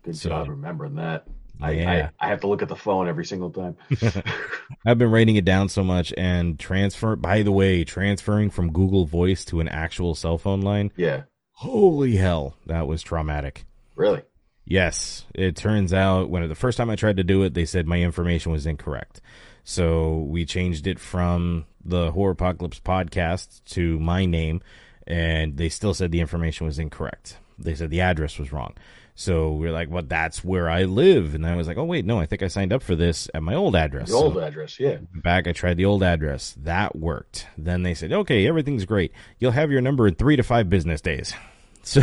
Good 0.05 0.17
So- 0.17 0.29
job 0.29 0.49
remembering 0.49 0.95
that. 0.95 1.27
I, 1.63 1.71
I, 1.71 2.11
I 2.19 2.29
have 2.29 2.41
to 2.41 2.47
look 2.47 2.63
at 2.63 2.69
the 2.69 2.77
phone 2.77 3.09
every 3.09 3.25
single 3.25 3.51
time. 3.51 3.77
I've 4.87 4.99
been 4.99 5.11
writing 5.11 5.37
it 5.37 5.45
down 5.45 5.69
so 5.69 5.85
much 5.85 6.13
and 6.17 6.59
transfer 6.59 7.17
by 7.17 7.43
the 7.43 7.53
way, 7.53 7.85
transferring 7.85 8.51
from 8.51 8.73
Google 8.73 9.05
Voice 9.05 9.45
to 9.47 9.61
an 9.61 9.69
actual 9.69 10.15
cell 10.15 10.39
phone 10.39 10.61
line. 10.61 10.93
Yeah. 10.97 11.23
Holy 11.53 12.17
hell, 12.17 12.57
that 12.67 12.87
was 12.87 13.03
traumatic. 13.03 13.65
Really? 13.95 14.23
Yes, 14.65 15.27
it 15.35 15.57
turns 15.57 15.93
out 15.93 16.31
when 16.31 16.49
the 16.49 16.55
first 16.55 16.79
time 16.79 16.91
I 16.91 16.97
tried 16.97 17.17
to 17.17 17.25
do 17.25 17.43
it, 17.43 17.55
they 17.55 17.65
said 17.65 17.87
my 17.87 18.01
information 18.01 18.53
was 18.53 18.67
incorrect. 18.67 19.21
So 19.65 20.19
we 20.29 20.45
changed 20.45 20.87
it 20.87 20.99
from 20.99 21.67
the 21.85 22.13
Horropocalypse 22.13 22.81
podcast 22.81 23.65
to 23.71 23.99
my 23.99 24.27
name, 24.27 24.63
and 25.07 25.57
they 25.57 25.69
still 25.69 25.93
said 25.93 26.13
the 26.13 26.21
information 26.21 26.67
was 26.67 26.79
incorrect. 26.79 27.37
They 27.59 27.75
said 27.75 27.91
the 27.91 28.01
address 28.01 28.39
was 28.39 28.53
wrong. 28.53 28.75
So 29.21 29.53
we 29.53 29.69
are 29.69 29.71
like, 29.71 29.91
well, 29.91 30.03
that's 30.03 30.43
where 30.43 30.71
I 30.71 30.85
live. 30.85 31.35
And 31.35 31.47
I 31.47 31.55
was 31.55 31.69
like, 31.69 31.77
oh, 31.77 31.85
wait, 31.85 32.07
no, 32.07 32.19
I 32.19 32.25
think 32.25 32.43
I 32.43 32.49
signed 32.49 32.73
up 32.73 32.83
for 32.83 32.97
this 32.97 33.29
at 33.35 33.43
my 33.43 33.55
old 33.55 33.77
address. 33.77 34.09
The 34.09 34.15
old 34.15 34.33
So 34.33 34.41
address, 34.41 34.81
yeah. 34.81 34.97
back, 35.15 35.47
I 35.47 35.53
tried 35.53 35.77
the 35.77 35.85
old 35.85 36.03
address. 36.03 36.55
That 36.59 36.97
worked. 36.97 37.47
Then 37.59 37.83
they 37.83 37.93
said, 37.93 38.15
okay, 38.15 38.49
everything's 38.49 38.87
great. 38.87 39.13
You'll 39.39 39.51
have 39.53 39.71
your 39.71 39.83
number 39.83 40.09
in 40.09 40.15
three 40.15 40.37
to 40.37 40.43
five 40.43 40.71
business 40.71 41.03
days. 41.03 41.35
So 41.83 42.03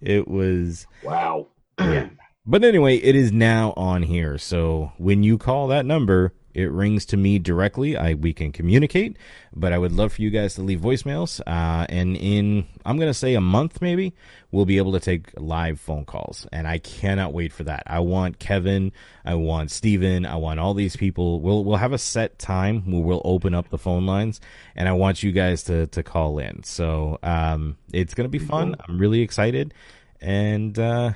it 0.00 0.28
was. 0.28 0.86
Wow. 1.02 1.48
But 2.46 2.64
anyway, 2.64 2.96
it 2.96 3.14
is 3.14 3.32
now 3.32 3.74
on 3.76 4.02
here. 4.02 4.36
So 4.38 4.92
when 4.96 5.22
you 5.22 5.38
call 5.38 5.68
that 5.68 5.86
number, 5.86 6.32
it 6.54 6.70
rings 6.70 7.06
to 7.06 7.16
me 7.16 7.38
directly. 7.38 7.96
I 7.96 8.14
we 8.14 8.32
can 8.32 8.52
communicate. 8.52 9.16
But 9.52 9.72
I 9.72 9.78
would 9.78 9.92
love 9.92 10.12
for 10.12 10.22
you 10.22 10.30
guys 10.30 10.54
to 10.54 10.62
leave 10.62 10.80
voicemails. 10.80 11.40
Uh, 11.46 11.86
and 11.88 12.16
in 12.16 12.66
I'm 12.84 12.98
gonna 12.98 13.14
say 13.14 13.34
a 13.34 13.40
month 13.40 13.80
maybe, 13.82 14.14
we'll 14.50 14.64
be 14.64 14.78
able 14.78 14.92
to 14.92 15.00
take 15.00 15.32
live 15.38 15.80
phone 15.80 16.04
calls. 16.04 16.46
And 16.52 16.66
I 16.66 16.78
cannot 16.78 17.32
wait 17.32 17.52
for 17.52 17.64
that. 17.64 17.82
I 17.86 18.00
want 18.00 18.38
Kevin, 18.38 18.92
I 19.24 19.34
want 19.34 19.70
Steven, 19.70 20.26
I 20.26 20.36
want 20.36 20.60
all 20.60 20.74
these 20.74 20.96
people. 20.96 21.40
We'll 21.40 21.64
we'll 21.64 21.76
have 21.76 21.92
a 21.92 21.98
set 21.98 22.38
time 22.38 22.90
where 22.90 23.02
we'll 23.02 23.22
open 23.24 23.54
up 23.54 23.70
the 23.70 23.78
phone 23.78 24.06
lines 24.06 24.40
and 24.76 24.88
I 24.88 24.92
want 24.92 25.22
you 25.22 25.32
guys 25.32 25.64
to 25.64 25.86
to 25.88 26.02
call 26.02 26.38
in. 26.38 26.62
So 26.64 27.18
um 27.22 27.76
it's 27.92 28.14
gonna 28.14 28.28
be 28.28 28.38
fun. 28.38 28.76
I'm 28.88 28.98
really 28.98 29.20
excited. 29.20 29.74
And 30.20 30.78
uh 30.78 31.12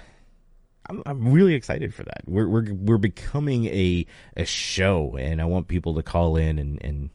I'm, 0.88 1.02
I'm 1.06 1.32
really 1.32 1.54
excited 1.54 1.94
for 1.94 2.02
that. 2.04 2.22
We're 2.26 2.48
we're 2.48 2.72
we're 2.72 2.98
becoming 2.98 3.66
a 3.66 4.06
a 4.36 4.44
show, 4.44 5.16
and 5.18 5.40
I 5.40 5.46
want 5.46 5.68
people 5.68 5.94
to 5.94 6.02
call 6.02 6.36
in 6.36 6.58
and 6.58 6.82
and 6.84 7.10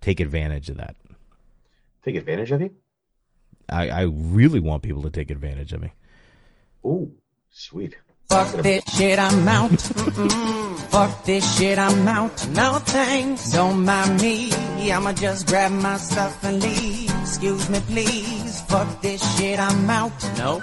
take 0.00 0.20
advantage 0.20 0.68
of 0.68 0.76
that. 0.76 0.96
Take 2.04 2.16
advantage 2.16 2.50
of 2.52 2.60
you? 2.60 2.70
I 3.68 3.88
I 3.88 4.02
really 4.02 4.60
want 4.60 4.82
people 4.82 5.02
to 5.02 5.10
take 5.10 5.30
advantage 5.30 5.72
of 5.72 5.82
me. 5.82 5.92
Ooh, 6.84 7.12
sweet. 7.50 7.96
Fuck 8.30 8.62
this 8.62 8.84
shit, 8.96 9.18
I'm 9.18 9.48
out. 9.48 9.70
Mm-mm. 9.70 10.78
Fuck 10.90 11.24
this 11.24 11.58
shit, 11.58 11.78
I'm 11.78 12.06
out. 12.06 12.48
No 12.50 12.74
thanks, 12.78 13.50
don't 13.52 13.84
mind 13.84 14.22
me. 14.22 14.52
I'ma 14.92 15.12
just 15.14 15.48
grab 15.48 15.72
my 15.72 15.96
stuff 15.96 16.44
and 16.44 16.62
leave. 16.62 17.10
Excuse 17.22 17.68
me, 17.68 17.80
please. 17.80 18.60
Fuck 18.62 19.02
this 19.02 19.20
shit, 19.36 19.58
I'm 19.58 19.90
out. 19.90 20.12
No. 20.38 20.62